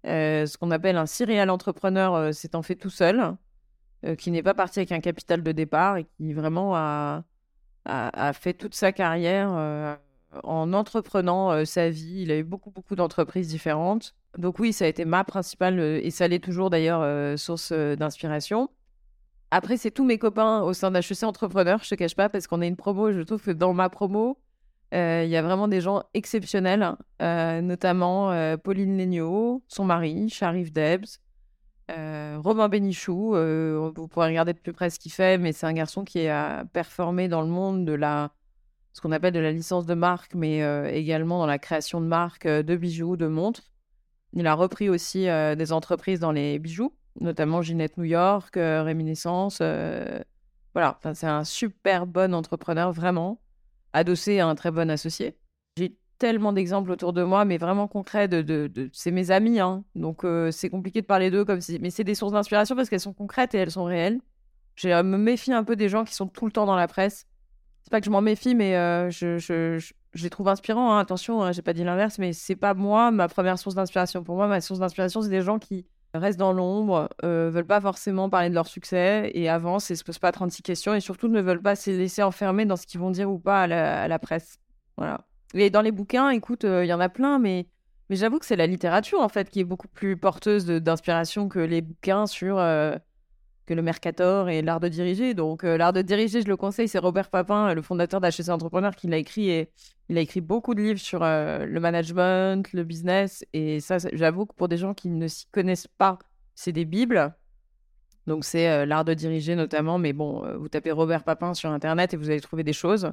Euh, 0.06 0.45
ce 0.45 0.58
qu'on 0.58 0.72
appelle 0.72 0.97
un 0.97 1.06
serial 1.06 1.49
entrepreneur, 1.49 2.14
euh, 2.14 2.32
s'étant 2.32 2.62
fait 2.62 2.76
tout 2.76 2.89
seul, 2.89 3.36
euh, 4.06 4.16
qui 4.16 4.32
n'est 4.32 4.43
pas 4.43 4.54
parti 4.54 4.80
avec 4.80 4.91
un 4.91 4.99
capital 4.99 5.43
de 5.43 5.51
départ 5.51 5.97
et 5.97 6.06
qui 6.18 6.34
vraiment 6.34 6.76
a, 6.76 7.24
a, 7.86 8.28
a 8.28 8.34
fait 8.34 8.54
toute 8.54 8.76
sa 8.76 8.91
carrière 8.91 9.49
euh, 9.54 9.95
en 10.43 10.74
entreprenant 10.74 11.64
sa 11.66 11.89
vie. 11.89 12.24
Il 12.24 12.32
a 12.32 12.38
eu 12.38 12.43
beaucoup, 12.43 12.72
beaucoup 12.72 12.95
d'entreprises 12.95 13.47
différentes. 13.47 14.16
Donc 14.38 14.60
oui, 14.60 14.74
ça 14.74 14.86
a 14.86 14.88
été 14.88 15.06
ma 15.06 15.24
principale, 15.24 15.80
et 15.80 16.10
ça 16.10 16.28
l'est 16.28 16.43
toujours 16.43 16.72
d'ailleurs, 16.72 17.38
source 17.38 17.72
d'inspiration. 17.72 18.70
Après, 19.51 19.78
c'est 19.78 19.91
tous 19.91 20.04
mes 20.04 20.18
copains 20.18 20.64
au 20.64 20.74
sein 20.74 20.89
d'HEC 20.89 21.22
Entrepreneur, 21.22 21.80
je 21.84 21.89
te 21.91 21.93
cache 21.93 22.16
pas, 22.16 22.30
parce 22.30 22.47
qu'on 22.47 22.64
est 22.64 22.68
une 22.68 22.76
promo, 22.76 23.12
je 23.12 23.22
trouve 23.22 23.43
que 23.43 23.51
dans 23.51 23.76
ma 23.76 23.89
promo, 23.89 24.39
il 24.93 25.29
y 25.29 25.35
a 25.37 25.41
vraiment 25.41 25.67
des 25.67 25.81
gens 25.81 26.03
exceptionnels, 26.13 26.95
euh, 27.21 27.61
notamment 27.61 28.31
euh, 28.31 28.57
Pauline 28.57 28.97
Legnaud, 28.97 29.63
son 29.67 29.85
mari, 29.85 30.29
Sharif 30.29 30.71
Debs, 30.71 31.19
euh, 31.91 32.37
Romain 32.43 32.69
Bénichou. 32.69 33.35
euh, 33.35 33.91
vous 33.95 34.07
pourrez 34.07 34.27
regarder 34.27 34.53
de 34.53 34.59
plus 34.59 34.73
près 34.73 34.89
ce 34.89 34.99
qu'il 34.99 35.11
fait, 35.11 35.37
mais 35.37 35.51
c'est 35.51 35.65
un 35.65 35.73
garçon 35.73 36.03
qui 36.03 36.27
a 36.27 36.65
performé 36.73 37.27
dans 37.27 37.41
le 37.41 37.47
monde 37.47 37.85
de 37.85 37.93
la, 37.93 38.31
ce 38.93 39.01
qu'on 39.01 39.11
appelle 39.11 39.33
de 39.33 39.39
la 39.39 39.51
licence 39.51 39.85
de 39.85 39.93
marque, 39.95 40.35
mais 40.35 40.63
euh, 40.63 40.87
également 40.91 41.39
dans 41.39 41.47
la 41.47 41.59
création 41.59 41.99
de 41.99 42.05
marques 42.05 42.45
euh, 42.45 42.63
de 42.63 42.75
bijoux, 42.75 43.17
de 43.17 43.27
montres. 43.27 43.63
Il 44.33 44.47
a 44.47 44.53
repris 44.53 44.89
aussi 44.89 45.27
euh, 45.29 45.55
des 45.55 45.73
entreprises 45.73 46.19
dans 46.19 46.31
les 46.31 46.59
bijoux, 46.59 46.93
notamment 47.19 47.61
Ginette 47.61 47.97
New 47.97 48.03
York, 48.05 48.57
euh, 48.57 48.83
Réminiscence. 48.83 49.59
euh, 49.61 50.19
voilà, 50.73 50.95
Enfin, 50.97 51.13
c'est 51.13 51.27
un 51.27 51.43
super 51.43 52.07
bon 52.07 52.33
entrepreneur, 52.33 52.91
vraiment, 52.91 53.39
adossé 53.93 54.39
à 54.39 54.47
un 54.47 54.55
très 54.55 54.71
bon 54.71 54.89
associé. 54.89 55.37
J'ai 55.77 55.95
tellement 56.19 56.53
d'exemples 56.53 56.91
autour 56.91 57.13
de 57.13 57.23
moi, 57.23 57.45
mais 57.45 57.57
vraiment 57.57 57.87
concrets. 57.87 58.27
De, 58.27 58.41
de, 58.41 58.89
C'est 58.93 59.11
mes 59.11 59.31
amis, 59.31 59.59
hein. 59.59 59.83
donc 59.95 60.23
euh, 60.23 60.51
c'est 60.51 60.69
compliqué 60.69 61.01
de 61.01 61.05
parler 61.05 61.31
d'eux 61.31 61.45
comme 61.45 61.61
si. 61.61 61.79
Mais 61.79 61.89
c'est 61.89 62.03
des 62.03 62.15
sources 62.15 62.33
d'inspiration 62.33 62.75
parce 62.75 62.89
qu'elles 62.89 62.99
sont 62.99 63.13
concrètes 63.13 63.53
et 63.55 63.57
elles 63.57 63.71
sont 63.71 63.85
réelles. 63.85 64.19
Je 64.75 64.87
me 65.01 65.17
méfie 65.17 65.53
un 65.53 65.63
peu 65.63 65.75
des 65.75 65.89
gens 65.89 66.03
qui 66.03 66.15
sont 66.15 66.27
tout 66.27 66.45
le 66.45 66.51
temps 66.51 66.65
dans 66.65 66.75
la 66.75 66.87
presse. 66.87 67.27
C'est 67.83 67.91
pas 67.91 67.99
que 67.99 68.05
je 68.05 68.11
m'en 68.11 68.21
méfie, 68.21 68.55
mais 68.55 68.75
euh, 68.77 69.09
je, 69.11 69.37
je, 69.37 69.77
je, 69.77 69.93
je 70.13 70.23
les 70.23 70.29
trouve 70.29 70.47
inspirants. 70.47 70.93
hein. 70.93 70.99
Attention, 70.99 71.43
hein, 71.43 71.51
j'ai 71.51 71.61
pas 71.61 71.73
dit 71.73 71.83
l'inverse, 71.83 72.17
mais 72.17 72.33
c'est 72.33 72.55
pas 72.55 72.73
moi 72.73 73.11
ma 73.11 73.27
première 73.27 73.59
source 73.59 73.75
d'inspiration. 73.75 74.23
Pour 74.23 74.35
moi, 74.35 74.47
ma 74.47 74.61
source 74.61 74.79
d'inspiration, 74.79 75.21
c'est 75.21 75.29
des 75.29 75.41
gens 75.41 75.59
qui 75.59 75.85
restent 76.14 76.39
dans 76.39 76.53
l'ombre, 76.53 77.09
euh, 77.24 77.49
veulent 77.51 77.66
pas 77.66 77.82
forcément 77.82 78.30
parler 78.30 78.49
de 78.49 78.53
leur 78.53 78.68
succès 78.68 79.32
et 79.34 79.49
avancent 79.49 79.89
et 79.91 79.95
se 79.95 80.03
posent 80.03 80.20
pas 80.20 80.32
36 80.32 80.61
questions 80.61 80.93
et 80.93 80.99
surtout 80.99 81.28
ne 81.28 81.41
veulent 81.41 81.61
pas 81.61 81.76
se 81.76 81.89
laisser 81.89 82.22
enfermer 82.24 82.66
dans 82.66 82.76
ce 82.76 82.86
qu'ils 82.86 82.99
vont 82.99 83.11
dire 83.11 83.32
ou 83.32 83.39
pas 83.39 83.64
à 83.64 84.07
la, 84.07 84.20
presse. 84.20 84.59
Voilà. 84.97 85.26
Et 85.55 85.70
dans 85.70 85.82
les 85.82 85.91
bouquins, 85.91 86.30
écoute, 86.30 86.66
euh, 86.66 86.86
il 86.86 86.88
y 86.88 86.93
en 86.93 86.99
a 86.99 87.09
plein, 87.09 87.39
mais, 87.39 87.68
j'avoue 88.09 88.38
que 88.38 88.45
c'est 88.45 88.55
la 88.55 88.68
littérature 88.68 89.22
en 89.22 89.30
fait 89.30 89.49
qui 89.49 89.59
est 89.59 89.64
beaucoup 89.64 89.88
plus 89.88 90.18
porteuse 90.18 90.68
d'inspiration 90.68 91.49
que 91.49 91.57
les 91.57 91.82
bouquins 91.82 92.28
sur 92.28 92.59
euh, 92.59 92.95
que 93.66 93.74
le 93.74 93.82
Mercator 93.82 94.49
et 94.49 94.61
l'art 94.61 94.80
de 94.80 94.88
diriger. 94.88 95.34
Donc 95.34 95.64
euh, 95.64 95.78
l'art 95.78 95.93
de 95.93 96.01
diriger, 96.01 96.41
je 96.41 96.47
le 96.47 96.57
conseille, 96.57 96.88
c'est 96.88 96.99
Robert 96.99 97.30
Papin, 97.30 97.74
le 97.74 97.82
fondateur 97.82 98.22
d'HEC 98.22 98.49
Entrepreneur, 98.49 98.95
qui 98.95 99.07
l'a 99.07 99.18
écrit 99.18 99.49
et 99.49 99.70
il 100.09 100.18
a 100.18 100.22
écrit 100.22 100.41
beaucoup 100.41 100.76
de 100.76 100.82
livres 100.82 100.99
sur 100.99 101.24
euh, 101.24 101.66
le 101.66 101.80
management, 101.80 102.72
le 102.74 102.84
business. 102.84 103.45
Et 103.53 103.80
ça, 103.80 103.97
j'avoue 104.11 104.45
que 104.45 104.53
pour 104.53 104.68
des 104.68 104.78
gens 104.78 104.93
qui 104.93 105.09
ne 105.09 105.28
s'y 105.28 105.47
connaissent 105.47 105.88
pas, 105.88 106.20
c'est 106.55 106.72
des 106.72 106.86
bibles. 106.86 107.34
Donc 108.28 108.45
c'est 108.45 108.70
euh, 108.70 108.86
l'art 108.86 109.05
de 109.05 109.14
diriger 109.14 109.55
notamment. 109.55 109.97
Mais 109.97 110.14
bon, 110.14 110.45
euh, 110.45 110.57
vous 110.57 110.70
tapez 110.70 110.91
Robert 110.91 111.24
Papin 111.24 111.53
sur 111.53 111.70
Internet 111.70 112.14
et 112.14 112.18
vous 112.18 112.30
allez 112.30 112.41
trouver 112.41 112.64
des 112.64 112.74
choses. 112.74 113.11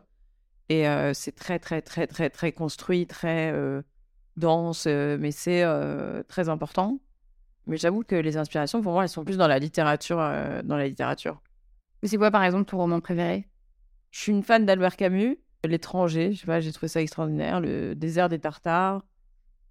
Et 0.69 0.87
euh, 0.89 1.13
c'est 1.15 1.33
très, 1.33 1.59
très, 1.59 1.83
très, 1.83 2.07
très, 2.07 2.31
très 2.31 2.53
construit, 2.53 3.07
très 3.07 3.53
euh, 3.53 3.83
dense, 4.37 4.85
euh, 4.87 5.17
mais 5.19 5.33
c'est 5.33 5.63
euh, 5.65 6.23
très 6.29 6.49
important. 6.49 7.01
Mais 7.71 7.77
j'avoue 7.77 8.03
que 8.03 8.17
les 8.17 8.37
inspirations, 8.37 8.83
pour 8.83 8.93
moi, 8.93 9.05
elles 9.05 9.09
sont 9.09 9.25
plus 9.25 9.37
dans 9.37 9.47
la 9.47 9.61
littérature. 9.61 10.19
euh, 10.21 10.61
dans 10.63 10.77
la 10.77 10.89
littérature. 10.89 11.41
Mais 12.03 12.09
c'est 12.09 12.17
quoi, 12.17 12.33
par 12.33 12.43
exemple, 12.43 12.65
ton 12.65 12.79
roman 12.79 13.01
préféré? 13.01 13.49
Je 14.11 14.19
suis 14.19 14.33
une 14.33 14.43
fan 14.43 14.67
d'Albert 14.67 14.97
Camus, 14.97 15.39
L'étranger, 15.65 16.33
je 16.33 16.41
sais 16.41 16.47
pas, 16.47 16.59
j'ai 16.59 16.73
trouvé 16.73 16.89
ça 16.89 17.01
extraordinaire. 17.01 17.61
Le 17.61 17.95
désert 17.95 18.29
des 18.29 18.41
Tartares, 18.41 19.03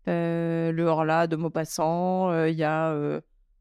euh, 0.07 0.71
le 0.71 0.83
Horla 0.85 1.27
de 1.27 1.35
Maupassant, 1.35 2.31
euh, 2.31 2.47
il 2.49 2.55
y 2.55 2.63
a 2.63 2.95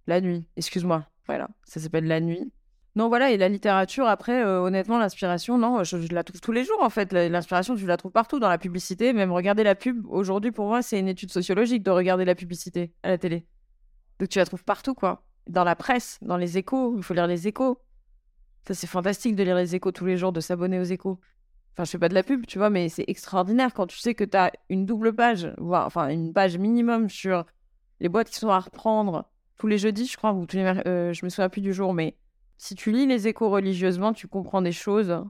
La 0.06 0.20
Nuit, 0.20 0.46
excuse-moi, 0.56 1.04
voilà, 1.26 1.48
ça 1.64 1.80
s'appelle 1.80 2.06
La 2.06 2.20
Nuit. 2.20 2.52
Non, 2.94 3.08
voilà, 3.08 3.32
et 3.32 3.38
la 3.38 3.48
littérature, 3.48 4.06
après, 4.06 4.44
honnêtement, 4.44 4.98
l'inspiration, 4.98 5.58
non, 5.58 5.82
je, 5.82 6.00
je 6.00 6.14
la 6.14 6.22
trouve 6.22 6.40
tous 6.40 6.52
les 6.52 6.64
jours, 6.64 6.80
en 6.80 6.90
fait. 6.90 7.12
L'inspiration, 7.12 7.74
tu 7.74 7.86
la 7.86 7.96
trouves 7.96 8.12
partout, 8.12 8.38
dans 8.38 8.48
la 8.48 8.58
publicité, 8.58 9.12
même 9.12 9.32
regarder 9.32 9.64
la 9.64 9.74
pub. 9.74 10.06
Aujourd'hui, 10.08 10.52
pour 10.52 10.66
moi, 10.66 10.82
c'est 10.82 10.98
une 10.98 11.08
étude 11.08 11.30
sociologique 11.32 11.82
de 11.82 11.90
regarder 11.90 12.24
la 12.24 12.34
publicité 12.34 12.92
à 13.02 13.08
la 13.08 13.18
télé. 13.18 13.46
Donc, 14.18 14.28
tu 14.28 14.38
la 14.38 14.44
trouves 14.44 14.64
partout, 14.64 14.94
quoi. 14.94 15.24
Dans 15.46 15.64
la 15.64 15.76
presse, 15.76 16.18
dans 16.22 16.36
les 16.36 16.58
échos, 16.58 16.94
il 16.96 17.02
faut 17.02 17.14
lire 17.14 17.26
les 17.26 17.48
échos. 17.48 17.80
Ça, 18.66 18.74
c'est 18.74 18.86
fantastique 18.86 19.34
de 19.34 19.42
lire 19.42 19.56
les 19.56 19.74
échos 19.74 19.92
tous 19.92 20.04
les 20.04 20.16
jours, 20.16 20.32
de 20.32 20.40
s'abonner 20.40 20.78
aux 20.78 20.84
échos. 20.84 21.18
Enfin, 21.72 21.84
je 21.84 21.90
fais 21.90 21.98
pas 21.98 22.08
de 22.08 22.14
la 22.14 22.22
pub, 22.22 22.44
tu 22.44 22.58
vois, 22.58 22.70
mais 22.70 22.88
c'est 22.88 23.04
extraordinaire 23.06 23.72
quand 23.72 23.86
tu 23.86 23.98
sais 23.98 24.14
que 24.14 24.24
tu 24.24 24.36
as 24.36 24.52
une 24.68 24.84
double 24.84 25.14
page, 25.14 25.54
voire 25.58 25.86
enfin 25.86 26.08
une 26.08 26.32
page 26.32 26.58
minimum 26.58 27.08
sur 27.08 27.46
les 28.00 28.08
boîtes 28.08 28.30
qui 28.30 28.34
sont 28.36 28.48
à 28.48 28.58
reprendre 28.58 29.30
tous 29.56 29.68
les 29.68 29.78
jeudis, 29.78 30.06
je 30.06 30.16
crois, 30.16 30.32
ou 30.32 30.44
tous 30.44 30.56
les 30.56 30.64
euh, 30.64 31.12
je 31.12 31.24
me 31.24 31.30
souviens 31.30 31.48
plus 31.48 31.60
du 31.60 31.72
jour, 31.72 31.94
mais 31.94 32.16
si 32.56 32.74
tu 32.74 32.90
lis 32.90 33.06
les 33.06 33.28
échos 33.28 33.48
religieusement, 33.48 34.12
tu 34.12 34.26
comprends 34.26 34.60
des 34.60 34.72
choses 34.72 35.24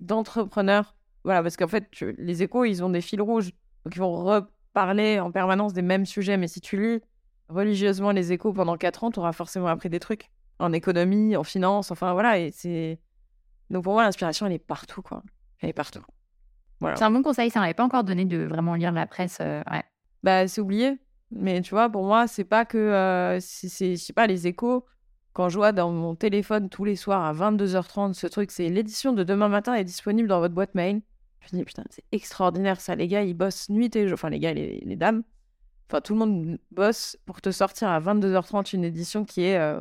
d'entrepreneurs. 0.00 0.94
Voilà, 1.24 1.42
parce 1.42 1.56
qu'en 1.56 1.68
fait, 1.68 1.88
les 2.18 2.42
échos, 2.42 2.64
ils 2.64 2.84
ont 2.84 2.90
des 2.90 3.00
fils 3.00 3.20
rouges, 3.20 3.50
donc 3.84 3.96
ils 3.96 4.00
vont 4.00 4.22
reparler 4.22 5.20
en 5.20 5.32
permanence 5.32 5.72
des 5.72 5.82
mêmes 5.82 6.06
sujets, 6.06 6.36
mais 6.36 6.48
si 6.48 6.60
tu 6.60 6.80
lis 6.80 7.00
religieusement 7.48 8.10
les 8.12 8.32
échos 8.32 8.52
pendant 8.52 8.76
4 8.76 9.04
ans, 9.04 9.10
tu 9.10 9.18
auras 9.20 9.32
forcément 9.32 9.66
appris 9.68 9.88
des 9.90 10.00
trucs. 10.00 10.30
En 10.58 10.72
économie, 10.72 11.36
en 11.36 11.44
finance, 11.44 11.90
enfin 11.90 12.12
voilà. 12.12 12.38
Et 12.38 12.50
c'est... 12.50 12.98
Donc 13.70 13.84
pour 13.84 13.92
moi, 13.92 14.02
l'inspiration, 14.04 14.46
elle 14.46 14.52
est 14.52 14.58
partout, 14.58 15.02
quoi. 15.02 15.22
Elle 15.60 15.70
est 15.70 15.74
partout. 15.74 16.02
Voilà. 16.80 16.96
C'est 16.96 17.04
un 17.04 17.10
bon 17.10 17.22
conseil, 17.22 17.50
ça 17.50 17.60
m'avait 17.60 17.74
pas 17.74 17.84
encore 17.84 18.04
donné 18.04 18.24
de 18.24 18.38
vraiment 18.44 18.74
lire 18.74 18.92
la 18.92 19.06
presse. 19.06 19.38
euh, 19.40 19.62
ouais. 19.70 19.82
Bah, 20.22 20.46
c'est 20.48 20.60
oublié. 20.60 20.98
Mais 21.30 21.60
tu 21.60 21.70
vois, 21.70 21.88
pour 21.90 22.04
moi, 22.04 22.26
c'est 22.26 22.44
pas 22.44 22.64
que. 22.64 22.78
euh, 22.78 23.38
c'est, 23.40 23.68
c'est- 23.68 23.96
je 23.96 24.02
sais 24.04 24.12
pas, 24.12 24.26
les 24.26 24.46
échos. 24.46 24.84
Quand 25.32 25.48
je 25.48 25.58
vois 25.58 25.72
dans 25.72 25.90
mon 25.92 26.16
téléphone 26.16 26.68
tous 26.68 26.84
les 26.84 26.96
soirs 26.96 27.22
à 27.24 27.32
22h30, 27.32 28.14
ce 28.14 28.26
truc, 28.26 28.50
c'est 28.50 28.68
l'édition 28.70 29.12
de 29.12 29.22
demain 29.22 29.48
matin 29.48 29.74
est 29.74 29.84
disponible 29.84 30.26
dans 30.28 30.40
votre 30.40 30.54
boîte 30.54 30.74
mail. 30.74 31.02
Je 31.40 31.54
me 31.56 31.60
dis, 31.60 31.64
putain, 31.64 31.84
c'est 31.90 32.04
extraordinaire 32.12 32.80
ça. 32.80 32.96
Les 32.96 33.06
gars, 33.06 33.22
ils 33.22 33.34
bossent 33.34 33.68
nuit 33.68 33.94
et 33.94 34.08
jour. 34.08 34.14
Enfin, 34.14 34.30
les 34.30 34.40
gars, 34.40 34.52
les, 34.54 34.80
les 34.84 34.96
dames. 34.96 35.22
Enfin, 35.90 36.00
tout 36.02 36.12
le 36.12 36.18
monde 36.18 36.58
bosse 36.70 37.16
pour 37.24 37.40
te 37.40 37.50
sortir 37.50 37.88
à 37.88 37.98
22h30 38.00 38.74
une 38.74 38.84
édition 38.84 39.24
qui 39.24 39.42
est. 39.44 39.58
euh, 39.58 39.80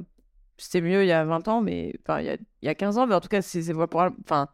c'était 0.57 0.81
mieux 0.81 1.03
il 1.03 1.07
y 1.07 1.11
a 1.11 1.23
20 1.25 1.47
ans, 1.49 1.61
mais. 1.61 1.93
Enfin, 2.01 2.21
il 2.21 2.25
y 2.25 2.29
a, 2.29 2.35
il 2.61 2.65
y 2.65 2.69
a 2.69 2.75
15 2.75 2.97
ans, 2.97 3.07
mais 3.07 3.15
en 3.15 3.19
tout 3.19 3.27
cas, 3.27 3.41
c'est, 3.41 3.73
pour. 3.73 4.01
Enfin, 4.23 4.47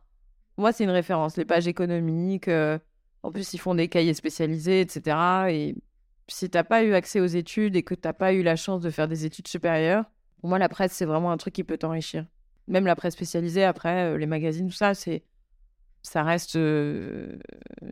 moi, 0.58 0.72
c'est 0.72 0.84
une 0.84 0.90
référence. 0.90 1.38
Les 1.38 1.46
pages 1.46 1.68
économiques. 1.68 2.48
euh, 2.48 2.80
en 3.22 3.32
plus, 3.32 3.54
ils 3.54 3.60
font 3.60 3.76
des 3.76 3.88
cahiers 3.88 4.14
spécialisés, 4.16 4.82
etc. 4.82 5.18
Et 5.50 5.76
si 6.28 6.50
t'as 6.50 6.64
pas 6.64 6.84
eu 6.84 6.94
accès 6.94 7.20
aux 7.20 7.26
études 7.26 7.76
et 7.76 7.84
que 7.84 7.96
t'as 7.96 8.14
pas 8.14 8.34
eu 8.34 8.44
la 8.44 8.56
chance 8.56 8.82
de 8.82 8.90
faire 8.90 9.08
des 9.08 9.26
études 9.26 9.48
supérieures, 9.48 10.06
pour 10.42 10.50
moi, 10.50 10.60
la 10.60 10.70
presse, 10.70 10.92
c'est 10.94 11.06
vraiment 11.06 11.32
un 11.32 11.38
truc 11.38 11.54
qui 11.54 11.64
peut 11.64 11.78
t'enrichir. 11.78 12.26
Même 12.68 12.86
la 12.86 12.96
presse 12.96 13.14
spécialisée, 13.14 13.64
après, 13.64 14.14
euh, 14.14 14.18
les 14.18 14.26
magazines, 14.26 14.68
tout 14.68 14.76
ça, 14.76 14.94
c'est 14.94 15.24
ça 16.02 16.24
reste, 16.24 16.60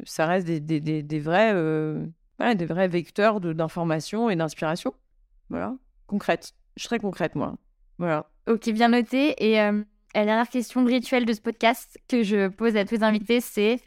ça 0.05 0.26
reste 0.26 0.45
des, 0.45 1.20
vrais, 1.22 1.53
des 2.56 2.66
vrais 2.66 2.88
vecteurs 2.88 3.39
d'information 3.39 4.30
et 4.30 4.36
d'inspiration. 4.36 4.94
Voilà, 5.50 5.76
concrète. 6.08 6.54
Je 6.76 6.84
suis 6.84 6.88
très 6.88 7.00
concrète, 7.00 7.36
moi. 7.36 7.56
Voilà. 7.98 8.30
Ok, 8.48 8.70
bien 8.72 8.89
noté. 8.89 9.36
Et 9.38 9.62
euh, 9.62 9.84
la 10.16 10.26
dernière 10.26 10.50
question 10.50 10.84
rituelle 10.84 11.26
de 11.26 11.34
ce 11.34 11.42
podcast 11.42 12.00
que 12.08 12.24
je 12.24 12.48
pose 12.48 12.76
à 12.76 12.86
tous 12.86 12.96
les 12.96 13.04
invités, 13.04 13.42
c'est, 13.42 13.80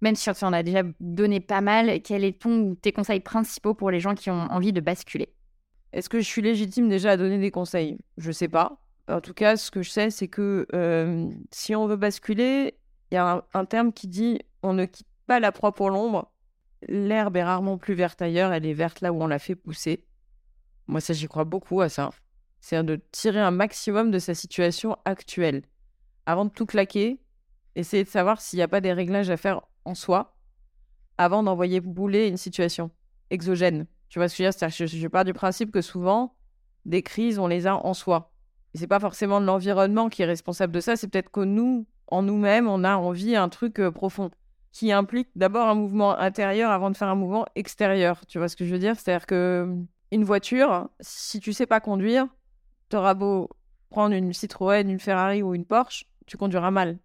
même 0.00 0.14
si 0.14 0.30
on 0.30 0.46
en 0.46 0.52
a 0.52 0.62
déjà 0.62 0.82
donné 1.00 1.40
pas 1.40 1.60
mal, 1.60 2.00
quel 2.02 2.24
est 2.24 2.40
ton 2.40 2.60
ou 2.60 2.74
tes 2.74 2.92
conseils 2.92 3.20
principaux 3.20 3.74
pour 3.74 3.90
les 3.90 4.00
gens 4.00 4.14
qui 4.14 4.30
ont 4.30 4.46
envie 4.50 4.72
de 4.72 4.80
basculer? 4.80 5.34
Est-ce 5.92 6.08
que 6.08 6.20
je 6.20 6.24
suis 6.24 6.42
légitime 6.42 6.88
déjà 6.88 7.12
à 7.12 7.16
donner 7.16 7.38
des 7.38 7.50
conseils? 7.50 7.98
Je 8.16 8.30
sais 8.32 8.48
pas. 8.48 8.78
En 9.08 9.20
tout 9.20 9.34
cas, 9.34 9.56
ce 9.56 9.70
que 9.70 9.82
je 9.82 9.90
sais, 9.90 10.10
c'est 10.10 10.28
que 10.28 10.66
euh, 10.72 11.28
si 11.50 11.74
on 11.74 11.86
veut 11.86 11.96
basculer, 11.96 12.74
il 13.10 13.16
y 13.16 13.18
a 13.18 13.32
un, 13.32 13.42
un 13.54 13.64
terme 13.64 13.92
qui 13.92 14.06
dit 14.06 14.38
on 14.62 14.72
ne 14.72 14.84
quitte 14.84 15.08
pas 15.26 15.40
la 15.40 15.52
proie 15.52 15.72
pour 15.72 15.90
l'ombre. 15.90 16.30
L'herbe 16.88 17.36
est 17.36 17.44
rarement 17.44 17.78
plus 17.78 17.94
verte 17.94 18.22
ailleurs, 18.22 18.52
elle 18.52 18.66
est 18.66 18.74
verte 18.74 19.00
là 19.00 19.12
où 19.12 19.22
on 19.22 19.26
l'a 19.26 19.38
fait 19.38 19.54
pousser. 19.54 20.06
Moi, 20.86 21.00
ça, 21.00 21.12
j'y 21.12 21.28
crois 21.28 21.44
beaucoup 21.44 21.80
à 21.80 21.88
ça. 21.88 22.10
C'est 22.60 22.82
de 22.82 23.00
tirer 23.12 23.40
un 23.40 23.50
maximum 23.50 24.10
de 24.10 24.18
sa 24.18 24.34
situation 24.34 24.96
actuelle. 25.04 25.62
Avant 26.26 26.44
de 26.44 26.50
tout 26.50 26.66
claquer, 26.66 27.20
essayer 27.74 28.04
de 28.04 28.08
savoir 28.08 28.40
s'il 28.40 28.58
n'y 28.58 28.62
a 28.62 28.68
pas 28.68 28.80
des 28.80 28.92
réglages 28.92 29.30
à 29.30 29.36
faire 29.36 29.62
en 29.84 29.94
soi 29.94 30.36
avant 31.18 31.42
d'envoyer 31.42 31.80
bouler 31.80 32.28
une 32.28 32.36
situation 32.36 32.90
exogène. 33.30 33.86
Tu 34.08 34.18
vois 34.18 34.28
ce 34.28 34.36
que 34.36 34.42
je 34.42 34.84
veux 34.84 34.88
dire? 34.88 35.00
Je 35.00 35.08
pars 35.08 35.24
du 35.24 35.34
principe 35.34 35.70
que 35.70 35.82
souvent, 35.82 36.34
des 36.86 37.02
crises, 37.02 37.38
on 37.38 37.46
les 37.46 37.66
a 37.66 37.76
en 37.76 37.94
soi. 37.94 38.32
Et 38.74 38.78
c'est 38.78 38.86
pas 38.86 39.00
forcément 39.00 39.38
l'environnement 39.38 40.08
qui 40.08 40.22
est 40.22 40.26
responsable 40.26 40.72
de 40.72 40.80
ça, 40.80 40.96
c'est 40.96 41.08
peut-être 41.08 41.30
que 41.30 41.40
nous, 41.40 41.86
en 42.06 42.22
nous-mêmes, 42.22 42.68
on 42.68 42.84
a 42.84 42.96
envie 42.96 43.36
un 43.36 43.48
truc 43.48 43.80
euh, 43.80 43.90
profond 43.90 44.30
qui 44.72 44.92
implique 44.92 45.28
d'abord 45.34 45.66
un 45.68 45.74
mouvement 45.74 46.16
intérieur 46.16 46.70
avant 46.70 46.90
de 46.90 46.96
faire 46.96 47.08
un 47.08 47.14
mouvement 47.14 47.44
extérieur. 47.56 48.24
Tu 48.26 48.38
vois 48.38 48.48
ce 48.48 48.56
que 48.56 48.64
je 48.64 48.70
veux 48.72 48.78
dire? 48.78 48.94
C'est-à-dire 48.98 49.26
que 49.26 49.66
euh, 49.66 49.74
une 50.12 50.24
voiture, 50.24 50.88
si 51.00 51.40
tu 51.40 51.52
sais 51.52 51.66
pas 51.66 51.80
conduire, 51.80 52.26
t'auras 52.88 53.14
beau 53.14 53.48
prendre 53.90 54.14
une 54.14 54.32
Citroën, 54.32 54.88
une 54.88 55.00
Ferrari 55.00 55.42
ou 55.42 55.54
une 55.54 55.64
Porsche, 55.64 56.04
tu 56.26 56.36
conduiras 56.36 56.70
mal. 56.70 56.98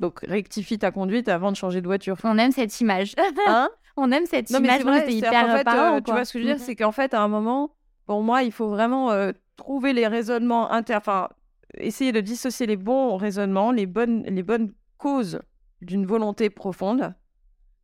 Donc 0.00 0.20
rectifie 0.22 0.78
ta 0.78 0.90
conduite 0.90 1.28
avant 1.28 1.52
de 1.52 1.56
changer 1.56 1.80
de 1.80 1.86
voiture. 1.86 2.16
On 2.24 2.36
aime 2.38 2.50
cette 2.50 2.80
image. 2.80 3.14
Hein? 3.46 3.68
On 3.96 4.10
aime 4.10 4.24
cette 4.26 4.50
non, 4.50 4.58
mais 4.60 4.80
image. 4.80 4.84
que 5.04 5.10
c'est 5.10 5.14
hyper 5.14 5.46
qu'en 5.46 5.56
fait, 5.58 5.68
euh, 5.68 6.00
tu 6.00 6.10
vois 6.12 6.24
ce 6.24 6.32
que 6.32 6.38
je 6.38 6.44
veux 6.44 6.50
dire, 6.50 6.58
Mhm. 6.58 6.64
c'est 6.64 6.76
qu'en 6.76 6.92
fait, 6.92 7.12
à 7.14 7.20
un 7.20 7.28
moment, 7.28 7.76
pour 8.06 8.22
moi, 8.22 8.42
il 8.42 8.50
faut 8.50 8.68
vraiment 8.68 9.10
euh, 9.12 9.32
trouver 9.56 9.92
les 9.92 10.06
raisonnements 10.06 10.72
inter... 10.72 10.96
Enfin, 10.96 11.28
essayer 11.74 12.10
de 12.10 12.20
dissocier 12.20 12.66
les 12.66 12.76
bons 12.78 13.16
raisonnements, 13.16 13.70
les 13.70 13.86
bonnes, 13.86 14.24
les 14.24 14.42
bonnes 14.42 14.72
causes 14.96 15.40
d'une 15.82 16.06
volonté 16.06 16.50
profonde 16.50 17.14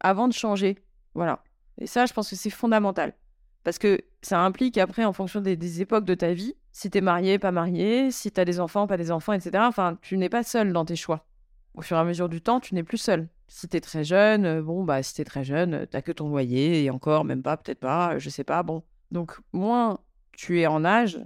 avant 0.01 0.29
de 0.29 0.33
changer. 0.33 0.79
Voilà. 1.15 1.43
Et 1.79 1.87
ça, 1.87 2.07
je 2.07 2.13
pense 2.13 2.31
que 2.31 2.37
c'est 2.37 2.51
fondamental. 2.51 3.15
Parce 3.65 3.79
que 3.79 4.01
ça 4.23 4.41
implique 4.41 4.79
après, 4.79 5.05
en 5.05 5.13
fonction 5.13 5.41
des, 5.41 5.83
époques 5.83 6.05
de 6.05 6.15
ta 6.15 6.33
vie, 6.33 6.55
si 6.73 6.91
t'es 6.91 7.01
marié, 7.01 7.39
pas 7.39 7.53
marié, 7.53 8.11
si 8.11 8.31
t'as 8.31 8.45
des 8.45 8.61
enfants, 8.61 8.87
pas 8.87 8.97
des 8.97 9.11
enfants, 9.11 9.33
etc. 9.33 9.65
Enfin, 9.67 9.99
tu 10.01 10.17
n'es 10.17 10.29
pas 10.29 10.43
seul 10.43 10.73
dans 10.73 10.85
tes 10.85 10.97
choix. 10.97 11.27
Au 11.75 11.83
fur 11.83 11.97
et 11.97 12.01
à 12.01 12.05
mesure 12.05 12.29
du 12.29 12.41
temps, 12.41 12.61
tu 12.61 12.75
n'es 12.75 12.83
plus 12.83 12.99
seul. 12.99 13.29
Si 13.47 13.69
t'es 13.69 13.81
très 13.81 14.05
jeune, 14.05 14.45
euh, 14.45 14.63
bon, 14.63 14.85
bah, 14.85 15.03
si 15.03 15.15
t'es 15.15 15.25
très 15.25 15.45
jeune, 15.45 15.75
euh, 15.75 15.87
t'as 15.87 16.03
que 16.03 16.13
ton 16.13 16.29
loyer, 16.29 16.85
et 16.85 16.91
encore, 16.91 17.25
même 17.25 17.43
pas, 17.43 17.57
peut-être 17.57 17.81
pas, 17.81 18.15
euh, 18.15 18.19
je 18.19 18.29
sais 18.31 18.45
pas, 18.45 18.63
bon. 18.63 18.83
Donc, 19.11 19.39
moins 19.53 19.99
tu 20.33 20.61
es 20.61 20.67
en 20.67 20.85
âge, 20.85 21.19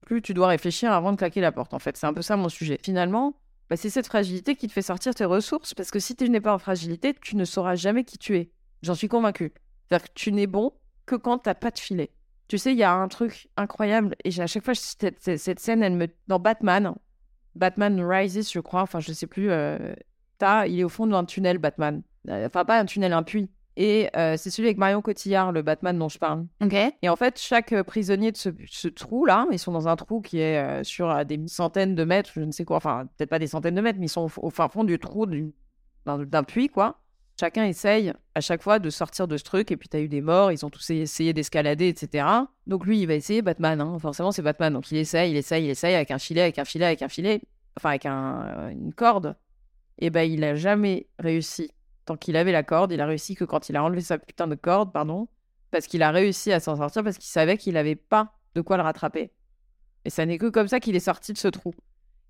plus 0.00 0.22
tu 0.22 0.34
dois 0.34 0.48
réfléchir 0.48 0.92
avant 0.92 1.12
de 1.12 1.16
claquer 1.16 1.40
la 1.40 1.52
porte, 1.52 1.74
en 1.74 1.78
fait. 1.78 1.96
C'est 1.96 2.06
un 2.06 2.14
peu 2.14 2.22
ça 2.22 2.36
mon 2.36 2.48
sujet. 2.48 2.78
Finalement, 2.82 3.34
bah, 3.70 3.76
c'est 3.76 3.90
cette 3.90 4.06
fragilité 4.06 4.56
qui 4.56 4.66
te 4.66 4.72
fait 4.72 4.82
sortir 4.82 5.14
tes 5.14 5.24
ressources, 5.24 5.74
parce 5.74 5.90
que 5.90 5.98
si 5.98 6.16
tu 6.16 6.28
n'es 6.28 6.40
pas 6.40 6.54
en 6.54 6.58
fragilité, 6.58 7.14
tu 7.20 7.36
ne 7.36 7.44
sauras 7.44 7.74
jamais 7.74 8.04
qui 8.04 8.18
tu 8.18 8.36
es. 8.36 8.50
J'en 8.82 8.94
suis 8.94 9.08
convaincue. 9.08 9.52
C'est-à-dire 9.88 10.08
que 10.08 10.14
tu 10.14 10.32
n'es 10.32 10.46
bon 10.46 10.72
que 11.06 11.16
quand 11.16 11.38
t'as 11.38 11.54
pas 11.54 11.70
de 11.70 11.78
filet. 11.78 12.10
Tu 12.48 12.56
sais, 12.56 12.72
il 12.72 12.78
y 12.78 12.82
a 12.82 12.92
un 12.92 13.08
truc 13.08 13.48
incroyable, 13.56 14.16
et 14.24 14.40
à 14.40 14.46
chaque 14.46 14.64
fois, 14.64 14.74
cette, 14.74 15.60
scène, 15.60 15.82
elle 15.82 15.94
me... 15.94 16.06
Dans 16.28 16.38
Batman, 16.38 16.94
Batman 17.54 18.00
Rises, 18.00 18.50
je 18.50 18.60
crois, 18.60 18.82
enfin, 18.82 19.00
je 19.00 19.12
sais 19.12 19.26
plus, 19.26 19.50
euh, 19.50 19.94
il 20.66 20.78
est 20.78 20.84
au 20.84 20.88
fond 20.88 21.06
d'un 21.06 21.24
tunnel, 21.24 21.58
Batman. 21.58 22.02
Euh, 22.28 22.46
Enfin, 22.46 22.64
pas 22.64 22.78
un 22.78 22.84
tunnel, 22.84 23.12
un 23.12 23.22
puits. 23.22 23.50
Et 23.80 24.10
euh, 24.16 24.36
c'est 24.36 24.50
celui 24.50 24.66
avec 24.68 24.76
Marion 24.76 25.00
Cotillard, 25.00 25.52
le 25.52 25.62
Batman 25.62 25.96
dont 25.96 26.08
je 26.08 26.18
parle. 26.18 26.44
Ok. 26.60 26.74
Et 27.00 27.08
en 27.08 27.14
fait, 27.14 27.38
chaque 27.38 27.72
euh, 27.72 27.84
prisonnier 27.84 28.32
de 28.32 28.36
ce, 28.36 28.48
ce 28.68 28.88
trou-là, 28.88 29.46
ils 29.52 29.58
sont 29.60 29.70
dans 29.70 29.86
un 29.86 29.94
trou 29.94 30.20
qui 30.20 30.40
est 30.40 30.58
euh, 30.58 30.82
sur 30.82 31.24
des 31.24 31.40
centaines 31.46 31.94
de 31.94 32.02
mètres, 32.02 32.30
je 32.34 32.40
ne 32.40 32.50
sais 32.50 32.64
quoi, 32.64 32.78
enfin, 32.78 33.06
peut-être 33.16 33.30
pas 33.30 33.38
des 33.38 33.46
centaines 33.46 33.76
de 33.76 33.80
mètres, 33.80 34.00
mais 34.00 34.06
ils 34.06 34.10
sont 34.10 34.22
au, 34.36 34.46
au 34.46 34.50
fin 34.50 34.68
fond 34.68 34.82
du 34.82 34.98
trou 34.98 35.26
du- 35.26 35.54
d'un 36.06 36.42
puits, 36.42 36.68
quoi. 36.68 36.98
Chacun 37.38 37.66
essaye 37.66 38.12
à 38.34 38.40
chaque 38.40 38.62
fois 38.64 38.80
de 38.80 38.90
sortir 38.90 39.28
de 39.28 39.36
ce 39.36 39.44
truc, 39.44 39.70
et 39.70 39.76
puis 39.76 39.88
t'as 39.88 40.00
eu 40.00 40.08
des 40.08 40.22
morts, 40.22 40.50
ils 40.50 40.66
ont 40.66 40.70
tous 40.70 40.90
essayé 40.90 41.32
d'escalader, 41.32 41.86
etc. 41.86 42.26
Donc 42.66 42.84
lui, 42.84 43.00
il 43.00 43.06
va 43.06 43.14
essayer 43.14 43.42
Batman, 43.42 43.80
hein. 43.80 43.96
forcément, 44.00 44.32
c'est 44.32 44.42
Batman. 44.42 44.72
Donc 44.72 44.90
il 44.90 44.96
essaye, 44.96 45.30
il 45.30 45.36
essaye, 45.36 45.66
il 45.66 45.70
essaye 45.70 45.94
avec 45.94 46.10
un 46.10 46.18
filet, 46.18 46.40
avec 46.40 46.58
un 46.58 46.64
filet, 46.64 46.86
avec 46.86 47.02
un 47.02 47.08
filet, 47.08 47.42
enfin, 47.76 47.90
avec 47.90 48.06
un, 48.06 48.70
une 48.70 48.92
corde. 48.92 49.36
Et 50.00 50.10
ben, 50.10 50.22
il 50.28 50.42
a 50.42 50.56
jamais 50.56 51.06
réussi. 51.20 51.70
Tant 52.08 52.16
qu'il 52.16 52.36
avait 52.36 52.52
la 52.52 52.62
corde, 52.62 52.90
il 52.92 53.02
a 53.02 53.06
réussi 53.06 53.34
que 53.34 53.44
quand 53.44 53.68
il 53.68 53.76
a 53.76 53.84
enlevé 53.84 54.00
sa 54.00 54.16
putain 54.16 54.46
de 54.46 54.54
corde, 54.54 54.92
pardon, 54.94 55.28
parce 55.70 55.86
qu'il 55.86 56.02
a 56.02 56.10
réussi 56.10 56.52
à 56.52 56.58
s'en 56.58 56.74
sortir 56.76 57.04
parce 57.04 57.18
qu'il 57.18 57.28
savait 57.28 57.58
qu'il 57.58 57.74
n'avait 57.74 57.96
pas 57.96 58.32
de 58.54 58.62
quoi 58.62 58.78
le 58.78 58.82
rattraper. 58.82 59.30
Et 60.06 60.10
ça 60.10 60.24
n'est 60.24 60.38
que 60.38 60.46
comme 60.46 60.68
ça 60.68 60.80
qu'il 60.80 60.96
est 60.96 61.00
sorti 61.00 61.34
de 61.34 61.38
ce 61.38 61.48
trou. 61.48 61.74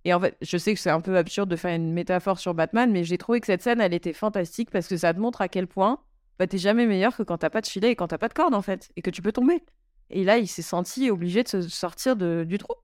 Et 0.04 0.12
en 0.12 0.18
fait, 0.18 0.36
je 0.42 0.58
sais 0.58 0.74
que 0.74 0.80
c'est 0.80 0.90
un 0.90 1.00
peu 1.00 1.16
absurde 1.16 1.48
de 1.48 1.54
faire 1.54 1.72
une 1.76 1.92
métaphore 1.92 2.40
sur 2.40 2.54
Batman, 2.54 2.90
mais 2.90 3.04
j'ai 3.04 3.18
trouvé 3.18 3.38
que 3.40 3.46
cette 3.46 3.62
scène, 3.62 3.80
elle 3.80 3.94
était 3.94 4.12
fantastique 4.12 4.70
parce 4.72 4.88
que 4.88 4.96
ça 4.96 5.14
te 5.14 5.20
montre 5.20 5.42
à 5.42 5.48
quel 5.48 5.68
point 5.68 6.00
bah, 6.40 6.48
t'es 6.48 6.58
jamais 6.58 6.86
meilleur 6.86 7.16
que 7.16 7.22
quand 7.22 7.38
t'as 7.38 7.50
pas 7.50 7.60
de 7.60 7.66
filet 7.68 7.92
et 7.92 7.96
quand 7.96 8.08
t'as 8.08 8.18
pas 8.18 8.28
de 8.28 8.34
corde, 8.34 8.54
en 8.54 8.62
fait, 8.62 8.90
et 8.96 9.02
que 9.02 9.10
tu 9.10 9.22
peux 9.22 9.32
tomber. 9.32 9.64
Et 10.10 10.24
là, 10.24 10.38
il 10.38 10.48
s'est 10.48 10.62
senti 10.62 11.10
obligé 11.10 11.44
de 11.44 11.48
se 11.48 11.62
sortir 11.62 12.16
du 12.16 12.58
trou. 12.58 12.74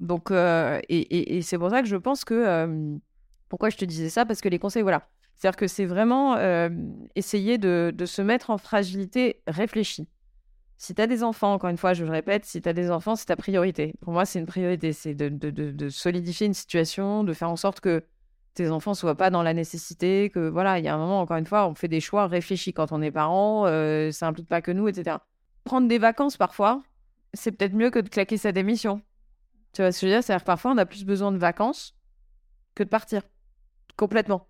Donc, 0.00 0.30
euh, 0.30 0.80
et, 0.90 0.98
et- 0.98 1.36
et 1.38 1.42
c'est 1.42 1.56
pour 1.58 1.70
ça 1.70 1.80
que 1.82 1.88
je 1.88 1.96
pense 1.96 2.24
que. 2.26 2.34
euh, 2.34 2.96
pourquoi 3.48 3.70
je 3.70 3.76
te 3.76 3.84
disais 3.84 4.08
ça? 4.10 4.26
Parce 4.26 4.40
que 4.40 4.48
les 4.48 4.58
conseils, 4.58 4.82
voilà. 4.82 5.08
C'est-à-dire 5.36 5.56
que 5.56 5.66
c'est 5.66 5.84
vraiment 5.84 6.36
euh, 6.36 6.68
essayer 7.16 7.58
de, 7.58 7.92
se 8.04 8.22
mettre 8.22 8.50
en 8.50 8.58
fragilité 8.58 9.42
réfléchie. 9.46 10.08
Si 10.76 10.94
tu 10.94 11.00
as 11.00 11.06
des 11.06 11.22
enfants, 11.22 11.54
encore 11.54 11.70
une 11.70 11.78
fois, 11.78 11.94
je 11.94 12.04
le 12.04 12.10
répète, 12.10 12.44
si 12.44 12.60
tu 12.60 12.68
as 12.68 12.72
des 12.72 12.90
enfants, 12.90 13.16
c'est 13.16 13.26
ta 13.26 13.36
priorité. 13.36 13.94
Pour 14.00 14.12
moi, 14.12 14.24
c'est 14.24 14.38
une 14.38 14.46
priorité. 14.46 14.92
C'est 14.92 15.14
de, 15.14 15.88
solidifier 15.88 16.46
une 16.46 16.54
situation, 16.54 17.24
de 17.24 17.32
faire 17.32 17.50
en 17.50 17.56
sorte 17.56 17.80
que 17.80 18.04
tes 18.54 18.70
enfants 18.70 18.94
soient 18.94 19.16
pas 19.16 19.30
dans 19.30 19.42
la 19.42 19.54
nécessité, 19.54 20.30
que 20.30 20.48
voilà, 20.48 20.78
il 20.78 20.84
y 20.84 20.88
a 20.88 20.94
un 20.94 20.98
moment, 20.98 21.20
encore 21.20 21.36
une 21.36 21.46
fois, 21.46 21.68
on 21.68 21.74
fait 21.74 21.88
des 21.88 22.00
choix 22.00 22.26
réfléchis 22.26 22.72
quand 22.72 22.92
on 22.92 23.02
est 23.02 23.10
parent, 23.10 23.66
euh, 23.66 24.12
ça 24.12 24.28
implique 24.28 24.48
pas 24.48 24.62
que 24.62 24.70
nous, 24.70 24.86
etc. 24.86 25.16
Prendre 25.64 25.88
des 25.88 25.98
vacances 25.98 26.36
parfois, 26.36 26.82
c'est 27.32 27.50
peut-être 27.52 27.74
mieux 27.74 27.90
que 27.90 27.98
de 27.98 28.08
claquer 28.08 28.36
sa 28.36 28.52
démission. 28.52 29.00
Tu 29.72 29.82
vois 29.82 29.90
ce 29.90 30.00
que 30.00 30.06
je 30.06 30.06
veux 30.06 30.16
dire? 30.16 30.22
C'est-à-dire 30.22 30.44
parfois, 30.44 30.70
on 30.70 30.78
a 30.78 30.86
plus 30.86 31.04
besoin 31.04 31.32
de 31.32 31.38
vacances 31.38 31.96
que 32.76 32.84
de 32.84 32.88
partir. 32.88 33.22
Complètement. 33.96 34.46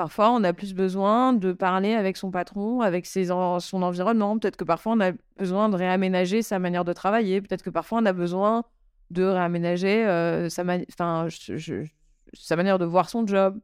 Parfois, 0.00 0.30
on 0.30 0.42
a 0.44 0.54
plus 0.54 0.72
besoin 0.72 1.34
de 1.34 1.52
parler 1.52 1.92
avec 1.92 2.16
son 2.16 2.30
patron, 2.30 2.80
avec 2.80 3.04
son 3.04 3.82
environnement. 3.82 4.38
Peut-être 4.38 4.56
que 4.56 4.64
parfois, 4.64 4.94
on 4.94 5.00
a 5.00 5.12
besoin 5.38 5.68
de 5.68 5.76
réaménager 5.76 6.40
sa 6.40 6.58
manière 6.58 6.86
de 6.86 6.94
travailler. 6.94 7.42
Peut-être 7.42 7.62
que 7.62 7.68
parfois, 7.68 7.98
on 7.98 8.06
a 8.06 8.14
besoin 8.14 8.64
de 9.10 9.24
réaménager 9.24 10.06
euh, 10.06 10.48
sa, 10.48 10.64
manière 10.64 12.78
de 12.78 12.84
voir 12.86 13.10
son 13.10 13.26
job. 13.26 13.60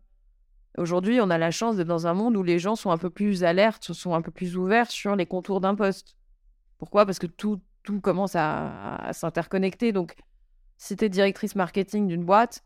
Aujourd'hui, 0.76 1.22
on 1.22 1.30
a 1.30 1.38
la 1.38 1.50
chance 1.50 1.76
d'être 1.76 1.88
dans 1.88 2.06
un 2.06 2.12
monde 2.12 2.36
où 2.36 2.42
les 2.42 2.58
gens 2.58 2.76
sont 2.76 2.90
un 2.90 2.98
peu 2.98 3.08
plus 3.08 3.42
alertes, 3.42 3.94
sont 3.94 4.12
un 4.12 4.20
peu 4.20 4.30
plus 4.30 4.58
ouverts 4.58 4.90
sur 4.90 5.16
les 5.16 5.24
contours 5.24 5.62
d'un 5.62 5.74
poste. 5.74 6.16
Pourquoi? 6.76 7.06
Parce 7.06 7.18
que 7.18 7.26
tout, 7.26 7.62
tout 7.82 8.02
commence 8.02 8.36
à, 8.36 8.96
à 8.96 9.14
s'interconnecter. 9.14 9.92
Donc, 9.92 10.16
si 10.76 10.96
tu 10.96 11.06
es 11.06 11.08
directrice 11.08 11.56
marketing 11.56 12.08
d'une 12.08 12.26
boîte, 12.26 12.62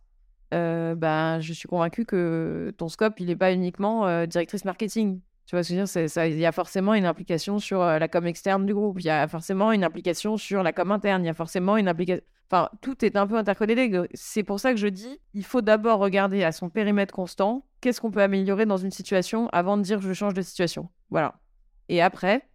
euh, 0.53 0.95
ben, 0.95 1.41
je 1.41 1.53
suis 1.53 1.69
convaincue 1.69 2.05
que 2.05 2.75
ton 2.77 2.89
scope, 2.89 3.21
il 3.21 3.27
n'est 3.27 3.37
pas 3.37 3.53
uniquement 3.53 4.07
euh, 4.07 4.27
directrice 4.27 4.65
marketing. 4.65 5.21
Tu 5.47 5.57
vois 5.57 5.63
ce 5.63 5.73
dire? 5.73 6.27
Il 6.27 6.39
y 6.39 6.47
a 6.47 6.53
forcément 6.53 6.95
une 6.95 7.07
implication 7.07 7.59
sur 7.59 7.83
euh, 7.83 7.99
la 7.99 8.09
com 8.09 8.27
externe 8.27 8.67
du 8.67 8.75
groupe, 8.75 9.01
il 9.01 9.07
y 9.07 9.11
a 9.11 9.27
forcément 9.27 9.73
une 9.73 9.83
implication 9.83 10.37
sur 10.37 10.63
la 10.63 10.73
com 10.73 10.93
interne, 10.93 11.25
il 11.25 11.27
y 11.27 11.31
a 11.31 11.35
forcément 11.35 11.77
une 11.77 11.89
implication... 11.89 12.25
Enfin, 12.53 12.69
tout 12.81 13.05
est 13.05 13.17
un 13.17 13.27
peu 13.27 13.37
interconnecté. 13.37 14.09
C'est 14.15 14.43
pour 14.43 14.59
ça 14.59 14.73
que 14.73 14.79
je 14.79 14.89
dis, 14.89 15.21
il 15.35 15.45
faut 15.45 15.61
d'abord 15.61 16.01
regarder 16.01 16.43
à 16.43 16.51
son 16.51 16.69
périmètre 16.69 17.15
constant, 17.15 17.65
qu'est-ce 17.81 18.01
qu'on 18.01 18.11
peut 18.11 18.23
améliorer 18.23 18.67
dans 18.67 18.77
une 18.77 18.91
situation 18.91 19.49
avant 19.53 19.77
de 19.77 19.83
dire 19.83 20.01
je 20.01 20.13
change 20.13 20.35
de 20.35 20.43
situation. 20.43 20.89
Voilà. 21.11 21.41
Et 21.89 22.03
après, 22.03 22.49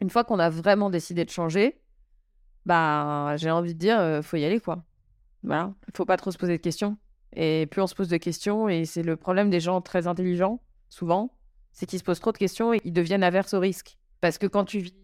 une 0.00 0.10
fois 0.10 0.24
qu'on 0.24 0.40
a 0.40 0.50
vraiment 0.50 0.90
décidé 0.90 1.24
de 1.24 1.30
changer, 1.30 1.80
bah, 2.66 3.36
j'ai 3.36 3.50
envie 3.50 3.74
de 3.74 3.78
dire, 3.78 4.20
faut 4.22 4.36
y 4.36 4.44
aller, 4.44 4.58
quoi. 4.58 4.84
Voilà. 5.44 5.74
Il 5.88 5.96
faut 5.96 6.04
pas 6.04 6.16
trop 6.16 6.30
se 6.30 6.38
poser 6.38 6.56
de 6.56 6.62
questions. 6.62 6.96
Et 7.34 7.66
plus 7.66 7.80
on 7.80 7.86
se 7.86 7.94
pose 7.94 8.08
de 8.08 8.16
questions, 8.16 8.68
et 8.68 8.84
c'est 8.84 9.02
le 9.02 9.16
problème 9.16 9.50
des 9.50 9.60
gens 9.60 9.80
très 9.80 10.06
intelligents, 10.06 10.60
souvent, 10.88 11.32
c'est 11.72 11.86
qu'ils 11.86 11.98
se 11.98 12.04
posent 12.04 12.20
trop 12.20 12.32
de 12.32 12.38
questions 12.38 12.74
et 12.74 12.80
ils 12.84 12.92
deviennent 12.92 13.22
averses 13.22 13.54
au 13.54 13.60
risque. 13.60 13.96
Parce 14.20 14.38
que 14.38 14.46
quand 14.46 14.64
tu 14.64 14.78
vis, 14.80 14.94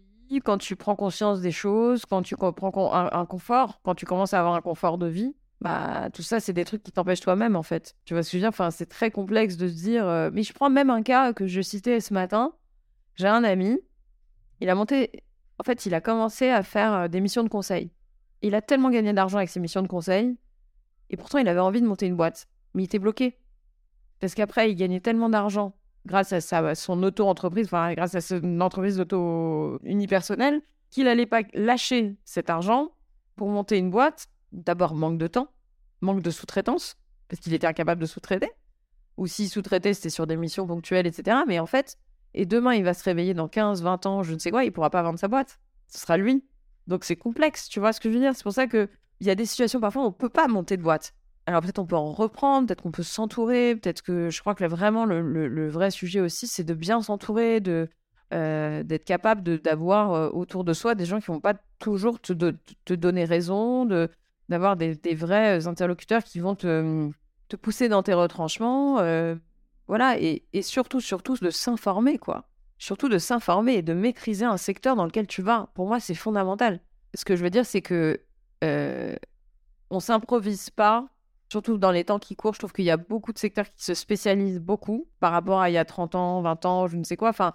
quand 0.43 0.57
tu 0.57 0.75
prends 0.75 0.95
conscience 0.95 1.41
des 1.41 1.51
choses, 1.51 2.05
quand 2.05 2.21
tu 2.21 2.35
prends 2.35 2.93
un, 2.93 3.25
confort, 3.25 3.79
quand 3.83 3.95
tu 3.95 4.05
commences 4.05 4.33
à 4.33 4.39
avoir 4.39 4.55
un 4.55 4.61
confort 4.61 4.97
de 4.97 5.07
vie, 5.07 5.35
bah 5.61 6.09
tout 6.13 6.21
ça, 6.21 6.39
c'est 6.39 6.53
des 6.53 6.65
trucs 6.65 6.83
qui 6.83 6.91
t'empêchent 6.91 7.21
toi-même, 7.21 7.55
en 7.55 7.63
fait. 7.63 7.95
Tu 8.05 8.13
vois 8.13 8.23
ce 8.23 8.37
je 8.37 8.45
Enfin, 8.45 8.69
c'est 8.69 8.85
très 8.85 9.09
complexe 9.09 9.57
de 9.57 9.67
se 9.67 9.73
dire... 9.73 10.07
euh, 10.07 10.29
Mais 10.31 10.43
je 10.43 10.53
prends 10.53 10.69
même 10.69 10.89
un 10.89 11.01
cas 11.01 11.33
que 11.33 11.47
je 11.47 11.61
citais 11.61 11.99
ce 11.99 12.13
matin. 12.13 12.53
J'ai 13.15 13.27
un 13.27 13.43
ami, 13.43 13.79
il 14.59 14.69
a 14.69 14.75
monté... 14.75 15.23
En 15.59 15.63
fait, 15.63 15.87
il 15.87 15.95
a 15.95 16.01
commencé 16.01 16.49
à 16.49 16.61
faire 16.61 16.93
euh, 16.93 17.07
des 17.07 17.21
missions 17.21 17.43
de 17.43 17.49
conseil. 17.49 17.89
Il 18.43 18.53
a 18.53 18.61
tellement 18.61 18.91
gagné 18.91 19.13
d'argent 19.13 19.37
avec 19.37 19.49
ses 19.49 19.59
missions 19.59 19.81
de 19.81 19.87
conseil, 19.87 20.37
et 21.09 21.17
pourtant, 21.17 21.37
il 21.37 21.47
avait 21.47 21.59
envie 21.59 21.81
de 21.81 21.87
monter 21.87 22.05
une 22.05 22.15
boîte. 22.15 22.47
Mais 22.73 22.83
il 22.83 22.85
était 22.85 22.99
bloqué. 22.99 23.37
Parce 24.19 24.33
qu'après, 24.35 24.71
il 24.71 24.75
gagnait 24.75 24.99
tellement 24.99 25.29
d'argent 25.29 25.75
grâce 26.05 26.33
à 26.33 26.41
sa, 26.41 26.73
son 26.75 27.03
auto-entreprise, 27.03 27.67
enfin, 27.67 27.93
grâce 27.93 28.15
à 28.15 28.21
son 28.21 28.61
entreprise 28.61 28.97
d'auto 28.97 29.79
unipersonnelle, 29.83 30.61
qu'il 30.89 31.03
n'allait 31.03 31.25
pas 31.25 31.41
lâcher 31.53 32.15
cet 32.23 32.49
argent 32.49 32.91
pour 33.35 33.49
monter 33.49 33.77
une 33.77 33.89
boîte. 33.89 34.27
D'abord, 34.53 34.95
manque 34.95 35.17
de 35.17 35.27
temps, 35.27 35.51
manque 36.01 36.21
de 36.21 36.31
sous-traitance, 36.31 36.97
parce 37.27 37.41
qu'il 37.41 37.53
était 37.53 37.67
incapable 37.67 38.01
de 38.01 38.05
sous-traiter. 38.05 38.49
Ou 39.17 39.27
s'il 39.27 39.49
sous-traitait, 39.49 39.93
c'était 39.93 40.09
sur 40.09 40.27
des 40.27 40.37
missions 40.37 40.65
ponctuelles, 40.65 41.07
etc. 41.07 41.39
Mais 41.47 41.59
en 41.59 41.65
fait, 41.65 41.97
et 42.33 42.45
demain, 42.45 42.73
il 42.73 42.83
va 42.83 42.93
se 42.93 43.03
réveiller 43.03 43.33
dans 43.33 43.47
15, 43.47 43.81
20 43.83 44.05
ans, 44.05 44.23
je 44.23 44.33
ne 44.33 44.39
sais 44.39 44.51
quoi, 44.51 44.63
il 44.63 44.71
pourra 44.71 44.89
pas 44.89 45.03
vendre 45.03 45.19
sa 45.19 45.27
boîte. 45.27 45.59
Ce 45.87 45.99
sera 45.99 46.17
lui. 46.17 46.45
Donc 46.87 47.03
c'est 47.03 47.15
complexe, 47.15 47.67
tu 47.67 47.79
vois 47.79 47.91
ce 47.93 47.99
que 47.99 48.09
je 48.09 48.13
veux 48.13 48.21
dire? 48.21 48.33
C'est 48.35 48.43
pour 48.43 48.53
ça 48.53 48.67
que 48.67 48.89
il 49.19 49.27
y 49.27 49.29
a 49.29 49.35
des 49.35 49.45
situations 49.45 49.79
parfois 49.79 50.03
où 50.03 50.05
on 50.07 50.11
peut 50.11 50.29
pas 50.29 50.47
monter 50.47 50.77
de 50.77 50.83
boîte. 50.83 51.13
Alors 51.45 51.61
peut-être 51.61 51.79
on 51.79 51.85
peut 51.85 51.95
en 51.95 52.11
reprendre, 52.11 52.67
peut-être 52.67 52.81
qu'on 52.81 52.91
peut 52.91 53.03
s'entourer, 53.03 53.75
peut-être 53.75 54.01
que 54.01 54.29
je 54.29 54.39
crois 54.41 54.53
que 54.53 54.63
là, 54.63 54.67
vraiment 54.67 55.05
le, 55.05 55.69
vrai 55.69 55.91
sujet 55.91 56.19
aussi, 56.19 56.45
c'est 56.45 56.65
de 56.65 56.73
bien 56.73 57.01
s'entourer, 57.01 57.61
de 57.61 57.87
euh, 58.33 58.83
d'être 58.83 59.05
capable 59.05 59.61
d'avoir 59.61 60.11
euh, 60.13 60.29
autour 60.29 60.65
de 60.65 60.73
soi 60.73 60.95
des 60.95 61.05
gens 61.05 61.21
qui 61.21 61.27
vont 61.27 61.39
pas 61.39 61.53
toujours 61.79 62.19
te, 62.19 62.33
do- 62.33 62.51
te 62.83 62.93
donner 62.93 63.23
raison, 63.23 63.85
de 63.85 64.09
d'avoir 64.49 64.75
des, 64.75 64.97
vrais 65.15 65.61
euh, 65.61 65.69
interlocuteurs 65.69 66.23
qui 66.23 66.39
vont 66.39 66.55
te, 66.55 67.09
te 67.47 67.55
pousser 67.55 67.87
dans 67.87 68.03
tes 68.03 68.13
retranchements, 68.13 68.95
voilà, 69.87 70.19
et, 70.19 70.43
et 70.51 70.61
surtout 70.61 70.99
surtout 70.99 71.35
de 71.37 71.49
s'informer 71.49 72.17
quoi, 72.17 72.49
surtout 72.77 73.07
de 73.07 73.17
s'informer 73.17 73.75
et 73.75 73.81
de 73.81 73.93
maîtriser 73.93 74.43
un 74.43 74.57
secteur 74.57 74.97
dans 74.97 75.05
lequel 75.05 75.27
tu 75.27 75.41
vas. 75.41 75.69
Pour 75.75 75.87
moi, 75.87 76.01
c'est 76.01 76.13
fondamental. 76.13 76.81
Ce 77.13 77.23
que 77.23 77.37
je 77.37 77.43
veux 77.43 77.49
dire, 77.49 77.65
c'est 77.65 77.81
que 77.81 78.19
euh, 78.63 79.15
on 79.89 79.99
s'improvise 79.99 80.69
pas, 80.69 81.07
surtout 81.49 81.77
dans 81.77 81.91
les 81.91 82.03
temps 82.03 82.19
qui 82.19 82.35
courent. 82.35 82.53
Je 82.53 82.59
trouve 82.59 82.73
qu'il 82.73 82.85
y 82.85 82.91
a 82.91 82.97
beaucoup 82.97 83.33
de 83.33 83.39
secteurs 83.39 83.65
qui 83.65 83.83
se 83.83 83.93
spécialisent 83.93 84.59
beaucoup 84.59 85.07
par 85.19 85.31
rapport 85.31 85.61
à 85.61 85.69
il 85.69 85.73
y 85.73 85.77
a 85.77 85.85
30 85.85 86.15
ans, 86.15 86.41
20 86.41 86.65
ans, 86.65 86.87
je 86.87 86.97
ne 86.97 87.03
sais 87.03 87.17
quoi. 87.17 87.29
Enfin, 87.29 87.53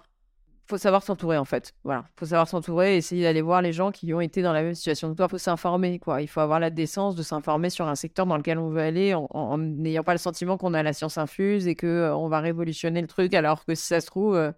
faut 0.65 0.77
savoir 0.77 1.03
s'entourer 1.03 1.37
en 1.37 1.45
fait. 1.45 1.73
Voilà, 1.83 2.05
faut 2.15 2.25
savoir 2.25 2.47
s'entourer, 2.47 2.97
essayer 2.97 3.23
d'aller 3.23 3.41
voir 3.41 3.61
les 3.61 3.73
gens 3.73 3.91
qui 3.91 4.13
ont 4.13 4.21
été 4.21 4.41
dans 4.41 4.53
la 4.53 4.63
même 4.63 4.75
situation 4.75 5.11
que 5.11 5.17
toi. 5.17 5.27
Faut 5.27 5.37
s'informer 5.37 5.99
quoi. 5.99 6.21
Il 6.21 6.27
faut 6.27 6.39
avoir 6.39 6.59
la 6.59 6.69
décence 6.69 7.15
de 7.15 7.23
s'informer 7.23 7.69
sur 7.69 7.87
un 7.87 7.95
secteur 7.95 8.25
dans 8.25 8.37
lequel 8.37 8.57
on 8.57 8.69
veut 8.69 8.81
aller 8.81 9.13
en 9.13 9.57
n'ayant 9.57 10.03
pas 10.03 10.13
le 10.13 10.19
sentiment 10.19 10.57
qu'on 10.57 10.73
a 10.73 10.81
la 10.81 10.93
science 10.93 11.17
infuse 11.17 11.67
et 11.67 11.75
que 11.75 11.87
euh, 11.87 12.15
on 12.15 12.29
va 12.29 12.39
révolutionner 12.39 13.01
le 13.01 13.07
truc 13.07 13.33
alors 13.33 13.65
que 13.65 13.75
si 13.75 13.85
ça 13.87 13.99
se 13.99 14.07
trouve 14.07 14.35
euh, 14.35 14.51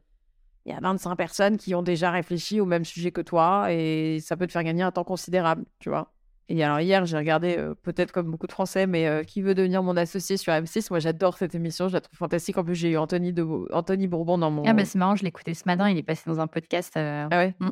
il 0.65 0.73
y 0.73 0.75
a 0.75 0.79
25 0.79 1.15
personnes 1.15 1.57
qui 1.57 1.75
ont 1.75 1.83
déjà 1.83 2.11
réfléchi 2.11 2.59
au 2.59 2.65
même 2.65 2.85
sujet 2.85 3.11
que 3.11 3.21
toi 3.21 3.71
et 3.71 4.19
ça 4.19 4.35
peut 4.35 4.47
te 4.47 4.51
faire 4.51 4.63
gagner 4.63 4.83
un 4.83 4.91
temps 4.91 5.03
considérable, 5.03 5.65
tu 5.79 5.89
vois. 5.89 6.11
Et 6.47 6.63
alors 6.63 6.79
hier, 6.79 7.05
j'ai 7.05 7.17
regardé, 7.17 7.55
euh, 7.57 7.73
peut-être 7.73 8.11
comme 8.11 8.29
beaucoup 8.29 8.45
de 8.45 8.51
Français, 8.51 8.85
mais 8.85 9.07
euh, 9.07 9.23
Qui 9.23 9.41
veut 9.41 9.55
devenir 9.55 9.81
mon 9.81 9.97
associé 9.97 10.37
sur 10.37 10.53
M6 10.53 10.87
Moi, 10.91 10.99
j'adore 10.99 11.37
cette 11.37 11.55
émission, 11.55 11.87
je 11.87 11.93
la 11.93 12.01
trouve 12.01 12.17
fantastique. 12.17 12.57
En 12.57 12.63
plus, 12.63 12.75
j'ai 12.75 12.91
eu 12.91 12.97
Anthony, 12.97 13.33
de... 13.33 13.43
Anthony 13.73 14.07
Bourbon 14.07 14.37
dans 14.37 14.51
mon... 14.51 14.63
Ah 14.65 14.73
bah 14.73 14.85
c'est 14.85 14.99
marrant, 14.99 15.15
je 15.15 15.23
l'ai 15.23 15.29
écouté 15.29 15.53
ce 15.55 15.63
matin, 15.65 15.89
il 15.89 15.97
est 15.97 16.03
passé 16.03 16.21
dans 16.27 16.39
un 16.39 16.47
podcast. 16.47 16.95
euh, 16.97 17.27
Ah 17.31 17.37
ouais? 17.37 17.55
Mm. 17.59 17.69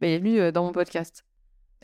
Mais 0.00 0.12
il 0.12 0.14
est 0.14 0.18
venu 0.18 0.52
dans 0.52 0.64
mon 0.64 0.72
podcast. 0.72 1.24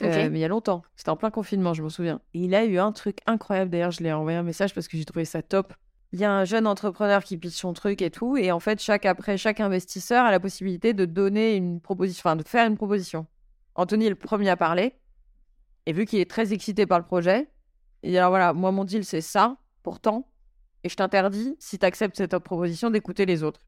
Euh, 0.03 0.07
Ok. 0.09 0.31
mais 0.33 0.39
il 0.39 0.43
y 0.43 0.45
a 0.45 0.49
longtemps. 0.49 0.83
C'était 0.97 1.11
en 1.11 1.17
plein 1.17 1.31
confinement, 1.31 1.73
je 1.73 1.83
me 1.85 1.89
souviens. 1.89 2.21
Et 2.35 2.41
il 2.41 2.55
a 2.57 2.65
eu 2.65 2.79
un 2.79 2.91
truc 2.91 3.19
incroyable. 3.27 3.71
D'ailleurs, 3.71 3.93
je 3.93 4.01
lui 4.01 4.09
ai 4.09 4.13
envoyé 4.13 4.37
un 4.37 4.43
message 4.43 4.75
parce 4.75 4.89
que 4.89 4.97
j'ai 4.97 5.05
trouvé 5.05 5.25
ça 5.25 5.41
top. 5.41 5.73
Il 6.13 6.19
y 6.19 6.25
a 6.25 6.33
un 6.33 6.45
jeune 6.45 6.67
entrepreneur 6.67 7.23
qui 7.23 7.37
pitch 7.39 7.55
son 7.55 7.73
truc 7.75 8.03
et 8.03 8.11
tout. 8.11 8.37
Et 8.37 8.51
en 8.51 8.59
fait, 8.61 8.81
chaque, 8.81 9.07
après, 9.07 9.37
chaque 9.37 9.61
investisseur 9.61 10.25
a 10.25 10.33
la 10.33 10.41
possibilité 10.41 10.95
de 10.95 11.05
donner 11.05 11.55
une 11.55 11.81
proposition, 11.81 12.23
enfin, 12.29 12.37
de 12.37 12.43
faire 12.43 12.67
une 12.67 12.77
proposition. 12.77 13.27
Anthony 13.77 14.07
est 14.07 14.11
le 14.11 14.15
premier 14.17 14.49
à 14.51 14.57
parler. 14.57 14.95
Et 15.87 15.93
vu 15.93 16.07
qu'il 16.07 16.21
est 16.21 16.31
très 16.31 16.53
excité 16.53 16.87
par 16.87 16.99
le 16.99 17.05
projet, 17.05 17.49
il 18.03 18.11
dit 18.11 18.19
alors 18.19 18.31
voilà, 18.31 18.53
moi, 18.53 18.73
mon 18.73 18.85
deal, 18.85 19.05
c'est 19.05 19.21
ça, 19.21 19.57
pourtant. 19.83 20.29
Et 20.83 20.89
je 20.89 20.97
t'interdis, 20.97 21.57
si 21.59 21.79
tu 21.79 21.87
acceptes 21.87 22.17
cette 22.17 22.37
proposition, 22.39 22.91
d'écouter 22.91 23.27
les 23.27 23.43
autres. 23.43 23.61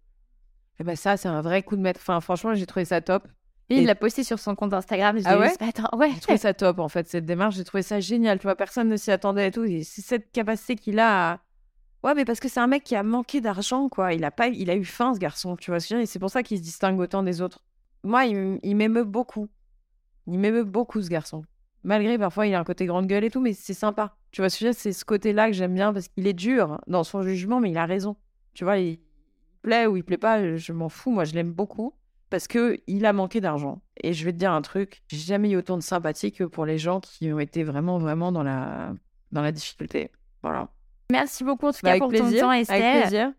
Et 0.78 0.84
ben 0.84 0.96
ça, 0.96 1.16
c'est 1.16 1.28
un 1.28 1.40
vrai 1.40 1.62
coup 1.62 1.76
de 1.76 1.80
maître. 1.80 2.00
Enfin, 2.02 2.20
franchement, 2.20 2.54
j'ai 2.54 2.66
trouvé 2.66 2.84
ça 2.84 3.00
top. 3.00 3.26
Et 3.68 3.78
il 3.78 3.86
l'a 3.86 3.94
posté 3.94 4.22
sur 4.22 4.38
son 4.38 4.54
compte 4.54 4.72
Instagram. 4.74 5.18
je 5.18 5.24
Ah 5.26 5.38
ouais 5.38 5.52
ce 5.58 5.64
matin. 5.64 5.88
Ouais. 5.94 6.10
J'ai 6.12 6.20
trouvé 6.20 6.38
ça 6.38 6.54
top, 6.54 6.78
en 6.78 6.88
fait, 6.88 7.08
cette 7.08 7.24
démarche. 7.24 7.56
J'ai 7.56 7.64
trouvé 7.64 7.82
ça 7.82 7.98
génial. 7.98 8.38
Tu 8.38 8.44
vois, 8.44 8.54
personne 8.54 8.88
ne 8.88 8.96
s'y 8.96 9.10
attendait 9.10 9.48
et 9.48 9.50
tout. 9.50 9.64
Et 9.64 9.82
c'est 9.82 10.02
cette 10.02 10.30
capacité 10.30 10.76
qu'il 10.76 11.00
a 11.00 11.32
à... 11.32 11.40
Ouais, 12.04 12.14
mais 12.14 12.24
parce 12.24 12.38
que 12.38 12.48
c'est 12.48 12.60
un 12.60 12.68
mec 12.68 12.84
qui 12.84 12.94
a 12.94 13.02
manqué 13.02 13.40
d'argent, 13.40 13.88
quoi. 13.88 14.12
Il 14.12 14.22
a, 14.24 14.30
pas... 14.30 14.48
il 14.48 14.70
a 14.70 14.76
eu 14.76 14.84
faim, 14.84 15.14
ce 15.14 15.18
garçon, 15.18 15.56
tu 15.56 15.70
vois. 15.70 15.80
ce 15.80 15.86
que 15.86 15.88
je 15.88 15.94
veux 15.94 16.00
dire? 16.00 16.04
Et 16.04 16.06
c'est 16.06 16.18
pour 16.20 16.30
ça 16.30 16.42
qu'il 16.44 16.58
se 16.58 16.62
distingue 16.62 17.00
autant 17.00 17.24
des 17.24 17.40
autres. 17.40 17.64
Moi, 18.04 18.26
il 18.26 18.76
m'émeut 18.76 19.04
beaucoup. 19.04 19.48
Il 20.28 20.38
m'émeut 20.38 20.64
beaucoup, 20.64 21.02
ce 21.02 21.08
garçon. 21.08 21.44
Malgré, 21.84 22.18
parfois, 22.18 22.46
il 22.46 22.54
a 22.54 22.58
un 22.60 22.64
côté 22.64 22.86
grande 22.86 23.06
gueule 23.06 23.24
et 23.24 23.30
tout, 23.30 23.40
mais 23.40 23.52
c'est 23.52 23.74
sympa. 23.74 24.16
Tu 24.32 24.40
vois, 24.42 24.50
c'est 24.50 24.72
ce 24.92 25.04
côté-là 25.04 25.46
que 25.46 25.52
j'aime 25.52 25.74
bien 25.74 25.92
parce 25.92 26.08
qu'il 26.08 26.26
est 26.26 26.32
dur 26.32 26.80
dans 26.88 27.04
son 27.04 27.22
jugement, 27.22 27.60
mais 27.60 27.70
il 27.70 27.78
a 27.78 27.86
raison. 27.86 28.16
Tu 28.54 28.64
vois, 28.64 28.78
il 28.78 28.98
plaît 29.62 29.86
ou 29.86 29.96
il 29.96 30.02
plaît 30.04 30.18
pas, 30.18 30.56
je 30.56 30.72
m'en 30.72 30.88
fous. 30.88 31.10
Moi, 31.12 31.24
je 31.24 31.34
l'aime 31.34 31.52
beaucoup 31.52 31.94
parce 32.28 32.48
que 32.48 32.78
il 32.88 33.06
a 33.06 33.12
manqué 33.12 33.40
d'argent. 33.40 33.80
Et 34.02 34.12
je 34.12 34.24
vais 34.24 34.32
te 34.32 34.36
dire 34.38 34.52
un 34.52 34.62
truc, 34.62 35.02
j'ai 35.08 35.16
jamais 35.18 35.50
eu 35.50 35.56
autant 35.56 35.76
de 35.76 35.82
sympathie 35.82 36.32
que 36.32 36.44
pour 36.44 36.66
les 36.66 36.76
gens 36.78 37.00
qui 37.00 37.32
ont 37.32 37.38
été 37.38 37.62
vraiment, 37.62 37.98
vraiment 37.98 38.32
dans 38.32 38.42
la, 38.42 38.92
dans 39.32 39.42
la 39.42 39.52
difficulté. 39.52 40.10
Voilà. 40.42 40.68
Merci 41.12 41.44
beaucoup 41.44 41.66
en 41.68 41.72
tout 41.72 41.78
Bah, 41.82 41.90
cas 41.90 41.90
avec 41.90 42.00
pour 42.02 42.08
plaisir. 42.10 42.30
ton 42.32 42.46
temps, 42.46 42.50
Avec 42.50 42.62
Estelle. 42.68 43.00
plaisir. 43.02 43.32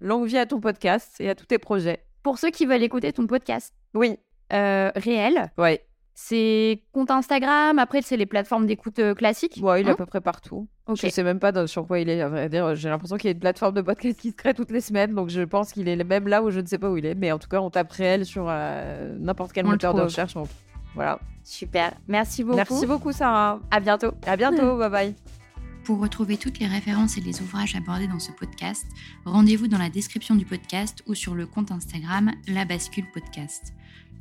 Longue 0.00 0.26
vie 0.26 0.38
à 0.38 0.46
ton 0.46 0.60
podcast 0.60 1.20
et 1.20 1.28
à 1.28 1.34
tous 1.34 1.46
tes 1.46 1.58
projets. 1.58 2.04
Pour 2.22 2.38
ceux 2.38 2.50
qui 2.50 2.64
veulent 2.66 2.82
écouter 2.82 3.12
ton 3.12 3.26
podcast 3.26 3.74
Oui. 3.94 4.18
euh, 4.52 4.90
réel, 4.96 5.50
Ouais. 5.58 5.84
C'est 6.14 6.82
compte 6.92 7.10
Instagram. 7.10 7.78
Après, 7.78 8.02
c'est 8.02 8.16
les 8.16 8.26
plateformes 8.26 8.66
d'écoute 8.66 8.98
euh, 8.98 9.14
classiques. 9.14 9.58
Ouais, 9.62 9.80
il 9.80 9.86
est 9.86 9.90
à 9.90 9.92
Hein 9.92 9.96
peu 9.96 10.06
près 10.06 10.20
partout. 10.20 10.68
Ok. 10.86 10.98
Je 11.02 11.08
sais 11.08 11.22
même 11.22 11.38
pas 11.38 11.52
dans- 11.52 11.66
sur 11.66 11.86
quoi 11.86 11.98
il 12.00 12.08
est. 12.08 12.20
À 12.20 12.28
vrai 12.28 12.48
dire, 12.48 12.74
j'ai 12.74 12.88
l'impression 12.88 13.16
qu'il 13.16 13.28
y 13.28 13.32
a 13.32 13.34
une 13.34 13.40
plateforme 13.40 13.74
de 13.74 13.80
podcast 13.82 14.18
qui 14.20 14.30
se 14.30 14.34
crée 14.36 14.52
toutes 14.54 14.70
les 14.70 14.80
semaines, 14.80 15.14
donc 15.14 15.28
je 15.30 15.42
pense 15.42 15.72
qu'il 15.72 15.88
est 15.88 16.02
même 16.04 16.28
là 16.28 16.42
où 16.42 16.50
je 16.50 16.60
ne 16.60 16.66
sais 16.66 16.78
pas 16.78 16.90
où 16.90 16.96
il 16.96 17.06
est. 17.06 17.14
Mais 17.14 17.32
en 17.32 17.38
tout 17.38 17.48
cas, 17.48 17.60
on 17.60 17.70
tape 17.70 17.90
réel 17.92 18.26
sur 18.26 18.46
euh, 18.48 19.16
n'importe 19.18 19.52
quel 19.52 19.66
On 19.66 19.70
moteur 19.70 19.94
de 19.94 20.02
recherche. 20.02 20.34
donc 20.34 20.48
Voilà. 20.94 21.18
Super. 21.44 21.92
Merci 22.08 22.44
beaucoup. 22.44 22.56
Merci 22.56 22.86
beaucoup, 22.86 23.12
Sarah. 23.12 23.60
À 23.70 23.80
bientôt. 23.80 24.12
À 24.26 24.36
bientôt. 24.36 24.76
bye 24.76 24.90
bye. 24.90 25.14
Pour 25.84 25.98
retrouver 25.98 26.36
toutes 26.36 26.60
les 26.60 26.68
références 26.68 27.16
et 27.18 27.20
les 27.20 27.40
ouvrages 27.42 27.74
abordés 27.74 28.06
dans 28.06 28.20
ce 28.20 28.30
podcast, 28.30 28.84
rendez-vous 29.24 29.66
dans 29.66 29.78
la 29.78 29.88
description 29.90 30.36
du 30.36 30.44
podcast 30.44 31.02
ou 31.08 31.14
sur 31.14 31.34
le 31.34 31.44
compte 31.46 31.72
Instagram 31.72 32.30
La 32.46 32.64
Bascule 32.64 33.06
Podcast. 33.12 33.72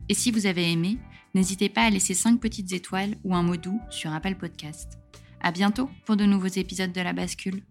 Et 0.10 0.16
si 0.16 0.32
vous 0.32 0.48
avez 0.48 0.72
aimé, 0.72 0.98
n'hésitez 1.34 1.70
pas 1.70 1.84
à 1.84 1.90
laisser 1.90 2.14
5 2.14 2.40
petites 2.40 2.74
étoiles 2.74 3.16
ou 3.24 3.36
un 3.36 3.44
mot 3.44 3.58
doux 3.58 3.80
sur 3.90 4.14
Apple 4.14 4.36
Podcast. 4.36 5.00
À 5.42 5.52
bientôt 5.52 5.90
pour 6.06 6.18
de 6.18 6.26
nouveaux 6.26 6.48
épisodes 6.48 6.92
de 6.92 7.02
La 7.02 7.14
Bascule. 7.14 7.64